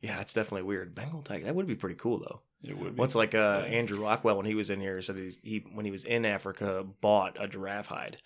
Yeah, 0.00 0.20
it's 0.20 0.34
definitely 0.34 0.62
weird. 0.62 0.94
Bengal 0.94 1.22
tiger. 1.22 1.44
That 1.44 1.54
would 1.54 1.66
be 1.66 1.74
pretty 1.74 1.96
cool 1.96 2.18
though. 2.20 2.40
it 2.62 2.76
would 2.78 2.94
be. 2.94 3.00
What's 3.00 3.14
like 3.14 3.34
uh, 3.34 3.64
Andrew 3.66 4.02
Rockwell 4.02 4.36
when 4.36 4.46
he 4.46 4.54
was 4.54 4.70
in 4.70 4.80
here 4.80 5.00
said 5.00 5.16
he's, 5.16 5.38
he 5.42 5.64
when 5.72 5.84
he 5.84 5.90
was 5.90 6.04
in 6.04 6.24
Africa 6.24 6.84
bought 7.00 7.36
a 7.40 7.48
giraffe 7.48 7.86
hide. 7.88 8.18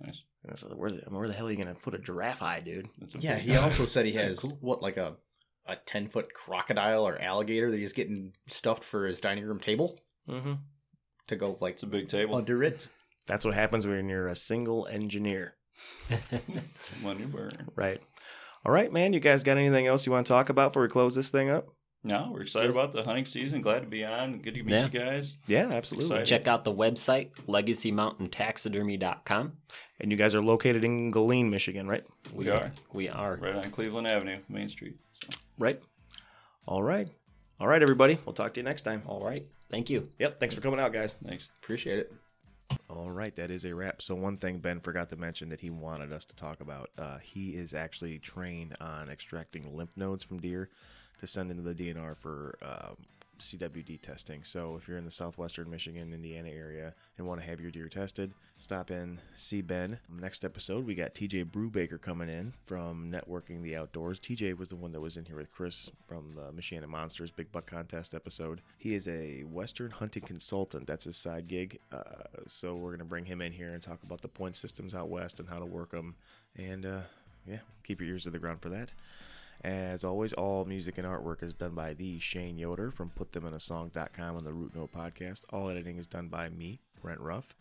Nice. 0.00 0.22
And 0.42 0.50
I 0.52 0.56
said, 0.56 0.74
where 0.74 0.90
the, 0.90 1.02
where 1.08 1.28
the 1.28 1.34
hell 1.34 1.46
are 1.46 1.50
you 1.52 1.56
gonna 1.56 1.74
put 1.76 1.94
a 1.94 1.98
giraffe 1.98 2.38
hide, 2.40 2.64
dude? 2.64 2.88
That's 2.98 3.14
a 3.14 3.18
Yeah, 3.18 3.36
big- 3.36 3.50
he 3.52 3.56
also 3.56 3.84
said 3.84 4.06
he 4.06 4.12
has 4.12 4.40
cool. 4.40 4.58
what 4.60 4.82
like 4.82 4.96
a 4.96 5.16
a 5.66 5.76
ten 5.76 6.08
foot 6.08 6.34
crocodile 6.34 7.06
or 7.06 7.20
alligator 7.20 7.70
that 7.70 7.76
he's 7.78 7.92
getting 7.92 8.32
stuffed 8.48 8.82
for 8.82 9.06
his 9.06 9.20
dining 9.20 9.44
room 9.44 9.60
table 9.60 10.00
Mm-hmm. 10.28 10.54
to 11.28 11.36
go 11.36 11.56
like 11.60 11.74
It's 11.74 11.82
a 11.84 11.86
big 11.86 12.08
table. 12.08 12.34
under 12.36 12.64
it. 12.64 12.88
That's 13.28 13.44
what 13.44 13.54
happens 13.54 13.86
when 13.86 14.08
you're 14.08 14.26
a 14.26 14.34
single 14.34 14.88
engineer, 14.88 15.54
Money 17.02 17.24
burn. 17.24 17.52
right? 17.76 18.00
All 18.64 18.72
right, 18.72 18.92
man. 18.92 19.12
You 19.12 19.20
guys 19.20 19.42
got 19.42 19.58
anything 19.58 19.86
else 19.86 20.06
you 20.06 20.12
want 20.12 20.26
to 20.26 20.32
talk 20.32 20.48
about 20.48 20.70
before 20.70 20.82
we 20.82 20.88
close 20.88 21.14
this 21.14 21.30
thing 21.30 21.50
up? 21.50 21.68
No, 22.04 22.30
we're 22.32 22.42
excited 22.42 22.66
Yes. 22.66 22.74
about 22.74 22.90
the 22.92 23.04
hunting 23.04 23.24
season. 23.24 23.60
Glad 23.60 23.80
to 23.80 23.86
be 23.86 24.04
on. 24.04 24.38
Good 24.40 24.54
to 24.54 24.62
meet 24.64 24.72
Yeah. 24.72 24.84
you 24.84 24.88
guys. 24.90 25.36
Yeah, 25.46 25.68
absolutely. 25.70 26.06
Excited. 26.06 26.26
Check 26.26 26.48
out 26.48 26.64
the 26.64 26.74
website 26.74 27.30
legacymountaintaxidermy.com. 27.48 29.52
And 30.00 30.10
you 30.10 30.16
guys 30.16 30.34
are 30.34 30.42
located 30.42 30.82
in 30.84 31.12
Galien, 31.12 31.48
Michigan, 31.48 31.86
right? 31.86 32.02
We 32.32 32.48
are. 32.48 32.72
We 32.92 33.08
are. 33.08 33.36
Right 33.36 33.54
on 33.54 33.70
Cleveland 33.70 34.08
Avenue, 34.08 34.38
Main 34.48 34.68
Street. 34.68 34.96
So. 35.22 35.28
Right. 35.58 35.80
All 36.66 36.82
right. 36.82 37.08
All 37.60 37.68
right, 37.68 37.82
everybody. 37.82 38.18
We'll 38.26 38.32
talk 38.32 38.52
to 38.54 38.60
you 38.60 38.64
next 38.64 38.82
time. 38.82 39.02
All 39.06 39.24
right. 39.24 39.46
Thank 39.70 39.88
you. 39.88 40.08
Yep. 40.18 40.40
Thanks 40.40 40.56
for 40.56 40.60
coming 40.60 40.80
out, 40.80 40.92
guys. 40.92 41.14
Thanks. 41.24 41.50
Appreciate 41.62 42.00
it. 42.00 42.12
All 42.94 43.10
right, 43.10 43.34
that 43.36 43.50
is 43.50 43.64
a 43.64 43.74
wrap. 43.74 44.02
So 44.02 44.14
one 44.14 44.36
thing 44.36 44.58
Ben 44.58 44.78
forgot 44.78 45.08
to 45.10 45.16
mention 45.16 45.48
that 45.48 45.60
he 45.60 45.70
wanted 45.70 46.12
us 46.12 46.26
to 46.26 46.36
talk 46.36 46.60
about, 46.60 46.90
uh, 46.98 47.18
he 47.18 47.50
is 47.50 47.72
actually 47.72 48.18
trained 48.18 48.76
on 48.80 49.08
extracting 49.08 49.74
lymph 49.74 49.96
nodes 49.96 50.22
from 50.22 50.40
deer 50.40 50.68
to 51.18 51.26
send 51.26 51.50
into 51.50 51.62
the 51.62 51.74
DNR 51.74 52.14
for 52.14 52.58
um, 52.60 52.96
CWD 53.42 54.00
testing. 54.00 54.42
So 54.44 54.76
if 54.76 54.88
you're 54.88 54.98
in 54.98 55.04
the 55.04 55.10
southwestern 55.10 55.70
Michigan, 55.70 56.12
Indiana 56.12 56.48
area 56.48 56.94
and 57.18 57.26
want 57.26 57.40
to 57.40 57.46
have 57.46 57.60
your 57.60 57.70
deer 57.70 57.88
tested, 57.88 58.34
stop 58.58 58.90
in, 58.90 59.20
see 59.34 59.60
Ben. 59.60 59.98
Next 60.08 60.44
episode, 60.44 60.86
we 60.86 60.94
got 60.94 61.14
TJ 61.14 61.50
Brubaker 61.50 62.00
coming 62.00 62.28
in 62.28 62.52
from 62.66 63.10
Networking 63.10 63.62
the 63.62 63.76
Outdoors. 63.76 64.18
TJ 64.18 64.56
was 64.56 64.68
the 64.68 64.76
one 64.76 64.92
that 64.92 65.00
was 65.00 65.16
in 65.16 65.24
here 65.24 65.36
with 65.36 65.52
Chris 65.52 65.90
from 66.06 66.34
the 66.34 66.52
Michiana 66.52 66.86
Monsters 66.86 67.30
Big 67.30 67.50
Buck 67.52 67.66
Contest 67.66 68.14
episode. 68.14 68.62
He 68.78 68.94
is 68.94 69.08
a 69.08 69.42
Western 69.42 69.90
hunting 69.90 70.22
consultant. 70.22 70.86
That's 70.86 71.04
his 71.04 71.16
side 71.16 71.48
gig. 71.48 71.78
Uh, 71.90 72.02
so 72.46 72.74
we're 72.74 72.90
going 72.90 72.98
to 73.00 73.04
bring 73.04 73.26
him 73.26 73.40
in 73.40 73.52
here 73.52 73.72
and 73.72 73.82
talk 73.82 74.02
about 74.02 74.22
the 74.22 74.28
point 74.28 74.56
systems 74.56 74.94
out 74.94 75.08
west 75.08 75.40
and 75.40 75.48
how 75.48 75.58
to 75.58 75.66
work 75.66 75.90
them. 75.90 76.14
And 76.56 76.86
uh, 76.86 77.00
yeah, 77.46 77.58
keep 77.84 78.00
your 78.00 78.10
ears 78.10 78.24
to 78.24 78.30
the 78.30 78.38
ground 78.38 78.62
for 78.62 78.68
that. 78.70 78.92
As 79.64 80.02
always, 80.02 80.32
all 80.32 80.64
music 80.64 80.98
and 80.98 81.06
artwork 81.06 81.42
is 81.42 81.54
done 81.54 81.74
by 81.74 81.94
the 81.94 82.18
Shane 82.18 82.58
Yoder 82.58 82.90
from 82.90 83.12
PutThemInASong.com 83.18 84.36
and 84.36 84.46
the 84.46 84.52
Root 84.52 84.74
Note 84.74 84.92
podcast. 84.92 85.42
All 85.52 85.68
editing 85.68 85.98
is 85.98 86.06
done 86.06 86.26
by 86.26 86.48
me, 86.48 86.80
Brent 87.00 87.20
Ruff. 87.20 87.54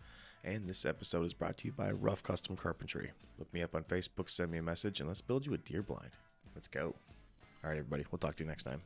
And 0.43 0.67
this 0.67 0.85
episode 0.85 1.25
is 1.25 1.33
brought 1.33 1.57
to 1.57 1.67
you 1.67 1.73
by 1.73 1.91
Ruff 1.91 2.23
Custom 2.23 2.55
Carpentry. 2.55 3.11
Look 3.37 3.53
me 3.53 3.61
up 3.61 3.75
on 3.75 3.83
Facebook, 3.83 4.29
send 4.29 4.51
me 4.51 4.57
a 4.57 4.63
message, 4.63 4.99
and 4.99 5.07
let's 5.07 5.21
build 5.21 5.45
you 5.45 5.53
a 5.53 5.57
deer 5.59 5.83
blind. 5.83 6.11
Let's 6.55 6.67
go. 6.67 6.95
All 7.63 7.69
right, 7.69 7.77
everybody. 7.77 8.05
We'll 8.09 8.17
talk 8.17 8.35
to 8.37 8.43
you 8.43 8.49
next 8.49 8.63
time. 8.63 8.79